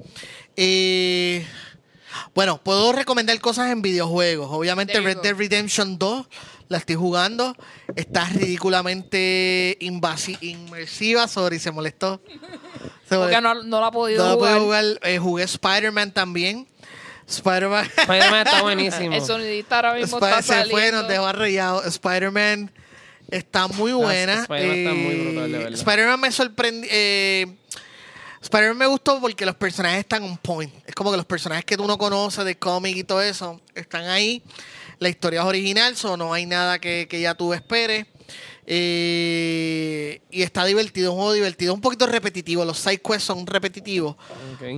Eh, 0.55 1.45
bueno, 2.35 2.61
puedo 2.63 2.91
recomendar 2.93 3.39
cosas 3.39 3.71
en 3.71 3.81
videojuegos. 3.81 4.47
Obviamente 4.51 4.99
Red. 4.99 5.17
Dead 5.21 5.35
Redemption 5.35 5.97
2 5.97 6.27
la 6.69 6.77
estoy 6.77 6.95
jugando. 6.95 7.55
Está 7.95 8.25
ridículamente 8.25 9.77
inmersiva. 9.79 11.27
Sorry, 11.27 11.59
se 11.59 11.71
molestó. 11.71 12.21
Se 13.07 13.17
Porque 13.17 13.39
molestó. 13.39 13.41
no, 13.41 13.63
no 13.63 13.81
la 13.81 13.88
ha 13.88 13.91
podido 13.91 14.23
No 14.23 14.29
la 14.29 14.35
jugar. 14.35 14.51
puedo 14.53 14.63
jugar. 14.65 14.85
Eh, 15.03 15.17
jugué 15.19 15.43
Spider-Man 15.43 16.11
también. 16.13 16.67
Spider-Man. 17.27 17.85
Spider-Man 17.97 18.47
está 18.47 18.61
buenísimo. 18.63 19.15
El 19.15 19.21
sonidista 19.21 19.75
ahora 19.77 19.93
mismo 19.95 20.17
está 20.17 20.41
se 20.41 20.47
saliendo. 20.49 20.71
fue, 20.77 20.91
nos 20.91 21.07
dejó 21.07 21.25
arrellado. 21.25 21.83
Spider-Man 21.85 22.71
está 23.29 23.67
muy 23.67 23.93
buena. 23.93 24.41
Spider-Man 24.41 24.77
está 24.77 24.93
muy 24.93 25.13
Eh, 25.13 25.23
brutal, 25.23 25.51
de 25.51 25.57
verdad. 25.57 25.73
Spider-Man 25.73 26.19
me 26.19 26.31
sorprendió. 26.31 26.89
eh, 26.91 27.57
Spider-Man 28.41 28.77
me 28.77 28.88
gustó 28.88 29.19
porque 29.22 29.45
los 29.45 29.55
personajes 29.55 29.99
están 29.99 30.23
on 30.23 30.38
point. 30.38 30.73
Es 30.85 30.95
como 30.95 31.11
que 31.11 31.18
los 31.18 31.26
personajes 31.26 31.63
que 31.63 31.77
tú 31.77 31.85
no 31.85 31.97
conoces 31.97 32.43
de 32.43 32.57
cómic 32.57 32.97
y 32.97 33.03
todo 33.03 33.22
eso 33.22 33.61
están 33.76 34.07
ahí. 34.07 34.43
La 34.99 35.09
historia 35.09 35.41
es 35.41 35.45
original, 35.45 35.95
so 35.95 36.18
no 36.18 36.34
hay 36.34 36.45
nada 36.45 36.80
que, 36.80 37.07
que 37.09 37.22
ya 37.22 37.35
tú 37.35 37.53
esperes. 37.53 38.05
Eh, 38.73 40.22
y 40.30 40.43
está 40.43 40.63
divertido, 40.65 41.11
un 41.11 41.18
juego 41.18 41.34
divertido, 41.34 41.73
un 41.73 41.81
poquito 41.81 42.05
repetitivo. 42.05 42.63
Los 42.63 42.80
side 42.80 42.99
quests 42.99 43.23
son 43.23 43.45
repetitivos. 43.45 44.15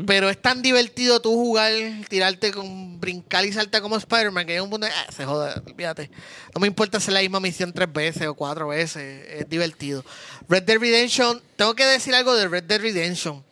Pero 0.08 0.30
es 0.30 0.42
tan 0.42 0.62
divertido 0.62 1.22
tú 1.22 1.32
jugar, 1.32 1.72
tirarte 2.10 2.52
con 2.52 3.00
brincar 3.00 3.46
y 3.46 3.52
saltar 3.52 3.82
como 3.82 3.98
Spider-Man, 3.98 4.48
que 4.48 4.56
es 4.56 4.62
un 4.62 4.70
punto 4.70 4.88
de, 4.88 4.94
ah, 4.94 5.12
se 5.16 5.26
joda, 5.26 5.62
olvídate. 5.66 6.10
No 6.56 6.62
me 6.62 6.68
importa 6.68 6.98
hacer 6.98 7.14
la 7.14 7.20
misma 7.20 7.40
misión 7.40 7.74
tres 7.74 7.92
veces 7.92 8.28
o 8.28 8.34
cuatro 8.34 8.70
veces, 8.70 9.28
es 9.30 9.50
divertido. 9.50 10.04
Red 10.48 10.64
Dead 10.64 10.80
Redemption, 10.80 11.42
tengo 11.56 11.76
que 11.76 11.86
decir 11.86 12.16
algo 12.16 12.34
de 12.36 12.48
Red 12.48 12.64
Dead 12.64 12.82
Redemption. 12.82 13.44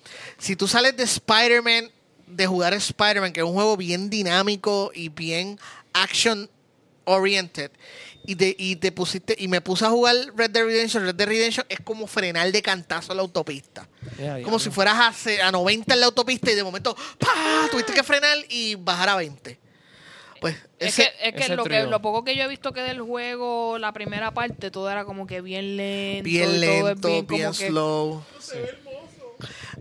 Si 0.42 0.56
tú 0.56 0.68
sales 0.68 0.98
de 0.98 1.04
Spider-Man, 1.04 1.92
de 2.26 2.48
jugar 2.48 2.74
Spider-Man, 2.74 3.32
que 3.32 3.42
es 3.42 3.46
un 3.46 3.54
juego 3.54 3.78
bien 3.78 4.10
dinámico 4.10 4.92
y 4.94 5.10
bien 5.10 5.60
action 5.94 6.50
oriented, 7.06 7.70
y 8.26 8.36
te, 8.36 8.56
y 8.58 8.76
te 8.76 8.92
pusiste, 8.92 9.36
y 9.38 9.48
me 9.48 9.62
puse 9.62 9.86
a 9.86 9.90
jugar 9.90 10.16
Red 10.36 10.50
Dead 10.50 10.64
Redemption, 10.66 11.04
Red 11.04 11.16
Dead 11.16 11.28
Redemption 11.28 11.66
es 11.70 11.80
como 11.82 12.08
frenar 12.08 12.52
de 12.52 12.62
cantazo 12.62 13.14
la 13.14 13.22
autopista. 13.22 13.88
Como 14.44 14.58
si 14.58 14.72
fueras 14.72 14.96
a, 14.98 15.48
a 15.48 15.52
90 15.52 15.94
en 15.94 16.00
la 16.00 16.06
autopista 16.08 16.52
y 16.52 16.56
de 16.56 16.64
momento 16.64 16.96
¡pah! 17.20 17.68
tuviste 17.70 17.94
que 17.94 18.04
frenar 18.04 18.38
y 18.50 18.76
bajar 18.76 19.10
a 19.10 19.16
20. 19.18 19.60
Pues 20.40 20.56
Es 20.80 20.98
ese, 21.00 21.04
que, 21.04 21.28
es 21.30 21.36
que 21.36 21.44
ese 21.44 21.56
lo, 21.56 21.64
que 21.64 21.84
lo 21.84 22.02
poco 22.02 22.24
que 22.24 22.36
yo 22.36 22.44
he 22.44 22.48
visto 22.48 22.74
que 22.74 22.82
del 22.82 23.00
juego, 23.00 23.78
la 23.78 23.92
primera 23.94 24.32
parte, 24.34 24.72
todo 24.72 24.90
era 24.90 25.06
como 25.06 25.28
que 25.28 25.42
bien 25.42 25.78
lento. 25.78 26.24
bien 26.24 26.50
y 26.50 26.66
todo 26.66 26.90
es 26.90 26.96
lento, 26.96 27.08
bien 27.08 27.28
bien, 27.28 27.44
como 27.44 27.58
que- 27.58 27.68
slow. 27.68 28.24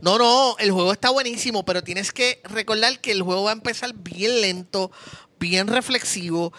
No, 0.00 0.18
no, 0.18 0.56
el 0.58 0.70
juego 0.72 0.92
está 0.92 1.10
buenísimo, 1.10 1.64
pero 1.64 1.82
tienes 1.82 2.12
que 2.12 2.40
recordar 2.44 3.00
que 3.00 3.12
el 3.12 3.22
juego 3.22 3.44
va 3.44 3.50
a 3.50 3.54
empezar 3.54 3.92
bien 3.94 4.40
lento, 4.40 4.90
bien 5.38 5.66
reflexivo. 5.68 6.52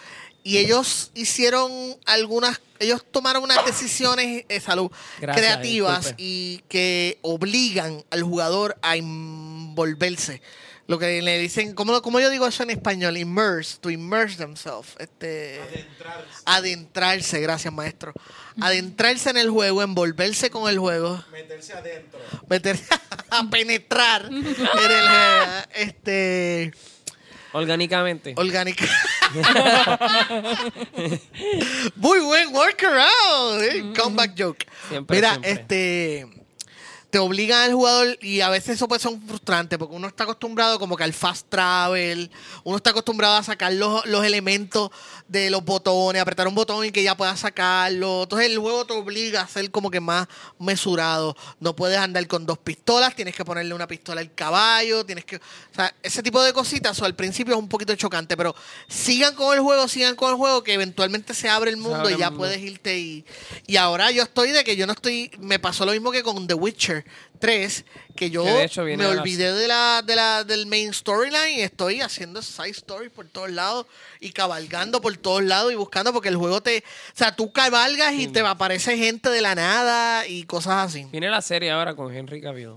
Y 0.44 0.58
ellos 0.58 1.12
hicieron 1.14 1.70
algunas, 2.04 2.60
ellos 2.80 3.04
tomaron 3.08 3.44
unas 3.44 3.64
decisiones 3.64 4.44
eh, 4.48 4.60
salud, 4.60 4.90
Gracias, 5.20 5.46
creativas 5.46 5.98
disculpe. 6.00 6.22
y 6.22 6.64
que 6.68 7.18
obligan 7.22 8.04
al 8.10 8.22
jugador 8.24 8.76
a 8.82 8.96
envolverse. 8.96 10.42
Lo 10.88 10.98
que 10.98 11.22
le 11.22 11.38
dicen, 11.38 11.74
¿cómo, 11.74 12.02
cómo 12.02 12.18
yo 12.20 12.28
digo 12.28 12.46
eso 12.46 12.62
en 12.64 12.70
español? 12.70 13.16
Immerse, 13.16 13.78
to 13.80 13.88
immerse 13.90 14.36
themselves. 14.36 14.94
Este, 14.98 15.60
Adentrarse. 15.60 16.42
adentrarse, 16.44 17.40
gracias 17.40 17.72
maestro. 17.72 18.12
Adentrarse 18.60 19.30
en 19.30 19.36
el 19.38 19.48
juego, 19.48 19.82
envolverse 19.82 20.50
con 20.50 20.68
el 20.68 20.78
juego, 20.78 21.24
Meterse 21.30 21.72
adentro. 21.72 22.18
meterse 22.48 22.84
a 23.30 23.48
penetrar 23.48 24.26
en 24.26 24.44
el 24.44 25.06
este 25.74 26.72
Orgánicamente. 27.52 28.34
orgánica. 28.36 28.84
Muy 31.96 32.20
buen 32.20 32.54
workaround, 32.54 33.62
eh, 33.62 33.92
comeback 33.96 34.34
joke. 34.38 34.66
Siempre, 34.88 35.16
Mira, 35.16 35.30
siempre. 35.32 35.50
este 35.52 36.26
te 37.12 37.18
obligan 37.18 37.60
al 37.60 37.74
jugador 37.74 38.18
y 38.22 38.40
a 38.40 38.48
veces 38.48 38.76
eso 38.76 38.88
puede 38.88 39.02
ser 39.02 39.12
frustrante 39.26 39.76
porque 39.76 39.94
uno 39.94 40.08
está 40.08 40.24
acostumbrado 40.24 40.78
como 40.78 40.96
que 40.96 41.04
al 41.04 41.12
fast 41.12 41.46
travel, 41.50 42.30
uno 42.64 42.78
está 42.78 42.88
acostumbrado 42.88 43.36
a 43.36 43.42
sacar 43.42 43.70
los, 43.74 44.06
los 44.06 44.24
elementos 44.24 44.90
de 45.28 45.50
los 45.50 45.62
botones, 45.62 46.22
apretar 46.22 46.48
un 46.48 46.54
botón 46.54 46.86
y 46.86 46.90
que 46.90 47.02
ya 47.02 47.14
puedas 47.14 47.40
sacarlo. 47.40 48.22
Entonces 48.22 48.48
el 48.48 48.58
juego 48.58 48.86
te 48.86 48.94
obliga 48.94 49.42
a 49.42 49.46
ser 49.46 49.70
como 49.70 49.90
que 49.90 50.00
más 50.00 50.26
mesurado. 50.58 51.36
No 51.60 51.76
puedes 51.76 51.98
andar 51.98 52.26
con 52.28 52.46
dos 52.46 52.56
pistolas, 52.56 53.14
tienes 53.14 53.36
que 53.36 53.44
ponerle 53.44 53.74
una 53.74 53.86
pistola 53.86 54.22
al 54.22 54.32
caballo, 54.32 55.04
tienes 55.04 55.26
que... 55.26 55.36
O 55.36 55.74
sea, 55.74 55.94
ese 56.02 56.22
tipo 56.22 56.42
de 56.42 56.54
cositas 56.54 56.98
o 57.02 57.04
al 57.04 57.14
principio 57.14 57.52
es 57.52 57.60
un 57.60 57.68
poquito 57.68 57.94
chocante, 57.94 58.38
pero 58.38 58.54
sigan 58.88 59.34
con 59.34 59.54
el 59.54 59.60
juego, 59.60 59.86
sigan 59.86 60.16
con 60.16 60.30
el 60.30 60.36
juego 60.36 60.64
que 60.64 60.72
eventualmente 60.72 61.34
se 61.34 61.50
abre 61.50 61.72
el 61.72 61.76
mundo 61.76 61.98
abre 61.98 62.14
y 62.14 62.16
ya 62.16 62.30
puedes 62.30 62.58
irte 62.58 62.98
y, 62.98 63.26
y 63.66 63.76
ahora 63.76 64.10
yo 64.12 64.22
estoy 64.22 64.52
de 64.52 64.64
que 64.64 64.76
yo 64.76 64.86
no 64.86 64.94
estoy, 64.94 65.30
me 65.40 65.58
pasó 65.58 65.84
lo 65.84 65.92
mismo 65.92 66.10
que 66.10 66.22
con 66.22 66.46
The 66.46 66.54
Witcher 66.54 67.01
3, 67.38 67.84
que 68.14 68.30
yo 68.30 68.44
Que 68.44 68.64
hecho 68.64 68.84
me 68.84 69.06
olvidé 69.06 69.52
de 69.52 69.66
la, 69.66 70.02
de 70.04 70.16
la, 70.16 70.44
del 70.44 70.66
main 70.66 70.92
storyline 70.92 71.58
y 71.58 71.60
estoy 71.62 72.00
haciendo 72.00 72.40
side 72.42 72.70
stories 72.70 73.10
por 73.10 73.26
todos 73.26 73.50
lados 73.50 73.86
y 74.20 74.30
cabalgando 74.30 75.00
por 75.00 75.16
todos 75.16 75.42
lados 75.42 75.72
y 75.72 75.74
buscando 75.74 76.12
porque 76.12 76.28
el 76.28 76.36
juego 76.36 76.62
te, 76.62 76.78
o 76.78 77.16
sea, 77.16 77.34
tú 77.34 77.52
cabalgas 77.52 78.14
y 78.14 78.28
te 78.28 78.40
aparece 78.40 78.96
gente 78.96 79.28
de 79.30 79.40
la 79.40 79.54
nada 79.54 80.26
y 80.26 80.44
cosas 80.44 80.86
así. 80.86 81.06
Viene 81.10 81.30
la 81.30 81.42
serie 81.42 81.70
ahora 81.70 81.94
con 81.94 82.14
Henry 82.14 82.40
Cavill. 82.40 82.74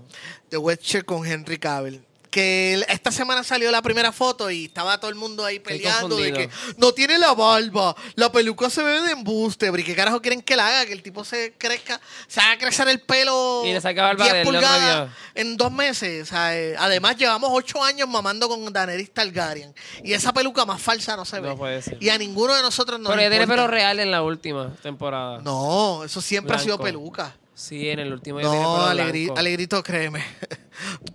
The 0.48 0.56
Witcher 0.56 1.04
con 1.04 1.26
Henry 1.26 1.58
Cavill. 1.58 2.02
Que 2.36 2.84
esta 2.90 3.10
semana 3.10 3.42
salió 3.42 3.70
la 3.70 3.80
primera 3.80 4.12
foto 4.12 4.50
y 4.50 4.66
estaba 4.66 5.00
todo 5.00 5.08
el 5.08 5.14
mundo 5.14 5.42
ahí 5.42 5.58
peleando 5.58 6.18
de 6.18 6.34
que 6.34 6.50
no 6.76 6.92
tiene 6.92 7.16
la 7.16 7.32
barba, 7.32 7.96
la 8.14 8.30
peluca 8.30 8.68
se 8.68 8.82
ve 8.82 9.00
de 9.00 9.12
embuste, 9.12 9.72
¿y 9.74 9.82
qué 9.82 9.94
carajo 9.94 10.20
quieren 10.20 10.42
que 10.42 10.54
la 10.54 10.68
haga? 10.68 10.84
Que 10.84 10.92
el 10.92 11.02
tipo 11.02 11.24
se 11.24 11.54
crezca, 11.56 11.98
se 12.28 12.42
haga 12.42 12.58
crecer 12.58 12.88
el 12.88 13.00
pelo 13.00 13.62
Y 13.64 13.72
le 13.72 13.80
saca 13.80 14.02
barba 14.02 14.24
10 14.24 14.34
del 14.34 14.46
otro 14.48 14.52
pulgadas 14.52 15.10
en 15.34 15.56
dos 15.56 15.72
meses. 15.72 16.28
Sea, 16.28 16.54
eh, 16.54 16.76
además 16.78 17.16
llevamos 17.16 17.48
ocho 17.54 17.82
años 17.82 18.06
mamando 18.06 18.50
con 18.50 18.70
Daenerys 18.70 19.14
Targaryen 19.14 19.74
y 20.04 20.12
esa 20.12 20.34
peluca 20.34 20.66
más 20.66 20.82
falsa 20.82 21.16
no 21.16 21.24
se 21.24 21.40
ve. 21.40 21.48
No 21.48 21.56
puede 21.56 21.80
ser. 21.80 21.96
Y 22.02 22.10
a 22.10 22.18
ninguno 22.18 22.52
de 22.52 22.60
nosotros 22.60 23.00
nos 23.00 23.08
Pero 23.12 23.22
ella 23.22 23.30
tiene 23.30 23.46
pelo 23.46 23.66
real 23.66 23.98
en 23.98 24.10
la 24.10 24.22
última 24.22 24.74
temporada. 24.82 25.38
No, 25.38 26.04
eso 26.04 26.20
siempre 26.20 26.54
ha 26.54 26.58
sido 26.58 26.78
peluca. 26.78 27.34
Sí, 27.56 27.88
en 27.88 28.00
el 28.00 28.12
último 28.12 28.38
No, 28.38 28.86
Alegri-. 28.86 29.32
Alegrito, 29.34 29.82
créeme. 29.82 30.22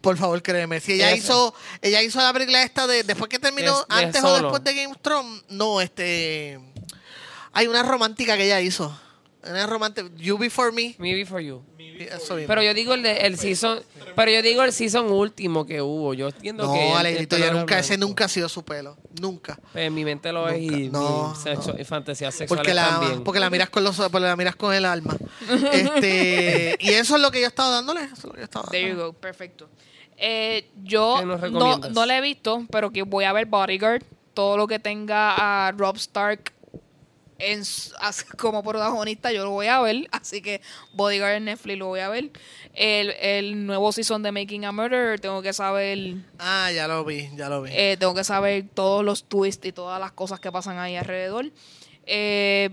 Por 0.01 0.17
favor, 0.17 0.41
créeme. 0.41 0.79
Si 0.79 0.93
ella 0.93 1.15
hizo, 1.15 1.53
ella 1.81 2.01
hizo 2.01 2.19
la 2.19 2.33
película 2.33 2.63
esta 2.63 2.87
de 2.87 3.03
después 3.03 3.29
que 3.29 3.39
terminó, 3.39 3.79
Es- 3.79 3.85
antes 3.89 4.23
o 4.23 4.33
después 4.33 4.63
de 4.63 4.73
Game 4.73 4.87
of 4.93 4.97
Thrones, 5.01 5.43
no, 5.49 5.79
este 5.81 6.59
hay 7.53 7.67
una 7.67 7.83
romántica 7.83 8.35
que 8.37 8.45
ella 8.45 8.59
hizo. 8.61 8.97
Una 9.43 9.65
romántica, 9.65 10.07
You 10.17 10.37
Before 10.37 10.71
Me. 10.71 10.95
Me 10.99 11.13
Before 11.15 11.43
You. 11.43 11.63
Pero 12.47 12.63
yo 12.63 12.73
digo 12.73 12.93
el, 12.95 13.03
de, 13.03 13.17
el 13.17 13.37
season, 13.37 13.79
pero 14.15 14.31
yo 14.31 14.41
digo 14.41 14.63
el 14.63 14.73
season 14.73 15.11
último 15.11 15.65
que 15.67 15.81
hubo. 15.81 16.13
Yo 16.15 16.29
entiendo 16.29 16.65
no, 16.65 16.73
que 16.73 16.89
el 16.91 16.97
Alegrito, 16.97 17.37
ya 17.37 17.51
nunca, 17.51 17.77
ese 17.77 17.97
nunca 17.97 18.25
ha 18.25 18.27
sido 18.27 18.49
su 18.49 18.63
pelo. 18.63 18.97
Nunca. 19.19 19.59
Pues 19.71 19.85
en 19.87 19.93
mi 19.93 20.03
mente 20.03 20.31
lo 20.31 20.47
es 20.49 20.59
y. 20.61 20.89
No, 20.89 21.35
y 21.35 21.39
sexo- 21.47 21.73
no. 21.75 21.79
y 21.79 21.83
fantasías 21.85 22.33
sexuales 22.33 22.47
Porque 22.59 22.73
la, 22.73 22.89
también. 22.89 23.23
porque 23.23 23.39
la 23.39 23.49
miras 23.51 23.69
con 23.69 23.83
los 23.83 23.97
porque 23.97 24.19
la 24.19 24.35
miras 24.35 24.55
con 24.55 24.73
el 24.73 24.85
alma. 24.85 25.15
este, 25.71 26.77
y 26.79 26.89
eso 26.89 27.15
es 27.15 27.21
lo 27.21 27.31
que 27.31 27.39
yo 27.39 27.45
he 27.45 27.49
estado 27.49 27.71
dándole. 27.71 28.01
Eso 28.03 28.13
es 28.15 28.23
lo 28.25 28.31
que 28.31 28.37
yo 28.37 28.41
he 28.41 28.45
estado 28.45 28.67
There 28.71 28.89
you 28.89 28.95
go, 28.95 29.13
perfecto. 29.13 29.69
Eh, 30.23 30.69
yo 30.83 31.15
¿Qué 31.19 31.25
nos 31.25 31.51
no, 31.51 31.77
no 31.77 32.05
la 32.05 32.19
he 32.19 32.21
visto, 32.21 32.63
pero 32.69 32.91
que 32.91 33.01
voy 33.01 33.25
a 33.25 33.33
ver 33.33 33.47
Bodyguard. 33.47 34.03
Todo 34.35 34.55
lo 34.55 34.67
que 34.67 34.77
tenga 34.77 35.33
a 35.67 35.71
Rob 35.71 35.95
Stark 35.97 36.53
en, 37.39 37.63
como 38.37 38.63
protagonista, 38.63 39.31
yo 39.31 39.43
lo 39.43 39.49
voy 39.49 39.65
a 39.65 39.81
ver. 39.81 40.07
Así 40.11 40.43
que 40.43 40.61
Bodyguard 40.93 41.37
en 41.37 41.45
Netflix 41.45 41.79
lo 41.79 41.87
voy 41.87 42.01
a 42.01 42.09
ver. 42.09 42.29
El, 42.73 43.09
el 43.19 43.65
nuevo 43.65 43.91
season 43.91 44.21
de 44.21 44.31
Making 44.31 44.65
a 44.65 44.71
Murderer, 44.71 45.19
tengo 45.19 45.41
que 45.41 45.53
saber. 45.53 46.17
Ah, 46.37 46.71
ya 46.71 46.87
lo 46.87 47.03
vi, 47.03 47.29
ya 47.35 47.49
lo 47.49 47.63
vi. 47.63 47.71
Eh, 47.73 47.97
tengo 47.99 48.13
que 48.13 48.23
saber 48.23 48.65
todos 48.73 49.03
los 49.03 49.23
twists 49.23 49.65
y 49.65 49.71
todas 49.71 49.99
las 49.99 50.11
cosas 50.11 50.39
que 50.39 50.51
pasan 50.51 50.77
ahí 50.77 50.95
alrededor. 50.95 51.51
Eh, 52.05 52.69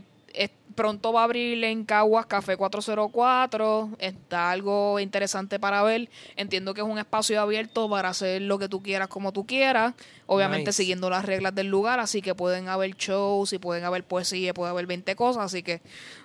pronto 0.79 1.13
va 1.13 1.23
a 1.23 1.25
abrir 1.25 1.65
en 1.65 1.85
Caguas 1.85 2.27
Café 2.27 2.57
404. 2.57 3.97
Está 3.99 4.53
algo 4.53 5.01
interesante 5.01 5.59
para 5.59 5.83
ver. 5.83 6.09
Entiendo 6.37 6.73
que 6.73 6.83
es 6.83 6.87
un 6.87 7.01
espacio 7.01 7.41
abierto 7.41 7.91
para 7.91 8.11
hacer 8.11 8.43
lo 8.43 8.61
que 8.61 8.69
tú 8.69 8.81
quieras 8.81 9.09
como 9.09 9.33
tú 9.33 9.45
quieras. 9.45 9.95
Obviamente 10.27 10.67
Nice. 10.67 10.77
siguiendo 10.77 11.11
las 11.11 11.25
reglas 11.25 11.53
del 11.53 11.67
lugar. 11.67 11.99
Así 11.99 12.23
que 12.23 12.37
pueden 12.37 12.69
haber 12.69 12.95
shows 12.95 13.53
y 13.53 13.59
pueden 13.59 13.83
haber 13.83 14.05
poesía, 14.05 14.55
puede 14.55 14.71
haber 14.71 14.87
20 14.87 15.17
cosas. 15.17 15.47
Así 15.47 15.65
que 15.65 15.81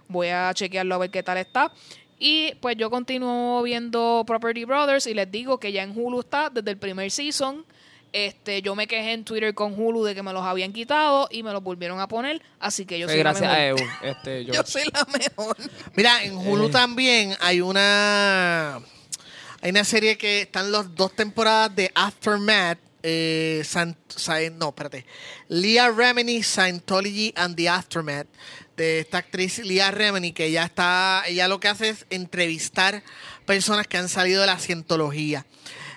voy 0.08 0.28
a 0.28 0.54
chequearlo 0.54 0.94
a 0.94 1.00
ver 1.00 1.10
qué 1.10 1.24
tal 1.24 1.40
está. 1.40 1.72
Y 2.20 2.54
pues 2.62 2.78
yo 2.78 2.92
continúo 2.92 3.64
viendo 3.64 4.24
Property 4.28 4.66
Brothers 4.66 5.08
y 5.08 5.16
les 5.16 5.32
digo 5.32 5.60
que 5.60 5.72
ya 5.72 5.82
en 5.82 5.98
Hulu 5.98 6.20
está 6.20 6.52
desde 6.52 6.70
el 6.70 6.78
primer 6.78 7.10
season. 7.10 7.66
Este, 8.14 8.62
yo 8.62 8.76
me 8.76 8.86
quejé 8.88 9.14
en 9.14 9.26
Twitter 9.26 9.54
con 9.56 9.74
Hulu 9.74 10.04
de 10.04 10.14
que 10.14 10.22
me 10.22 10.32
los 10.34 10.44
habían 10.46 10.72
quitado 10.72 11.28
y 11.32 11.42
me 11.42 11.52
los 11.52 11.64
volvieron 11.64 12.00
a 12.00 12.08
poner, 12.08 12.42
así 12.60 12.86
que 12.86 13.00
yo 13.00 13.08
soy 13.08 13.18
gracias 13.18 13.50
la 13.50 13.56
a 13.56 13.60
mejor. 13.74 13.82
EU. 13.82 13.88
Este, 14.04 14.46
yo, 14.46 14.54
Yo 14.54 14.64
soy 14.66 14.84
la 14.94 15.06
mejor. 15.18 15.58
Mira, 15.96 16.24
en 16.24 16.38
Hulu 16.38 16.68
Eh. 16.68 16.70
también 16.72 17.36
hay 17.42 17.60
una 17.62 18.80
hay 19.62 19.70
una 19.72 19.84
serie 19.84 20.18
que 20.18 20.42
están 20.42 20.72
las 20.72 20.94
dos 20.96 21.16
temporadas 21.16 21.76
de 21.76 21.92
Aftermath. 21.96 22.78
Eh, 23.02 23.64
San- 23.66 23.98
San- 24.08 24.58
no, 24.60 24.70
espérate. 24.70 25.06
Leah 25.50 25.90
Remini, 25.90 26.42
Scientology 26.44 27.34
and 27.36 27.56
the 27.56 27.68
Aftermath. 27.68 28.28
De 28.78 29.00
esta 29.00 29.18
actriz 29.20 29.60
Leah 29.60 29.92
Remini, 29.92 30.32
que 30.34 30.46
ella 30.46 30.64
está, 30.66 31.24
ella 31.28 31.48
lo 31.48 31.60
que 31.60 31.68
hace 31.68 31.90
es 31.90 32.06
entrevistar 32.10 33.04
personas 33.46 33.88
que 33.88 33.98
han 33.98 34.08
salido 34.10 34.42
de 34.42 34.48
la 34.48 34.58
cientología. 34.60 35.46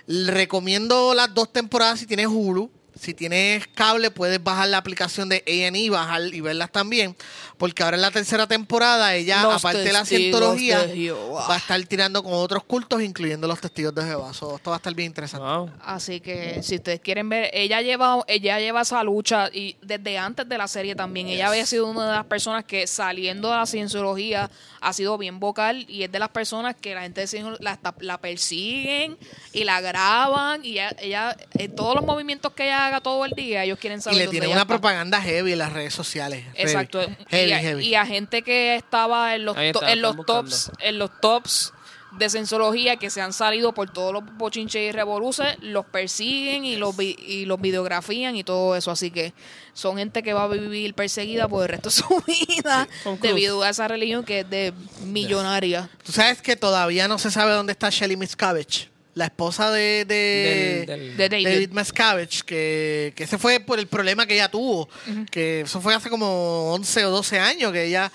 Recomiendo 0.07 1.15
las 1.15 1.35
dos 1.35 1.53
temporadas 1.53 2.01
si 2.01 2.07
tienes 2.07 2.29
Hulu. 2.29 2.71
Si 2.99 3.15
tienes 3.15 3.67
cable, 3.69 4.11
puedes 4.11 4.43
bajar 4.43 4.69
la 4.69 4.79
aplicación 4.79 5.29
de 5.29 5.45
A&E 5.47 5.91
bajar 5.91 6.23
y 6.33 6.41
verlas 6.41 6.71
también. 6.73 7.17
Porque 7.59 7.83
ahora 7.83 7.97
en 7.97 8.03
la 8.03 8.11
tercera 8.11 8.47
temporada, 8.47 9.15
ella, 9.15 9.43
Los 9.43 9.57
aparte 9.57 9.83
de 9.83 9.93
la 9.93 10.05
cientología, 10.05 10.87
de 10.87 11.11
va 11.11 11.55
a 11.55 11.59
estar 11.59 11.83
tirando 11.85 12.23
con 12.23 12.35
otros 12.35 12.65
cultos, 12.65 13.03
incluyendo 13.03 13.47
los 13.47 13.61
testigos 13.61 13.95
de 13.95 14.05
Jehová. 14.05 14.35
So, 14.35 14.57
esto 14.57 14.71
va 14.71 14.77
a 14.77 14.79
estar 14.79 14.95
bien 14.95 15.07
interesante. 15.07 15.47
Wow. 15.47 15.71
Así 15.81 16.21
que 16.21 16.63
si 16.63 16.77
ustedes 16.77 17.01
quieren 17.01 17.29
ver, 17.29 17.51
ella 17.53 17.81
lleva, 17.81 18.23
ella 18.27 18.59
lleva 18.59 18.83
esa 18.83 19.03
lucha 19.03 19.49
y 19.53 19.77
desde 19.81 20.19
antes 20.19 20.49
de 20.49 20.59
la 20.59 20.69
serie 20.69 20.95
también. 20.95 21.29
Ella 21.29 21.49
había 21.49 21.65
sido 21.67 21.87
una 21.87 22.07
de 22.07 22.17
las 22.17 22.27
personas 22.27 22.65
que 22.65 22.87
saliendo 22.87 23.51
de 23.51 23.57
la 23.57 23.67
cienciología 23.67 24.51
ha 24.81 24.93
sido 24.93 25.17
bien 25.19 25.41
vocal 25.41 25.85
y 25.89 26.03
es 26.03 26.13
de 26.13 26.19
las 26.19 26.29
personas 26.29 26.77
que 26.77 26.95
la 26.95 27.03
gente 27.03 27.27
la, 27.61 27.79
la 28.01 28.21
persiguen 28.21 29.17
y 29.53 29.65
la 29.65 29.81
graban 29.81 30.65
y 30.65 30.73
ella, 30.73 30.95
ella 31.01 31.37
en 31.55 31.75
todos 31.75 31.95
los 31.95 32.05
movimientos 32.05 32.53
que 32.53 32.65
ella 32.65 32.86
haga 32.87 33.01
todo 33.01 33.25
el 33.25 33.33
día, 33.33 33.65
ellos 33.65 33.79
quieren 33.79 33.99
Y 33.99 34.03
saber 34.03 34.19
le 34.19 34.25
dónde 34.25 34.31
tienen 34.33 34.49
ella 34.51 34.57
una 34.57 34.63
está. 34.63 34.75
propaganda 34.75 35.21
heavy 35.21 35.53
en 35.53 35.59
las 35.59 35.73
redes 35.73 35.95
sociales. 35.95 36.45
Heavy. 36.55 36.63
Exacto. 36.63 37.01
Heavy, 37.29 37.51
y, 37.51 37.53
a, 37.53 37.59
heavy. 37.61 37.87
y 37.87 37.95
a 37.95 38.07
gente 38.07 38.43
que 38.43 38.75
estaba 38.77 39.35
en 39.35 39.45
los, 39.45 39.57
está, 39.57 39.93
en 39.93 40.03
tops, 40.27 40.71
en 40.81 40.99
los 40.99 41.11
tops 41.21 41.73
de 42.13 42.31
Cienciología 42.31 42.97
que 42.97 43.11
se 43.11 43.21
han 43.21 43.35
salido 43.35 43.75
por 43.75 43.91
todos 43.93 44.11
los 44.11 44.25
bochinches 44.39 44.81
y 44.81 44.91
revoluces, 44.91 45.55
los 45.61 45.85
persiguen 45.85 46.65
y 46.65 46.77
los, 46.77 46.97
vi- 46.97 47.17
y 47.19 47.45
los 47.45 47.61
videografían 47.61 48.37
y 48.37 48.43
todo 48.45 48.75
eso. 48.75 48.91
Así 48.91 49.11
que 49.11 49.35
son 49.75 49.99
gente 49.99 50.23
que 50.23 50.33
va 50.33 50.45
a 50.45 50.49
vivir 50.49 50.95
perseguida 50.95 51.47
por 51.47 51.65
el 51.65 51.69
resto 51.69 51.91
de 51.91 51.95
su 51.95 52.23
vida 52.49 52.89
debido 53.21 53.63
a 53.63 53.69
esa 53.69 53.87
religión 53.87 54.25
que 54.25 54.41
es 54.41 54.49
de 54.49 54.73
millonaria. 55.05 55.91
Tú 56.05 56.13
sabes 56.13 56.41
que 56.41 56.57
todavía 56.57 57.07
no 57.09 57.19
se 57.19 57.31
sabe 57.31 57.53
dónde 57.53 57.73
está 57.73 57.91
Shelly 57.91 58.17
Miscavige, 58.17 58.89
la 59.17 59.25
esposa 59.25 59.71
de, 59.71 60.05
de, 60.05 60.85
Del- 60.87 60.87
del- 60.87 61.17
De 61.17 61.29
David. 61.31 61.45
David 61.49 61.71
Miscavige, 61.71 62.43
que, 62.45 63.13
que 63.17 63.25
ese 63.25 63.39
fue 63.39 63.61
por 63.61 63.79
el 63.79 63.87
problema 63.87 64.27
que 64.27 64.35
ella 64.35 64.51
tuvo, 64.51 64.89
que 65.31 65.63
eso 65.63 65.81
fue 65.81 65.95
hace 65.95 66.11
como 66.11 66.73
11 66.75 67.07
o 67.07 67.11
12 67.11 67.39
años, 67.41 67.73
que 67.73 67.85
ella 67.87 68.13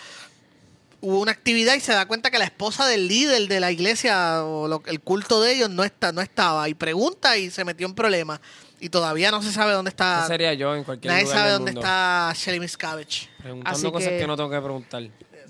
hubo 1.01 1.19
una 1.19 1.31
actividad 1.31 1.73
y 1.73 1.79
se 1.79 1.91
da 1.91 2.05
cuenta 2.05 2.29
que 2.29 2.37
la 2.37 2.45
esposa 2.45 2.85
del 2.85 3.07
líder 3.07 3.47
de 3.47 3.59
la 3.59 3.71
iglesia 3.71 4.43
o 4.45 4.67
lo- 4.67 4.83
el 4.85 4.99
culto 5.01 5.41
de 5.41 5.53
ellos 5.55 5.71
no 5.71 5.83
está 5.83 6.11
no 6.11 6.21
estaba 6.21 6.69
y 6.69 6.75
pregunta 6.75 7.35
y 7.35 7.49
se 7.49 7.65
metió 7.65 7.87
en 7.87 7.95
problemas 7.95 8.39
y 8.79 8.89
todavía 8.89 9.31
no 9.31 9.41
se 9.41 9.51
sabe 9.51 9.73
dónde 9.73 9.89
está 9.89 10.27
sería 10.27 10.53
yo 10.53 10.75
en 10.75 10.83
cualquier 10.83 11.11
nadie 11.11 11.23
lugar 11.23 11.37
sabe 11.39 11.49
del 11.49 11.57
dónde 11.57 11.71
mundo. 11.71 11.81
está 11.87 12.33
Shelly 12.35 12.59
Miscavige 12.59 13.27
Preguntando 13.41 13.75
Así 13.79 13.91
cosas 13.91 14.09
que- 14.09 14.17
que... 14.19 14.27
no 14.27 14.35
tengo 14.37 14.51
que 14.51 14.61
preguntar. 14.61 15.01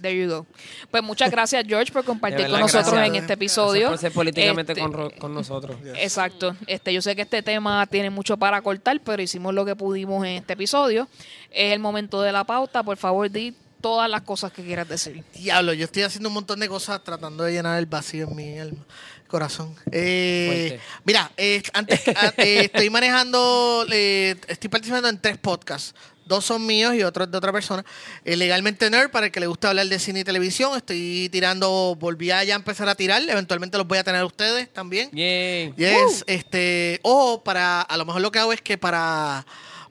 There 0.01 0.17
you 0.17 0.27
go. 0.29 0.45
Pues 0.89 1.03
muchas 1.03 1.29
gracias, 1.29 1.63
George, 1.67 1.91
por 1.91 2.03
compartir 2.03 2.47
con 2.49 2.59
nosotros 2.59 2.91
gracias. 2.93 3.07
en 3.09 3.15
este 3.21 3.33
episodio. 3.33 3.89
Por 3.89 3.97
ser 3.99 4.11
políticamente 4.11 4.71
Este, 4.71 4.81
con, 4.81 4.93
ro- 4.93 5.11
con 5.19 5.33
nosotros. 5.33 5.77
Exacto. 5.95 6.55
Este, 6.67 6.91
yo 6.93 7.01
sé 7.01 7.15
que 7.15 7.21
este 7.21 7.43
tema 7.43 7.85
tiene 7.87 8.09
mucho 8.09 8.35
para 8.37 8.61
cortar, 8.61 8.99
pero 9.03 9.21
hicimos 9.21 9.53
lo 9.53 9.63
que 9.65 9.75
pudimos 9.75 10.25
en 10.25 10.31
este 10.37 10.53
episodio. 10.53 11.07
Es 11.51 11.71
el 11.73 11.79
momento 11.79 12.21
de 12.21 12.31
la 12.31 12.43
pauta. 12.43 12.81
Por 12.83 12.97
favor, 12.97 13.29
di 13.29 13.53
todas 13.79 14.09
las 14.09 14.21
cosas 14.21 14.51
que 14.51 14.63
quieras 14.63 14.87
decir. 14.89 15.23
Diablo, 15.33 15.73
yo 15.73 15.85
estoy 15.85 16.03
haciendo 16.03 16.29
un 16.29 16.33
montón 16.35 16.59
de 16.59 16.67
cosas 16.67 17.03
tratando 17.03 17.43
de 17.43 17.51
llenar 17.53 17.77
el 17.79 17.85
vacío 17.87 18.27
en 18.27 18.35
mi 18.35 18.59
alma, 18.59 18.85
corazón. 19.27 19.75
Eh, 19.91 20.79
mira, 21.03 21.31
eh, 21.37 21.61
antes 21.73 22.07
a- 22.07 22.33
eh, 22.37 22.65
estoy 22.65 22.89
manejando, 22.89 23.85
eh, 23.91 24.35
estoy 24.47 24.69
participando 24.69 25.09
en 25.09 25.19
tres 25.19 25.37
podcasts. 25.37 25.93
Dos 26.31 26.45
son 26.45 26.65
míos 26.65 26.95
y 26.95 27.03
otro 27.03 27.25
es 27.25 27.31
de 27.31 27.37
otra 27.37 27.51
persona. 27.51 27.83
Eh, 28.23 28.37
Legalmente 28.37 28.89
Nerd, 28.89 29.11
para 29.11 29.25
el 29.25 29.33
que 29.33 29.41
le 29.41 29.47
gusta 29.47 29.67
hablar 29.67 29.85
de 29.87 29.99
cine 29.99 30.21
y 30.21 30.23
televisión. 30.23 30.77
Estoy 30.77 31.27
tirando, 31.29 31.97
volví 31.99 32.31
a 32.31 32.41
ya 32.45 32.55
empezar 32.55 32.87
a 32.87 32.95
tirar. 32.95 33.21
Eventualmente 33.27 33.77
los 33.77 33.85
voy 33.85 33.97
a 33.97 34.03
tener 34.05 34.23
ustedes 34.23 34.71
también. 34.71 35.09
Yay. 35.11 35.73
Yes, 35.75 36.23
este, 36.27 37.01
o 37.03 37.43
para, 37.43 37.81
a 37.81 37.97
lo 37.97 38.05
mejor 38.05 38.21
lo 38.21 38.31
que 38.31 38.39
hago 38.39 38.53
es 38.53 38.61
que 38.61 38.77
para, 38.77 39.45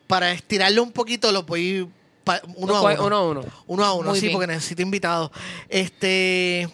para 0.06 0.32
estirarlo 0.32 0.82
un 0.82 0.92
poquito 0.92 1.30
los 1.30 1.44
voy 1.44 1.86
pa- 2.24 2.40
uno 2.56 2.74
a 2.74 2.80
Uno 2.80 3.04
uno. 3.06 3.16
a 3.16 3.22
uno. 3.22 3.44
Uno 3.66 3.84
a 3.84 3.92
uno, 3.92 4.08
Muy 4.10 4.18
sí, 4.18 4.28
bien. 4.28 4.32
porque 4.38 4.46
necesito 4.46 4.80
invitados. 4.80 5.30
Este, 5.68 6.70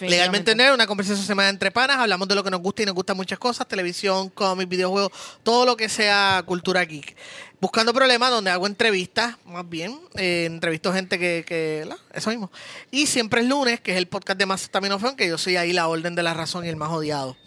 legalmente 0.00 0.54
Nerd, 0.54 0.74
una 0.74 0.86
conversación 0.86 1.26
semana 1.26 1.48
entre 1.48 1.70
panas, 1.72 1.96
hablamos 1.98 2.28
de 2.28 2.34
lo 2.36 2.44
que 2.44 2.50
nos 2.50 2.60
gusta 2.60 2.82
y 2.82 2.86
nos 2.86 2.94
gustan 2.94 3.16
muchas 3.16 3.40
cosas, 3.40 3.66
televisión, 3.66 4.28
cómics, 4.30 4.68
videojuegos, 4.68 5.10
todo 5.42 5.66
lo 5.66 5.76
que 5.76 5.88
sea 5.88 6.42
cultura 6.46 6.84
geek. 6.84 7.16
Buscando 7.64 7.94
problemas 7.94 8.28
donde 8.30 8.50
hago 8.50 8.66
entrevistas, 8.66 9.36
más 9.46 9.66
bien, 9.66 9.98
eh, 10.16 10.44
entrevisto 10.44 10.92
gente 10.92 11.18
que, 11.18 11.46
que 11.48 11.86
la- 11.88 11.96
eso 12.12 12.28
mismo. 12.28 12.52
Y 12.90 13.06
siempre 13.06 13.40
es 13.40 13.46
lunes, 13.48 13.80
que 13.80 13.92
es 13.92 13.96
el 13.96 14.06
podcast 14.06 14.38
de 14.38 14.44
Más 14.44 14.68
Taminofen, 14.68 15.16
que 15.16 15.26
yo 15.26 15.38
soy 15.38 15.56
ahí 15.56 15.72
la 15.72 15.88
orden 15.88 16.14
de 16.14 16.22
la 16.22 16.34
razón 16.34 16.66
y 16.66 16.68
el 16.68 16.76
más 16.76 16.90
odiado. 16.90 17.38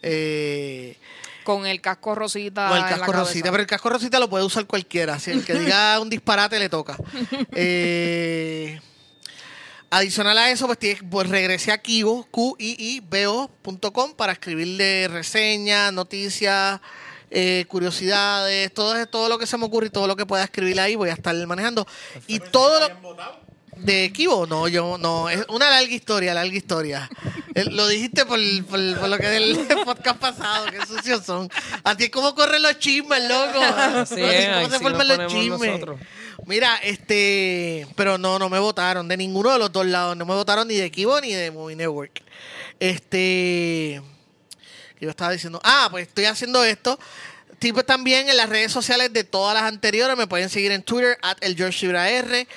Eh, 0.00 0.96
Con 1.44 1.66
el 1.66 1.82
casco 1.82 2.14
rosita. 2.14 2.68
con 2.70 2.78
el 2.78 2.84
casco 2.86 3.12
rosita, 3.12 3.50
pero 3.50 3.60
el 3.60 3.66
casco 3.68 3.90
rosita 3.90 4.18
lo 4.18 4.30
puede 4.30 4.46
usar 4.46 4.64
cualquiera. 4.66 5.18
Si 5.18 5.30
el 5.30 5.44
que 5.44 5.52
diga 5.58 6.00
un 6.00 6.08
disparate 6.08 6.58
le 6.58 6.70
toca. 6.70 6.96
Eh, 7.52 8.80
adicional 9.90 10.38
a 10.38 10.50
eso, 10.50 10.66
pues, 10.66 10.78
pues, 11.10 11.28
regresé 11.28 11.70
a 11.72 11.82
Kibo, 11.82 12.26
Q-I-I-B-O.com 12.30 14.14
para 14.14 14.32
escribirle 14.32 15.06
reseñas, 15.08 15.92
noticias, 15.92 16.80
eh, 17.30 17.64
curiosidades, 17.68 18.72
todo, 18.72 19.06
todo 19.06 19.28
lo 19.28 19.38
que 19.38 19.46
se 19.46 19.56
me 19.58 19.64
ocurre 19.66 19.86
y 19.88 19.90
todo 19.90 20.06
lo 20.06 20.16
que 20.16 20.26
pueda 20.26 20.44
escribir 20.44 20.78
ahí 20.80 20.94
voy 20.96 21.10
a 21.10 21.14
estar 21.14 21.34
manejando. 21.46 21.86
Y 22.26 22.38
todo 22.40 22.80
lo... 22.80 23.36
¿De 23.78 24.10
Kibo? 24.10 24.46
No, 24.46 24.68
yo 24.68 24.96
no. 24.96 25.28
Es 25.28 25.44
una 25.50 25.68
larga 25.68 25.92
historia, 25.92 26.32
larga 26.32 26.56
historia. 26.56 27.10
Eh, 27.54 27.66
Lo 27.70 27.86
dijiste 27.86 28.24
por, 28.24 28.38
por- 28.64 28.98
por 28.98 29.08
lo 29.10 29.18
que 29.18 29.26
del 29.26 29.66
podcast 29.84 30.18
pasado, 30.18 30.64
que 30.70 30.86
sucios 30.86 31.22
son. 31.26 31.50
A 31.84 31.94
ti, 31.94 32.08
¿cómo 32.08 32.34
corren 32.34 32.62
los 32.62 32.78
chismes, 32.78 33.28
loco? 33.28 33.60
Así 33.60 34.14
¿Cómo 34.14 34.26
es, 34.28 34.44
se- 34.44 34.46
¿Cómo 34.46 34.58
ahí 34.60 34.70
se 34.70 34.78
sí 34.78 34.82
forman 34.82 35.08
los 35.08 35.26
chismes? 35.30 35.60
nosotros. 35.72 36.00
Mira, 36.46 36.74
este. 36.84 37.86
Pero 37.96 38.16
no, 38.16 38.38
no 38.38 38.48
me 38.48 38.58
votaron 38.58 39.08
de 39.08 39.16
ninguno 39.18 39.52
de 39.52 39.58
los 39.58 39.70
dos 39.70 39.84
lados. 39.84 40.16
No 40.16 40.24
me 40.24 40.32
votaron 40.34 40.66
ni 40.68 40.76
de 40.76 40.90
Kibo 40.90 41.20
ni 41.20 41.34
de 41.34 41.50
Movie 41.50 41.76
Network. 41.76 42.22
Este. 42.80 44.00
Que 44.98 45.04
Yo 45.04 45.10
estaba 45.10 45.32
diciendo. 45.32 45.60
Ah, 45.62 45.88
pues 45.90 46.08
estoy 46.08 46.24
haciendo 46.24 46.64
esto. 46.64 46.98
Tipo 47.58 47.84
también 47.84 48.28
en 48.28 48.36
las 48.36 48.48
redes 48.48 48.72
sociales 48.72 49.12
de 49.12 49.24
todas 49.24 49.54
las 49.54 49.64
anteriores. 49.64 50.16
Me 50.16 50.26
pueden 50.26 50.48
seguir 50.48 50.72
en 50.72 50.82
Twitter, 50.82 51.18
at 51.22 51.38
el 51.40 51.56
George 51.56 51.86
R. 51.86 52.48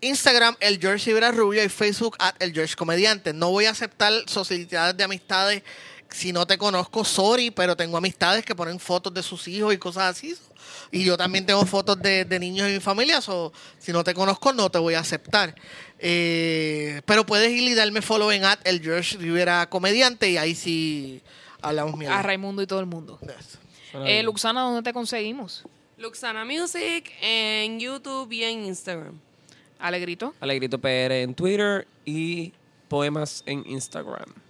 Instagram, 0.00 0.56
el 0.60 0.78
George 0.78 1.10
Ibra 1.10 1.32
Rubio. 1.32 1.64
Y 1.64 1.68
Facebook, 1.68 2.16
at 2.18 2.34
el 2.40 2.52
George 2.52 2.76
Comediante. 2.76 3.32
No 3.32 3.50
voy 3.50 3.66
a 3.66 3.70
aceptar 3.70 4.12
sociedades 4.26 4.96
de 4.96 5.04
amistades 5.04 5.62
si 6.14 6.32
no 6.32 6.46
te 6.46 6.56
conozco, 6.56 7.04
sorry, 7.04 7.50
pero 7.50 7.76
tengo 7.76 7.96
amistades 7.96 8.44
que 8.44 8.54
ponen 8.54 8.78
fotos 8.78 9.12
de 9.12 9.20
sus 9.20 9.48
hijos 9.48 9.74
y 9.74 9.78
cosas 9.78 10.16
así. 10.16 10.36
Y 10.92 11.02
yo 11.02 11.16
también 11.16 11.44
tengo 11.44 11.66
fotos 11.66 12.00
de, 12.00 12.24
de 12.24 12.38
niños 12.38 12.68
en 12.68 12.74
mi 12.74 12.80
familia, 12.80 13.20
so, 13.20 13.52
si 13.80 13.90
no 13.90 14.04
te 14.04 14.14
conozco 14.14 14.52
no 14.52 14.70
te 14.70 14.78
voy 14.78 14.94
a 14.94 15.00
aceptar. 15.00 15.56
Eh, 15.98 17.02
pero 17.04 17.26
puedes 17.26 17.50
ir 17.50 17.68
y 17.68 17.74
darme 17.74 18.00
follow 18.00 18.30
en 18.30 18.44
at 18.44 18.60
el 18.64 18.80
George 18.80 19.16
Rivera 19.16 19.68
Comediante 19.68 20.30
y 20.30 20.36
ahí 20.36 20.54
sí 20.54 21.20
hablamos 21.64 21.96
mierda. 21.96 22.18
A 22.18 22.22
Raimundo 22.22 22.62
y 22.62 22.66
todo 22.66 22.80
el 22.80 22.86
mundo. 22.86 23.18
Yes. 23.22 23.58
Eh. 24.06 24.22
Luxana, 24.22 24.62
¿dónde 24.62 24.82
te 24.82 24.92
conseguimos? 24.92 25.64
Luxana 25.98 26.44
Music 26.44 27.12
en 27.20 27.78
YouTube 27.78 28.30
y 28.32 28.44
en 28.44 28.64
Instagram. 28.64 29.18
Alegrito. 29.78 30.34
Alegrito 30.40 30.78
PR 30.78 31.22
en 31.22 31.34
Twitter 31.34 31.86
y 32.04 32.52
poemas 32.88 33.42
en 33.46 33.64
Instagram. 33.68 34.43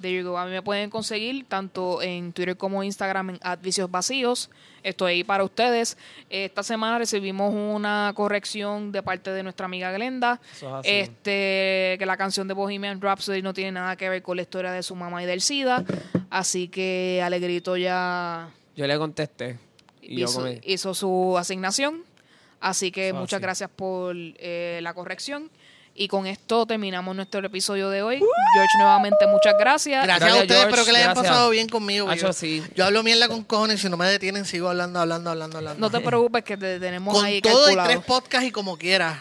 There 0.00 0.16
you 0.16 0.28
go. 0.28 0.38
A 0.38 0.44
mí 0.44 0.52
me 0.52 0.62
pueden 0.62 0.90
conseguir 0.90 1.44
tanto 1.48 2.02
en 2.02 2.32
Twitter 2.32 2.56
como 2.56 2.84
Instagram 2.84 3.30
en 3.30 3.38
Advicios 3.42 3.90
Vacíos. 3.90 4.48
Estoy 4.84 5.12
ahí 5.12 5.24
para 5.24 5.42
ustedes. 5.42 5.98
Esta 6.30 6.62
semana 6.62 6.98
recibimos 6.98 7.52
una 7.52 8.12
corrección 8.14 8.92
de 8.92 9.02
parte 9.02 9.32
de 9.32 9.42
nuestra 9.42 9.66
amiga 9.66 9.90
Glenda. 9.90 10.40
Es. 10.84 11.08
Este, 11.08 11.96
que 11.98 12.04
la 12.06 12.16
canción 12.16 12.46
de 12.46 12.54
Bohemian 12.54 13.00
Rhapsody 13.00 13.42
no 13.42 13.52
tiene 13.52 13.72
nada 13.72 13.96
que 13.96 14.08
ver 14.08 14.22
con 14.22 14.36
la 14.36 14.42
historia 14.42 14.70
de 14.70 14.84
su 14.84 14.94
mamá 14.94 15.22
y 15.22 15.26
del 15.26 15.40
SIDA. 15.40 15.84
Así 16.30 16.68
que 16.68 17.20
Alegrito 17.24 17.76
ya 17.76 18.50
Yo 18.76 18.86
le 18.86 18.96
contesté. 18.98 19.58
Y 20.00 20.22
hizo, 20.22 20.44
hizo 20.62 20.94
su 20.94 21.36
asignación. 21.36 22.04
Así 22.60 22.90
que 22.90 23.08
Eso 23.08 23.16
muchas 23.16 23.38
así. 23.38 23.42
gracias 23.42 23.70
por 23.70 24.14
eh, 24.16 24.80
la 24.82 24.94
corrección. 24.94 25.50
Y 26.00 26.06
con 26.06 26.28
esto 26.28 26.64
terminamos 26.64 27.16
nuestro 27.16 27.44
episodio 27.44 27.90
de 27.90 28.02
hoy. 28.02 28.18
George, 28.18 28.72
nuevamente 28.78 29.26
muchas 29.26 29.54
gracias. 29.58 30.04
Gracias, 30.04 30.20
Gracias, 30.20 30.30
a 30.30 30.42
ustedes, 30.42 30.60
George, 30.60 30.68
espero 30.70 30.86
que 30.86 30.92
le 30.92 30.98
hayan 30.98 31.14
gracias. 31.14 31.32
pasado 31.32 31.50
bien 31.50 31.68
conmigo. 31.68 32.08
Hacho, 32.08 32.26
Yo, 32.28 32.32
sí. 32.32 32.62
yo 32.76 32.84
hablo 32.84 33.02
mierda 33.02 33.26
con 33.26 33.42
cojones 33.42 33.80
y 33.80 33.82
si 33.82 33.88
no 33.88 33.96
me 33.96 34.06
detienen 34.06 34.44
sigo 34.44 34.68
hablando, 34.68 35.00
hablando, 35.00 35.30
hablando, 35.30 35.58
hablando. 35.58 35.80
No 35.80 35.90
te 35.90 35.98
preocupes 36.04 36.44
que 36.44 36.56
te 36.56 36.78
tenemos 36.78 37.12
con 37.14 37.24
ahí 37.24 37.42
todo 37.42 37.64
calculado. 37.64 37.90
y 37.90 37.94
tres 37.94 38.04
podcasts 38.06 38.46
y 38.48 38.52
como 38.52 38.76
quieras. 38.78 39.18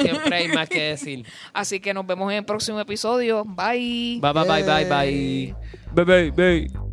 Siempre 0.00 0.36
hay 0.36 0.48
más 0.48 0.68
que 0.68 0.80
decir. 0.90 1.26
Así 1.52 1.80
que 1.80 1.92
nos 1.92 2.06
vemos 2.06 2.30
en 2.30 2.38
el 2.38 2.44
próximo 2.44 2.78
episodio. 2.78 3.44
Bye. 3.44 4.20
Bye, 4.22 4.32
bye, 4.32 4.44
bye, 4.44 4.62
bye, 4.62 4.84
bye. 4.84 5.54
Bye, 5.92 6.04
bye, 6.04 6.30
bye. 6.30 6.91